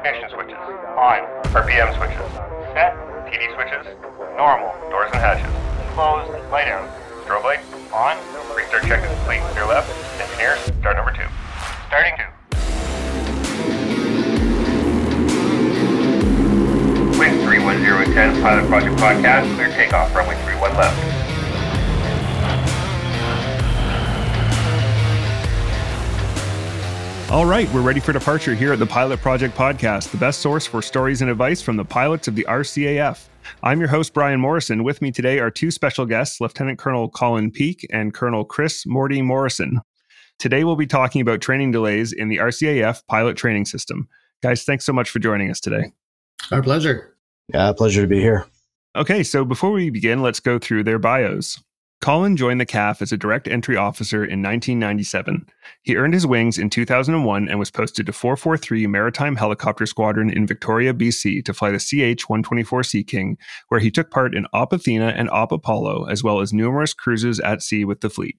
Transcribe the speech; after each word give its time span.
ignition 0.00 0.30
switches. 0.30 0.56
On. 0.96 1.20
RPM 1.52 1.92
switches. 1.96 2.32
Set. 2.72 2.96
TD 3.28 3.52
switches. 3.54 3.86
Normal. 4.36 4.72
Doors 4.88 5.10
and 5.12 5.20
hatches. 5.20 5.52
Closed. 5.94 6.32
Light 6.50 6.68
out. 6.68 6.88
Strobe 7.24 7.44
light. 7.44 7.60
On. 7.92 8.16
Restart 8.56 8.84
check 8.84 9.04
is 9.04 9.10
complete. 9.18 9.40
Clear 9.52 9.66
left. 9.66 9.88
Engineers, 10.20 10.60
start 10.80 10.96
number 10.96 11.12
two. 11.12 11.28
Starting 11.88 12.14
two. 12.16 12.30
Wind 17.18 17.42
31010, 17.44 18.42
Pilot 18.42 18.68
Project 18.68 18.96
Podcast. 18.96 19.54
Clear 19.56 19.68
takeoff. 19.68 20.14
Runway 20.14 20.34
31 20.36 20.76
left. 20.76 21.09
All 27.30 27.46
right, 27.46 27.72
we're 27.72 27.80
ready 27.80 28.00
for 28.00 28.12
departure 28.12 28.56
here 28.56 28.72
at 28.72 28.80
the 28.80 28.86
Pilot 28.86 29.20
Project 29.20 29.56
Podcast, 29.56 30.10
the 30.10 30.16
best 30.16 30.40
source 30.40 30.66
for 30.66 30.82
stories 30.82 31.22
and 31.22 31.30
advice 31.30 31.62
from 31.62 31.76
the 31.76 31.84
pilots 31.84 32.26
of 32.26 32.34
the 32.34 32.44
RCAF. 32.48 33.28
I'm 33.62 33.78
your 33.78 33.88
host, 33.88 34.12
Brian 34.12 34.40
Morrison. 34.40 34.82
With 34.82 35.00
me 35.00 35.12
today 35.12 35.38
are 35.38 35.48
two 35.48 35.70
special 35.70 36.06
guests, 36.06 36.40
Lieutenant 36.40 36.80
Colonel 36.80 37.08
Colin 37.08 37.52
Peek 37.52 37.86
and 37.92 38.12
Colonel 38.12 38.44
Chris 38.44 38.84
Morty 38.84 39.22
Morrison. 39.22 39.80
Today, 40.40 40.64
we'll 40.64 40.74
be 40.74 40.88
talking 40.88 41.22
about 41.22 41.40
training 41.40 41.70
delays 41.70 42.12
in 42.12 42.30
the 42.30 42.38
RCAF 42.38 43.06
pilot 43.06 43.36
training 43.36 43.64
system. 43.64 44.08
Guys, 44.42 44.64
thanks 44.64 44.84
so 44.84 44.92
much 44.92 45.08
for 45.08 45.20
joining 45.20 45.52
us 45.52 45.60
today. 45.60 45.92
Our 46.50 46.64
pleasure. 46.64 47.16
Yeah, 47.54 47.72
pleasure 47.74 48.02
to 48.02 48.08
be 48.08 48.18
here. 48.18 48.44
Okay, 48.96 49.22
so 49.22 49.44
before 49.44 49.70
we 49.70 49.90
begin, 49.90 50.20
let's 50.20 50.40
go 50.40 50.58
through 50.58 50.82
their 50.82 50.98
bios. 50.98 51.62
Colin 52.00 52.34
joined 52.34 52.58
the 52.58 52.66
CAF 52.66 53.02
as 53.02 53.12
a 53.12 53.18
direct 53.18 53.46
entry 53.46 53.76
officer 53.76 54.24
in 54.24 54.42
1997. 54.42 55.46
He 55.82 55.96
earned 55.96 56.14
his 56.14 56.26
wings 56.26 56.56
in 56.56 56.70
2001 56.70 57.46
and 57.46 57.58
was 57.58 57.70
posted 57.70 58.06
to 58.06 58.12
443 58.12 58.86
Maritime 58.86 59.36
Helicopter 59.36 59.84
Squadron 59.84 60.30
in 60.30 60.46
Victoria, 60.46 60.94
BC 60.94 61.44
to 61.44 61.52
fly 61.52 61.70
the 61.70 61.78
CH 61.78 62.22
124 62.22 62.84
Sea 62.84 63.04
King, 63.04 63.36
where 63.68 63.80
he 63.80 63.90
took 63.90 64.10
part 64.10 64.34
in 64.34 64.46
Op 64.54 64.72
Athena 64.72 65.08
and 65.08 65.28
Op 65.28 65.52
Apollo, 65.52 66.06
as 66.06 66.24
well 66.24 66.40
as 66.40 66.54
numerous 66.54 66.94
cruises 66.94 67.38
at 67.38 67.60
sea 67.60 67.84
with 67.84 68.00
the 68.00 68.08
fleet. 68.08 68.38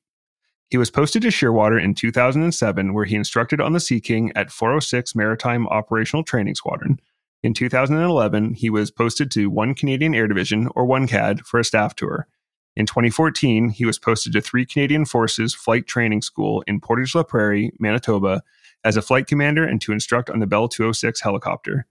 He 0.71 0.77
was 0.77 0.89
posted 0.89 1.21
to 1.21 1.27
Shearwater 1.27 1.79
in 1.79 1.93
2007, 1.93 2.95
where 2.95 3.05
he 3.05 3.15
instructed 3.15 3.61
on 3.61 3.73
the 3.73 3.79
Sea 3.79 4.01
King 4.01 4.31
at 4.35 4.49
406 4.49 5.13
Maritime 5.13 5.67
Operational 5.67 6.23
Training 6.23 6.55
Squadron. 6.55 6.99
In 7.43 7.53
2011, 7.53 8.55
he 8.55 8.71
was 8.71 8.89
posted 8.89 9.29
to 9.31 9.51
1 9.51 9.75
Canadian 9.75 10.15
Air 10.15 10.27
Division, 10.27 10.67
or 10.75 10.87
1CAD, 10.87 11.41
for 11.41 11.59
a 11.59 11.63
staff 11.63 11.93
tour. 11.93 12.27
In 12.75 12.85
2014, 12.85 13.69
he 13.69 13.85
was 13.85 13.99
posted 13.99 14.33
to 14.33 14.41
three 14.41 14.65
Canadian 14.65 15.05
Forces 15.05 15.53
Flight 15.53 15.87
Training 15.87 16.21
School 16.21 16.63
in 16.67 16.79
Portage 16.79 17.15
la 17.15 17.23
Prairie, 17.23 17.73
Manitoba, 17.79 18.43
as 18.83 18.97
a 18.97 19.01
flight 19.01 19.27
commander 19.27 19.63
and 19.63 19.81
to 19.81 19.91
instruct 19.91 20.29
on 20.29 20.39
the 20.39 20.47
Bell 20.47 20.67
206 20.67 21.21
helicopter. 21.21 21.85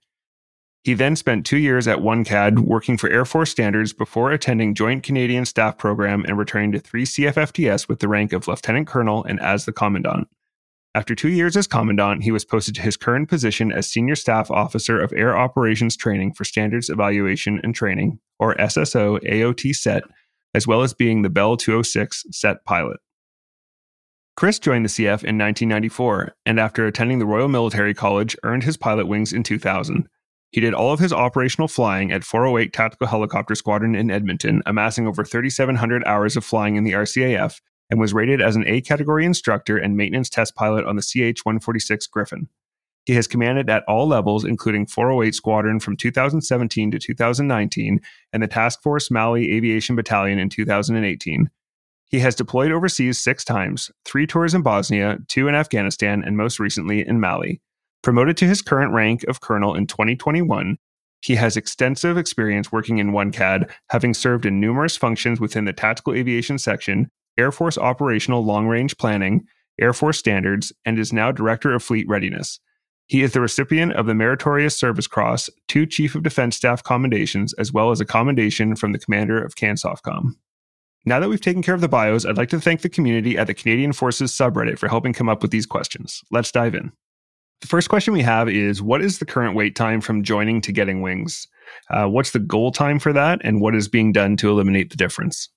He 0.83 0.95
then 0.95 1.15
spent 1.15 1.45
two 1.45 1.59
years 1.59 1.87
at 1.87 1.99
OneCAD 1.99 2.61
working 2.61 2.97
for 2.97 3.11
Air 3.11 3.27
Force 3.27 3.51
Standards 3.51 3.93
before 3.93 4.33
attending 4.33 4.75
Joint 4.75 5.03
Canadian 5.03 5.45
Staff 5.45 5.77
Program 5.77 6.25
and 6.25 6.39
returning 6.39 6.73
to 6.73 6.79
3 6.79 7.05
CFFTS 7.05 7.87
with 7.87 8.01
the 8.01 8.09
rank 8.09 8.33
of 8.33 8.49
Lieutenant 8.49 8.87
Colonel 8.87 9.23
and 9.25 9.39
as 9.41 9.67
the 9.67 9.73
Commandant. 9.73 10.29
After 10.95 11.15
two 11.15 11.29
years 11.29 11.57
as 11.57 11.67
Commandant, 11.67 12.25
he 12.25 12.33
was 12.33 12.47
posted 12.47 12.75
to 12.77 12.83
his 12.83 12.97
current 12.97 13.29
position 13.29 13.71
as 13.71 13.87
Senior 13.87 14.17
Staff 14.17 14.51
Officer 14.51 14.99
of 14.99 15.13
Air 15.13 15.37
Operations 15.37 15.97
Training 15.97 16.33
for 16.33 16.45
Standards 16.45 16.89
Evaluation 16.89 17.61
and 17.63 17.75
Training, 17.75 18.19
or 18.39 18.55
SSO 18.57 19.21
AOT 19.21 19.77
SET, 19.77 20.03
as 20.55 20.67
well 20.67 20.83
as 20.83 20.95
being 20.95 21.23
the 21.23 21.31
Bell 21.31 21.57
206 21.57 22.27
set 22.31 22.65
pilot. 22.65 22.99
Chris 24.37 24.59
joined 24.59 24.85
the 24.85 24.89
CF 24.89 25.23
in 25.23 25.37
1994 25.37 26.35
and 26.47 26.59
after 26.59 26.87
attending 26.87 27.19
the 27.19 27.27
Royal 27.27 27.49
Military 27.49 27.93
College 27.93 28.37
earned 28.43 28.63
his 28.63 28.77
pilot 28.77 29.07
wings 29.07 29.33
in 29.33 29.43
2000. 29.43 30.09
He 30.51 30.61
did 30.61 30.75
all 30.75 30.93
of 30.93 30.99
his 30.99 31.13
operational 31.13 31.69
flying 31.69 32.11
at 32.11 32.25
408 32.25 32.73
Tactical 32.73 33.07
Helicopter 33.07 33.55
Squadron 33.55 33.95
in 33.95 34.11
Edmonton, 34.11 34.63
amassing 34.67 35.07
over 35.07 35.25
3,700 35.25 36.03
hours 36.05 36.37
of 36.37 36.45
flying 36.45 36.77
in 36.77 36.85
the 36.85 36.93
RCAF, 36.93 37.61
and 37.91 38.01
was 38.01 38.15
rated 38.15 38.41
as 38.41 38.57
an 38.57 38.67
A 38.67 38.81
category 38.81 39.25
instructor 39.25 39.77
and 39.77 39.97
maintenance 39.97 40.31
test 40.31 40.55
pilot 40.57 40.87
on 40.87 40.97
the 40.97 41.03
CH 41.03 41.45
146 41.45 42.07
Griffon. 42.07 42.49
He 43.11 43.17
has 43.17 43.27
commanded 43.27 43.69
at 43.69 43.83
all 43.89 44.07
levels, 44.07 44.45
including 44.45 44.87
408 44.87 45.35
Squadron 45.35 45.81
from 45.81 45.97
2017 45.97 46.93
to 46.93 46.99
2019 47.01 48.01
and 48.33 48.41
the 48.41 48.47
Task 48.47 48.81
Force 48.83 49.11
Mali 49.11 49.53
Aviation 49.53 49.97
Battalion 49.97 50.39
in 50.39 50.49
2018. 50.49 51.51
He 52.07 52.21
has 52.21 52.37
deployed 52.37 52.71
overseas 52.71 53.19
six 53.19 53.45
times 53.45 53.91
three 54.05 54.29
tours 54.29 54.55
in 54.55 54.63
Bosnia, 54.63 55.19
two 55.27 55.49
in 55.49 55.57
Afghanistan, 55.57 56.23
and 56.25 56.37
most 56.37 56.61
recently 56.61 57.05
in 57.05 57.19
Mali. 57.19 57.61
Promoted 58.01 58.37
to 58.37 58.47
his 58.47 58.63
current 58.63 58.93
rank 58.93 59.25
of 59.25 59.41
colonel 59.41 59.75
in 59.75 59.89
2021, 59.89 60.79
he 61.21 61.35
has 61.35 61.57
extensive 61.57 62.17
experience 62.17 62.71
working 62.71 62.99
in 62.99 63.11
OneCAD, 63.11 63.69
having 63.89 64.15
served 64.15 64.47
in 64.47 64.61
numerous 64.61 64.97
functions 64.97 65.41
within 65.41 65.65
the 65.65 65.73
Tactical 65.73 66.15
Aviation 66.15 66.59
Section, 66.59 67.11
Air 67.37 67.51
Force 67.51 67.77
Operational 67.77 68.45
Long 68.45 68.69
Range 68.69 68.97
Planning, 68.99 69.49
Air 69.81 69.93
Force 69.93 70.21
Standards, 70.21 70.73
and 70.85 70.97
is 70.97 71.13
now 71.13 71.33
Director 71.33 71.75
of 71.75 71.83
Fleet 71.83 72.07
Readiness. 72.07 72.61
He 73.11 73.25
is 73.25 73.33
the 73.33 73.41
recipient 73.41 73.95
of 73.95 74.07
the 74.07 74.15
Meritorious 74.15 74.77
Service 74.77 75.09
Cross, 75.09 75.51
two 75.67 75.85
Chief 75.85 76.15
of 76.15 76.23
Defense 76.23 76.55
Staff 76.55 76.85
commendations, 76.85 77.53
as 77.55 77.73
well 77.73 77.91
as 77.91 78.01
a 78.01 78.05
commendation 78.05 78.77
from 78.77 78.93
the 78.93 79.01
commander 79.01 79.43
of 79.43 79.57
CANSOFCOM. 79.57 80.37
Now 81.05 81.19
that 81.19 81.29
we've 81.29 81.41
taken 81.41 81.61
care 81.61 81.75
of 81.75 81.81
the 81.81 81.89
bios, 81.89 82.25
I'd 82.25 82.37
like 82.37 82.51
to 82.51 82.61
thank 82.61 82.83
the 82.83 82.89
community 82.89 83.37
at 83.37 83.49
the 83.49 83.55
Canadian 83.55 83.93
Forces 83.93 84.31
subreddit 84.31 84.79
for 84.79 84.87
helping 84.87 85.13
come 85.13 85.29
up 85.29 85.43
with 85.43 85.51
these 85.51 85.67
questions. 85.67 86.23
Let's 86.31 86.53
dive 86.53 86.77
in. 86.77 86.93
The 87.63 87.67
first 87.67 87.89
question 87.89 88.15
we 88.15 88.23
have 88.23 88.49
is 88.49 88.81
What 88.81 89.03
is 89.03 89.19
the 89.19 89.27
current 89.27 89.57
wait 89.57 89.75
time 89.75 90.01
from 90.01 90.23
joining 90.23 90.61
to 90.61 90.71
getting 90.71 91.03
wings? 91.03 91.49
Uh, 91.91 92.07
what's 92.07 92.31
the 92.31 92.39
goal 92.39 92.71
time 92.71 93.01
for 93.01 93.13
that, 93.13 93.41
and 93.43 93.61
what 93.61 93.75
is 93.75 93.89
being 93.89 94.13
done 94.13 94.37
to 94.37 94.51
eliminate 94.51 94.91
the 94.91 94.97
difference? 94.97 95.49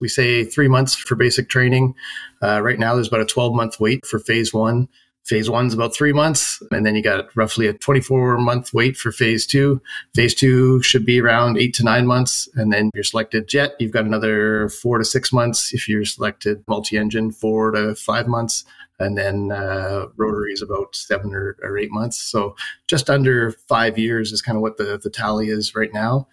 We 0.00 0.08
say 0.08 0.42
three 0.42 0.66
months 0.66 0.96
for 0.96 1.14
basic 1.14 1.48
training. 1.50 1.94
Uh, 2.42 2.60
right 2.60 2.80
now, 2.80 2.96
there's 2.96 3.06
about 3.06 3.20
a 3.20 3.26
12 3.26 3.54
month 3.54 3.78
wait 3.78 4.04
for 4.04 4.18
phase 4.18 4.52
one. 4.52 4.88
Phase 5.30 5.48
one's 5.48 5.72
about 5.72 5.94
three 5.94 6.12
months, 6.12 6.60
and 6.72 6.84
then 6.84 6.96
you 6.96 7.04
got 7.04 7.28
roughly 7.36 7.68
a 7.68 7.72
24 7.72 8.38
month 8.38 8.74
wait 8.74 8.96
for 8.96 9.12
phase 9.12 9.46
two. 9.46 9.80
Phase 10.12 10.34
two 10.34 10.82
should 10.82 11.06
be 11.06 11.20
around 11.20 11.56
eight 11.56 11.72
to 11.74 11.84
nine 11.84 12.04
months, 12.04 12.48
and 12.56 12.72
then 12.72 12.90
you're 12.94 13.04
selected 13.04 13.46
jet, 13.46 13.74
you've 13.78 13.92
got 13.92 14.06
another 14.06 14.68
four 14.70 14.98
to 14.98 15.04
six 15.04 15.32
months. 15.32 15.72
If 15.72 15.88
you're 15.88 16.04
selected 16.04 16.64
multi 16.66 16.96
engine, 16.96 17.30
four 17.30 17.70
to 17.70 17.94
five 17.94 18.26
months, 18.26 18.64
and 18.98 19.16
then 19.16 19.52
uh, 19.52 20.06
rotary 20.16 20.52
is 20.52 20.62
about 20.62 20.96
seven 20.96 21.32
or, 21.32 21.56
or 21.62 21.78
eight 21.78 21.92
months. 21.92 22.18
So 22.18 22.56
just 22.88 23.08
under 23.08 23.52
five 23.68 23.98
years 23.98 24.32
is 24.32 24.42
kind 24.42 24.56
of 24.56 24.62
what 24.62 24.78
the, 24.78 24.98
the 25.00 25.10
tally 25.10 25.48
is 25.48 25.76
right 25.76 25.94
now. 25.94 26.26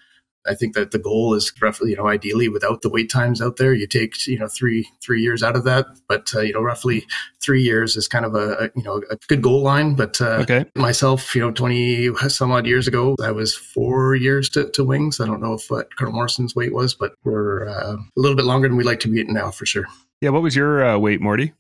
I 0.48 0.56
think 0.56 0.76
that 0.76 0.92
the 0.92 1.00
goal 1.00 1.34
is 1.34 1.52
roughly, 1.62 1.92
you 1.92 1.98
know, 1.98 2.08
ideally 2.08 2.50
without 2.50 2.82
the 2.82 2.90
wait 2.90 3.10
times 3.10 3.42
out 3.42 3.58
there, 3.58 3.74
you 3.74 3.88
take, 3.88 4.28
you 4.28 4.40
know, 4.40 4.48
three 4.48 4.88
three 5.02 5.22
years 5.22 5.44
out 5.44 5.56
of 5.56 5.64
that. 5.66 5.86
But 6.08 6.32
uh, 6.36 6.42
you 6.42 6.54
know, 6.54 6.62
roughly 6.62 7.06
three 7.42 7.62
years 7.62 7.96
is 7.96 8.08
kind 8.08 8.26
of 8.26 8.36
a, 8.36 8.54
a 8.54 8.70
you 8.76 8.84
know 8.84 9.02
a 9.10 9.18
good 9.28 9.42
goal 9.42 9.62
line. 9.62 9.96
But 9.96 10.20
uh, 10.22 10.40
okay. 10.42 10.66
myself, 10.76 11.36
you 11.36 11.42
know, 11.42 11.52
twenty 11.52 12.14
some 12.30 12.52
odd 12.52 12.66
years 12.66 12.88
ago, 12.88 13.16
I 13.22 13.32
was 13.32 13.56
four 13.56 14.16
years 14.16 14.50
to, 14.50 14.70
to 14.72 14.84
wings. 14.84 15.20
I 15.20 15.26
don't 15.26 15.42
know 15.42 15.54
if 15.54 15.70
what 15.70 15.96
Colonel 15.98 16.14
Morrison's 16.14 16.56
weight 16.56 16.74
was, 16.74 16.94
but 16.94 17.14
we're 17.24 17.68
uh, 17.68 17.96
a 17.96 17.98
little 18.16 18.36
bit 18.36 18.46
longer 18.46 18.68
than 18.68 18.78
we'd 18.78 18.86
like 18.86 19.00
to 19.02 19.08
be 19.08 19.24
now 19.24 19.52
for 19.52 19.66
sure. 19.66 19.86
Yeah, 20.22 20.30
what 20.30 20.42
was 20.42 20.56
your 20.56 20.84
uh, 20.84 20.98
weight, 20.98 21.22
Morty? 21.22 21.54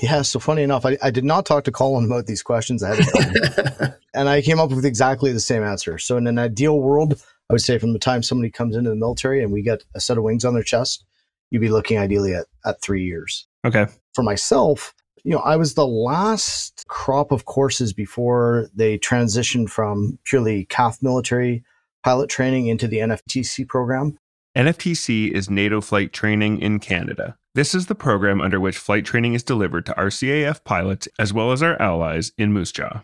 Yeah, 0.00 0.22
so 0.22 0.38
funny 0.38 0.62
enough, 0.62 0.86
I, 0.86 0.96
I 1.02 1.10
did 1.10 1.24
not 1.24 1.44
talk 1.44 1.64
to 1.64 1.72
Colin 1.72 2.06
about 2.06 2.26
these 2.26 2.42
questions 2.42 2.82
ahead 2.82 3.00
of 3.00 3.12
time, 3.12 3.94
and 4.14 4.28
I 4.28 4.42
came 4.42 4.60
up 4.60 4.70
with 4.70 4.84
exactly 4.84 5.32
the 5.32 5.40
same 5.40 5.62
answer. 5.62 5.98
So 5.98 6.16
in 6.16 6.26
an 6.26 6.38
ideal 6.38 6.80
world, 6.80 7.22
I 7.50 7.52
would 7.52 7.62
say 7.62 7.78
from 7.78 7.92
the 7.92 7.98
time 7.98 8.22
somebody 8.22 8.50
comes 8.50 8.76
into 8.76 8.90
the 8.90 8.96
military 8.96 9.42
and 9.42 9.52
we 9.52 9.62
get 9.62 9.84
a 9.94 10.00
set 10.00 10.16
of 10.16 10.24
wings 10.24 10.44
on 10.44 10.54
their 10.54 10.62
chest, 10.62 11.04
you'd 11.50 11.60
be 11.60 11.68
looking 11.68 11.98
ideally 11.98 12.34
at, 12.34 12.46
at 12.64 12.80
three 12.80 13.04
years. 13.04 13.46
Okay. 13.66 13.86
For 14.14 14.22
myself, 14.22 14.94
you 15.24 15.32
know, 15.32 15.38
I 15.38 15.56
was 15.56 15.74
the 15.74 15.86
last 15.86 16.84
crop 16.88 17.32
of 17.32 17.44
courses 17.46 17.92
before 17.92 18.68
they 18.74 18.98
transitioned 18.98 19.70
from 19.70 20.18
purely 20.24 20.66
CAF 20.66 21.02
military 21.02 21.64
pilot 22.02 22.28
training 22.28 22.66
into 22.66 22.86
the 22.86 22.98
NFTC 22.98 23.66
program. 23.66 24.18
NFTC 24.56 25.30
is 25.32 25.50
NATO 25.50 25.80
flight 25.80 26.12
training 26.12 26.60
in 26.60 26.78
Canada. 26.78 27.36
This 27.54 27.74
is 27.74 27.86
the 27.86 27.94
program 27.94 28.40
under 28.40 28.60
which 28.60 28.76
flight 28.76 29.04
training 29.04 29.34
is 29.34 29.42
delivered 29.42 29.86
to 29.86 29.92
RCAF 29.94 30.64
pilots 30.64 31.08
as 31.18 31.32
well 31.32 31.52
as 31.52 31.62
our 31.62 31.80
allies 31.80 32.32
in 32.36 32.52
Moose 32.52 32.72
Jaw. 32.72 33.02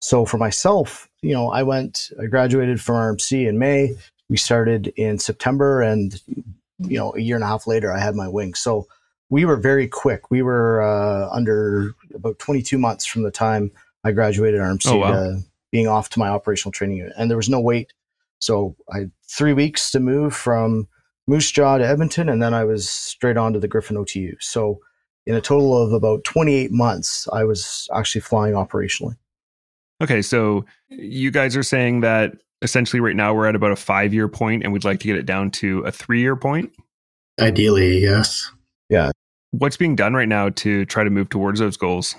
So 0.00 0.24
for 0.24 0.38
myself, 0.38 1.08
you 1.22 1.34
know, 1.34 1.50
I 1.50 1.62
went, 1.62 2.10
I 2.20 2.26
graduated 2.26 2.80
from 2.80 2.96
RMC 2.96 3.46
in 3.46 3.58
May. 3.58 3.96
We 4.28 4.36
started 4.36 4.92
in 4.96 5.18
September, 5.18 5.82
and 5.82 6.20
you 6.78 6.98
know, 6.98 7.14
a 7.14 7.20
year 7.20 7.36
and 7.36 7.44
a 7.44 7.48
half 7.48 7.66
later, 7.66 7.92
I 7.92 7.98
had 7.98 8.14
my 8.14 8.28
wings. 8.28 8.58
So 8.60 8.86
we 9.28 9.44
were 9.44 9.56
very 9.56 9.86
quick. 9.86 10.30
We 10.30 10.42
were 10.42 10.82
uh, 10.82 11.28
under 11.30 11.94
about 12.14 12.38
22 12.38 12.78
months 12.78 13.06
from 13.06 13.22
the 13.22 13.30
time 13.30 13.70
I 14.02 14.12
graduated 14.12 14.60
RMC 14.60 14.92
oh, 14.92 14.96
wow. 14.96 15.10
to 15.12 15.40
being 15.70 15.86
off 15.86 16.08
to 16.10 16.18
my 16.18 16.28
operational 16.28 16.72
training 16.72 16.98
unit, 16.98 17.12
and 17.16 17.30
there 17.30 17.36
was 17.36 17.48
no 17.48 17.60
wait. 17.60 17.92
So 18.38 18.74
I 18.92 19.00
had 19.00 19.10
three 19.28 19.52
weeks 19.52 19.90
to 19.90 20.00
move 20.00 20.34
from 20.34 20.88
Moose 21.26 21.50
Jaw 21.50 21.78
to 21.78 21.86
Edmonton, 21.86 22.28
and 22.28 22.42
then 22.42 22.54
I 22.54 22.64
was 22.64 22.88
straight 22.88 23.36
on 23.36 23.52
to 23.52 23.60
the 23.60 23.68
Griffon 23.68 23.96
OTU. 23.96 24.36
So 24.40 24.80
in 25.26 25.34
a 25.34 25.40
total 25.40 25.76
of 25.80 25.92
about 25.92 26.24
28 26.24 26.72
months, 26.72 27.28
I 27.32 27.44
was 27.44 27.88
actually 27.94 28.22
flying 28.22 28.54
operationally. 28.54 29.16
Okay, 30.00 30.22
so 30.22 30.64
you 30.88 31.30
guys 31.30 31.56
are 31.56 31.62
saying 31.62 32.00
that 32.00 32.32
essentially 32.62 33.00
right 33.00 33.16
now 33.16 33.34
we're 33.34 33.46
at 33.46 33.54
about 33.54 33.72
a 33.72 33.76
five 33.76 34.12
year 34.14 34.28
point 34.28 34.62
and 34.62 34.72
we'd 34.72 34.84
like 34.84 35.00
to 35.00 35.06
get 35.06 35.16
it 35.16 35.26
down 35.26 35.50
to 35.50 35.80
a 35.80 35.92
three 35.92 36.20
year 36.20 36.36
point? 36.36 36.72
Ideally, 37.40 37.98
yes. 37.98 38.50
Yeah. 38.88 39.10
What's 39.52 39.76
being 39.76 39.96
done 39.96 40.14
right 40.14 40.28
now 40.28 40.50
to 40.50 40.84
try 40.86 41.04
to 41.04 41.10
move 41.10 41.28
towards 41.28 41.60
those 41.60 41.76
goals? 41.76 42.14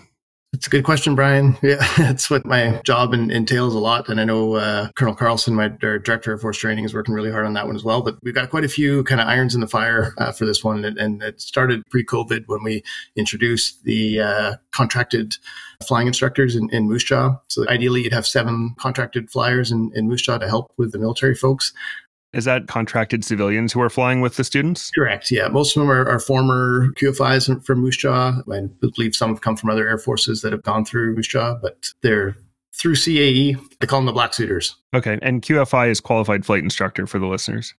It's 0.53 0.67
a 0.67 0.69
good 0.69 0.83
question, 0.83 1.15
Brian. 1.15 1.57
Yeah, 1.63 1.87
that's 1.97 2.29
what 2.29 2.45
my 2.45 2.81
job 2.83 3.13
in, 3.13 3.31
entails 3.31 3.73
a 3.73 3.79
lot. 3.79 4.09
And 4.09 4.19
I 4.19 4.25
know 4.25 4.55
uh, 4.55 4.89
Colonel 4.95 5.15
Carlson, 5.15 5.55
my 5.55 5.69
director 5.69 6.33
of 6.33 6.41
force 6.41 6.57
training, 6.57 6.83
is 6.83 6.93
working 6.93 7.13
really 7.13 7.31
hard 7.31 7.45
on 7.45 7.53
that 7.53 7.67
one 7.67 7.75
as 7.75 7.85
well. 7.85 8.01
But 8.01 8.17
we've 8.21 8.35
got 8.35 8.49
quite 8.49 8.65
a 8.65 8.69
few 8.69 9.05
kind 9.05 9.21
of 9.21 9.27
irons 9.27 9.55
in 9.55 9.61
the 9.61 9.67
fire 9.67 10.13
uh, 10.17 10.33
for 10.33 10.45
this 10.45 10.61
one. 10.61 10.83
And, 10.83 10.97
and 10.97 11.23
it 11.23 11.39
started 11.39 11.85
pre 11.89 12.03
COVID 12.03 12.43
when 12.47 12.63
we 12.63 12.83
introduced 13.15 13.83
the 13.85 14.19
uh, 14.19 14.55
contracted 14.71 15.35
flying 15.87 16.07
instructors 16.07 16.55
in, 16.55 16.69
in 16.71 16.89
Moose 16.89 17.05
Jaw. 17.05 17.37
So 17.47 17.67
ideally, 17.69 18.03
you'd 18.03 18.13
have 18.13 18.27
seven 18.27 18.75
contracted 18.77 19.31
flyers 19.31 19.71
in, 19.71 19.91
in 19.95 20.09
Moose 20.09 20.23
Jaw 20.23 20.37
to 20.37 20.47
help 20.49 20.73
with 20.77 20.91
the 20.91 20.99
military 20.99 21.35
folks. 21.35 21.71
Is 22.33 22.45
that 22.45 22.67
contracted 22.67 23.25
civilians 23.25 23.73
who 23.73 23.81
are 23.81 23.89
flying 23.89 24.21
with 24.21 24.37
the 24.37 24.43
students? 24.43 24.89
Correct. 24.91 25.31
Yeah. 25.31 25.49
Most 25.49 25.75
of 25.75 25.81
them 25.81 25.91
are, 25.91 26.07
are 26.07 26.19
former 26.19 26.87
QFIs 26.93 27.65
from 27.65 27.79
Moose 27.79 27.97
Jaw. 27.97 28.41
I 28.49 28.61
believe 28.79 29.15
some 29.15 29.29
have 29.31 29.41
come 29.41 29.57
from 29.57 29.69
other 29.69 29.87
air 29.87 29.97
forces 29.97 30.41
that 30.41 30.53
have 30.53 30.63
gone 30.63 30.85
through 30.85 31.15
Moose 31.15 31.27
Jaw, 31.27 31.55
but 31.61 31.89
they're 32.01 32.37
through 32.73 32.95
CAE. 32.95 33.57
They 33.79 33.87
call 33.87 33.99
them 33.99 34.05
the 34.05 34.13
Black 34.13 34.33
Suiters. 34.33 34.75
Okay. 34.93 35.19
And 35.21 35.41
QFI 35.41 35.89
is 35.89 35.99
qualified 35.99 36.45
flight 36.45 36.63
instructor 36.63 37.05
for 37.05 37.19
the 37.19 37.27
listeners. 37.27 37.75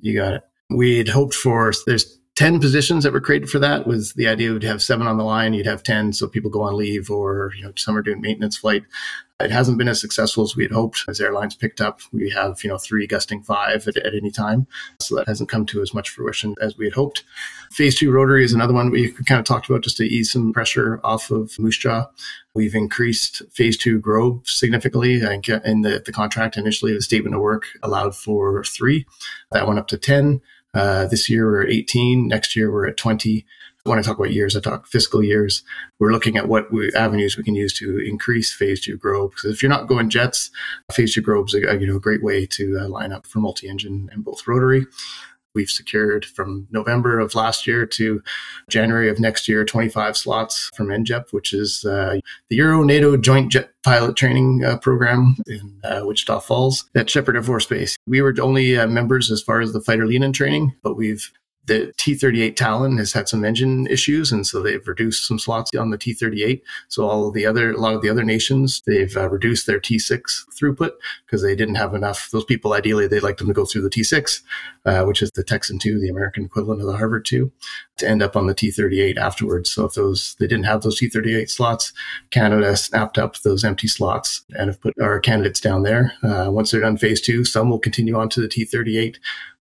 You 0.00 0.16
got 0.16 0.34
it. 0.34 0.42
We'd 0.70 1.08
hoped 1.08 1.34
for, 1.34 1.72
there's 1.86 2.18
10 2.34 2.60
positions 2.60 3.04
that 3.04 3.12
were 3.12 3.20
created 3.20 3.50
for 3.50 3.58
that 3.58 3.86
was 3.86 4.14
the 4.14 4.26
idea 4.26 4.52
would 4.52 4.62
have 4.62 4.82
seven 4.82 5.06
on 5.06 5.18
the 5.18 5.24
line 5.24 5.52
you'd 5.52 5.66
have 5.66 5.82
10 5.82 6.12
so 6.12 6.26
people 6.26 6.50
go 6.50 6.62
on 6.62 6.76
leave 6.76 7.10
or 7.10 7.52
you 7.56 7.62
know 7.62 7.72
some 7.76 7.96
are 7.96 8.02
doing 8.02 8.20
maintenance 8.20 8.56
flight 8.56 8.84
it 9.44 9.50
hasn't 9.50 9.78
been 9.78 9.88
as 9.88 10.00
successful 10.00 10.44
as 10.44 10.56
we 10.56 10.62
had 10.62 10.72
hoped 10.72 11.04
as 11.08 11.20
airlines 11.20 11.54
picked 11.54 11.80
up. 11.80 12.00
We 12.12 12.30
have, 12.30 12.62
you 12.62 12.70
know, 12.70 12.78
three 12.78 13.06
gusting 13.06 13.42
five 13.42 13.86
at, 13.88 13.96
at 13.96 14.14
any 14.14 14.30
time. 14.30 14.66
So 15.00 15.16
that 15.16 15.26
hasn't 15.26 15.48
come 15.48 15.66
to 15.66 15.82
as 15.82 15.92
much 15.92 16.10
fruition 16.10 16.54
as 16.60 16.76
we 16.76 16.86
had 16.86 16.94
hoped. 16.94 17.24
Phase 17.70 17.98
two 17.98 18.10
rotary 18.10 18.44
is 18.44 18.52
another 18.52 18.74
one 18.74 18.90
we 18.90 19.10
kind 19.10 19.38
of 19.38 19.44
talked 19.44 19.68
about 19.68 19.82
just 19.82 19.96
to 19.98 20.04
ease 20.04 20.30
some 20.30 20.52
pressure 20.52 21.00
off 21.02 21.30
of 21.30 21.58
Moose 21.58 21.78
Jaw. 21.78 22.06
We've 22.54 22.74
increased 22.74 23.42
phase 23.50 23.76
two 23.76 23.98
Grob 23.98 24.46
significantly. 24.46 25.18
Think 25.20 25.48
in 25.48 25.82
the, 25.82 26.02
the 26.04 26.12
contract 26.12 26.56
initially, 26.56 26.92
the 26.92 27.02
statement 27.02 27.34
of 27.34 27.40
work 27.40 27.66
allowed 27.82 28.14
for 28.14 28.62
three. 28.64 29.06
That 29.50 29.66
went 29.66 29.78
up 29.78 29.88
to 29.88 29.98
10. 29.98 30.40
Uh, 30.74 31.06
this 31.06 31.28
year 31.28 31.46
we're 31.46 31.66
18. 31.66 32.28
Next 32.28 32.56
year 32.56 32.72
we're 32.72 32.88
at 32.88 32.96
20 32.96 33.44
when 33.84 33.98
I 33.98 34.02
talk 34.02 34.16
about 34.16 34.32
years, 34.32 34.56
I 34.56 34.60
talk 34.60 34.86
fiscal 34.86 35.24
years. 35.24 35.64
We're 35.98 36.12
looking 36.12 36.36
at 36.36 36.48
what 36.48 36.72
we, 36.72 36.92
avenues 36.94 37.36
we 37.36 37.42
can 37.42 37.56
use 37.56 37.72
to 37.74 37.98
increase 37.98 38.52
phase 38.52 38.80
two 38.80 38.96
Grob. 38.96 39.30
Because 39.30 39.52
if 39.52 39.62
you're 39.62 39.70
not 39.70 39.88
going 39.88 40.08
jets, 40.08 40.50
phase 40.92 41.14
two 41.14 41.20
Grob 41.20 41.48
is 41.48 41.54
a, 41.54 41.78
you 41.78 41.86
know, 41.86 41.98
great 41.98 42.22
way 42.22 42.46
to 42.46 42.78
uh, 42.78 42.88
line 42.88 43.12
up 43.12 43.26
for 43.26 43.40
multi-engine 43.40 44.08
and 44.12 44.24
both 44.24 44.46
rotary. 44.46 44.86
We've 45.54 45.70
secured 45.70 46.24
from 46.24 46.66
November 46.70 47.18
of 47.18 47.34
last 47.34 47.66
year 47.66 47.84
to 47.86 48.22
January 48.68 49.08
of 49.10 49.20
next 49.20 49.48
year 49.48 49.64
25 49.64 50.16
slots 50.16 50.70
from 50.74 50.88
NJEP, 50.88 51.32
which 51.32 51.52
is 51.52 51.84
uh, 51.84 52.18
the 52.48 52.56
Euro 52.56 52.82
NATO 52.82 53.16
Joint 53.16 53.52
Jet 53.52 53.70
Pilot 53.82 54.16
Training 54.16 54.64
uh, 54.64 54.78
Program 54.78 55.36
in 55.46 55.80
uh, 55.84 56.02
Wichita 56.04 56.40
Falls 56.40 56.88
at 56.94 57.10
Sheppard 57.10 57.36
Air 57.36 57.42
Force 57.42 57.66
Base. 57.66 57.96
We 58.06 58.22
were 58.22 58.34
only 58.40 58.78
uh, 58.78 58.86
members 58.86 59.30
as 59.30 59.42
far 59.42 59.60
as 59.60 59.72
the 59.72 59.80
fighter 59.80 60.06
lead-in 60.06 60.32
training, 60.32 60.74
but 60.82 60.96
we've 60.96 61.30
the 61.66 61.92
T38 61.96 62.56
Talon 62.56 62.98
has 62.98 63.12
had 63.12 63.28
some 63.28 63.44
engine 63.44 63.86
issues, 63.86 64.32
and 64.32 64.46
so 64.46 64.60
they've 64.60 64.86
reduced 64.86 65.26
some 65.26 65.38
slots 65.38 65.70
on 65.76 65.90
the 65.90 65.98
T38. 65.98 66.60
So 66.88 67.08
all 67.08 67.28
of 67.28 67.34
the 67.34 67.46
other, 67.46 67.72
a 67.72 67.76
lot 67.78 67.94
of 67.94 68.02
the 68.02 68.10
other 68.10 68.24
nations, 68.24 68.82
they've 68.86 69.16
uh, 69.16 69.28
reduced 69.28 69.66
their 69.66 69.78
T6 69.78 70.22
throughput 70.60 70.92
because 71.24 71.42
they 71.42 71.54
didn't 71.54 71.76
have 71.76 71.94
enough. 71.94 72.30
Those 72.32 72.44
people, 72.44 72.72
ideally, 72.72 73.06
they'd 73.06 73.22
like 73.22 73.36
them 73.36 73.46
to 73.46 73.52
go 73.52 73.64
through 73.64 73.82
the 73.82 73.90
T6, 73.90 74.40
uh, 74.86 75.04
which 75.04 75.22
is 75.22 75.30
the 75.32 75.44
Texan 75.44 75.78
2, 75.78 76.00
the 76.00 76.08
American 76.08 76.44
equivalent 76.44 76.80
of 76.80 76.88
the 76.88 76.96
Harvard 76.96 77.24
2, 77.24 77.50
to 77.98 78.08
end 78.08 78.22
up 78.22 78.36
on 78.36 78.48
the 78.48 78.54
T38 78.54 79.16
afterwards. 79.16 79.70
So 79.70 79.84
if 79.84 79.94
those 79.94 80.34
they 80.40 80.48
didn't 80.48 80.66
have 80.66 80.82
those 80.82 81.00
T38 81.00 81.48
slots, 81.48 81.92
Canada 82.30 82.76
snapped 82.76 83.18
up 83.18 83.38
those 83.42 83.64
empty 83.64 83.86
slots 83.86 84.44
and 84.50 84.68
have 84.68 84.80
put 84.80 84.94
our 85.00 85.20
candidates 85.20 85.60
down 85.60 85.84
there. 85.84 86.12
Uh, 86.24 86.48
once 86.50 86.72
they're 86.72 86.80
done 86.80 86.96
phase 86.96 87.20
two, 87.20 87.44
some 87.44 87.70
will 87.70 87.78
continue 87.78 88.16
on 88.16 88.28
to 88.30 88.40
the 88.40 88.48
T38 88.48 89.16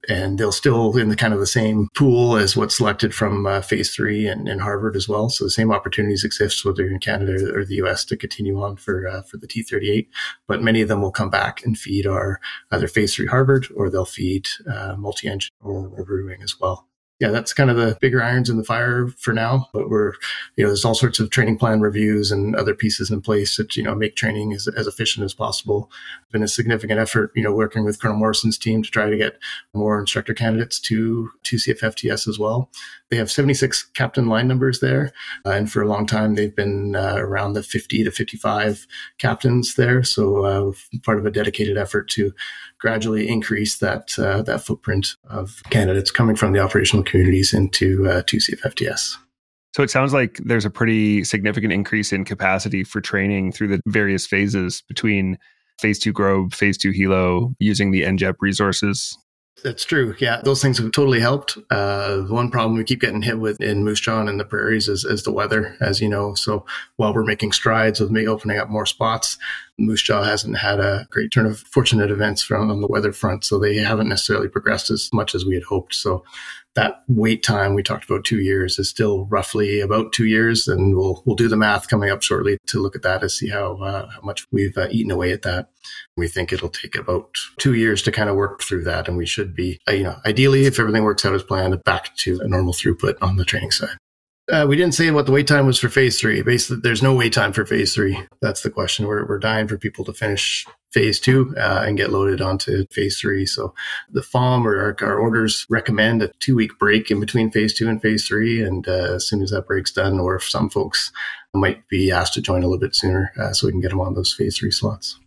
and 0.07 0.37
they'll 0.37 0.51
still 0.51 0.97
in 0.97 1.09
the 1.09 1.15
kind 1.15 1.33
of 1.33 1.39
the 1.39 1.47
same 1.47 1.89
pool 1.95 2.37
as 2.37 2.55
what's 2.55 2.77
selected 2.77 3.13
from 3.13 3.45
uh, 3.45 3.61
phase 3.61 3.93
three 3.93 4.27
and, 4.27 4.47
and, 4.47 4.61
Harvard 4.61 4.95
as 4.95 5.09
well. 5.09 5.29
So 5.29 5.43
the 5.43 5.49
same 5.49 5.71
opportunities 5.71 6.23
exist 6.23 6.63
whether 6.63 6.83
you're 6.83 6.93
in 6.93 6.99
Canada 6.99 7.53
or 7.53 7.65
the 7.65 7.75
US 7.75 8.05
to 8.05 8.17
continue 8.17 8.61
on 8.61 8.77
for 8.77 9.07
uh, 9.07 9.23
for 9.23 9.37
the 9.37 9.47
T38. 9.47 10.07
But 10.47 10.63
many 10.63 10.81
of 10.81 10.87
them 10.87 11.01
will 11.01 11.11
come 11.11 11.29
back 11.29 11.63
and 11.65 11.77
feed 11.77 12.07
our 12.07 12.39
either 12.71 12.87
phase 12.87 13.15
three 13.15 13.27
Harvard 13.27 13.67
or 13.75 13.89
they'll 13.89 14.05
feed 14.05 14.47
uh, 14.71 14.95
multi-engine 14.97 15.51
or, 15.61 15.87
or 15.87 16.05
Wing 16.25 16.41
as 16.41 16.59
well 16.59 16.88
yeah, 17.19 17.29
that's 17.29 17.53
kind 17.53 17.69
of 17.69 17.75
the 17.75 17.97
bigger 17.99 18.23
irons 18.23 18.49
in 18.49 18.57
the 18.57 18.63
fire 18.63 19.09
for 19.17 19.33
now. 19.33 19.67
But 19.73 19.89
we're, 19.89 20.13
you 20.55 20.63
know, 20.63 20.69
there's 20.69 20.85
all 20.85 20.95
sorts 20.95 21.19
of 21.19 21.29
training 21.29 21.57
plan 21.57 21.81
reviews 21.81 22.31
and 22.31 22.55
other 22.55 22.73
pieces 22.73 23.11
in 23.11 23.21
place 23.21 23.57
that, 23.57 23.75
you 23.75 23.83
know, 23.83 23.93
make 23.93 24.15
training 24.15 24.53
as, 24.53 24.69
as 24.69 24.87
efficient 24.87 25.25
as 25.25 25.33
possible. 25.33 25.91
Been 26.31 26.43
a 26.43 26.47
significant 26.47 26.97
effort, 26.97 27.31
you 27.35 27.43
know, 27.43 27.53
working 27.53 27.83
with 27.83 28.01
Colonel 28.01 28.17
Morrison's 28.17 28.57
team 28.57 28.83
to 28.83 28.89
try 28.89 29.09
to 29.09 29.17
get 29.17 29.37
more 29.73 29.99
instructor 29.99 30.33
candidates 30.33 30.79
to, 30.81 31.29
to 31.43 31.57
CFFTS 31.57 32.25
as 32.27 32.39
well. 32.39 32.69
They 33.09 33.17
have 33.17 33.31
76 33.31 33.83
captain 33.95 34.27
line 34.27 34.47
numbers 34.47 34.79
there. 34.79 35.11
Uh, 35.45 35.51
and 35.51 35.69
for 35.69 35.81
a 35.81 35.87
long 35.87 36.05
time, 36.05 36.35
they've 36.35 36.55
been 36.55 36.95
uh, 36.95 37.15
around 37.17 37.53
the 37.53 37.63
50 37.63 38.03
to 38.05 38.11
55 38.11 38.87
captains 39.17 39.75
there. 39.75 40.03
So 40.03 40.45
uh, 40.45 40.71
part 41.03 41.19
of 41.19 41.25
a 41.25 41.31
dedicated 41.31 41.77
effort 41.77 42.07
to 42.11 42.33
gradually 42.79 43.27
increase 43.27 43.77
that 43.79 44.17
uh, 44.17 44.41
that 44.43 44.61
footprint 44.61 45.15
of 45.29 45.61
candidates 45.69 46.11
coming 46.11 46.35
from 46.35 46.53
the 46.53 46.59
operational 46.59 47.03
communities 47.03 47.53
into 47.53 48.07
uh, 48.07 48.21
CFFTS. 48.23 49.15
So 49.75 49.83
it 49.83 49.91
sounds 49.91 50.13
like 50.13 50.39
there's 50.43 50.65
a 50.65 50.69
pretty 50.69 51.23
significant 51.23 51.71
increase 51.71 52.11
in 52.11 52.25
capacity 52.25 52.83
for 52.83 53.01
training 53.01 53.51
through 53.51 53.67
the 53.67 53.81
various 53.85 54.25
phases 54.25 54.81
between 54.87 55.37
phase 55.79 55.99
two 55.99 56.11
Grob, 56.11 56.53
phase 56.53 56.77
two 56.77 56.91
Hilo, 56.91 57.53
using 57.59 57.91
the 57.91 58.03
NJEP 58.03 58.35
resources. 58.41 59.17
That's 59.63 59.85
true. 59.85 60.15
Yeah, 60.19 60.41
those 60.43 60.61
things 60.61 60.77
have 60.77 60.91
totally 60.91 61.19
helped. 61.19 61.57
Uh, 61.69 62.21
one 62.21 62.49
problem 62.49 62.77
we 62.77 62.83
keep 62.83 63.01
getting 63.01 63.21
hit 63.21 63.39
with 63.39 63.59
in 63.61 63.83
Moose 63.83 63.99
Jaw 63.99 64.21
and 64.21 64.39
the 64.39 64.45
prairies 64.45 64.87
is, 64.87 65.05
is 65.05 65.23
the 65.23 65.31
weather, 65.31 65.75
as 65.81 66.01
you 66.01 66.09
know. 66.09 66.33
So 66.33 66.65
while 66.95 67.13
we're 67.13 67.23
making 67.23 67.51
strides 67.51 67.99
with 67.99 68.11
me 68.11 68.27
opening 68.27 68.57
up 68.57 68.69
more 68.69 68.85
spots, 68.85 69.37
Moose 69.77 70.01
Jaw 70.01 70.23
hasn't 70.23 70.57
had 70.57 70.79
a 70.79 71.07
great 71.09 71.31
turn 71.31 71.45
of 71.45 71.59
fortunate 71.59 72.11
events 72.11 72.41
from 72.41 72.69
on 72.69 72.81
the 72.81 72.87
weather 72.87 73.13
front. 73.13 73.43
So 73.45 73.57
they 73.59 73.75
haven't 73.75 74.09
necessarily 74.09 74.47
progressed 74.47 74.91
as 74.91 75.09
much 75.13 75.35
as 75.35 75.45
we 75.45 75.55
had 75.55 75.63
hoped. 75.63 75.95
So 75.95 76.23
that 76.75 77.03
wait 77.07 77.43
time 77.43 77.73
we 77.73 77.83
talked 77.83 78.09
about 78.09 78.23
two 78.23 78.39
years 78.39 78.77
is 78.79 78.89
still 78.89 79.25
roughly 79.25 79.79
about 79.79 80.13
two 80.13 80.25
years, 80.25 80.67
and 80.67 80.95
we'll 80.95 81.21
we'll 81.25 81.35
do 81.35 81.47
the 81.47 81.57
math 81.57 81.89
coming 81.89 82.09
up 82.09 82.21
shortly 82.21 82.57
to 82.67 82.79
look 82.79 82.95
at 82.95 83.01
that 83.01 83.21
to 83.21 83.29
see 83.29 83.49
how 83.49 83.77
uh, 83.77 84.09
how 84.09 84.21
much 84.21 84.45
we've 84.51 84.77
uh, 84.77 84.87
eaten 84.91 85.11
away 85.11 85.31
at 85.31 85.41
that. 85.41 85.69
We 86.15 86.27
think 86.27 86.53
it'll 86.53 86.69
take 86.69 86.95
about 86.95 87.35
two 87.57 87.73
years 87.73 88.01
to 88.03 88.11
kind 88.11 88.29
of 88.29 88.35
work 88.35 88.61
through 88.61 88.83
that, 88.83 89.07
and 89.07 89.17
we 89.17 89.25
should 89.25 89.55
be, 89.55 89.79
uh, 89.87 89.93
you 89.93 90.03
know, 90.03 90.17
ideally 90.25 90.65
if 90.65 90.79
everything 90.79 91.03
works 91.03 91.25
out 91.25 91.33
as 91.33 91.43
planned, 91.43 91.83
back 91.83 92.15
to 92.17 92.39
a 92.41 92.47
normal 92.47 92.73
throughput 92.73 93.15
on 93.21 93.37
the 93.37 93.45
training 93.45 93.71
side. 93.71 93.97
Uh, 94.51 94.65
we 94.67 94.75
didn't 94.75 94.95
say 94.95 95.11
what 95.11 95.27
the 95.27 95.31
wait 95.31 95.47
time 95.47 95.67
was 95.67 95.77
for 95.77 95.89
phase 95.89 96.19
three. 96.19 96.41
Basically, 96.41 96.79
there's 96.81 97.03
no 97.03 97.13
wait 97.13 97.33
time 97.33 97.53
for 97.53 97.65
phase 97.65 97.93
three. 97.93 98.19
That's 98.41 98.61
the 98.61 98.71
question. 98.71 99.05
We're, 99.05 99.27
we're 99.27 99.37
dying 99.37 99.67
for 99.67 99.77
people 99.77 100.03
to 100.05 100.13
finish 100.13 100.65
phase 100.91 101.19
two 101.19 101.53
uh, 101.57 101.83
and 101.85 101.97
get 101.97 102.11
loaded 102.11 102.41
onto 102.41 102.85
phase 102.87 103.19
three. 103.19 103.45
So 103.45 103.73
the 104.11 104.21
FOM 104.21 104.65
or 104.65 104.79
our, 104.79 104.95
our 105.01 105.17
orders 105.17 105.65
recommend 105.69 106.23
a 106.23 106.29
two 106.39 106.55
week 106.55 106.77
break 106.79 107.11
in 107.11 107.19
between 107.19 107.51
phase 107.51 107.73
two 107.73 107.87
and 107.87 108.01
phase 108.01 108.27
three. 108.27 108.63
And 108.63 108.87
uh, 108.87 109.15
as 109.15 109.27
soon 109.27 109.41
as 109.41 109.51
that 109.51 109.67
break's 109.67 109.91
done, 109.91 110.19
or 110.19 110.35
if 110.35 110.43
some 110.43 110.69
folks 110.69 111.11
might 111.53 111.87
be 111.87 112.11
asked 112.11 112.33
to 112.35 112.41
join 112.41 112.63
a 112.63 112.67
little 112.67 112.79
bit 112.79 112.95
sooner 112.95 113.31
uh, 113.39 113.53
so 113.53 113.67
we 113.67 113.71
can 113.71 113.81
get 113.81 113.89
them 113.89 114.01
on 114.01 114.13
those 114.13 114.33
phase 114.33 114.57
three 114.57 114.71
slots. 114.71 115.19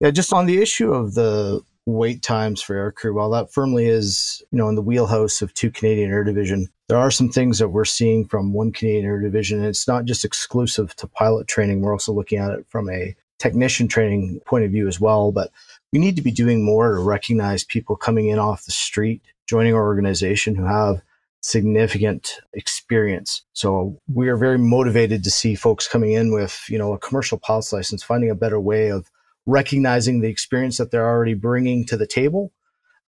Yeah, 0.00 0.10
just 0.10 0.32
on 0.32 0.46
the 0.46 0.60
issue 0.60 0.92
of 0.92 1.14
the 1.14 1.62
wait 1.86 2.20
times 2.22 2.60
for 2.60 2.76
air 2.76 2.92
crew, 2.92 3.14
while 3.14 3.30
that 3.30 3.52
firmly 3.52 3.86
is, 3.86 4.42
you 4.50 4.58
know, 4.58 4.68
in 4.68 4.74
the 4.74 4.82
wheelhouse 4.82 5.40
of 5.40 5.54
two 5.54 5.70
Canadian 5.70 6.10
Air 6.10 6.24
Division, 6.24 6.68
there 6.88 6.98
are 6.98 7.10
some 7.10 7.30
things 7.30 7.58
that 7.58 7.68
we're 7.68 7.84
seeing 7.84 8.26
from 8.26 8.52
one 8.52 8.72
Canadian 8.72 9.06
Air 9.06 9.20
Division. 9.20 9.58
And 9.58 9.68
it's 9.68 9.88
not 9.88 10.04
just 10.04 10.24
exclusive 10.24 10.94
to 10.96 11.06
pilot 11.06 11.46
training. 11.46 11.80
We're 11.80 11.92
also 11.92 12.12
looking 12.12 12.38
at 12.38 12.50
it 12.50 12.66
from 12.68 12.90
a 12.90 13.14
technician 13.38 13.88
training 13.88 14.40
point 14.46 14.64
of 14.64 14.70
view 14.70 14.88
as 14.88 15.00
well. 15.00 15.32
But 15.32 15.50
we 15.92 15.98
need 15.98 16.16
to 16.16 16.22
be 16.22 16.30
doing 16.30 16.64
more 16.64 16.94
to 16.94 17.02
recognize 17.02 17.64
people 17.64 17.96
coming 17.96 18.28
in 18.28 18.38
off 18.38 18.64
the 18.64 18.72
street, 18.72 19.22
joining 19.46 19.74
our 19.74 19.84
organization 19.84 20.54
who 20.54 20.64
have 20.64 21.02
significant 21.40 22.40
experience. 22.54 23.42
So 23.52 24.00
we 24.12 24.28
are 24.28 24.36
very 24.36 24.58
motivated 24.58 25.22
to 25.24 25.30
see 25.30 25.54
folks 25.54 25.86
coming 25.86 26.12
in 26.12 26.32
with, 26.32 26.64
you 26.68 26.78
know, 26.78 26.92
a 26.92 26.98
commercial 26.98 27.38
pilot's 27.38 27.72
license, 27.72 28.02
finding 28.02 28.30
a 28.30 28.34
better 28.34 28.58
way 28.58 28.90
of 28.90 29.10
recognizing 29.46 30.20
the 30.20 30.28
experience 30.28 30.76
that 30.78 30.90
they're 30.90 31.08
already 31.08 31.34
bringing 31.34 31.84
to 31.86 31.96
the 31.96 32.06
table. 32.06 32.52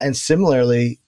And 0.01 0.17
similarly, 0.17 0.99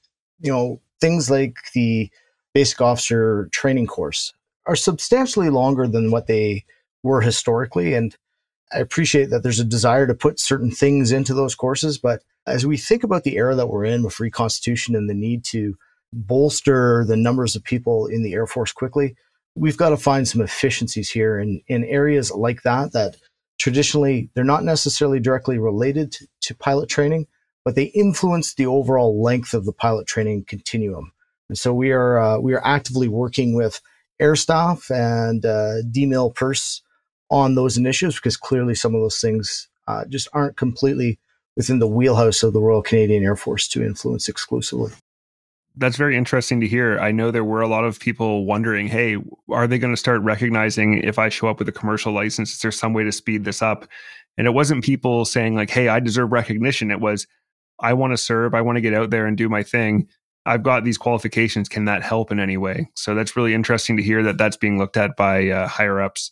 you 0.40 0.52
know, 0.52 0.80
things 1.00 1.30
like 1.30 1.56
the 1.72 2.10
basic 2.52 2.80
officer 2.80 3.48
training 3.52 3.86
course 3.86 4.34
are 4.66 4.76
substantially 4.76 5.50
longer 5.50 5.88
than 5.88 6.10
what 6.10 6.26
they 6.26 6.64
were 7.02 7.20
historically. 7.20 7.94
And 7.94 8.14
I 8.74 8.78
appreciate 8.78 9.30
that 9.30 9.42
there's 9.42 9.60
a 9.60 9.64
desire 9.64 10.06
to 10.06 10.14
put 10.14 10.40
certain 10.40 10.70
things 10.70 11.12
into 11.12 11.32
those 11.32 11.54
courses, 11.54 11.96
but 11.98 12.22
as 12.46 12.66
we 12.66 12.76
think 12.76 13.04
about 13.04 13.24
the 13.24 13.36
era 13.36 13.54
that 13.54 13.68
we're 13.68 13.84
in 13.84 14.02
with 14.02 14.20
reconstitution 14.20 14.96
and 14.96 15.08
the 15.08 15.14
need 15.14 15.44
to 15.46 15.76
bolster 16.12 17.04
the 17.06 17.16
numbers 17.16 17.56
of 17.56 17.64
people 17.64 18.06
in 18.06 18.22
the 18.22 18.34
Air 18.34 18.46
Force 18.46 18.72
quickly, 18.72 19.16
we've 19.54 19.76
got 19.76 19.90
to 19.90 19.96
find 19.96 20.26
some 20.26 20.40
efficiencies 20.40 21.10
here 21.10 21.38
in, 21.38 21.62
in 21.68 21.84
areas 21.84 22.30
like 22.32 22.62
that 22.62 22.92
that 22.92 23.16
traditionally 23.58 24.30
they're 24.34 24.44
not 24.44 24.64
necessarily 24.64 25.20
directly 25.20 25.58
related 25.58 26.16
to 26.40 26.54
pilot 26.54 26.88
training, 26.88 27.26
but 27.64 27.76
they 27.76 27.84
influence 27.84 28.54
the 28.54 28.66
overall 28.66 29.22
length 29.22 29.54
of 29.54 29.64
the 29.64 29.72
pilot 29.72 30.06
training 30.06 30.44
continuum. 30.46 31.12
And 31.48 31.56
so 31.56 31.72
we 31.72 31.92
are 31.92 32.18
uh, 32.18 32.38
we 32.38 32.54
are 32.54 32.66
actively 32.66 33.08
working 33.08 33.54
with 33.54 33.80
air 34.18 34.36
staff 34.36 34.90
and 34.90 35.44
uh, 35.44 35.82
DMIL 35.90 36.34
Purse 36.34 36.82
on 37.34 37.56
those 37.56 37.76
initiatives 37.76 38.14
because 38.14 38.36
clearly 38.36 38.76
some 38.76 38.94
of 38.94 39.00
those 39.00 39.20
things 39.20 39.66
uh, 39.88 40.04
just 40.04 40.28
aren't 40.32 40.56
completely 40.56 41.18
within 41.56 41.80
the 41.80 41.86
wheelhouse 41.86 42.44
of 42.44 42.52
the 42.52 42.60
Royal 42.60 42.80
Canadian 42.80 43.24
Air 43.24 43.34
Force 43.34 43.66
to 43.68 43.82
influence 43.82 44.28
exclusively. 44.28 44.92
That's 45.76 45.96
very 45.96 46.16
interesting 46.16 46.60
to 46.60 46.68
hear. 46.68 47.00
I 47.00 47.10
know 47.10 47.32
there 47.32 47.42
were 47.42 47.60
a 47.60 47.66
lot 47.66 47.82
of 47.82 47.98
people 47.98 48.46
wondering, 48.46 48.86
hey, 48.86 49.16
are 49.50 49.66
they 49.66 49.80
going 49.80 49.92
to 49.92 49.98
start 49.98 50.22
recognizing 50.22 51.02
if 51.02 51.18
I 51.18 51.28
show 51.28 51.48
up 51.48 51.58
with 51.58 51.68
a 51.68 51.72
commercial 51.72 52.12
license, 52.12 52.52
is 52.52 52.60
there 52.60 52.70
some 52.70 52.92
way 52.92 53.02
to 53.02 53.10
speed 53.10 53.44
this 53.44 53.62
up? 53.62 53.88
And 54.38 54.46
it 54.46 54.52
wasn't 54.52 54.84
people 54.84 55.24
saying, 55.24 55.56
like, 55.56 55.70
hey, 55.70 55.88
I 55.88 55.98
deserve 55.98 56.30
recognition. 56.30 56.92
It 56.92 57.00
was, 57.00 57.26
I 57.80 57.94
want 57.94 58.12
to 58.12 58.16
serve, 58.16 58.54
I 58.54 58.60
want 58.60 58.76
to 58.76 58.80
get 58.80 58.94
out 58.94 59.10
there 59.10 59.26
and 59.26 59.36
do 59.36 59.48
my 59.48 59.64
thing. 59.64 60.06
I've 60.46 60.62
got 60.62 60.84
these 60.84 60.98
qualifications. 60.98 61.68
Can 61.68 61.86
that 61.86 62.04
help 62.04 62.30
in 62.30 62.38
any 62.38 62.56
way? 62.56 62.90
So 62.94 63.16
that's 63.16 63.34
really 63.34 63.54
interesting 63.54 63.96
to 63.96 64.02
hear 64.04 64.22
that 64.22 64.38
that's 64.38 64.56
being 64.56 64.78
looked 64.78 64.96
at 64.96 65.16
by 65.16 65.48
uh, 65.48 65.66
higher 65.66 66.00
ups. 66.00 66.30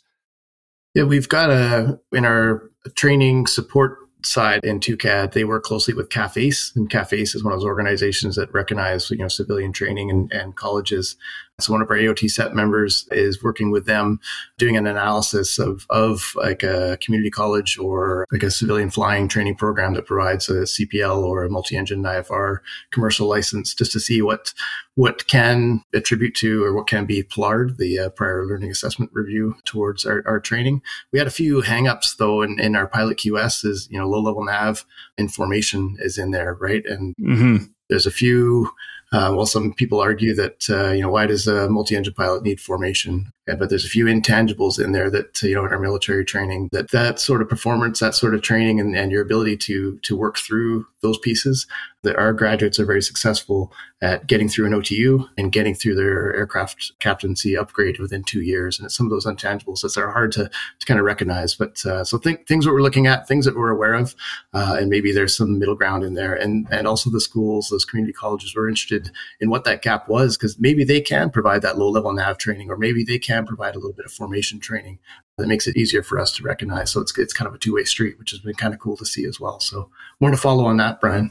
Yeah, 0.95 1.05
we've 1.05 1.29
got 1.29 1.51
a 1.51 1.99
in 2.13 2.25
our 2.25 2.71
training 2.95 3.47
support 3.47 3.99
side 4.25 4.65
in 4.65 4.81
TUCAD, 4.81 5.33
they 5.33 5.45
work 5.45 5.65
closely 5.65 5.95
with 5.95 6.09
CAFACE, 6.09 6.77
and 6.77 6.89
CAFACE 6.89 7.35
is 7.35 7.43
one 7.43 7.53
of 7.53 7.59
those 7.59 7.67
organizations 7.67 8.37
that 8.37 8.53
recognize 8.53 9.11
you 9.11 9.19
know 9.19 9.29
civilian 9.29 9.73
training 9.73 10.11
and, 10.11 10.33
and 10.33 10.57
colleges. 10.57 11.17
So 11.61 11.73
one 11.73 11.83
of 11.83 11.91
our 11.91 11.97
AOT 11.97 12.31
set 12.31 12.55
members 12.55 13.07
is 13.13 13.43
working 13.43 13.71
with 13.71 13.87
them, 13.87 14.21
doing 14.59 14.77
an 14.77 14.87
analysis 14.87 15.59
of 15.59 15.87
of 15.91 16.33
like 16.37 16.63
a 16.63 16.99
community 17.01 17.31
college 17.31 17.79
or 17.79 18.27
like 18.33 18.43
a 18.43 18.51
civilian 18.51 18.91
flying 18.91 19.29
training 19.29 19.57
program 19.57 19.95
that 19.95 20.07
provides 20.07 20.49
a 20.49 20.63
CPL 20.63 21.23
or 21.23 21.45
a 21.45 21.51
multi-engine 21.51 22.03
IFR 22.03 22.59
commercial 22.91 23.29
license, 23.29 23.75
just 23.75 23.93
to 23.93 24.01
see 24.01 24.23
what 24.23 24.55
what 24.95 25.27
can 25.27 25.83
attribute 25.95 26.35
to 26.37 26.65
or 26.65 26.75
what 26.75 26.87
can 26.87 27.07
be 27.07 27.23
PLARD, 27.23 27.79
the 27.79 27.99
uh, 27.99 28.09
prior 28.11 28.47
learning 28.47 28.71
assessment 28.71 29.11
review 29.15 29.55
towards 29.65 30.05
our, 30.05 30.23
our 30.27 30.41
training. 30.41 30.83
We 31.13 31.19
had 31.19 31.29
a 31.29 31.33
few 31.33 31.63
hangups 31.63 32.17
though 32.17 32.43
in, 32.43 32.59
in 32.61 32.77
our 32.77 32.87
pilot 32.87 33.19
QS 33.19 33.65
is, 33.65 33.89
you 33.91 33.99
know, 33.99 34.09
low 34.09 34.21
level 34.21 34.45
nav 34.45 34.85
information 35.17 35.97
is 36.01 36.19
in 36.19 36.31
there, 36.31 36.55
right? 36.55 36.85
And 36.85 37.15
mm-hmm. 37.17 37.65
there's 37.89 38.07
a 38.07 38.11
few 38.11 38.71
uh, 39.13 39.33
well, 39.37 39.47
some 39.47 39.75
people 39.75 40.01
argue 40.01 40.35
that 40.35 40.69
uh, 40.71 40.91
you 40.91 41.03
know 41.03 41.11
why 41.11 41.27
does 41.27 41.47
a 41.47 41.69
multi-engine 41.69 42.15
pilot 42.15 42.43
need 42.43 42.61
formation? 42.61 43.33
Yeah, 43.49 43.57
but 43.57 43.71
there's 43.71 43.85
a 43.85 43.89
few 43.89 44.05
intangibles 44.05 44.83
in 44.83 44.93
there 44.93 45.11
that 45.11 45.43
you 45.43 45.55
know 45.55 45.67
in 45.67 45.73
our 45.73 45.81
military 45.81 46.25
training 46.25 46.69
that 46.71 46.93
that 46.93 47.19
sort 47.19 47.43
of 47.43 47.49
performance, 47.49 47.99
that 47.99 48.15
sort 48.15 48.35
of 48.37 48.43
training, 48.43 48.79
and, 48.79 48.97
and 48.97 49.11
your 49.11 49.23
ability 49.23 49.57
to 49.59 49.99
to 50.03 50.17
work 50.17 50.39
through 50.39 50.87
those 51.03 51.19
pieces. 51.19 51.67
That 52.05 52.17
our 52.17 52.33
graduates 52.33 52.81
are 52.81 52.85
very 52.85 53.03
successful 53.03 53.73
at 54.01 54.27
getting 54.27 54.49
through 54.49 54.67
an 54.67 54.73
OTU 54.73 55.29
and 55.39 55.53
getting 55.53 55.73
through 55.73 55.95
their 55.95 56.35
aircraft 56.35 56.91
captaincy 56.99 57.57
upgrade 57.57 58.01
within 58.01 58.25
two 58.25 58.41
years. 58.41 58.77
And 58.77 58.87
it's 58.87 58.97
some 58.97 59.07
of 59.07 59.11
those 59.11 59.25
intangibles 59.25 59.83
that 59.83 59.97
are 59.97 60.11
hard 60.11 60.33
to, 60.33 60.51
to 60.81 60.87
kind 60.87 60.99
of 60.99 61.07
recognize. 61.07 61.55
But 61.55 61.87
uh, 61.87 62.03
so 62.03 62.19
think, 62.19 62.49
things 62.49 62.65
that 62.65 62.73
we're 62.73 62.83
looking 62.83 63.07
at, 63.07 63.29
things 63.29 63.45
that 63.45 63.55
we're 63.55 63.71
aware 63.71 63.95
of, 63.95 64.17
uh, 64.53 64.79
and 64.81 64.91
maybe 64.91 65.13
there's 65.13 65.37
some 65.37 65.61
middle 65.61 65.77
ground 65.77 66.03
in 66.03 66.15
there. 66.15 66.35
And 66.35 66.67
and 66.73 66.89
also 66.89 67.09
the 67.09 67.21
schools, 67.21 67.69
those 67.69 67.85
community 67.85 68.13
colleges, 68.13 68.53
were 68.57 68.69
interested 68.69 69.13
in 69.39 69.49
what 69.49 69.63
that 69.63 69.83
gap 69.83 70.09
was 70.09 70.37
because 70.37 70.59
maybe 70.59 70.83
they 70.83 71.01
can 71.01 71.31
provide 71.31 71.63
that 71.63 71.79
low 71.79 71.89
level 71.89 72.13
nav 72.13 72.37
training, 72.37 72.69
or 72.69 72.77
maybe 72.77 73.05
they 73.05 73.21
can 73.21 73.32
provide 73.47 73.75
a 73.75 73.79
little 73.79 73.95
bit 73.95 74.07
of 74.07 74.13
formation 74.13 74.61
training 74.61 74.99
that 75.39 75.49
makes 75.49 75.67
it 75.67 75.77
easier 75.77 76.03
for 76.03 76.19
us 76.19 76.33
to 76.37 76.43
recognize. 76.43 76.91
So 76.91 77.01
it's 77.01 77.17
it's 77.19 77.33
kind 77.33 77.49
of 77.49 77.55
a 77.55 77.59
two 77.59 77.75
way 77.75 77.85
street, 77.85 78.19
which 78.19 78.31
has 78.31 78.41
been 78.41 78.55
kind 78.55 78.75
of 78.75 78.81
cool 78.81 78.97
to 78.97 79.07
see 79.07 79.25
as 79.25 79.41
well. 79.41 79.61
So 79.61 79.91
more 80.21 80.31
to 80.31 80.37
follow 80.37 80.65
on 80.65 80.77
that, 80.79 81.01
Brian. 81.01 81.31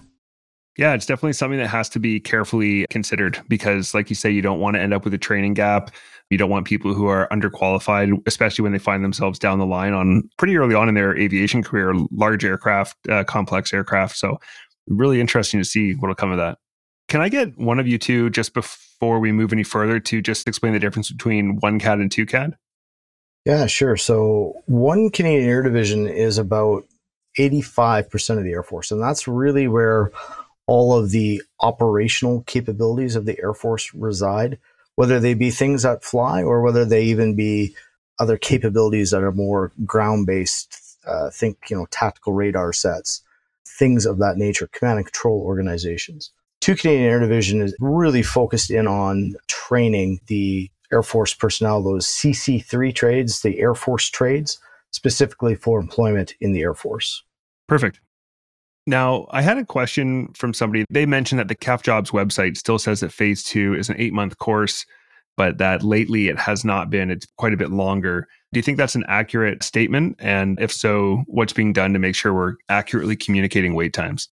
Yeah, 0.77 0.93
it's 0.93 1.05
definitely 1.05 1.33
something 1.33 1.59
that 1.59 1.67
has 1.67 1.89
to 1.89 1.99
be 1.99 2.19
carefully 2.19 2.85
considered 2.89 3.41
because, 3.49 3.93
like 3.93 4.09
you 4.09 4.15
say, 4.15 4.31
you 4.31 4.41
don't 4.41 4.59
want 4.59 4.75
to 4.75 4.81
end 4.81 4.93
up 4.93 5.03
with 5.03 5.13
a 5.13 5.17
training 5.17 5.53
gap. 5.53 5.91
You 6.29 6.37
don't 6.37 6.49
want 6.49 6.65
people 6.65 6.93
who 6.93 7.07
are 7.07 7.27
underqualified, 7.29 8.17
especially 8.25 8.63
when 8.63 8.71
they 8.71 8.79
find 8.79 9.03
themselves 9.03 9.37
down 9.37 9.59
the 9.59 9.65
line 9.65 9.91
on 9.91 10.29
pretty 10.37 10.55
early 10.55 10.73
on 10.73 10.87
in 10.87 10.95
their 10.95 11.17
aviation 11.17 11.61
career, 11.61 11.93
large 12.11 12.45
aircraft, 12.45 12.95
uh, 13.09 13.25
complex 13.25 13.73
aircraft. 13.73 14.15
So, 14.15 14.39
really 14.87 15.19
interesting 15.19 15.59
to 15.59 15.65
see 15.65 15.93
what'll 15.93 16.15
come 16.15 16.31
of 16.31 16.37
that. 16.37 16.57
Can 17.11 17.19
I 17.19 17.27
get 17.27 17.57
one 17.57 17.77
of 17.77 17.89
you 17.89 17.97
two 17.97 18.29
just 18.29 18.53
before 18.53 19.19
we 19.19 19.33
move 19.33 19.51
any 19.51 19.63
further 19.63 19.99
to 19.99 20.21
just 20.21 20.47
explain 20.47 20.71
the 20.71 20.79
difference 20.79 21.11
between 21.11 21.57
one 21.57 21.77
CAD 21.77 21.99
and 21.99 22.09
two 22.09 22.25
CAD? 22.25 22.55
Yeah, 23.43 23.65
sure. 23.65 23.97
So, 23.97 24.61
one 24.67 25.09
Canadian 25.09 25.49
Air 25.49 25.61
Division 25.61 26.07
is 26.07 26.37
about 26.37 26.85
85% 27.37 28.37
of 28.37 28.45
the 28.45 28.53
Air 28.53 28.63
Force, 28.63 28.91
and 28.91 29.03
that's 29.03 29.27
really 29.27 29.67
where 29.67 30.13
all 30.67 30.97
of 30.97 31.11
the 31.11 31.43
operational 31.59 32.43
capabilities 32.43 33.17
of 33.17 33.25
the 33.25 33.37
Air 33.41 33.53
Force 33.53 33.93
reside, 33.93 34.57
whether 34.95 35.19
they 35.19 35.33
be 35.33 35.51
things 35.51 35.83
that 35.83 36.05
fly 36.05 36.41
or 36.41 36.61
whether 36.61 36.85
they 36.85 37.03
even 37.03 37.35
be 37.35 37.75
other 38.19 38.37
capabilities 38.37 39.11
that 39.11 39.21
are 39.21 39.33
more 39.33 39.73
ground 39.85 40.27
based. 40.27 40.97
Uh, 41.05 41.29
think, 41.29 41.57
you 41.69 41.75
know, 41.75 41.87
tactical 41.91 42.31
radar 42.31 42.71
sets, 42.71 43.21
things 43.67 44.05
of 44.05 44.19
that 44.19 44.37
nature, 44.37 44.69
command 44.71 44.99
and 44.99 45.07
control 45.07 45.41
organizations. 45.41 46.31
Two 46.61 46.75
Canadian 46.75 47.09
Air 47.09 47.19
Division 47.19 47.61
is 47.61 47.75
really 47.79 48.21
focused 48.21 48.69
in 48.69 48.87
on 48.87 49.33
training 49.47 50.19
the 50.27 50.69
Air 50.93 51.01
Force 51.01 51.33
personnel, 51.33 51.81
those 51.81 52.05
CC3 52.05 52.93
trades, 52.93 53.41
the 53.41 53.59
Air 53.59 53.73
Force 53.73 54.09
trades, 54.09 54.59
specifically 54.91 55.55
for 55.55 55.79
employment 55.79 56.35
in 56.39 56.51
the 56.51 56.61
Air 56.61 56.75
Force. 56.75 57.23
Perfect. 57.67 57.99
Now, 58.85 59.27
I 59.31 59.41
had 59.41 59.57
a 59.57 59.65
question 59.65 60.33
from 60.33 60.53
somebody. 60.53 60.85
They 60.89 61.05
mentioned 61.05 61.39
that 61.39 61.47
the 61.47 61.55
CAF 61.55 61.81
Jobs 61.81 62.11
website 62.11 62.57
still 62.57 62.77
says 62.79 62.99
that 62.99 63.11
phase 63.11 63.43
two 63.43 63.73
is 63.73 63.89
an 63.89 63.95
eight 63.97 64.13
month 64.13 64.37
course, 64.37 64.85
but 65.37 65.57
that 65.57 65.81
lately 65.81 66.27
it 66.27 66.37
has 66.37 66.63
not 66.63 66.89
been. 66.89 67.09
It's 67.09 67.25
quite 67.37 67.53
a 67.53 67.57
bit 67.57 67.71
longer. 67.71 68.27
Do 68.53 68.59
you 68.59 68.63
think 68.63 68.77
that's 68.77 68.95
an 68.95 69.05
accurate 69.07 69.63
statement? 69.63 70.17
And 70.19 70.59
if 70.59 70.71
so, 70.71 71.23
what's 71.27 71.53
being 71.53 71.73
done 71.73 71.93
to 71.93 71.99
make 71.99 72.15
sure 72.15 72.33
we're 72.33 72.55
accurately 72.69 73.15
communicating 73.15 73.73
wait 73.73 73.93
times? 73.93 74.29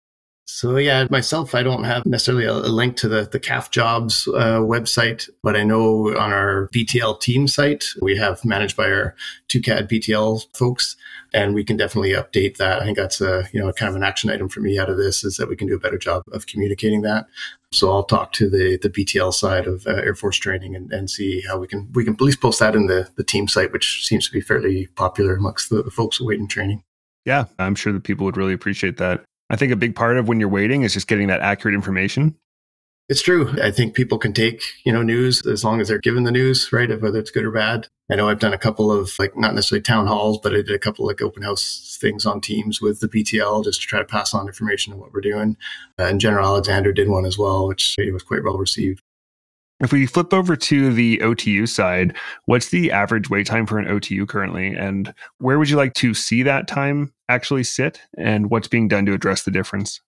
So 0.46 0.76
yeah, 0.76 1.08
myself, 1.10 1.56
I 1.56 1.64
don't 1.64 1.86
have 1.86 2.06
necessarily 2.06 2.44
a, 2.46 2.54
link 2.54 2.98
to 2.98 3.08
the 3.08 3.30
the 3.32 3.40
CAF 3.40 3.72
Jobs 3.72 4.28
uh, 4.28 4.60
website, 4.60 5.30
but 5.42 5.56
I 5.56 5.64
know 5.64 6.10
on 6.18 6.34
our 6.34 6.70
BTL 6.74 7.22
team 7.22 7.48
site 7.48 7.86
we 8.02 8.18
have 8.18 8.44
managed 8.44 8.76
by 8.76 8.92
our 8.92 9.16
TUCAD 9.48 9.90
BTL 9.90 10.46
folks, 10.54 10.98
and 11.34 11.54
we 11.54 11.64
can 11.64 11.78
definitely 11.78 12.12
update 12.12 12.58
that. 12.58 12.82
I 12.82 12.86
think 12.86 12.98
that's 12.98 13.22
a 13.22 13.48
you 13.54 13.60
know 13.62 13.72
kind 13.72 13.90
of 13.90 13.96
an 13.96 14.04
action 14.04 14.30
item 14.30 14.50
for 14.50 14.60
me 14.60 14.78
out 14.78 14.90
of 14.90 14.98
this 14.98 15.24
is 15.24 15.38
that 15.38 15.48
we 15.48 15.56
can 15.56 15.68
do 15.68 15.76
a 15.76 15.80
better 15.80 15.98
job 15.98 16.24
of 16.34 16.46
communicating 16.46 17.04
that. 17.04 17.26
So 17.72 17.90
I'll 17.90 18.04
talk 18.04 18.34
to 18.34 18.50
the 18.50 18.78
the 18.82 18.90
BTL 18.90 19.34
side 19.34 19.66
of 19.66 19.88
uh, 19.88 19.92
Air 19.92 20.16
Force 20.16 20.38
training 20.38 20.76
and, 20.76 20.92
and 20.92 21.10
see 21.10 21.42
how 21.48 21.58
we 21.58 21.68
can 21.68 21.90
we 21.94 22.04
can 22.04 22.16
at 22.16 22.22
least 22.22 22.42
post 22.42 22.60
that 22.60 22.76
in 22.76 22.88
the 22.88 23.10
the 23.16 23.24
team 23.24 23.48
site, 23.48 23.72
which 23.72 24.06
seems 24.06 24.28
to 24.28 24.34
be 24.34 24.42
fairly 24.42 24.88
popular 24.88 25.36
amongst 25.36 25.70
the, 25.70 25.82
the 25.82 25.92
folks 25.92 26.20
awaiting 26.20 26.50
training. 26.50 26.84
Yeah, 27.24 27.46
I'm 27.58 27.76
sure 27.76 27.94
that 27.94 28.04
people 28.04 28.26
would 28.26 28.36
really 28.36 28.54
appreciate 28.54 28.98
that. 28.98 29.24
I 29.54 29.56
think 29.56 29.72
a 29.72 29.76
big 29.76 29.96
part 29.96 30.18
of 30.18 30.28
when 30.28 30.40
you're 30.40 30.50
waiting 30.50 30.82
is 30.82 30.94
just 30.94 31.08
getting 31.08 31.28
that 31.28 31.42
accurate 31.42 31.76
information. 31.76 32.36
It's 33.08 33.22
true. 33.22 33.54
I 33.62 33.70
think 33.70 33.94
people 33.94 34.18
can 34.18 34.34
take, 34.34 34.64
you 34.84 34.92
know, 34.92 35.04
news 35.04 35.46
as 35.46 35.64
long 35.64 35.80
as 35.80 35.90
they're 35.90 36.00
given 36.00 36.24
the 36.24 36.32
news, 36.32 36.74
right? 36.74 36.90
Of 36.90 37.04
whether 37.04 37.20
it's 37.20 37.30
good 37.30 37.46
or 37.46 37.52
bad. 37.52 37.88
I 38.12 38.16
know 38.16 38.30
I've 38.30 38.40
done 38.40 38.56
a 38.56 38.58
couple 38.58 38.92
of 38.92 39.14
like 39.20 39.38
not 39.38 39.54
necessarily 39.54 39.84
town 39.84 40.08
halls, 40.08 40.40
but 40.42 40.54
I 40.54 40.64
did 40.64 40.72
a 40.72 40.80
couple 40.80 41.06
like 41.06 41.22
open 41.22 41.44
house 41.44 42.00
things 42.02 42.26
on 42.26 42.42
teams 42.42 42.82
with 42.82 43.00
the 43.00 43.08
BTL 43.08 43.64
just 43.64 43.82
to 43.82 43.88
try 43.88 44.00
to 44.00 44.06
pass 44.06 44.34
on 44.34 44.48
information 44.48 44.92
of 44.92 44.98
what 44.98 45.14
we're 45.14 45.22
doing. 45.22 45.56
Uh, 46.00 46.06
and 46.06 46.20
General 46.20 46.48
Alexander 46.48 46.92
did 46.92 47.08
one 47.08 47.26
as 47.26 47.38
well, 47.38 47.68
which 47.68 47.96
was 48.12 48.24
quite 48.24 48.44
well 48.44 48.58
received. 48.58 49.04
If 49.84 49.92
we 49.92 50.06
flip 50.06 50.34
over 50.34 50.56
to 50.56 50.94
the 50.94 51.18
OTU 51.18 51.68
side, 51.68 52.16
what's 52.46 52.70
the 52.70 52.90
average 52.90 53.30
wait 53.30 53.46
time 53.46 53.66
for 53.66 53.78
an 53.80 53.86
OTU 53.86 54.26
currently? 54.26 54.74
And 54.74 55.14
where 55.40 55.60
would 55.60 55.70
you 55.70 55.76
like 55.76 55.94
to 55.96 56.14
see 56.14 56.42
that 56.44 56.70
time 56.70 57.12
actually 57.28 57.66
sit? 57.66 58.00
And 58.18 58.50
what's 58.50 58.70
being 58.70 58.88
done 58.88 59.06
to 59.08 59.14
address 59.14 59.44
the 59.44 59.52
difference? 59.52 60.00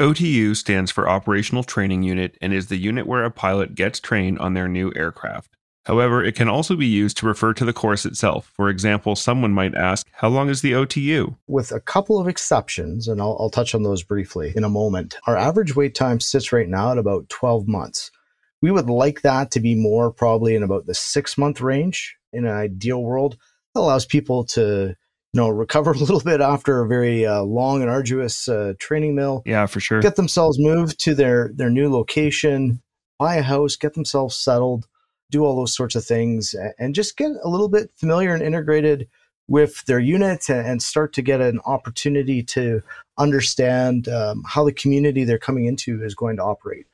OTU 0.00 0.54
stands 0.54 0.92
for 0.92 1.08
Operational 1.08 1.64
Training 1.64 2.04
Unit 2.04 2.38
and 2.40 2.52
is 2.52 2.68
the 2.68 2.76
unit 2.76 3.08
where 3.08 3.24
a 3.24 3.30
pilot 3.32 3.74
gets 3.74 3.98
trained 3.98 4.38
on 4.38 4.54
their 4.54 4.68
new 4.68 4.92
aircraft. 4.94 5.56
However, 5.84 6.22
it 6.22 6.36
can 6.36 6.48
also 6.48 6.76
be 6.76 6.86
used 6.86 7.16
to 7.16 7.26
refer 7.26 7.52
to 7.54 7.64
the 7.64 7.72
course 7.72 8.06
itself. 8.06 8.52
For 8.54 8.68
example, 8.68 9.16
someone 9.16 9.52
might 9.52 9.74
ask, 9.74 10.06
How 10.12 10.28
long 10.28 10.48
is 10.48 10.62
the 10.62 10.72
OTU? 10.72 11.36
With 11.48 11.72
a 11.72 11.80
couple 11.80 12.20
of 12.20 12.28
exceptions, 12.28 13.08
and 13.08 13.20
I'll, 13.20 13.36
I'll 13.40 13.50
touch 13.50 13.74
on 13.74 13.82
those 13.82 14.04
briefly 14.04 14.52
in 14.54 14.62
a 14.62 14.68
moment, 14.68 15.16
our 15.26 15.36
average 15.36 15.74
wait 15.74 15.96
time 15.96 16.20
sits 16.20 16.52
right 16.52 16.68
now 16.68 16.92
at 16.92 16.98
about 16.98 17.28
12 17.30 17.66
months. 17.66 18.12
We 18.64 18.70
would 18.70 18.88
like 18.88 19.20
that 19.20 19.50
to 19.50 19.60
be 19.60 19.74
more 19.74 20.10
probably 20.10 20.54
in 20.54 20.62
about 20.62 20.86
the 20.86 20.94
six 20.94 21.36
month 21.36 21.60
range 21.60 22.16
in 22.32 22.46
an 22.46 22.56
ideal 22.56 23.02
world. 23.02 23.36
That 23.74 23.82
allows 23.82 24.06
people 24.06 24.42
to 24.56 24.96
you 25.34 25.38
know, 25.38 25.50
recover 25.50 25.90
a 25.92 25.98
little 25.98 26.22
bit 26.22 26.40
after 26.40 26.80
a 26.80 26.88
very 26.88 27.26
uh, 27.26 27.42
long 27.42 27.82
and 27.82 27.90
arduous 27.90 28.48
uh, 28.48 28.72
training 28.78 29.16
mill. 29.16 29.42
Yeah, 29.44 29.66
for 29.66 29.80
sure. 29.80 30.00
Get 30.00 30.16
themselves 30.16 30.58
moved 30.58 30.98
to 31.00 31.14
their 31.14 31.50
their 31.54 31.68
new 31.68 31.92
location, 31.92 32.80
buy 33.18 33.34
a 33.34 33.42
house, 33.42 33.76
get 33.76 33.92
themselves 33.92 34.34
settled, 34.34 34.88
do 35.30 35.44
all 35.44 35.56
those 35.56 35.76
sorts 35.76 35.94
of 35.94 36.06
things, 36.06 36.54
and 36.78 36.94
just 36.94 37.18
get 37.18 37.32
a 37.42 37.50
little 37.50 37.68
bit 37.68 37.90
familiar 37.96 38.32
and 38.32 38.42
integrated 38.42 39.10
with 39.46 39.84
their 39.84 40.00
unit 40.00 40.48
and 40.48 40.82
start 40.82 41.12
to 41.12 41.20
get 41.20 41.42
an 41.42 41.60
opportunity 41.66 42.42
to 42.42 42.80
understand 43.18 44.08
um, 44.08 44.42
how 44.48 44.64
the 44.64 44.72
community 44.72 45.24
they're 45.24 45.36
coming 45.36 45.66
into 45.66 46.02
is 46.02 46.14
going 46.14 46.36
to 46.36 46.42
operate. 46.42 46.86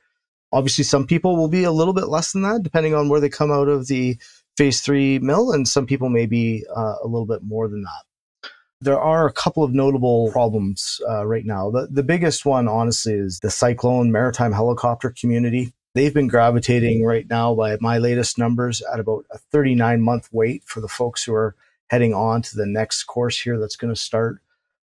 Obviously, 0.53 0.83
some 0.83 1.07
people 1.07 1.37
will 1.37 1.47
be 1.47 1.63
a 1.63 1.71
little 1.71 1.93
bit 1.93 2.09
less 2.09 2.33
than 2.33 2.41
that, 2.41 2.63
depending 2.63 2.93
on 2.93 3.09
where 3.09 3.19
they 3.19 3.29
come 3.29 3.51
out 3.51 3.69
of 3.69 3.87
the 3.87 4.17
phase 4.57 4.81
three 4.81 5.19
mill, 5.19 5.51
and 5.51 5.67
some 5.67 5.85
people 5.85 6.09
may 6.09 6.25
be 6.25 6.65
uh, 6.75 6.95
a 7.03 7.07
little 7.07 7.25
bit 7.25 7.43
more 7.43 7.67
than 7.67 7.83
that. 7.83 8.49
There 8.81 8.99
are 8.99 9.27
a 9.27 9.33
couple 9.33 9.63
of 9.63 9.73
notable 9.73 10.31
problems 10.31 10.99
uh, 11.07 11.25
right 11.25 11.45
now. 11.45 11.69
The, 11.69 11.87
the 11.89 12.03
biggest 12.03 12.45
one, 12.45 12.67
honestly, 12.67 13.13
is 13.13 13.39
the 13.39 13.51
cyclone 13.51 14.11
maritime 14.11 14.51
helicopter 14.51 15.11
community. 15.11 15.71
They've 15.93 16.13
been 16.13 16.27
gravitating 16.27 17.05
right 17.05 17.29
now, 17.29 17.53
by 17.53 17.77
my 17.79 17.99
latest 17.99 18.37
numbers, 18.37 18.81
at 18.81 18.99
about 18.99 19.25
a 19.31 19.37
39 19.37 20.01
month 20.01 20.29
wait 20.31 20.63
for 20.65 20.81
the 20.81 20.87
folks 20.87 21.23
who 21.23 21.33
are 21.33 21.55
heading 21.89 22.13
on 22.13 22.41
to 22.41 22.55
the 22.55 22.65
next 22.65 23.03
course 23.03 23.39
here 23.39 23.59
that's 23.59 23.75
going 23.75 23.93
to 23.93 23.99
start. 23.99 24.41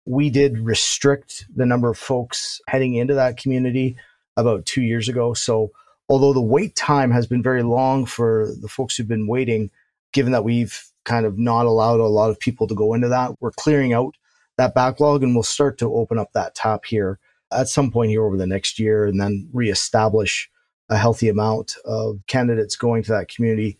We 0.06 0.30
did 0.30 0.60
restrict 0.60 1.46
the 1.54 1.66
number 1.66 1.90
of 1.90 1.98
folks 1.98 2.62
heading 2.68 2.96
into 2.96 3.14
that 3.14 3.38
community 3.38 3.98
about 4.38 4.66
two 4.66 4.82
years 4.82 5.08
ago. 5.10 5.34
So, 5.34 5.72
although 6.10 6.34
the 6.34 6.42
wait 6.42 6.76
time 6.76 7.12
has 7.12 7.28
been 7.28 7.44
very 7.44 7.64
long 7.64 8.06
for 8.06 8.50
the 8.62 8.68
folks 8.68 8.96
who've 8.96 9.08
been 9.08 9.28
waiting, 9.28 9.72
given 10.12 10.32
that 10.32 10.44
we've 10.44 10.84
kind 11.06 11.26
of 11.26 11.38
not 11.38 11.66
allowed 11.66 12.00
a 12.00 12.06
lot 12.06 12.30
of 12.30 12.40
people 12.40 12.68
to 12.68 12.76
go 12.76 12.94
into 12.94 13.10
that, 13.10 13.32
we're 13.40 13.52
clearing 13.52 13.94
out 13.94 14.16
that 14.58 14.76
backlog 14.76 15.24
and 15.24 15.34
we'll 15.34 15.44
start 15.44 15.78
to 15.80 15.94
open 15.94 16.18
up 16.18 16.32
that 16.34 16.56
tap 16.56 16.86
here 16.86 17.20
at 17.52 17.68
some 17.68 17.92
point 17.92 18.10
here 18.10 18.24
over 18.24 18.38
the 18.38 18.48
next 18.48 18.80
year 18.80 19.06
and 19.06 19.20
then 19.20 19.50
reestablish 19.54 20.50
a 20.90 20.98
healthy 20.98 21.30
amount 21.30 21.76
of 21.86 22.20
candidates 22.28 22.76
going 22.76 23.04
to 23.04 23.12
that 23.12 23.30
community. 23.30 23.78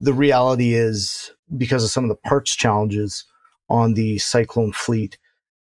The 0.00 0.12
reality 0.12 0.74
is 0.74 1.32
because 1.56 1.84
of 1.84 1.90
some 1.90 2.04
of 2.04 2.08
the 2.08 2.28
parts 2.28 2.54
challenges 2.54 3.24
on 3.68 3.94
the 3.94 4.18
Cyclone 4.18 4.72
fleet, 4.72 5.18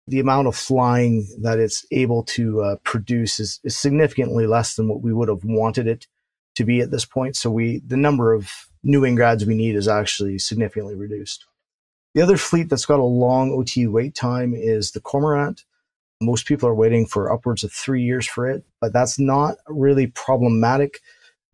the 0.06 0.20
amount 0.20 0.48
of 0.48 0.56
flying 0.56 1.28
that 1.40 1.58
it's 1.58 1.86
able 1.92 2.24
to 2.24 2.62
uh, 2.62 2.76
produce 2.84 3.38
is, 3.38 3.60
is 3.64 3.76
significantly 3.76 4.46
less 4.46 4.74
than 4.74 4.88
what 4.88 5.00
we 5.00 5.12
would 5.12 5.28
have 5.28 5.44
wanted 5.44 5.86
it 5.86 6.06
to 6.56 6.64
be 6.64 6.80
at 6.80 6.90
this 6.90 7.04
point. 7.04 7.36
So 7.36 7.50
we 7.50 7.82
the 7.86 7.96
number 7.96 8.32
of 8.32 8.50
new 8.82 9.02
wing 9.02 9.14
grads 9.14 9.46
we 9.46 9.54
need 9.54 9.76
is 9.76 9.88
actually 9.88 10.38
significantly 10.38 10.94
reduced. 10.94 11.46
The 12.14 12.22
other 12.22 12.36
fleet 12.36 12.68
that's 12.68 12.84
got 12.84 12.98
a 12.98 13.04
long 13.04 13.52
OTU 13.52 13.90
wait 13.90 14.14
time 14.14 14.54
is 14.54 14.90
the 14.90 15.00
Cormorant. 15.00 15.64
Most 16.20 16.46
people 16.46 16.68
are 16.68 16.74
waiting 16.74 17.06
for 17.06 17.32
upwards 17.32 17.64
of 17.64 17.72
three 17.72 18.02
years 18.02 18.26
for 18.26 18.48
it, 18.48 18.64
but 18.80 18.92
that's 18.92 19.18
not 19.18 19.56
really 19.66 20.08
problematic 20.08 21.00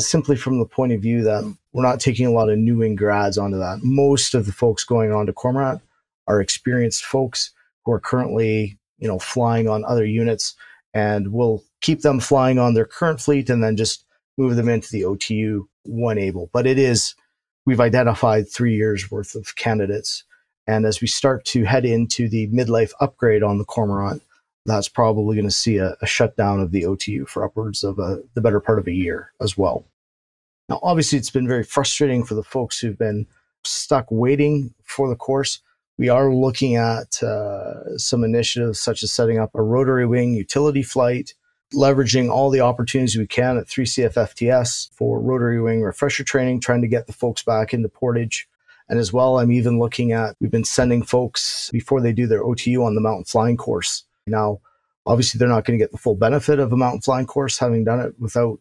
simply 0.01 0.37
from 0.37 0.59
the 0.59 0.67
point 0.67 0.93
of 0.93 1.01
view 1.01 1.23
that 1.23 1.45
we're 1.73 1.83
not 1.83 2.01
taking 2.01 2.27
a 2.27 2.31
lot 2.31 2.49
of 2.49 2.59
new 2.59 2.79
wing 2.79 2.97
grads 2.97 3.39
onto 3.39 3.59
that. 3.59 3.81
Most 3.83 4.35
of 4.35 4.47
the 4.47 4.53
folks 4.53 4.85
going 4.85 5.13
on 5.13 5.27
to 5.27 5.33
Cormorant 5.33 5.81
are 6.27 6.41
experienced 6.41 7.05
folks 7.05 7.53
who 7.89 7.95
are 7.95 8.01
currently, 8.01 8.79
you 8.99 9.09
know, 9.09 9.19
flying 9.19 9.67
on 9.67 9.83
other 9.87 10.05
units, 10.05 10.55
and 10.93 11.33
we'll 11.33 11.65
keep 11.81 12.03
them 12.03 12.21
flying 12.21 12.59
on 12.59 12.75
their 12.75 12.85
current 12.85 13.19
fleet 13.19 13.49
and 13.49 13.65
then 13.65 13.79
just 13.79 14.05
move 14.37 14.57
them 14.57 14.69
into 14.69 14.91
the 14.93 15.03
OTU 15.03 15.63
when 15.87 16.19
able. 16.19 16.51
But 16.53 16.67
it 16.67 16.79
is 16.79 17.15
we've 17.65 17.81
identified 17.81 18.47
three 18.47 18.77
years 18.77 19.11
worth 19.11 19.35
of 19.35 19.57
candidates, 19.57 20.25
and 20.67 20.85
as 20.85 21.01
we 21.01 21.07
start 21.07 21.47
to 21.47 21.65
head 21.65 21.87
into 21.87 22.29
the 22.29 22.49
midlife 22.49 22.93
upgrade 23.01 23.43
on 23.43 23.57
the 23.57 23.65
Cormorant, 23.65 24.21
that's 24.67 24.91
probably 24.91 25.35
going 25.35 25.49
to 25.49 25.51
see 25.51 25.79
a, 25.79 25.97
a, 26.03 26.07
shutdown 26.07 26.61
of 26.61 26.73
the 26.73 26.83
OTU 26.83 27.27
for 27.27 27.43
upwards 27.43 27.83
of 27.85 27.99
a, 27.99 28.21
the 28.35 28.43
better 28.43 28.61
part 28.61 28.79
of 28.79 28.87
a 28.87 28.93
year 28.93 29.33
as 29.41 29.57
well. 29.57 29.87
Now, 30.69 30.79
obviously, 30.83 31.19
it's 31.19 31.31
been 31.31 31.49
very 31.49 31.65
frustrating 31.65 32.23
for 32.23 32.35
the 32.35 32.45
folks 32.45 32.79
who've 32.79 32.99
been 32.99 33.27
stuck 33.65 34.05
waiting 34.11 34.75
for 34.85 35.09
the 35.09 35.17
course. 35.17 35.61
We 35.99 36.09
are 36.09 36.33
looking 36.33 36.77
at 36.77 37.21
uh, 37.25 37.99
some 37.99 38.23
initiatives 38.23 38.79
such 38.79 39.03
as 39.03 39.11
setting 39.11 39.39
up 39.39 39.51
a 39.55 39.63
rotary 39.63 40.07
wing 40.07 40.33
utility 40.33 40.85
flight, 40.85 41.35
leveraging 41.75 42.31
all 42.31 42.51
the 42.51 42.61
opportunities 42.61 43.17
we 43.17 43.27
can 43.27 43.59
at 43.59 43.67
3CF 43.67 44.15
FTS 44.15 44.95
for 44.95 45.21
rotary 45.21 45.61
wing 45.61 45.83
refresher 45.83 46.23
training, 46.23 46.61
trying 46.61 46.83
to 46.83 46.89
get 46.89 47.09
the 47.09 47.13
folks 47.13 47.43
back 47.43 47.75
into 47.75 47.89
Portage. 47.89 48.49
And 48.89 49.01
as 49.01 49.13
well, 49.13 49.41
I'm 49.41 49.51
even 49.51 49.81
looking 49.81 50.13
at, 50.13 50.37
we've 50.41 50.53
been 50.53 50.65
sending 50.65 51.03
folks 51.03 51.69
before 51.73 52.01
they 52.01 52.13
do 52.13 52.29
their 52.29 52.45
OTU 52.45 52.87
on 52.87 52.95
the 52.95 53.01
mountain 53.01 53.25
flying 53.25 53.57
course. 53.57 54.05
Now, 54.29 54.61
obviously, 55.05 55.39
they're 55.39 55.49
not 55.49 55.65
going 55.65 55.79
to 55.79 55.83
get 55.83 55.91
the 55.91 55.99
full 55.99 56.15
benefit 56.15 56.61
of 56.61 56.73
a 56.73 56.77
mountain 56.77 57.01
flying 57.01 57.27
course 57.27 57.59
having 57.59 57.83
done 57.83 57.99
it 57.99 58.15
without 58.21 58.61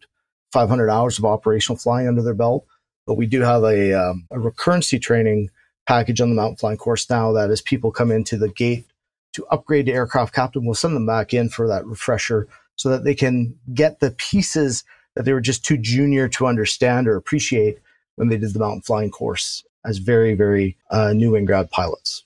500 0.52 0.90
hours 0.90 1.18
of 1.18 1.24
operational 1.24 1.78
flying 1.78 2.08
under 2.08 2.22
their 2.22 2.34
belt. 2.34 2.66
But 3.06 3.14
we 3.14 3.26
do 3.26 3.42
have 3.42 3.62
a, 3.62 3.94
um, 3.94 4.26
a 4.32 4.38
recurrency 4.38 5.00
training 5.00 5.50
package 5.88 6.20
on 6.20 6.28
the 6.28 6.34
mountain 6.34 6.56
flying 6.56 6.76
course 6.76 7.08
now 7.08 7.32
that 7.32 7.50
as 7.50 7.62
people 7.62 7.90
come 7.90 8.10
into 8.12 8.36
the 8.36 8.50
gate 8.50 8.84
to 9.32 9.46
upgrade 9.46 9.86
to 9.86 9.92
aircraft 9.92 10.34
captain, 10.34 10.66
we'll 10.66 10.74
send 10.74 10.94
them 10.94 11.06
back 11.06 11.32
in 11.32 11.48
for 11.48 11.66
that 11.66 11.86
refresher 11.86 12.46
so 12.76 12.90
that 12.90 13.04
they 13.04 13.14
can 13.14 13.56
get 13.72 13.98
the 13.98 14.10
pieces 14.10 14.84
that 15.16 15.24
they 15.24 15.32
were 15.32 15.40
just 15.40 15.64
too 15.64 15.78
junior 15.78 16.28
to 16.28 16.46
understand 16.46 17.08
or 17.08 17.16
appreciate 17.16 17.78
when 18.16 18.28
they 18.28 18.36
did 18.36 18.52
the 18.52 18.58
mountain 18.58 18.82
flying 18.82 19.10
course 19.10 19.64
as 19.86 19.96
very, 19.96 20.34
very 20.34 20.76
uh, 20.90 21.14
new 21.14 21.34
and 21.34 21.46
grad 21.46 21.70
pilots. 21.70 22.22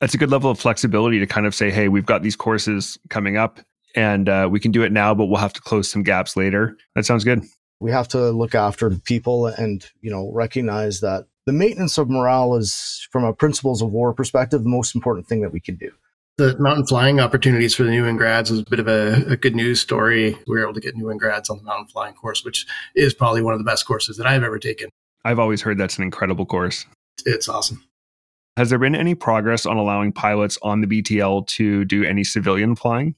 That's 0.00 0.14
a 0.14 0.18
good 0.18 0.30
level 0.30 0.50
of 0.50 0.60
flexibility 0.60 1.18
to 1.18 1.26
kind 1.26 1.46
of 1.46 1.56
say, 1.56 1.72
hey, 1.72 1.88
we've 1.88 2.06
got 2.06 2.22
these 2.22 2.36
courses 2.36 2.98
coming 3.10 3.36
up 3.36 3.58
and 3.96 4.28
uh, 4.28 4.48
we 4.50 4.60
can 4.60 4.70
do 4.70 4.84
it 4.84 4.92
now, 4.92 5.12
but 5.12 5.26
we'll 5.26 5.40
have 5.40 5.52
to 5.54 5.60
close 5.60 5.90
some 5.90 6.04
gaps 6.04 6.36
later. 6.36 6.76
That 6.94 7.04
sounds 7.04 7.24
good. 7.24 7.42
We 7.80 7.90
have 7.90 8.06
to 8.08 8.30
look 8.30 8.54
after 8.54 8.90
people 8.90 9.46
and, 9.46 9.84
you 10.00 10.10
know, 10.10 10.30
recognize 10.32 11.00
that 11.00 11.26
the 11.46 11.52
maintenance 11.52 11.98
of 11.98 12.08
morale 12.08 12.54
is, 12.54 13.06
from 13.10 13.24
a 13.24 13.32
principles 13.32 13.82
of 13.82 13.90
war 13.90 14.12
perspective, 14.12 14.62
the 14.62 14.68
most 14.68 14.94
important 14.94 15.26
thing 15.26 15.40
that 15.42 15.52
we 15.52 15.60
can 15.60 15.76
do. 15.76 15.90
The 16.38 16.56
mountain 16.58 16.86
flying 16.86 17.20
opportunities 17.20 17.74
for 17.74 17.82
the 17.82 17.90
new 17.90 18.04
wing 18.04 18.16
grads 18.16 18.50
was 18.50 18.60
a 18.60 18.64
bit 18.64 18.80
of 18.80 18.88
a, 18.88 19.32
a 19.32 19.36
good 19.36 19.54
news 19.54 19.80
story. 19.80 20.36
We 20.46 20.56
were 20.56 20.62
able 20.62 20.74
to 20.74 20.80
get 20.80 20.96
new 20.96 21.06
wing 21.06 21.18
grads 21.18 21.50
on 21.50 21.58
the 21.58 21.64
mountain 21.64 21.88
flying 21.88 22.14
course, 22.14 22.44
which 22.44 22.66
is 22.94 23.12
probably 23.12 23.42
one 23.42 23.52
of 23.52 23.60
the 23.60 23.64
best 23.64 23.86
courses 23.86 24.16
that 24.16 24.26
I've 24.26 24.42
ever 24.42 24.58
taken. 24.58 24.88
I've 25.24 25.38
always 25.38 25.60
heard 25.60 25.78
that's 25.78 25.98
an 25.98 26.04
incredible 26.04 26.46
course. 26.46 26.86
It's 27.26 27.48
awesome. 27.48 27.84
Has 28.56 28.70
there 28.70 28.78
been 28.78 28.94
any 28.94 29.14
progress 29.14 29.66
on 29.66 29.76
allowing 29.76 30.12
pilots 30.12 30.58
on 30.62 30.80
the 30.80 30.86
BTL 30.86 31.46
to 31.48 31.84
do 31.84 32.04
any 32.04 32.24
civilian 32.24 32.76
flying? 32.76 33.14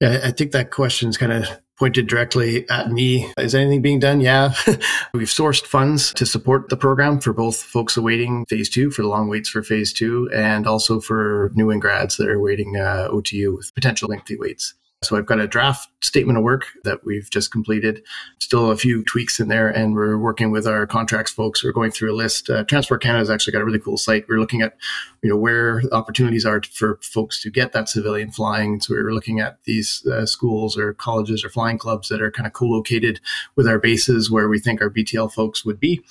Yeah, 0.00 0.20
I 0.22 0.30
think 0.30 0.52
that 0.52 0.70
question 0.70 1.08
is 1.08 1.16
kind 1.16 1.32
of 1.32 1.48
pointed 1.78 2.06
directly 2.06 2.68
at 2.70 2.90
me. 2.90 3.32
Is 3.38 3.54
anything 3.54 3.82
being 3.82 4.00
done? 4.00 4.20
Yeah. 4.20 4.54
We've 5.14 5.28
sourced 5.28 5.64
funds 5.64 6.12
to 6.14 6.26
support 6.26 6.68
the 6.68 6.76
program 6.76 7.20
for 7.20 7.32
both 7.32 7.62
folks 7.62 7.96
awaiting 7.96 8.46
phase 8.46 8.68
two, 8.68 8.90
for 8.90 9.02
the 9.02 9.08
long 9.08 9.28
waits 9.28 9.48
for 9.48 9.62
phase 9.62 9.92
two, 9.92 10.30
and 10.34 10.66
also 10.66 11.00
for 11.00 11.52
new 11.54 11.70
and 11.70 11.80
grads 11.80 12.16
that 12.16 12.28
are 12.28 12.40
waiting 12.40 12.76
uh, 12.76 13.08
OTU 13.10 13.56
with 13.56 13.74
potential 13.74 14.08
lengthy 14.08 14.36
waits. 14.36 14.74
So 15.06 15.16
I've 15.16 15.26
got 15.26 15.40
a 15.40 15.46
draft 15.46 15.88
statement 16.02 16.36
of 16.36 16.44
work 16.44 16.66
that 16.84 17.04
we've 17.04 17.30
just 17.30 17.52
completed. 17.52 18.02
Still 18.40 18.70
a 18.70 18.76
few 18.76 19.04
tweaks 19.04 19.38
in 19.38 19.48
there, 19.48 19.68
and 19.68 19.94
we're 19.94 20.18
working 20.18 20.50
with 20.50 20.66
our 20.66 20.86
contracts 20.86 21.32
folks. 21.32 21.62
We're 21.62 21.72
going 21.72 21.90
through 21.90 22.12
a 22.12 22.16
list. 22.16 22.50
Uh, 22.50 22.64
Transport 22.64 23.02
Canada's 23.02 23.30
actually 23.30 23.52
got 23.52 23.62
a 23.62 23.64
really 23.64 23.78
cool 23.78 23.96
site. 23.96 24.26
We're 24.28 24.40
looking 24.40 24.62
at, 24.62 24.76
you 25.22 25.30
know, 25.30 25.36
where 25.36 25.82
opportunities 25.92 26.44
are 26.44 26.60
for 26.72 26.98
folks 27.02 27.40
to 27.42 27.50
get 27.50 27.72
that 27.72 27.88
civilian 27.88 28.30
flying. 28.30 28.80
So 28.80 28.94
we're 28.94 29.12
looking 29.12 29.40
at 29.40 29.62
these 29.64 30.04
uh, 30.06 30.26
schools 30.26 30.76
or 30.76 30.94
colleges 30.94 31.44
or 31.44 31.48
flying 31.48 31.78
clubs 31.78 32.08
that 32.08 32.22
are 32.22 32.30
kind 32.30 32.46
of 32.46 32.52
co-located 32.52 33.20
with 33.54 33.68
our 33.68 33.78
bases 33.78 34.30
where 34.30 34.48
we 34.48 34.58
think 34.58 34.82
our 34.82 34.90
BTL 34.90 35.32
folks 35.32 35.64
would 35.64 35.78
be. 35.78 36.04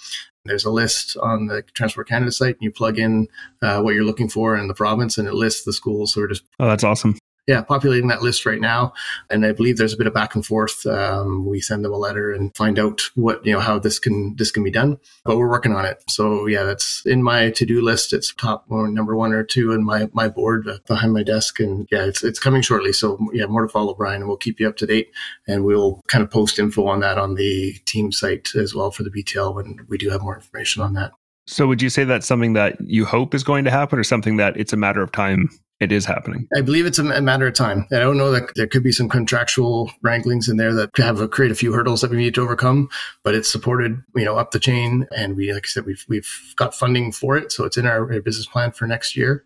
There's 0.46 0.66
a 0.66 0.72
list 0.72 1.18
on 1.18 1.48
the 1.48 1.64
Transport 1.74 2.08
Canada 2.08 2.32
site, 2.32 2.56
and 2.56 2.62
you 2.62 2.72
plug 2.72 3.00
in 3.00 3.28
uh, 3.62 3.82
what 3.82 3.96
you're 3.96 4.04
looking 4.04 4.30
for 4.30 4.56
in 4.56 4.68
the 4.68 4.76
province, 4.76 5.18
and 5.18 5.28
it 5.28 5.34
lists 5.34 5.64
the 5.66 5.74
schools. 5.74 6.14
So 6.14 6.22
we're 6.22 6.28
just 6.28 6.44
oh, 6.60 6.68
that's 6.68 6.84
awesome 6.84 7.18
yeah, 7.48 7.62
populating 7.62 8.08
that 8.08 8.24
list 8.24 8.46
right 8.46 8.60
now. 8.60 8.94
And 9.30 9.46
I 9.46 9.52
believe 9.52 9.78
there's 9.78 9.94
a 9.94 9.98
bit 9.98 10.08
of 10.08 10.14
back 10.14 10.34
and 10.34 10.46
forth. 10.46 10.86
Um, 10.86 11.46
we 11.46 11.62
send 11.62 11.86
them 11.86 11.94
a 11.94 11.98
letter 11.98 12.32
and 12.32 12.56
find 12.56 12.80
out 12.80 13.02
what, 13.14 13.46
you 13.46 13.54
know, 13.54 13.60
how 13.60 13.78
this 13.78 14.00
can, 14.00 14.36
this 14.36 14.52
can 14.52 14.64
be 14.64 14.72
done, 14.72 14.98
but 15.24 15.38
we're 15.38 15.50
working 15.50 15.76
on 15.76 15.86
it. 15.86 16.04
So 16.10 16.48
yeah, 16.48 16.64
that's 16.64 17.06
in 17.06 17.22
my 17.22 17.52
to-do 17.52 17.82
list. 17.82 18.14
It's 18.14 18.34
top 18.34 18.66
number 18.70 19.16
one 19.16 19.32
or 19.32 19.44
two 19.44 19.74
in 19.74 19.84
my, 19.84 20.10
my 20.14 20.28
board 20.28 20.68
uh, 20.68 20.80
behind 20.88 21.14
my 21.14 21.24
desk. 21.24 21.60
And 21.60 21.88
yeah, 21.92 22.06
it's, 22.06 22.24
it's 22.24 22.40
coming 22.40 22.64
shortly. 22.64 22.94
So 22.94 23.20
yeah, 23.32 23.46
more 23.46 23.62
to 23.62 23.70
follow, 23.70 23.94
Brian, 23.94 24.22
and 24.22 24.28
we'll 24.28 24.38
keep 24.38 24.60
you 24.60 24.68
up 24.68 24.78
to 24.78 24.88
date 24.88 25.12
and 25.48 25.64
we'll 25.64 26.02
kind 26.08 26.24
of 26.24 26.32
post 26.32 26.58
info 26.58 26.88
on 26.88 27.00
that 27.02 27.20
on 27.20 27.36
the 27.36 27.74
team 27.86 28.12
site 28.12 28.56
as 28.56 28.74
well 28.74 28.90
for 28.90 29.04
the 29.04 29.12
BTL 29.12 29.54
when 29.54 29.86
we 29.88 29.98
do 29.98 30.10
have 30.10 30.22
more 30.22 30.36
information 30.36 30.82
on 30.82 30.94
that. 30.94 31.12
So 31.48 31.68
would 31.68 31.82
you 31.82 31.90
say 31.90 32.04
that's 32.04 32.26
something 32.26 32.54
that 32.54 32.78
you 32.82 33.06
hope 33.06 33.36
is 33.36 33.44
going 33.44 33.66
to 33.66 33.72
happen 33.72 34.00
or 34.00 34.04
something 34.04 34.38
that 34.38 34.58
it's 34.58 34.74
a 34.74 34.78
matter 34.78 35.02
of 35.02 35.12
time 35.12 35.50
it 35.80 35.92
is 35.92 36.06
happening. 36.06 36.48
I 36.56 36.62
believe 36.62 36.86
it's 36.86 37.00
a, 37.00 37.04
matter 37.04 37.48
of 37.48 37.54
time. 37.54 37.86
I 37.92 38.00
don't 38.00 38.18
know 38.18 38.32
that 38.32 38.50
there 38.56 38.68
could 38.68 38.84
be 38.84 38.94
some 38.94 39.10
contractual 39.10 39.92
wranglings 40.02 40.48
in 40.48 40.56
there 40.56 40.74
that 40.74 40.92
have 40.98 41.20
a, 41.20 41.28
create 41.28 41.52
a 41.52 41.56
few 41.56 41.74
hurdles 41.74 42.00
that 42.02 42.12
we 42.12 42.18
need 42.18 42.34
to 42.36 42.42
overcome, 42.42 42.88
but 43.24 43.36
it's 43.36 43.52
supported, 43.52 44.02
you 44.16 44.24
know, 44.24 44.38
up 44.38 44.52
the 44.52 44.60
chain. 44.60 45.06
And 45.16 45.36
we, 45.36 45.52
like 45.52 45.66
I 45.66 45.68
said, 45.68 45.86
we've, 45.86 46.06
we've 46.08 46.30
got 46.56 46.74
funding 46.74 47.12
for 47.12 47.36
it. 47.36 47.52
So 47.52 47.66
it's 47.66 47.78
in 47.78 47.86
our 47.86 48.06
business 48.22 48.46
plan 48.48 48.72
for 48.72 48.88
next 48.88 49.18
year. 49.18 49.44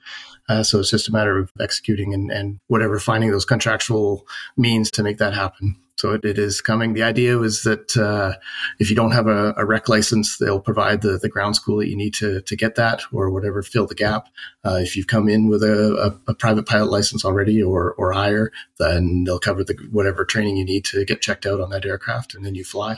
Uh, 0.48 0.62
so 0.62 0.80
it's 0.80 0.92
just 0.92 1.10
a 1.10 1.12
matter 1.12 1.38
of 1.38 1.52
executing 1.60 2.14
and, 2.14 2.32
and 2.32 2.60
whatever, 2.68 3.00
finding 3.00 3.32
those 3.32 3.46
contractual 3.46 4.28
means 4.56 4.92
to 4.92 5.04
make 5.04 5.18
that 5.18 5.34
happen. 5.34 5.76
So 6.00 6.14
it, 6.14 6.24
it 6.24 6.40
is 6.40 6.62
coming. 6.62 6.94
The 6.94 7.04
idea 7.04 7.38
was 7.38 7.64
that 7.64 7.98
uh, 7.98 8.38
if 8.80 8.90
you 8.90 8.96
don't 8.96 9.12
have 9.12 9.28
a, 9.28 9.54
a, 9.58 9.66
rec 9.66 9.90
license, 9.90 10.38
they'll 10.38 10.62
provide 10.62 11.02
the, 11.02 11.18
the 11.18 11.28
ground 11.28 11.58
school 11.58 11.80
that 11.80 11.90
you 11.90 11.98
need 11.98 12.14
to, 12.16 12.40
to 12.40 12.56
get 12.56 12.76
that 12.76 13.02
or 13.12 13.30
whatever, 13.30 13.62
fill 13.62 13.86
the 13.86 13.96
gap. 13.96 14.30
Uh, 14.66 14.80
if 14.82 14.96
you've 14.96 15.08
come 15.08 15.28
in 15.28 15.50
with 15.50 15.62
a, 15.62 16.16
a, 16.28 16.32
a, 16.32 16.34
private 16.34 16.66
pilot 16.66 16.90
license 16.90 17.26
already 17.26 17.62
or, 17.62 17.96
or 17.96 18.14
higher, 18.14 18.50
then 18.78 19.26
they'll 19.26 19.40
cover 19.40 19.62
the 19.62 19.76
whatever 19.92 20.24
training 20.24 20.56
you 20.56 20.64
need 20.64 20.86
to 20.86 21.04
get 21.04 21.22
checked 21.22 21.46
out 21.46 21.60
on 21.60 21.70
that 21.70 21.86
aircraft 21.86 22.34
and 22.34 22.46
then 22.46 22.56
you 22.56 22.64
fly. 22.64 22.98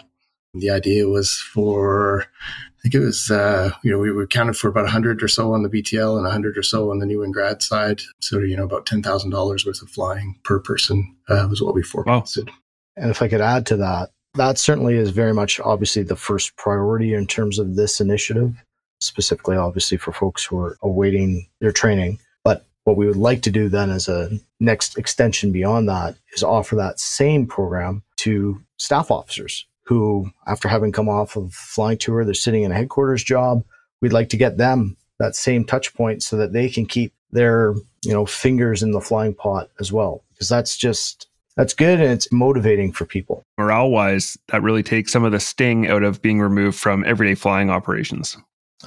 The 0.54 0.70
idea 0.70 1.08
was 1.08 1.34
for, 1.34 2.22
I 2.22 2.82
think 2.84 2.94
it 2.94 3.00
was, 3.00 3.32
uh, 3.32 3.72
you 3.84 3.92
know, 3.92 3.98
we 3.98 4.12
were 4.12 4.28
counted 4.28 4.58
for 4.58 4.68
about 4.68 4.84
100 4.84 5.24
or 5.24 5.28
so 5.28 5.56
on 5.56 5.64
the 5.64 5.70
BTL 5.70 6.18
and 6.18 6.24
100 6.24 6.56
or 6.56 6.62
so 6.62 6.92
on 6.92 7.00
the 7.00 7.08
new 7.08 7.24
and 7.24 7.34
grad 7.34 7.64
side. 7.64 8.02
So, 8.20 8.38
you 8.40 8.56
know, 8.56 8.66
about 8.66 8.86
$10,000 8.86 9.66
worth 9.66 9.82
of 9.82 9.90
flying 9.90 10.38
per 10.44 10.60
person 10.60 11.16
uh, 11.30 11.48
was 11.50 11.64
what 11.64 11.74
we 11.74 11.82
forecasted. 11.82 12.48
Wow. 12.48 12.56
And 12.98 13.10
if 13.10 13.22
I 13.22 13.28
could 13.28 13.42
add 13.42 13.66
to 13.68 13.78
that, 13.78 14.10
that 14.36 14.58
certainly 14.58 14.96
is 14.96 15.10
very 15.10 15.34
much 15.34 15.60
obviously 15.60 16.04
the 16.04 16.16
first 16.16 16.56
priority 16.56 17.14
in 17.14 17.28
terms 17.28 17.60
of 17.60 17.76
this 17.76 18.00
initiative, 18.00 18.56
specifically, 19.00 19.58
obviously, 19.58 19.98
for 19.98 20.14
folks 20.14 20.46
who 20.46 20.58
are 20.60 20.78
awaiting 20.82 21.48
their 21.60 21.72
training. 21.72 22.20
But 22.44 22.66
what 22.84 22.98
we 22.98 23.08
would 23.08 23.18
like 23.18 23.42
to 23.44 23.52
do 23.52 23.68
then 23.70 23.90
as 23.90 24.08
a 24.08 24.30
next 24.60 24.98
extension 24.98 25.52
beyond 25.52 25.90
that 25.90 26.16
is 26.34 26.44
offer 26.44 26.76
that 26.78 27.00
same 27.00 27.46
program 27.46 28.04
to 28.18 28.62
staff 28.78 29.12
officers 29.12 29.66
who, 29.86 30.32
after 30.48 30.68
having 30.70 30.92
come 30.92 31.10
off 31.10 31.36
of 31.36 31.54
flying 31.54 31.98
tour, 31.98 32.24
they're 32.24 32.34
sitting 32.34 32.64
in 32.64 32.72
a 32.72 32.76
headquarters 32.76 33.24
job. 33.24 33.64
We'd 34.02 34.14
like 34.14 34.30
to 34.30 34.38
get 34.38 34.58
them 34.58 34.96
that 35.20 35.36
same 35.36 35.66
touch 35.66 35.94
point 35.94 36.24
so 36.24 36.38
that 36.38 36.54
they 36.54 36.70
can 36.70 36.86
keep 36.86 37.14
their, 37.32 37.74
you 38.04 38.14
know, 38.14 38.26
fingers 38.26 38.84
in 38.84 38.92
the 38.92 39.02
flying 39.02 39.34
pot 39.34 39.70
as 39.80 39.92
well. 39.92 40.24
Because 40.32 40.50
that's 40.50 40.78
just 40.78 41.28
that's 41.62 41.76
good 41.76 42.02
and 42.02 42.12
it's 42.12 42.32
motivating 42.32 42.92
for 42.92 43.06
people. 43.06 43.44
Morale 43.56 43.92
wise, 43.92 44.36
that 44.48 44.64
really 44.64 44.82
takes 44.82 45.12
some 45.12 45.24
of 45.24 45.32
the 45.32 45.40
sting 45.40 45.88
out 45.88 46.02
of 46.02 46.20
being 46.20 46.40
removed 46.40 46.76
from 46.76 47.04
everyday 47.06 47.36
flying 47.36 47.70
operations. 47.70 48.36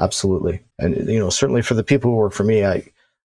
Absolutely. 0.01 0.61
And 0.81 1.09
you 1.09 1.21
know, 1.21 1.31
certainly 1.31 1.63
for 1.63 1.75
the 1.75 1.85
people 1.85 2.11
who 2.11 2.17
work 2.17 2.33
for 2.33 2.43
me, 2.43 2.65
I 2.65 2.85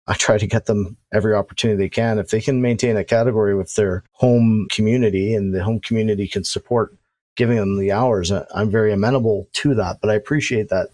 I 0.07 0.13
try 0.13 0.37
to 0.37 0.47
get 0.47 0.67
them 0.67 0.95
every 1.13 1.33
opportunity 1.33 1.77
they 1.77 1.89
can. 1.89 2.19
If 2.19 2.29
they 2.29 2.39
can 2.39 2.61
maintain 2.61 2.95
a 2.95 3.03
category 3.03 3.53
with 3.53 3.75
their 3.75 4.05
home 4.13 4.67
community 4.71 5.35
and 5.35 5.53
the 5.53 5.61
home 5.61 5.81
community 5.81 6.25
can 6.29 6.45
support 6.45 6.95
giving 7.35 7.57
them 7.57 7.77
the 7.77 7.91
hours, 7.91 8.31
I'm 8.31 8.71
very 8.71 8.93
amenable 8.93 9.49
to 9.55 9.75
that. 9.75 9.99
But 9.99 10.09
I 10.09 10.13
appreciate 10.13 10.69
that 10.69 10.87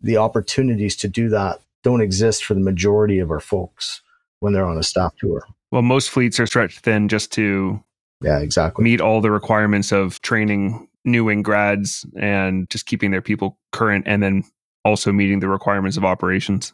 the 0.00 0.16
opportunities 0.16 0.96
to 0.96 1.08
do 1.08 1.28
that 1.28 1.60
don't 1.82 2.00
exist 2.00 2.42
for 2.42 2.54
the 2.54 2.60
majority 2.60 3.18
of 3.18 3.30
our 3.30 3.40
folks 3.40 4.00
when 4.40 4.54
they're 4.54 4.64
on 4.64 4.78
a 4.78 4.82
staff 4.82 5.14
tour. 5.16 5.46
Well, 5.76 5.82
most 5.82 6.08
fleets 6.08 6.40
are 6.40 6.46
stretched 6.46 6.80
thin 6.80 7.06
just 7.06 7.30
to 7.32 7.84
yeah, 8.22 8.38
exactly 8.38 8.82
meet 8.82 8.98
all 8.98 9.20
the 9.20 9.30
requirements 9.30 9.92
of 9.92 10.22
training 10.22 10.88
new 11.04 11.24
wing 11.24 11.42
grads 11.42 12.06
and 12.18 12.66
just 12.70 12.86
keeping 12.86 13.10
their 13.10 13.20
people 13.20 13.58
current, 13.72 14.04
and 14.08 14.22
then 14.22 14.44
also 14.86 15.12
meeting 15.12 15.40
the 15.40 15.48
requirements 15.48 15.98
of 15.98 16.04
operations. 16.06 16.72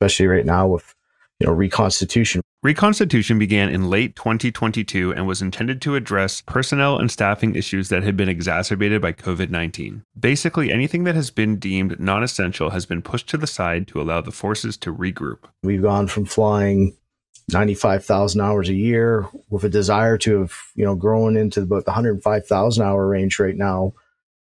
Especially 0.00 0.26
right 0.26 0.44
now 0.44 0.66
with 0.66 0.96
you 1.38 1.46
know 1.46 1.52
reconstitution. 1.52 2.40
Reconstitution 2.64 3.38
began 3.38 3.68
in 3.68 3.88
late 3.88 4.16
2022 4.16 5.14
and 5.14 5.28
was 5.28 5.40
intended 5.40 5.80
to 5.82 5.94
address 5.94 6.40
personnel 6.40 6.98
and 6.98 7.12
staffing 7.12 7.54
issues 7.54 7.88
that 7.90 8.02
had 8.02 8.16
been 8.16 8.28
exacerbated 8.28 9.00
by 9.00 9.12
COVID 9.12 9.50
19. 9.50 10.02
Basically, 10.18 10.72
anything 10.72 11.04
that 11.04 11.14
has 11.14 11.30
been 11.30 11.60
deemed 11.60 12.00
non 12.00 12.24
essential 12.24 12.70
has 12.70 12.84
been 12.84 13.00
pushed 13.00 13.28
to 13.28 13.36
the 13.36 13.46
side 13.46 13.86
to 13.86 14.00
allow 14.00 14.20
the 14.20 14.32
forces 14.32 14.76
to 14.78 14.92
regroup. 14.92 15.44
We've 15.62 15.82
gone 15.82 16.08
from 16.08 16.24
flying 16.24 16.96
95,000 17.52 18.40
hours 18.40 18.68
a 18.68 18.74
year 18.74 19.28
with 19.50 19.64
a 19.64 19.68
desire 19.68 20.16
to 20.18 20.40
have, 20.40 20.54
you 20.74 20.84
know, 20.84 20.94
grown 20.94 21.36
into 21.36 21.62
about 21.62 21.84
the 21.84 21.90
105,000 21.90 22.82
hour 22.82 23.06
range 23.06 23.38
right 23.38 23.56
now. 23.56 23.92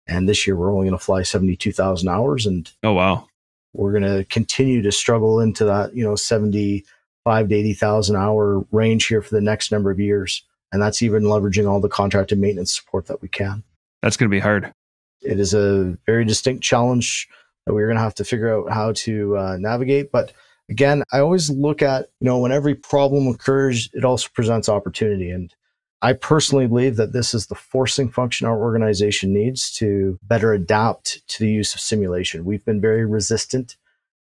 And 0.08 0.28
this 0.28 0.48
year 0.48 0.56
we're 0.56 0.72
only 0.72 0.88
going 0.88 0.98
to 0.98 1.04
fly 1.04 1.24
72,000 1.24 2.08
hours. 2.08 2.46
And 2.46 2.72
oh, 2.84 2.94
wow. 2.94 3.28
We're 3.74 3.92
going 3.92 4.04
to 4.04 4.26
continue 4.26 4.82
to 4.84 4.92
struggle 4.92 5.40
into 5.40 5.66
that, 5.66 5.96
you 5.96 6.04
know, 6.04 6.16
75 6.16 7.50
to 7.50 7.56
80,000 7.56 8.16
hour 8.16 8.66
range 8.72 9.08
here 9.08 9.22
for 9.22 9.34
the 9.34 9.42
next 9.42 9.72
number 9.72 9.90
of 9.90 10.00
years. 10.00 10.44
And 10.72 10.82
that's 10.82 11.02
even 11.02 11.24
leveraging 11.24 11.70
all 11.70 11.80
the 11.80 11.90
contracted 11.90 12.40
maintenance 12.40 12.76
support 12.76 13.08
that 13.08 13.22
we 13.22 13.28
can. 13.28 13.64
That's 14.02 14.18
going 14.18 14.30
to 14.30 14.36
be 14.36 14.40
hard. 14.40 14.74
It 15.22 15.40
is 15.40 15.54
a 15.54 15.98
very 16.06 16.26
distinct 16.26 16.64
challenge 16.64 17.28
that 17.66 17.74
we're 17.74 17.88
going 17.88 17.98
to 17.98 18.04
have 18.04 18.16
to 18.16 18.26
figure 18.26 18.54
out 18.54 18.72
how 18.72 18.92
to 18.94 19.38
uh, 19.38 19.58
navigate. 19.60 20.12
But 20.12 20.34
again, 20.70 21.04
I 21.12 21.20
always 21.20 21.50
look 21.50 21.82
at, 21.82 22.10
you 22.20 22.26
know, 22.26 22.40
when 22.40 22.52
every 22.52 22.76
problem 22.76 23.28
occurs, 23.28 23.90
it 23.94 24.06
also 24.06 24.30
presents 24.34 24.70
opportunity. 24.70 25.30
And 25.30 25.54
I 26.02 26.14
personally 26.14 26.68
believe 26.68 26.98
that 26.98 27.14
this 27.14 27.34
is 27.34 27.48
the 27.48 27.56
forcing 27.56 28.10
function 28.10 28.48
our 28.48 28.60
organization 28.60 29.34
needs 29.34 29.74
to 29.78 30.20
better 30.24 30.54
adapt 30.54 31.28
to 31.30 31.40
the 31.40 31.50
use 31.50 31.74
of 31.74 31.80
simulation. 31.80 32.46
We've 32.46 32.66
been 32.66 32.82
very 32.82 33.06
resistant 33.06 33.78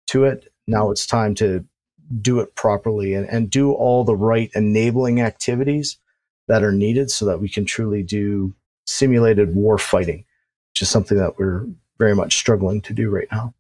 to 0.09 0.25
it. 0.25 0.53
Now 0.67 0.91
it's 0.91 1.07
time 1.07 1.35
to 1.37 1.65
do 2.21 2.41
it 2.41 2.55
properly 2.55 3.15
and, 3.15 3.29
and 3.29 3.51
do 3.51 3.73
all 3.73 4.05
the 4.05 4.17
right 4.17 4.51
enabling 4.55 5.21
activities 5.21 5.99
that 6.49 6.63
are 6.63 6.73
needed 6.73 7.11
so 7.11 7.25
that 7.25 7.41
we 7.41 7.49
can 7.49 7.65
truly 7.65 8.03
do 8.03 8.55
simulated 8.87 9.55
war 9.55 9.79
fighting, 9.79 10.25
which 10.71 10.83
is 10.83 10.89
something 10.91 11.17
that 11.19 11.39
we're 11.39 11.67
very 11.99 12.15
much 12.15 12.37
struggling 12.37 12.81
to 12.83 12.93
do 12.93 13.11
right 13.11 13.29
now. 13.33 13.55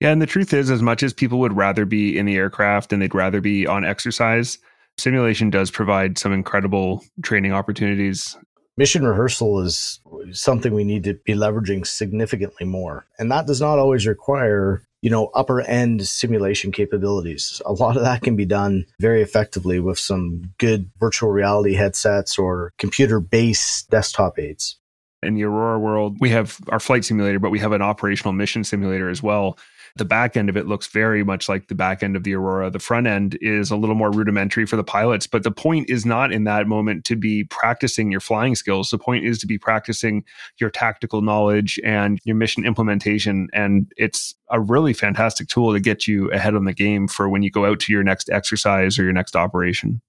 Yeah, 0.00 0.10
and 0.10 0.20
the 0.20 0.26
truth 0.26 0.52
is, 0.52 0.70
as 0.70 0.82
much 0.82 1.02
as 1.02 1.12
people 1.12 1.38
would 1.40 1.56
rather 1.56 1.86
be 1.86 2.18
in 2.18 2.26
the 2.26 2.36
aircraft 2.36 2.92
and 2.92 3.00
they'd 3.00 3.14
rather 3.14 3.40
be 3.40 3.66
on 3.66 3.84
exercise, 3.84 4.58
simulation 4.98 5.48
does 5.48 5.70
provide 5.70 6.18
some 6.18 6.32
incredible 6.32 7.02
training 7.22 7.52
opportunities. 7.52 8.36
Mission 8.76 9.06
rehearsal 9.06 9.60
is 9.60 10.00
something 10.32 10.74
we 10.74 10.84
need 10.84 11.04
to 11.04 11.14
be 11.24 11.32
leveraging 11.32 11.86
significantly 11.86 12.66
more. 12.66 13.06
And 13.18 13.30
that 13.30 13.46
does 13.46 13.58
not 13.58 13.78
always 13.78 14.06
require, 14.06 14.82
you 15.00 15.08
know, 15.08 15.30
upper 15.34 15.62
end 15.62 16.06
simulation 16.06 16.72
capabilities. 16.72 17.62
A 17.64 17.72
lot 17.72 17.96
of 17.96 18.02
that 18.02 18.20
can 18.20 18.36
be 18.36 18.44
done 18.44 18.84
very 19.00 19.22
effectively 19.22 19.80
with 19.80 19.98
some 19.98 20.52
good 20.58 20.90
virtual 21.00 21.30
reality 21.30 21.72
headsets 21.72 22.38
or 22.38 22.74
computer 22.76 23.18
based 23.18 23.88
desktop 23.88 24.38
aids. 24.38 24.76
In 25.22 25.34
the 25.34 25.44
Aurora 25.44 25.78
world, 25.78 26.18
we 26.20 26.28
have 26.30 26.60
our 26.68 26.78
flight 26.78 27.06
simulator, 27.06 27.38
but 27.38 27.50
we 27.50 27.58
have 27.60 27.72
an 27.72 27.80
operational 27.80 28.34
mission 28.34 28.62
simulator 28.62 29.08
as 29.08 29.22
well 29.22 29.56
the 29.96 30.04
back 30.04 30.36
end 30.36 30.48
of 30.48 30.56
it 30.56 30.66
looks 30.66 30.86
very 30.86 31.24
much 31.24 31.48
like 31.48 31.68
the 31.68 31.74
back 31.74 32.02
end 32.02 32.16
of 32.16 32.22
the 32.22 32.34
Aurora. 32.34 32.70
The 32.70 32.78
front 32.78 33.06
end 33.06 33.38
is 33.40 33.70
a 33.70 33.76
little 33.76 33.94
more 33.94 34.10
rudimentary 34.10 34.66
for 34.66 34.76
the 34.76 34.84
pilots, 34.84 35.26
but 35.26 35.42
the 35.42 35.50
point 35.50 35.88
is 35.88 36.04
not 36.04 36.32
in 36.32 36.44
that 36.44 36.66
moment 36.66 37.04
to 37.06 37.16
be 37.16 37.44
practicing 37.44 38.10
your 38.10 38.20
flying 38.20 38.54
skills. 38.54 38.90
The 38.90 38.98
point 38.98 39.24
is 39.24 39.38
to 39.38 39.46
be 39.46 39.58
practicing 39.58 40.24
your 40.58 40.70
tactical 40.70 41.22
knowledge 41.22 41.80
and 41.82 42.18
your 42.24 42.36
mission 42.36 42.64
implementation. 42.64 43.48
And 43.52 43.90
it's 43.96 44.34
a 44.50 44.60
really 44.60 44.92
fantastic 44.92 45.48
tool 45.48 45.72
to 45.72 45.80
get 45.80 46.06
you 46.06 46.30
ahead 46.30 46.54
on 46.54 46.64
the 46.64 46.74
game 46.74 47.08
for 47.08 47.28
when 47.28 47.42
you 47.42 47.50
go 47.50 47.64
out 47.64 47.80
to 47.80 47.92
your 47.92 48.04
next 48.04 48.28
exercise 48.30 48.98
or 48.98 49.04
your 49.04 49.12
next 49.14 49.34
operation. 49.34 50.02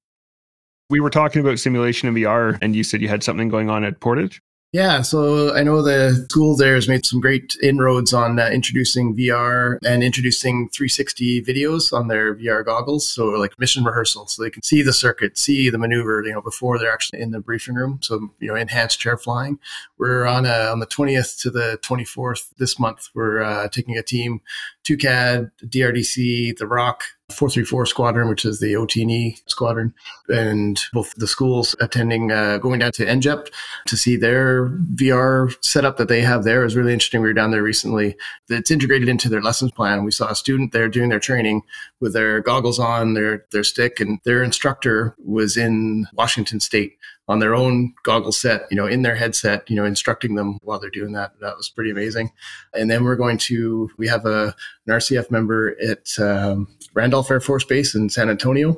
We 0.89 0.99
were 0.99 1.09
talking 1.09 1.41
about 1.41 1.59
simulation 1.59 2.07
and 2.07 2.17
VR, 2.17 2.57
and 2.61 2.75
you 2.75 2.83
said 2.83 3.01
you 3.01 3.09
had 3.09 3.23
something 3.23 3.49
going 3.49 3.69
on 3.69 3.83
at 3.83 3.99
Portage. 3.99 4.41
Yeah, 4.73 5.01
so 5.01 5.55
I 5.55 5.63
know 5.63 5.81
the 5.81 6.27
school 6.29 6.57
there 6.57 6.75
has 6.75 6.89
made 6.89 7.05
some 7.05 7.21
great 7.21 7.55
inroads 7.63 8.13
on 8.13 8.37
uh, 8.37 8.49
introducing 8.49 9.15
VR 9.15 9.77
and 9.85 10.03
introducing 10.03 10.67
360 10.69 11.41
videos 11.43 11.93
on 11.93 12.09
their 12.09 12.35
VR 12.35 12.65
goggles. 12.65 13.07
So 13.07 13.27
like 13.27 13.57
mission 13.57 13.85
rehearsal, 13.85 14.27
so 14.27 14.43
they 14.43 14.49
can 14.49 14.63
see 14.63 14.81
the 14.81 14.91
circuit, 14.91 15.37
see 15.37 15.69
the 15.69 15.77
maneuver, 15.77 16.21
you 16.25 16.33
know, 16.33 16.41
before 16.41 16.77
they're 16.77 16.91
actually 16.91 17.21
in 17.21 17.31
the 17.31 17.39
briefing 17.39 17.75
room. 17.75 17.99
So 18.01 18.29
you 18.39 18.49
know, 18.49 18.55
enhanced 18.55 18.99
chair 18.99 19.17
flying. 19.17 19.57
We're 19.97 20.25
on 20.25 20.45
a, 20.45 20.69
on 20.69 20.79
the 20.79 20.85
20th 20.85 21.41
to 21.43 21.49
the 21.49 21.79
24th 21.81 22.49
this 22.57 22.77
month. 22.77 23.07
We're 23.15 23.41
uh, 23.41 23.69
taking 23.69 23.97
a 23.97 24.03
team, 24.03 24.41
TUCAD, 24.87 25.51
DRDC, 25.65 26.57
the 26.57 26.65
RAWC, 26.65 27.01
434 27.29 27.85
squadron, 27.87 28.29
which 28.29 28.45
is 28.45 28.61
the 28.61 28.77
OT&E 28.77 29.37
squadron, 29.47 29.93
and 30.29 30.79
both 30.93 31.13
the 31.15 31.27
schools 31.27 31.75
attending, 31.81 32.31
uh, 32.31 32.57
going 32.57 32.79
down 32.79 32.93
to 32.93 33.05
NJEP 33.05 33.49
to 33.85 33.97
see 33.97 34.15
their 34.15 34.69
VR 34.95 35.53
setup 35.61 35.97
that 35.97 36.07
they 36.07 36.21
have 36.21 36.45
there 36.45 36.63
is 36.63 36.77
really 36.77 36.93
interesting. 36.93 37.21
We 37.21 37.27
were 37.27 37.33
down 37.33 37.51
there 37.51 37.63
recently. 37.63 38.15
It's 38.47 38.71
integrated 38.71 39.09
into 39.09 39.27
their 39.27 39.41
lessons 39.41 39.71
plan. 39.71 40.05
We 40.05 40.11
saw 40.11 40.29
a 40.29 40.35
student 40.35 40.71
there 40.71 40.87
doing 40.87 41.09
their 41.09 41.19
training 41.19 41.63
with 41.99 42.13
their 42.13 42.39
goggles 42.39 42.79
on, 42.79 43.13
their 43.13 43.45
their 43.51 43.65
stick, 43.65 43.99
and 43.99 44.19
their 44.23 44.41
instructor 44.41 45.13
was 45.19 45.57
in 45.57 46.07
Washington 46.13 46.61
State 46.61 46.93
on 47.27 47.39
their 47.39 47.55
own 47.55 47.93
goggle 48.03 48.31
set, 48.31 48.65
you 48.71 48.77
know, 48.77 48.87
in 48.87 49.01
their 49.01 49.15
headset, 49.15 49.69
you 49.69 49.75
know, 49.75 49.83
instructing 49.83 50.35
them 50.35 50.59
while 50.63 50.79
they're 50.79 50.89
doing 50.89 51.11
that. 51.11 51.37
That 51.41 51.57
was 51.57 51.69
pretty 51.69 51.91
amazing. 51.91 52.31
And 52.73 52.89
then 52.89 53.03
we're 53.03 53.17
going 53.17 53.37
to, 53.39 53.89
we 53.97 54.07
have 54.07 54.25
a, 54.25 54.55
an 54.85 54.93
RCF 54.93 55.29
member 55.29 55.75
at 55.81 56.17
um, 56.19 56.67
Randolph 56.93 57.29
Air 57.29 57.41
Force 57.41 57.65
Base 57.65 57.95
in 57.95 58.09
San 58.09 58.29
Antonio 58.29 58.77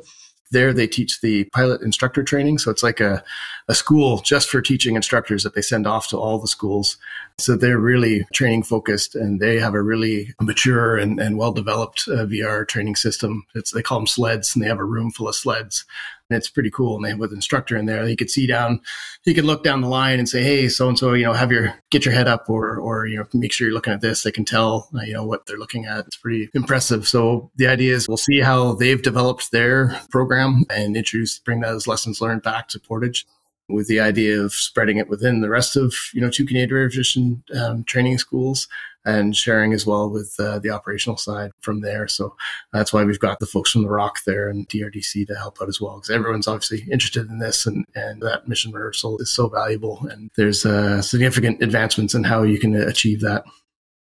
there 0.52 0.74
they 0.74 0.88
teach 0.88 1.22
the 1.22 1.46
pilot 1.46 1.82
instructor 1.82 2.24
training. 2.24 2.58
So 2.58 2.72
it's 2.72 2.84
like 2.84 3.00
a, 3.00 3.24
a 3.69 3.75
school 3.75 4.17
just 4.17 4.49
for 4.49 4.62
teaching 4.62 4.95
instructors 4.95 5.43
that 5.43 5.53
they 5.53 5.62
send 5.62 5.86
off 5.86 6.08
to 6.10 6.17
all 6.17 6.39
the 6.39 6.47
schools. 6.47 6.97
So 7.38 7.55
they're 7.55 7.79
really 7.79 8.25
training 8.34 8.63
focused 8.63 9.15
and 9.15 9.39
they 9.39 9.60
have 9.60 9.75
a 9.75 9.82
really 9.82 10.34
mature 10.41 10.97
and, 10.97 11.19
and 11.19 11.38
well 11.38 11.53
developed 11.53 12.05
uh, 12.08 12.25
VR 12.25 12.67
training 12.67 12.95
system. 12.95 13.45
It's, 13.53 13.71
they 13.71 13.84
call 13.84 13.99
them 13.99 14.08
sleds 14.08 14.55
and 14.55 14.63
they 14.63 14.67
have 14.67 14.79
a 14.79 14.84
room 14.84 15.12
full 15.12 15.27
of 15.27 15.36
sleds 15.36 15.86
and 16.29 16.38
it's 16.38 16.49
pretty 16.49 16.71
cool. 16.71 16.95
And 16.95 17.05
they 17.05 17.10
have 17.10 17.21
an 17.21 17.32
instructor 17.32 17.77
in 17.77 17.86
there, 17.86 18.08
you 18.08 18.15
could 18.15 18.32
see 18.32 18.47
down, 18.47 18.82
you 19.25 19.36
could 19.36 19.45
look 19.45 19.63
down 19.63 19.82
the 19.82 19.88
line 19.88 20.19
and 20.19 20.27
say, 20.27 20.43
"Hey, 20.43 20.67
so 20.69 20.88
and 20.88 20.97
so, 20.97 21.13
you 21.13 21.25
know, 21.25 21.34
have 21.34 21.51
your 21.51 21.75
get 21.91 22.05
your 22.05 22.13
head 22.13 22.27
up, 22.27 22.49
or 22.49 22.77
or 22.77 23.05
you 23.05 23.17
know, 23.17 23.25
make 23.34 23.51
sure 23.51 23.67
you're 23.67 23.73
looking 23.73 23.93
at 23.93 24.01
this." 24.01 24.23
They 24.23 24.32
can 24.32 24.45
tell, 24.45 24.89
uh, 24.95 25.01
you 25.01 25.13
know, 25.13 25.25
what 25.25 25.45
they're 25.45 25.58
looking 25.58 25.86
at. 25.86 26.05
It's 26.05 26.17
pretty 26.17 26.49
impressive. 26.53 27.08
So 27.08 27.51
the 27.55 27.67
idea 27.67 27.95
is, 27.95 28.08
we'll 28.08 28.17
see 28.17 28.39
how 28.41 28.73
they've 28.73 29.01
developed 29.01 29.51
their 29.51 29.99
program 30.10 30.65
and 30.69 30.95
introduce, 30.95 31.39
bring 31.39 31.62
those 31.62 31.88
lessons 31.88 32.21
learned 32.21 32.43
back 32.43 32.67
to 32.69 32.79
Portage 32.79 33.25
with 33.69 33.88
the 33.88 33.99
idea 33.99 34.39
of 34.39 34.53
spreading 34.53 34.97
it 34.97 35.10
within 35.10 35.41
the 35.41 35.49
rest 35.49 35.75
of 35.75 35.93
you 36.13 36.21
know 36.21 36.29
two 36.29 36.45
Canadian 36.45 36.77
Air 36.77 36.89
Division 36.89 37.43
um, 37.55 37.84
training 37.84 38.17
schools 38.17 38.67
and 39.05 39.36
sharing 39.36 39.73
as 39.73 39.86
well 39.86 40.10
with 40.10 40.36
uh, 40.39 40.60
the 40.60 40.69
operational 40.69 41.17
side 41.17 41.51
from 41.62 41.82
there. 41.82 42.08
So 42.08 42.36
that's 42.73 42.91
why 42.91 43.03
we've 43.03 43.19
got 43.19 43.39
the 43.39 43.45
folks 43.45 43.71
from 43.71 43.84
the 43.84 43.88
RAWC 43.88 44.23
there 44.25 44.49
and 44.49 44.67
DRDC 44.67 45.27
to 45.27 45.36
help 45.36 45.58
out 45.62 45.69
as 45.69 45.79
well, 45.79 45.95
because 45.95 46.10
everyone's 46.10 46.47
obviously 46.47 46.84
interested 46.91 47.29
in 47.29 47.39
this, 47.39 47.65
and, 47.65 47.86
and 47.95 48.21
that 48.21 48.47
mission 48.47 48.71
rehearsal 48.71 49.17
is 49.19 49.32
so 49.32 49.47
valuable. 49.47 50.05
And 50.12 50.29
there's 50.36 50.65
uh, 50.65 51.01
significant 51.01 51.62
advancements 51.63 52.13
in 52.13 52.23
how 52.23 52.43
you 52.43 52.60
can 52.60 52.75
achieve 52.75 53.21
that. 53.21 53.43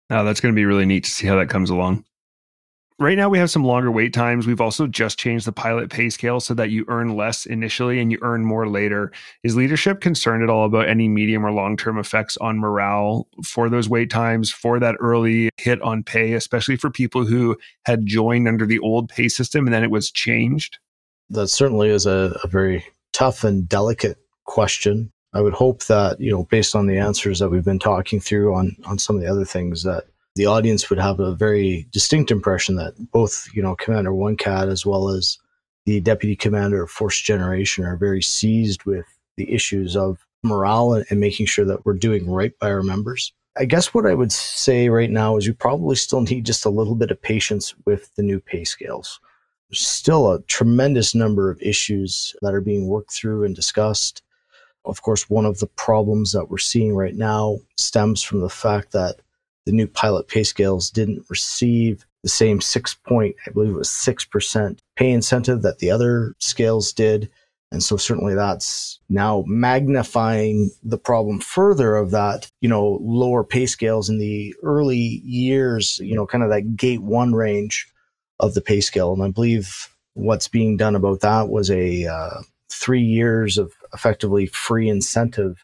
Oh, 0.09 0.23
that's 0.23 0.39
going 0.39 0.53
to 0.53 0.55
be 0.55 0.65
really 0.65 0.85
neat 0.85 1.03
to 1.03 1.11
see 1.11 1.27
how 1.27 1.35
that 1.37 1.49
comes 1.49 1.69
along. 1.69 2.05
Right 2.97 3.17
now, 3.17 3.27
we 3.27 3.39
have 3.39 3.51
some 3.51 3.65
longer 3.65 3.91
wait 3.91 4.13
times. 4.13 4.47
We've 4.47 4.61
also 4.61 4.87
just 4.87 5.19
changed 5.19 5.45
the 5.45 5.51
pilot 5.51 5.89
pay 5.89 6.09
scale 6.09 6.39
so 6.39 6.53
that 6.53 6.69
you 6.69 6.85
earn 6.87 7.17
less 7.17 7.45
initially 7.45 7.99
and 7.99 8.09
you 8.09 8.17
earn 8.21 8.45
more 8.45 8.69
later. 8.69 9.11
Is 9.43 9.57
leadership 9.57 9.99
concerned 9.99 10.43
at 10.43 10.49
all 10.49 10.65
about 10.65 10.87
any 10.87 11.09
medium 11.09 11.45
or 11.45 11.51
long 11.51 11.75
term 11.75 11.97
effects 11.97 12.37
on 12.37 12.57
morale 12.57 13.27
for 13.43 13.67
those 13.67 13.89
wait 13.89 14.09
times, 14.09 14.49
for 14.49 14.79
that 14.79 14.95
early 15.01 15.49
hit 15.57 15.81
on 15.81 16.03
pay, 16.03 16.33
especially 16.33 16.77
for 16.77 16.89
people 16.89 17.25
who 17.25 17.57
had 17.85 18.05
joined 18.05 18.47
under 18.47 18.65
the 18.65 18.79
old 18.79 19.09
pay 19.09 19.27
system 19.27 19.67
and 19.67 19.73
then 19.73 19.83
it 19.83 19.91
was 19.91 20.09
changed? 20.09 20.79
That 21.29 21.49
certainly 21.49 21.89
is 21.89 22.05
a, 22.05 22.39
a 22.45 22.47
very 22.47 22.85
tough 23.11 23.43
and 23.43 23.67
delicate 23.67 24.19
question. 24.45 25.11
I 25.33 25.41
would 25.41 25.53
hope 25.53 25.83
that, 25.87 26.21
you 26.21 26.31
know, 26.31 26.45
based 26.45 26.77
on 26.77 26.87
the 26.87 26.97
answers 26.97 27.39
that 27.39 27.49
we've 27.49 27.65
been 27.65 27.77
talking 27.77 28.21
through 28.21 28.55
on, 28.55 28.73
on 28.85 28.97
some 28.97 29.17
of 29.17 29.21
the 29.21 29.29
other 29.29 29.43
things, 29.43 29.83
that 29.83 30.05
the 30.35 30.45
audience 30.45 30.89
would 30.89 30.99
have 30.99 31.19
a 31.19 31.33
very 31.33 31.87
distinct 31.91 32.29
impression 32.29 32.75
that 32.75 32.93
both, 33.11 33.47
you 33.53 33.61
know, 33.61 33.75
Commander 33.75 34.13
One 34.13 34.35
CAD 34.35 34.69
as 34.69 34.85
well 34.85 35.09
as 35.09 35.37
the 35.85 36.01
Deputy 36.01 36.35
Commander 36.35 36.83
of 36.83 36.91
Force 36.91 37.19
Generation 37.21 37.85
are 37.85 37.95
very 37.95 38.21
seized 38.21 38.83
with 38.83 39.05
the 39.37 39.51
issues 39.53 39.95
of 39.95 40.25
morale 40.43 40.93
and, 40.93 41.19
making 41.19 41.45
sure 41.45 41.65
that 41.65 41.85
we're 41.85 41.93
doing 41.93 42.29
right 42.29 42.57
by 42.59 42.69
our 42.69 42.83
members. 42.83 43.33
I 43.57 43.65
guess 43.65 43.93
what 43.93 44.05
I 44.05 44.13
would 44.13 44.31
say 44.31 44.89
right 44.89 45.09
now 45.09 45.37
is 45.37 45.47
you 45.47 45.53
probably 45.53 45.95
still 45.95 46.21
need 46.21 46.45
just 46.45 46.65
a 46.65 46.69
little 46.69 46.95
bit 46.95 47.11
of 47.11 47.21
patience 47.21 47.73
with 47.85 48.13
the 48.15 48.23
new 48.23 48.39
pay 48.39 48.65
scales. 48.65 49.19
There's 49.69 49.85
still 49.87 50.31
a 50.31 50.41
tremendous 50.43 51.15
number 51.15 51.49
of 51.49 51.61
issues 51.61 52.35
that 52.41 52.53
are 52.53 52.61
being 52.61 52.87
worked 52.87 53.13
through 53.13 53.45
and 53.45 53.55
discussed. 53.55 54.21
Of 54.83 55.01
course, 55.01 55.29
one 55.29 55.45
of 55.45 55.59
the 55.59 55.67
problems 55.67 56.33
that 56.33 56.49
we're 56.49 56.57
seeing 56.57 56.95
right 56.95 57.15
now 57.15 57.57
stems 57.77 58.21
from 58.21 58.41
the 58.41 58.49
fact 58.49 58.91
that 58.91 59.21
the 59.65 59.71
new 59.71 59.87
pilot 59.87 60.27
pay 60.27 60.43
scales 60.43 60.89
didn't 60.89 61.25
receive 61.29 62.05
the 62.23 62.29
same 62.29 62.59
six 62.59 62.95
point, 62.95 63.35
I 63.45 63.51
believe 63.51 63.71
it 63.71 63.77
was 63.77 63.89
6% 63.89 64.79
pay 64.95 65.11
incentive 65.11 65.61
that 65.61 65.79
the 65.79 65.91
other 65.91 66.33
scales 66.39 66.91
did. 66.91 67.29
And 67.71 67.83
so 67.83 67.97
certainly 67.97 68.35
that's 68.35 68.99
now 69.09 69.43
magnifying 69.47 70.71
the 70.81 70.97
problem 70.97 71.39
further 71.39 71.95
of 71.95 72.11
that, 72.11 72.49
you 72.61 72.69
know, 72.69 72.99
lower 73.01 73.43
pay 73.43 73.65
scales 73.65 74.09
in 74.09 74.17
the 74.17 74.55
early 74.63 75.21
years, 75.23 75.99
you 75.99 76.15
know, 76.15 76.25
kind 76.25 76.43
of 76.43 76.49
that 76.49 76.75
gate 76.75 77.01
one 77.01 77.33
range 77.33 77.87
of 78.39 78.53
the 78.53 78.61
pay 78.61 78.81
scale. 78.81 79.13
And 79.13 79.21
I 79.21 79.29
believe 79.29 79.95
what's 80.13 80.47
being 80.47 80.77
done 80.77 80.95
about 80.95 81.21
that 81.21 81.49
was 81.49 81.69
a 81.69 82.05
uh, 82.05 82.41
three 82.71 83.01
years 83.01 83.57
of 83.57 83.73
effectively 83.93 84.47
free 84.47 84.89
incentive 84.89 85.63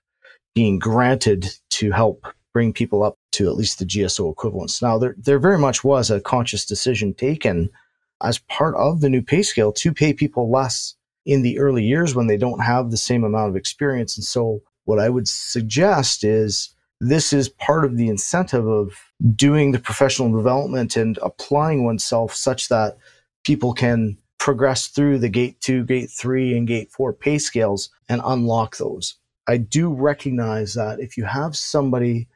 being 0.53 0.79
granted 0.79 1.47
to 1.69 1.91
help 1.91 2.27
bring 2.53 2.73
people 2.73 3.03
up 3.03 3.15
to 3.31 3.47
at 3.47 3.55
least 3.55 3.79
the 3.79 3.85
GSO 3.85 4.31
equivalents. 4.31 4.81
Now, 4.81 4.97
there, 4.97 5.15
there 5.17 5.39
very 5.39 5.57
much 5.57 5.83
was 5.83 6.11
a 6.11 6.21
conscious 6.21 6.65
decision 6.65 7.13
taken 7.13 7.69
as 8.23 8.39
part 8.39 8.75
of 8.75 9.01
the 9.01 9.09
new 9.09 9.21
pay 9.21 9.41
scale 9.41 9.71
to 9.73 9.93
pay 9.93 10.13
people 10.13 10.51
less 10.51 10.95
in 11.25 11.41
the 11.41 11.59
early 11.59 11.83
years 11.83 12.15
when 12.15 12.27
they 12.27 12.37
don't 12.37 12.59
have 12.59 12.91
the 12.91 12.97
same 12.97 13.23
amount 13.23 13.49
of 13.49 13.55
experience. 13.55 14.17
And 14.17 14.23
so, 14.23 14.61
what 14.85 14.99
I 14.99 15.09
would 15.09 15.27
suggest 15.27 16.23
is 16.23 16.73
this 16.99 17.33
is 17.33 17.49
part 17.49 17.85
of 17.85 17.97
the 17.97 18.09
incentive 18.09 18.67
of 18.67 18.93
doing 19.35 19.71
the 19.71 19.79
professional 19.79 20.31
development 20.35 20.95
and 20.95 21.17
applying 21.21 21.83
oneself 21.85 22.35
such 22.35 22.69
that 22.69 22.97
people 23.43 23.73
can 23.73 24.17
progress 24.37 24.87
through 24.87 25.19
the 25.19 25.29
gate 25.29 25.59
two, 25.61 25.83
gate 25.85 26.09
three, 26.09 26.57
and 26.57 26.67
gate 26.67 26.91
four 26.91 27.13
pay 27.13 27.37
scales 27.37 27.89
and 28.09 28.21
unlock 28.23 28.77
those. 28.77 29.15
I 29.47 29.57
do 29.57 29.91
recognize 29.93 30.73
that 30.75 30.99
if 30.99 31.17
you 31.17 31.25
have 31.25 31.55
somebody 31.55 32.27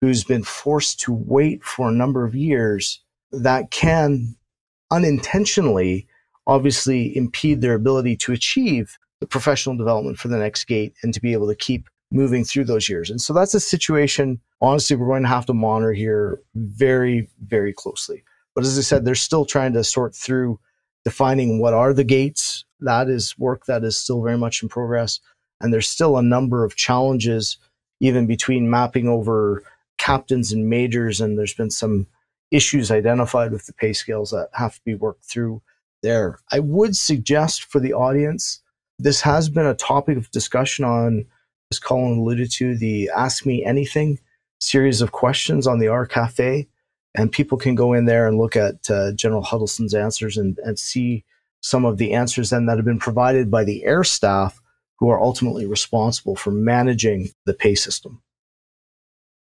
who's 0.00 0.24
been 0.24 0.42
forced 0.42 1.00
to 1.00 1.12
wait 1.12 1.62
for 1.64 1.88
a 1.88 1.92
number 1.92 2.24
of 2.24 2.34
years, 2.34 3.00
that 3.32 3.70
can 3.70 4.36
unintentionally 4.90 6.06
obviously 6.46 7.14
impede 7.16 7.60
their 7.60 7.74
ability 7.74 8.16
to 8.16 8.32
achieve 8.32 8.98
the 9.20 9.26
professional 9.26 9.76
development 9.76 10.18
for 10.18 10.28
the 10.28 10.38
next 10.38 10.64
gate 10.64 10.94
and 11.02 11.12
to 11.12 11.20
be 11.20 11.32
able 11.32 11.48
to 11.48 11.54
keep 11.54 11.88
moving 12.10 12.44
through 12.44 12.64
those 12.64 12.88
years. 12.88 13.10
And 13.10 13.20
so 13.20 13.34
that's 13.34 13.54
a 13.54 13.60
situation, 13.60 14.40
honestly, 14.62 14.96
we're 14.96 15.08
going 15.08 15.22
to 15.22 15.28
have 15.28 15.46
to 15.46 15.54
monitor 15.54 15.92
here 15.92 16.40
very, 16.54 17.28
very 17.46 17.72
closely. 17.72 18.24
But 18.54 18.64
as 18.64 18.78
I 18.78 18.82
said, 18.82 19.04
they're 19.04 19.14
still 19.14 19.44
trying 19.44 19.74
to 19.74 19.84
sort 19.84 20.14
through 20.14 20.58
defining 21.04 21.60
what 21.60 21.74
are 21.74 21.92
the 21.92 22.04
gates. 22.04 22.64
That 22.80 23.08
is 23.08 23.38
work 23.38 23.66
that 23.66 23.84
is 23.84 23.96
still 23.96 24.22
very 24.22 24.38
much 24.38 24.62
in 24.62 24.68
progress. 24.68 25.20
And 25.60 25.72
there's 25.72 25.88
still 25.88 26.16
a 26.16 26.22
number 26.22 26.64
of 26.64 26.76
challenges, 26.76 27.58
even 28.00 28.26
between 28.26 28.70
mapping 28.70 29.06
over 29.08 29.62
captains 29.98 30.52
and 30.52 30.68
majors, 30.68 31.20
and 31.20 31.38
there's 31.38 31.54
been 31.54 31.70
some 31.70 32.06
issues 32.50 32.90
identified 32.90 33.52
with 33.52 33.66
the 33.66 33.72
pay 33.74 33.92
scales 33.92 34.30
that 34.30 34.48
have 34.54 34.74
to 34.74 34.80
be 34.84 34.94
worked 34.94 35.24
through 35.24 35.60
there. 36.02 36.38
I 36.52 36.60
would 36.60 36.96
suggest 36.96 37.64
for 37.64 37.80
the 37.80 37.92
audience, 37.92 38.62
this 38.98 39.20
has 39.20 39.48
been 39.48 39.66
a 39.66 39.74
topic 39.74 40.16
of 40.16 40.30
discussion 40.30 40.84
on, 40.84 41.26
as 41.70 41.78
Colin 41.78 42.18
alluded 42.18 42.50
to, 42.52 42.76
the 42.76 43.10
Ask 43.14 43.44
Me 43.44 43.64
Anything 43.64 44.18
series 44.60 45.00
of 45.00 45.12
questions 45.12 45.66
on 45.66 45.78
the 45.78 45.88
R 45.88 46.06
Cafe. 46.06 46.68
And 47.14 47.32
people 47.32 47.58
can 47.58 47.74
go 47.74 47.94
in 47.94 48.04
there 48.04 48.28
and 48.28 48.38
look 48.38 48.54
at 48.54 48.90
uh, 48.90 49.12
General 49.12 49.42
Huddleston's 49.42 49.94
answers 49.94 50.36
and, 50.36 50.58
and 50.58 50.78
see 50.78 51.24
some 51.62 51.84
of 51.84 51.98
the 51.98 52.12
answers 52.12 52.50
then 52.50 52.66
that 52.66 52.76
have 52.76 52.84
been 52.84 52.98
provided 52.98 53.50
by 53.50 53.64
the 53.64 53.84
air 53.84 54.04
staff 54.04 54.60
who 54.98 55.08
are 55.08 55.20
ultimately 55.20 55.66
responsible 55.66 56.36
for 56.36 56.50
managing 56.50 57.30
the 57.44 57.54
pay 57.54 57.74
system. 57.74 58.22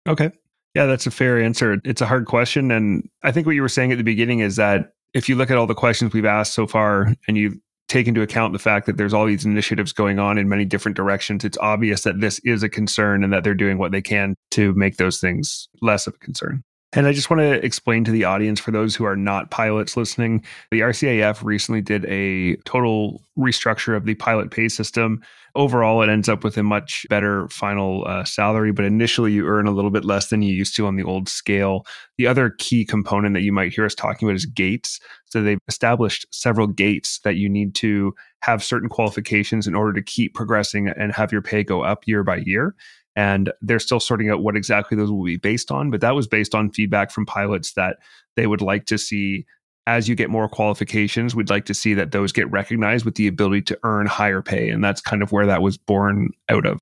Okay. 0.09 0.31
Yeah, 0.75 0.87
that's 0.87 1.07
a 1.07 1.11
fair 1.11 1.41
answer. 1.41 1.81
It's 1.85 2.01
a 2.01 2.07
hard 2.07 2.27
question. 2.27 2.71
And 2.71 3.09
I 3.23 3.33
think 3.33 3.47
what 3.47 3.55
you 3.55 3.63
were 3.63 3.69
saying 3.69 3.93
at 3.93 3.99
the 3.99 4.05
beginning 4.05 4.41
is 4.41 4.57
that 4.57 4.93
if 5.15 5.29
you 5.29 5.35
look 5.37 5.51
at 5.51 5.57
all 5.57 5.67
the 5.67 5.75
questions 5.75 6.13
we've 6.13 6.25
asked 6.25 6.55
so 6.55 6.67
far 6.67 7.15
and 7.27 7.37
you 7.37 7.61
take 7.89 8.07
into 8.07 8.21
account 8.21 8.53
the 8.53 8.59
fact 8.59 8.87
that 8.87 8.99
there's 8.99 9.15
all 9.15 9.27
these 9.27 9.47
initiatives 9.47 9.93
going 9.93 10.19
on 10.19 10.37
in 10.37 10.49
many 10.49 10.65
different 10.65 10.97
directions, 10.97 11.45
it's 11.45 11.59
obvious 11.59 12.03
that 12.03 12.21
this 12.21 12.39
is 12.41 12.63
a 12.63 12.69
concern 12.69 13.25
and 13.25 13.33
that 13.33 13.45
they're 13.45 13.55
doing 13.55 13.79
what 13.79 13.93
they 13.93 14.03
can 14.03 14.35
to 14.51 14.75
make 14.75 14.97
those 14.97 15.21
things 15.21 15.69
less 15.81 16.07
of 16.07 16.15
a 16.15 16.19
concern. 16.19 16.63
And 16.95 17.07
I 17.07 17.13
just 17.13 17.29
want 17.29 17.41
to 17.41 17.65
explain 17.65 18.05
to 18.05 18.11
the 18.11 18.25
audience 18.25 18.61
for 18.61 18.71
those 18.71 18.97
who 18.97 19.05
are 19.05 19.17
not 19.17 19.51
pilots 19.51 19.95
listening, 19.95 20.43
the 20.71 20.81
RCAF 20.81 21.45
recently 21.45 21.83
did 21.83 22.07
a 22.07 22.57
total 22.65 23.23
restructure 23.39 23.95
of 23.95 24.07
the 24.07 24.15
pilot 24.15 24.51
pay 24.51 24.71
system. 24.71 25.23
Overall, 25.55 26.01
it 26.01 26.09
ends 26.09 26.31
up 26.31 26.45
with 26.45 26.57
a 26.57 26.63
much 26.63 27.05
better 27.11 27.47
final 27.49 28.05
uh, 28.07 28.25
salary, 28.25 28.73
but 28.73 28.87
initially 28.87 29.33
you 29.33 29.47
earn 29.47 29.67
a 29.67 29.71
little 29.71 29.91
bit 29.91 30.05
less 30.05 30.29
than 30.29 30.41
you 30.41 30.55
used 30.55 30.75
to 30.77 30.87
on 30.87 30.97
the 30.97 31.03
old 31.03 31.29
scale. 31.29 31.85
The 32.17 32.27
other 32.27 32.55
key 32.59 32.87
component 32.87 33.35
that 33.35 33.43
you 33.43 33.53
might 33.53 33.75
hear 33.75 33.85
us 33.85 33.95
talking 33.95 34.27
about 34.27 34.37
is 34.37 34.47
gates. 34.47 34.99
So 35.27 35.43
they've 35.43 35.59
established 35.69 36.27
several 36.31 36.69
gates 36.69 37.21
that 37.23 37.37
you 37.37 37.51
need 37.51 37.75
to 37.77 38.15
have 38.41 38.65
certain 38.65 38.89
qualifications 38.89 39.67
in 39.67 39.75
order 39.75 39.93
to 39.93 40.03
keep 40.03 40.33
progressing 40.33 40.89
and 40.89 41.13
have 41.13 41.33
your 41.33 41.43
pay 41.43 41.65
go 41.65 41.83
up 41.83 42.07
year 42.07 42.25
by 42.25 42.37
year 42.37 42.75
and 43.19 43.53
they're 43.61 43.81
still 43.81 43.99
sorting 43.99 44.31
out 44.31 44.45
what 44.45 44.57
exactly 44.57 44.97
those 44.97 45.11
will 45.11 45.25
be 45.25 45.37
based 45.37 45.73
on 45.73 45.91
but 45.91 46.01
that 46.01 46.15
was 46.15 46.29
based 46.29 46.55
on 46.55 46.71
feedback 46.71 47.11
from 47.11 47.27
pilots 47.27 47.73
that 47.73 47.99
they 48.37 48.47
would 48.47 48.63
like 48.63 48.87
to 48.87 48.97
see 48.97 49.45
as 49.89 50.09
you 50.09 50.15
get 50.15 50.31
more 50.31 50.49
qualifications 50.49 51.35
we'd 51.35 51.51
like 51.51 51.65
to 51.65 51.75
see 51.75 51.95
that 51.95 52.13
those 52.13 52.31
get 52.31 52.51
recognized 52.51 53.05
with 53.05 53.17
the 53.17 53.27
ability 53.27 53.63
to 53.63 53.79
earn 53.83 54.07
higher 54.07 54.41
pay 54.41 54.71
and 54.71 54.85
that's 54.85 55.01
kind 55.01 55.21
of 55.21 55.33
where 55.33 55.47
that 55.47 55.61
was 55.63 55.77
born 55.77 56.31
out 56.49 56.65
of 56.65 56.79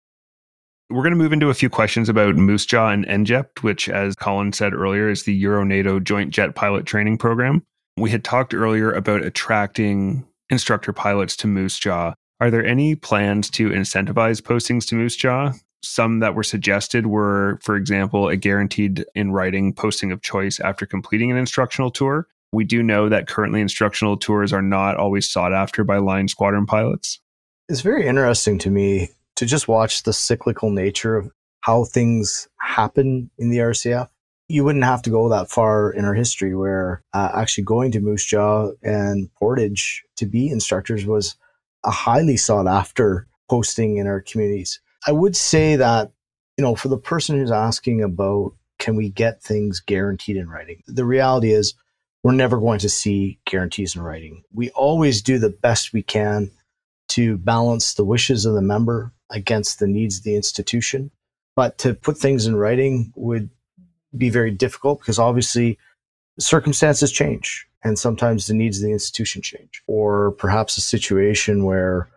we're 0.90 1.02
going 1.02 1.12
to 1.12 1.18
move 1.18 1.32
into 1.32 1.48
a 1.48 1.54
few 1.54 1.70
questions 1.70 2.08
about 2.08 2.36
Moose 2.36 2.64
Jaw 2.64 2.90
and 2.90 3.04
NJEP, 3.06 3.62
which, 3.62 3.88
as 3.88 4.14
Colin 4.14 4.52
said 4.52 4.72
earlier, 4.72 5.08
is 5.08 5.24
the 5.24 5.34
Euro 5.34 5.64
NATO 5.64 5.98
Joint 5.98 6.30
Jet 6.30 6.54
Pilot 6.54 6.86
Training 6.86 7.18
Program. 7.18 7.64
We 7.96 8.10
had 8.10 8.22
talked 8.22 8.54
earlier 8.54 8.92
about 8.92 9.24
attracting 9.24 10.24
instructor 10.48 10.92
pilots 10.92 11.34
to 11.38 11.48
Moose 11.48 11.76
Jaw. 11.76 12.14
Are 12.40 12.52
there 12.52 12.64
any 12.64 12.94
plans 12.94 13.50
to 13.50 13.70
incentivize 13.70 14.40
postings 14.40 14.86
to 14.86 14.94
Moose 14.94 15.16
Jaw? 15.16 15.54
Some 15.82 16.20
that 16.20 16.34
were 16.34 16.42
suggested 16.42 17.06
were, 17.06 17.58
for 17.62 17.76
example, 17.76 18.28
a 18.28 18.36
guaranteed 18.36 19.04
in 19.14 19.32
writing 19.32 19.72
posting 19.72 20.12
of 20.12 20.22
choice 20.22 20.58
after 20.60 20.86
completing 20.86 21.30
an 21.30 21.36
instructional 21.36 21.90
tour. 21.90 22.26
We 22.52 22.64
do 22.64 22.82
know 22.82 23.08
that 23.08 23.28
currently 23.28 23.60
instructional 23.60 24.16
tours 24.16 24.52
are 24.52 24.62
not 24.62 24.96
always 24.96 25.28
sought 25.28 25.52
after 25.52 25.84
by 25.84 25.98
line 25.98 26.28
squadron 26.28 26.66
pilots. 26.66 27.20
It's 27.68 27.80
very 27.80 28.06
interesting 28.06 28.58
to 28.60 28.70
me 28.70 29.10
to 29.36 29.46
just 29.46 29.68
watch 29.68 30.02
the 30.02 30.12
cyclical 30.12 30.70
nature 30.70 31.16
of 31.16 31.30
how 31.60 31.84
things 31.84 32.48
happen 32.60 33.30
in 33.38 33.50
the 33.50 33.58
RCF. 33.58 34.08
You 34.48 34.64
wouldn't 34.64 34.84
have 34.84 35.02
to 35.02 35.10
go 35.10 35.28
that 35.28 35.50
far 35.50 35.90
in 35.90 36.04
our 36.04 36.14
history 36.14 36.54
where 36.54 37.02
uh, 37.12 37.30
actually 37.34 37.64
going 37.64 37.90
to 37.92 38.00
Moose 38.00 38.24
Jaw 38.24 38.70
and 38.82 39.28
Portage 39.34 40.04
to 40.16 40.26
be 40.26 40.48
instructors 40.48 41.04
was 41.04 41.34
a 41.84 41.90
highly 41.90 42.36
sought 42.36 42.68
after 42.68 43.26
posting 43.50 43.96
in 43.96 44.06
our 44.06 44.20
communities. 44.20 44.80
I 45.06 45.12
would 45.12 45.36
say 45.36 45.76
that, 45.76 46.12
you 46.56 46.62
know, 46.62 46.74
for 46.74 46.88
the 46.88 46.98
person 46.98 47.36
who's 47.36 47.50
asking 47.50 48.02
about 48.02 48.54
can 48.78 48.96
we 48.96 49.08
get 49.08 49.42
things 49.42 49.80
guaranteed 49.80 50.36
in 50.36 50.48
writing, 50.48 50.82
the 50.86 51.04
reality 51.04 51.52
is 51.52 51.74
we're 52.22 52.32
never 52.32 52.58
going 52.58 52.78
to 52.80 52.88
see 52.88 53.38
guarantees 53.44 53.94
in 53.94 54.02
writing. 54.02 54.42
We 54.52 54.70
always 54.70 55.22
do 55.22 55.38
the 55.38 55.50
best 55.50 55.92
we 55.92 56.02
can 56.02 56.50
to 57.08 57.38
balance 57.38 57.94
the 57.94 58.04
wishes 58.04 58.44
of 58.44 58.54
the 58.54 58.62
member 58.62 59.12
against 59.30 59.78
the 59.78 59.86
needs 59.86 60.18
of 60.18 60.24
the 60.24 60.36
institution. 60.36 61.10
But 61.54 61.78
to 61.78 61.94
put 61.94 62.18
things 62.18 62.46
in 62.46 62.56
writing 62.56 63.12
would 63.16 63.48
be 64.16 64.28
very 64.30 64.50
difficult 64.50 65.00
because 65.00 65.18
obviously 65.18 65.78
circumstances 66.38 67.12
change 67.12 67.66
and 67.82 67.98
sometimes 67.98 68.46
the 68.46 68.54
needs 68.54 68.78
of 68.78 68.84
the 68.84 68.92
institution 68.92 69.40
change, 69.40 69.82
or 69.86 70.32
perhaps 70.32 70.76
a 70.76 70.80
situation 70.80 71.64
where 71.64 72.08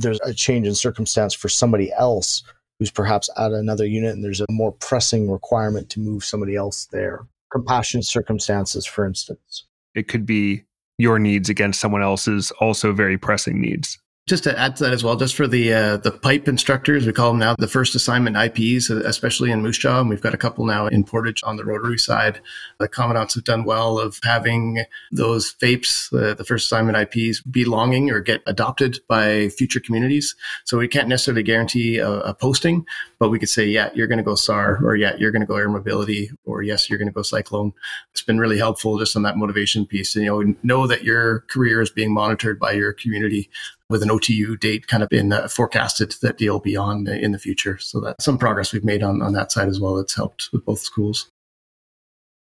there's 0.00 0.20
a 0.20 0.34
change 0.34 0.66
in 0.66 0.74
circumstance 0.74 1.34
for 1.34 1.48
somebody 1.48 1.92
else 1.92 2.42
who's 2.78 2.90
perhaps 2.90 3.28
at 3.36 3.52
another 3.52 3.86
unit 3.86 4.14
and 4.14 4.24
there's 4.24 4.40
a 4.40 4.46
more 4.50 4.72
pressing 4.72 5.30
requirement 5.30 5.90
to 5.90 6.00
move 6.00 6.24
somebody 6.24 6.54
else 6.54 6.86
there. 6.92 7.26
Compassionate 7.50 8.04
circumstances, 8.04 8.86
for 8.86 9.06
instance. 9.06 9.64
It 9.94 10.06
could 10.06 10.26
be 10.26 10.64
your 10.98 11.18
needs 11.18 11.48
against 11.48 11.80
someone 11.80 12.02
else's 12.02 12.50
also 12.60 12.92
very 12.92 13.18
pressing 13.18 13.60
needs 13.60 13.98
just 14.28 14.44
to 14.44 14.56
add 14.58 14.76
to 14.76 14.84
that 14.84 14.92
as 14.92 15.02
well, 15.02 15.16
just 15.16 15.34
for 15.34 15.46
the 15.48 15.72
uh, 15.72 15.96
the 15.96 16.12
pipe 16.12 16.46
instructors, 16.46 17.06
we 17.06 17.12
call 17.12 17.30
them 17.30 17.38
now 17.38 17.54
the 17.58 17.66
first 17.66 17.94
assignment 17.94 18.36
IPs, 18.36 18.90
especially 18.90 19.50
in 19.50 19.62
Moose 19.62 19.78
Jaw, 19.78 20.00
and 20.00 20.08
we've 20.08 20.20
got 20.20 20.34
a 20.34 20.38
couple 20.38 20.66
now 20.66 20.86
in 20.86 21.02
Portage 21.02 21.42
on 21.44 21.56
the 21.56 21.64
rotary 21.64 21.98
side. 21.98 22.40
The 22.78 22.88
commandants 22.88 23.34
have 23.34 23.44
done 23.44 23.64
well 23.64 23.98
of 23.98 24.20
having 24.22 24.84
those 25.10 25.54
FAPEs, 25.54 26.12
uh, 26.12 26.34
the 26.34 26.44
first 26.44 26.66
assignment 26.66 26.98
IPs, 26.98 27.40
belonging 27.40 28.10
or 28.10 28.20
get 28.20 28.42
adopted 28.46 28.98
by 29.08 29.48
future 29.48 29.80
communities. 29.80 30.36
So 30.64 30.78
we 30.78 30.88
can't 30.88 31.08
necessarily 31.08 31.42
guarantee 31.42 31.98
a, 31.98 32.10
a 32.10 32.34
posting, 32.34 32.84
but 33.18 33.30
we 33.30 33.38
could 33.38 33.48
say, 33.48 33.66
yeah, 33.66 33.90
you're 33.94 34.06
going 34.06 34.18
to 34.18 34.24
go 34.24 34.34
SAR, 34.34 34.78
or 34.84 34.94
yeah, 34.94 35.16
you're 35.16 35.32
going 35.32 35.40
to 35.40 35.46
go 35.46 35.56
air 35.56 35.70
mobility, 35.70 36.30
or 36.44 36.62
yes, 36.62 36.90
you're 36.90 36.98
going 36.98 37.08
to 37.08 37.14
go 37.14 37.22
cyclone. 37.22 37.72
It's 38.12 38.22
been 38.22 38.38
really 38.38 38.58
helpful 38.58 38.98
just 38.98 39.16
on 39.16 39.22
that 39.22 39.38
motivation 39.38 39.86
piece. 39.86 40.14
And, 40.14 40.24
you 40.24 40.30
know, 40.30 40.54
know 40.62 40.86
that 40.86 41.02
your 41.02 41.40
career 41.40 41.80
is 41.80 41.90
being 41.90 42.12
monitored 42.12 42.58
by 42.58 42.72
your 42.72 42.92
community 42.92 43.48
with 43.90 44.02
an 44.02 44.10
OTU 44.10 44.58
date 44.58 44.86
kind 44.86 45.02
of 45.02 45.08
been 45.08 45.32
uh, 45.32 45.48
forecasted 45.48 46.14
that 46.22 46.40
you'll 46.40 46.60
be 46.60 46.76
on 46.76 47.06
in 47.06 47.32
the 47.32 47.38
future. 47.38 47.78
So 47.78 48.00
that's 48.00 48.24
some 48.24 48.38
progress 48.38 48.72
we've 48.72 48.84
made 48.84 49.02
on, 49.02 49.22
on 49.22 49.32
that 49.32 49.50
side 49.50 49.68
as 49.68 49.80
well. 49.80 49.94
That's 49.94 50.14
helped 50.14 50.50
with 50.52 50.64
both 50.64 50.80
schools. 50.80 51.30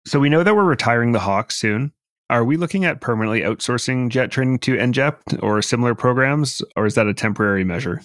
So 0.06 0.18
we 0.18 0.28
know 0.28 0.42
that 0.42 0.54
we're 0.54 0.64
retiring 0.64 1.12
the 1.12 1.20
Hawk 1.20 1.52
soon. 1.52 1.92
Are 2.28 2.44
we 2.44 2.56
looking 2.56 2.84
at 2.84 3.00
permanently 3.00 3.42
outsourcing 3.42 4.08
jet 4.08 4.30
training 4.30 4.58
to 4.60 4.76
NJEP 4.76 5.42
or 5.42 5.60
similar 5.62 5.94
programs, 5.94 6.62
or 6.76 6.86
is 6.86 6.94
that 6.94 7.06
a 7.06 7.14
temporary 7.14 7.62
measure? 7.62 8.02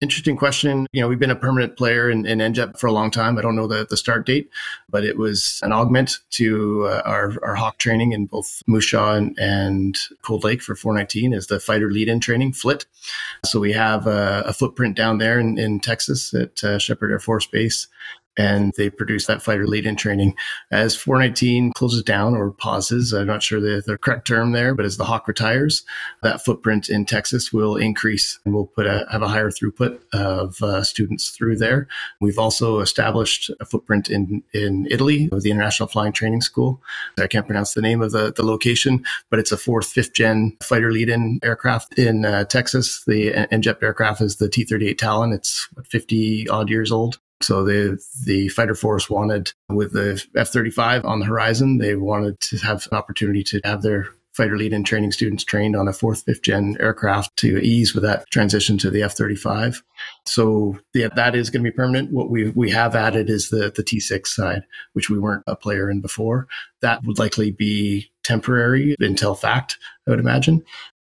Interesting 0.00 0.36
question. 0.36 0.86
You 0.92 1.02
know, 1.02 1.08
we've 1.08 1.18
been 1.18 1.30
a 1.30 1.36
permanent 1.36 1.76
player 1.76 2.08
in, 2.08 2.24
in 2.24 2.38
NJEP 2.38 2.78
for 2.78 2.86
a 2.86 2.92
long 2.92 3.10
time. 3.10 3.36
I 3.36 3.42
don't 3.42 3.54
know 3.54 3.66
the, 3.66 3.86
the 3.88 3.98
start 3.98 4.24
date, 4.24 4.48
but 4.88 5.04
it 5.04 5.18
was 5.18 5.60
an 5.62 5.72
augment 5.72 6.20
to 6.30 6.86
uh, 6.86 7.02
our, 7.04 7.34
our 7.42 7.54
Hawk 7.54 7.76
training 7.76 8.12
in 8.12 8.24
both 8.24 8.62
Jaw 8.80 9.12
and, 9.12 9.38
and 9.38 9.98
Cold 10.22 10.42
Lake 10.42 10.62
for 10.62 10.74
419 10.74 11.34
is 11.34 11.48
the 11.48 11.60
fighter 11.60 11.90
lead-in 11.90 12.18
training, 12.18 12.54
FLIT. 12.54 12.86
So 13.44 13.60
we 13.60 13.72
have 13.72 14.06
a, 14.06 14.42
a 14.46 14.54
footprint 14.54 14.96
down 14.96 15.18
there 15.18 15.38
in, 15.38 15.58
in 15.58 15.80
Texas 15.80 16.32
at 16.32 16.64
uh, 16.64 16.78
Sheppard 16.78 17.10
Air 17.10 17.20
Force 17.20 17.46
Base 17.46 17.86
and 18.36 18.72
they 18.76 18.90
produce 18.90 19.26
that 19.26 19.42
fighter 19.42 19.66
lead 19.66 19.86
in 19.86 19.96
training. 19.96 20.34
As 20.70 20.96
419 20.96 21.72
closes 21.72 22.02
down 22.02 22.34
or 22.34 22.52
pauses, 22.52 23.12
I'm 23.12 23.26
not 23.26 23.42
sure 23.42 23.60
the, 23.60 23.82
the 23.84 23.98
correct 23.98 24.26
term 24.26 24.52
there, 24.52 24.74
but 24.74 24.84
as 24.84 24.96
the 24.96 25.04
Hawk 25.04 25.28
retires, 25.28 25.84
that 26.22 26.44
footprint 26.44 26.88
in 26.88 27.04
Texas 27.04 27.52
will 27.52 27.76
increase 27.76 28.38
and 28.44 28.54
we'll 28.54 28.66
put 28.66 28.86
a, 28.86 29.06
have 29.10 29.22
a 29.22 29.28
higher 29.28 29.50
throughput 29.50 30.00
of 30.12 30.62
uh, 30.62 30.82
students 30.82 31.30
through 31.30 31.56
there. 31.56 31.88
We've 32.20 32.38
also 32.38 32.80
established 32.80 33.50
a 33.60 33.64
footprint 33.64 34.10
in, 34.10 34.42
in 34.52 34.86
Italy 34.90 35.28
with 35.30 35.42
the 35.42 35.50
International 35.50 35.88
Flying 35.88 36.12
Training 36.12 36.42
School. 36.42 36.80
I 37.18 37.26
can't 37.26 37.46
pronounce 37.46 37.74
the 37.74 37.82
name 37.82 38.00
of 38.00 38.12
the, 38.12 38.32
the 38.32 38.44
location, 38.44 39.04
but 39.28 39.38
it's 39.38 39.52
a 39.52 39.56
fourth, 39.56 39.86
fifth 39.86 40.14
gen 40.14 40.56
fighter 40.62 40.92
lead 40.92 41.08
in 41.08 41.40
aircraft 41.42 41.98
in 41.98 42.24
uh, 42.24 42.44
Texas. 42.44 43.04
The 43.06 43.32
NJEP 43.52 43.82
aircraft 43.82 44.20
is 44.20 44.36
the 44.36 44.48
T 44.48 44.64
38 44.64 44.98
Talon. 44.98 45.32
It's 45.32 45.68
50 45.88 46.48
odd 46.48 46.70
years 46.70 46.92
old. 46.92 47.18
So 47.42 47.64
the 47.64 47.98
the 48.26 48.48
fighter 48.48 48.74
force 48.74 49.08
wanted 49.08 49.52
with 49.68 49.92
the 49.92 50.24
F-35 50.36 51.04
on 51.04 51.20
the 51.20 51.26
horizon, 51.26 51.78
they 51.78 51.94
wanted 51.94 52.40
to 52.40 52.58
have 52.58 52.86
an 52.90 52.98
opportunity 52.98 53.42
to 53.44 53.60
have 53.64 53.82
their 53.82 54.08
fighter 54.32 54.56
lead 54.56 54.72
in 54.72 54.84
training 54.84 55.12
students 55.12 55.42
trained 55.42 55.74
on 55.74 55.88
a 55.88 55.92
fourth, 55.92 56.22
fifth 56.22 56.42
gen 56.42 56.76
aircraft 56.80 57.36
to 57.36 57.58
ease 57.58 57.94
with 57.94 58.04
that 58.04 58.28
transition 58.30 58.78
to 58.78 58.90
the 58.90 59.02
F-35. 59.02 59.82
So 60.26 60.78
yeah, 60.94 61.08
that 61.16 61.34
is 61.34 61.50
going 61.50 61.64
to 61.64 61.70
be 61.70 61.74
permanent. 61.76 62.12
What 62.12 62.30
we 62.30 62.50
we 62.50 62.70
have 62.70 62.94
added 62.94 63.28
is 63.28 63.50
the 63.50 63.72
the 63.74 63.82
T6 63.82 64.26
side, 64.26 64.64
which 64.92 65.10
we 65.10 65.18
weren't 65.18 65.44
a 65.46 65.56
player 65.56 65.90
in 65.90 66.00
before. 66.00 66.46
That 66.80 67.04
would 67.04 67.18
likely 67.18 67.50
be 67.50 68.10
temporary 68.22 68.96
until 69.00 69.34
FACT, 69.34 69.76
I 70.06 70.10
would 70.10 70.20
imagine. 70.20 70.62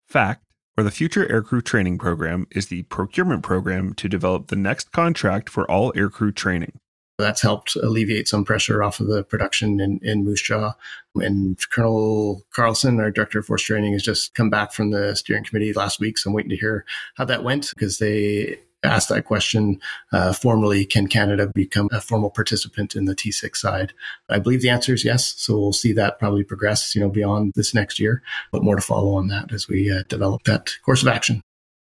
FACT 0.07 0.43
or 0.79 0.85
the 0.85 0.93
Future 0.93 1.27
Aircrew 1.27 1.65
Training 1.65 1.99
Program 1.99 2.47
is 2.53 2.69
the 2.69 2.85
procurement 2.85 3.43
program 3.43 3.95
to 3.95 4.09
develop 4.09 4.47
the 4.47 4.55
next 4.55 4.93
contract 4.93 5.51
for 5.51 5.69
all 5.69 5.93
aircrew 5.95 6.33
training. 6.33 6.79
That's 7.19 7.43
helped 7.43 7.75
alleviate 7.75 8.29
some 8.29 8.45
pressure 8.45 8.81
off 8.81 9.01
of 9.01 9.09
the 9.09 9.25
production 9.25 9.81
in, 9.81 9.99
in 10.05 10.25
Moose 10.25 10.41
Jaw. 10.41 10.75
And 11.17 11.59
Colonel 11.71 12.45
Carlson, 12.55 13.01
our 13.01 13.11
director 13.11 13.41
of 13.41 13.47
force 13.47 13.63
training, 13.63 13.95
has 13.95 14.05
just 14.05 14.37
come 14.37 14.51
back 14.51 14.73
from 14.73 14.93
the 14.93 15.17
steering 15.17 15.43
committee 15.43 15.73
last 15.73 15.99
week. 15.99 16.17
So 16.17 16.31
I'm 16.31 16.35
waiting 16.35 16.51
to 16.51 16.57
hear 16.57 16.85
how 17.17 17.25
that 17.25 17.43
went 17.43 17.71
because 17.75 17.99
they 17.99 18.61
asked 18.83 19.09
that 19.09 19.25
question 19.25 19.81
uh, 20.13 20.33
formally 20.33 20.85
can 20.85 21.07
Canada 21.07 21.51
become 21.55 21.89
a 21.93 22.01
formal 22.01 22.31
participant 22.31 22.95
in 22.95 23.05
the 23.05 23.15
T6 23.15 23.57
side? 23.57 23.93
I 24.29 24.39
believe 24.39 24.63
the 24.63 24.69
answer 24.69 24.95
is 24.95 25.05
yes. 25.05 25.35
So 25.37 25.59
we'll 25.59 25.73
see 25.73 25.93
that 25.93 26.19
probably 26.19 26.45
progress, 26.45 26.95
you 26.95 27.01
know, 27.01 27.09
beyond 27.09 27.53
this 27.55 27.75
next 27.75 27.99
year, 27.99 28.23
but 28.53 28.63
more 28.63 28.77
to 28.77 28.83
follow 28.83 29.15
on 29.15 29.29
that 29.29 29.53
as 29.53 29.69
we 29.69 29.91
uh, 29.91 30.03
develop 30.09 30.45
that 30.45 30.71
course 30.85 31.03
of 31.03 31.09
action. 31.09 31.43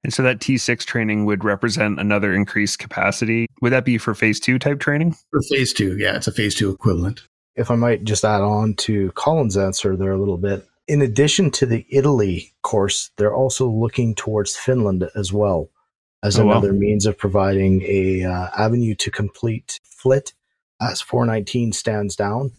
And 0.03 0.13
so 0.13 0.23
that 0.23 0.39
T6 0.39 0.83
training 0.85 1.25
would 1.25 1.43
represent 1.43 1.99
another 1.99 2.33
increased 2.33 2.79
capacity. 2.79 3.47
Would 3.61 3.71
that 3.71 3.85
be 3.85 3.99
for 3.99 4.15
phase 4.15 4.39
two 4.39 4.57
type 4.57 4.79
training? 4.79 5.15
For 5.29 5.41
phase 5.43 5.73
two, 5.73 5.97
yeah, 5.97 6.15
it's 6.15 6.27
a 6.27 6.31
phase 6.31 6.55
two 6.55 6.71
equivalent. 6.71 7.21
If 7.55 7.69
I 7.69 7.75
might 7.75 8.03
just 8.03 8.25
add 8.25 8.41
on 8.41 8.73
to 8.75 9.11
Colin's 9.11 9.57
answer 9.57 9.95
there 9.95 10.13
a 10.13 10.17
little 10.17 10.37
bit, 10.37 10.67
in 10.87 11.01
addition 11.01 11.51
to 11.51 11.67
the 11.67 11.85
Italy 11.89 12.53
course, 12.63 13.11
they're 13.17 13.35
also 13.35 13.69
looking 13.69 14.15
towards 14.15 14.55
Finland 14.55 15.07
as 15.15 15.31
well 15.31 15.69
as 16.23 16.39
oh, 16.39 16.43
another 16.43 16.73
wow. 16.73 16.79
means 16.79 17.05
of 17.05 17.17
providing 17.17 17.81
a 17.83 18.23
uh, 18.23 18.49
avenue 18.57 18.95
to 18.95 19.11
complete 19.11 19.79
FLIT 19.83 20.33
as 20.81 21.01
419 21.01 21.73
stands 21.73 22.15
down. 22.15 22.51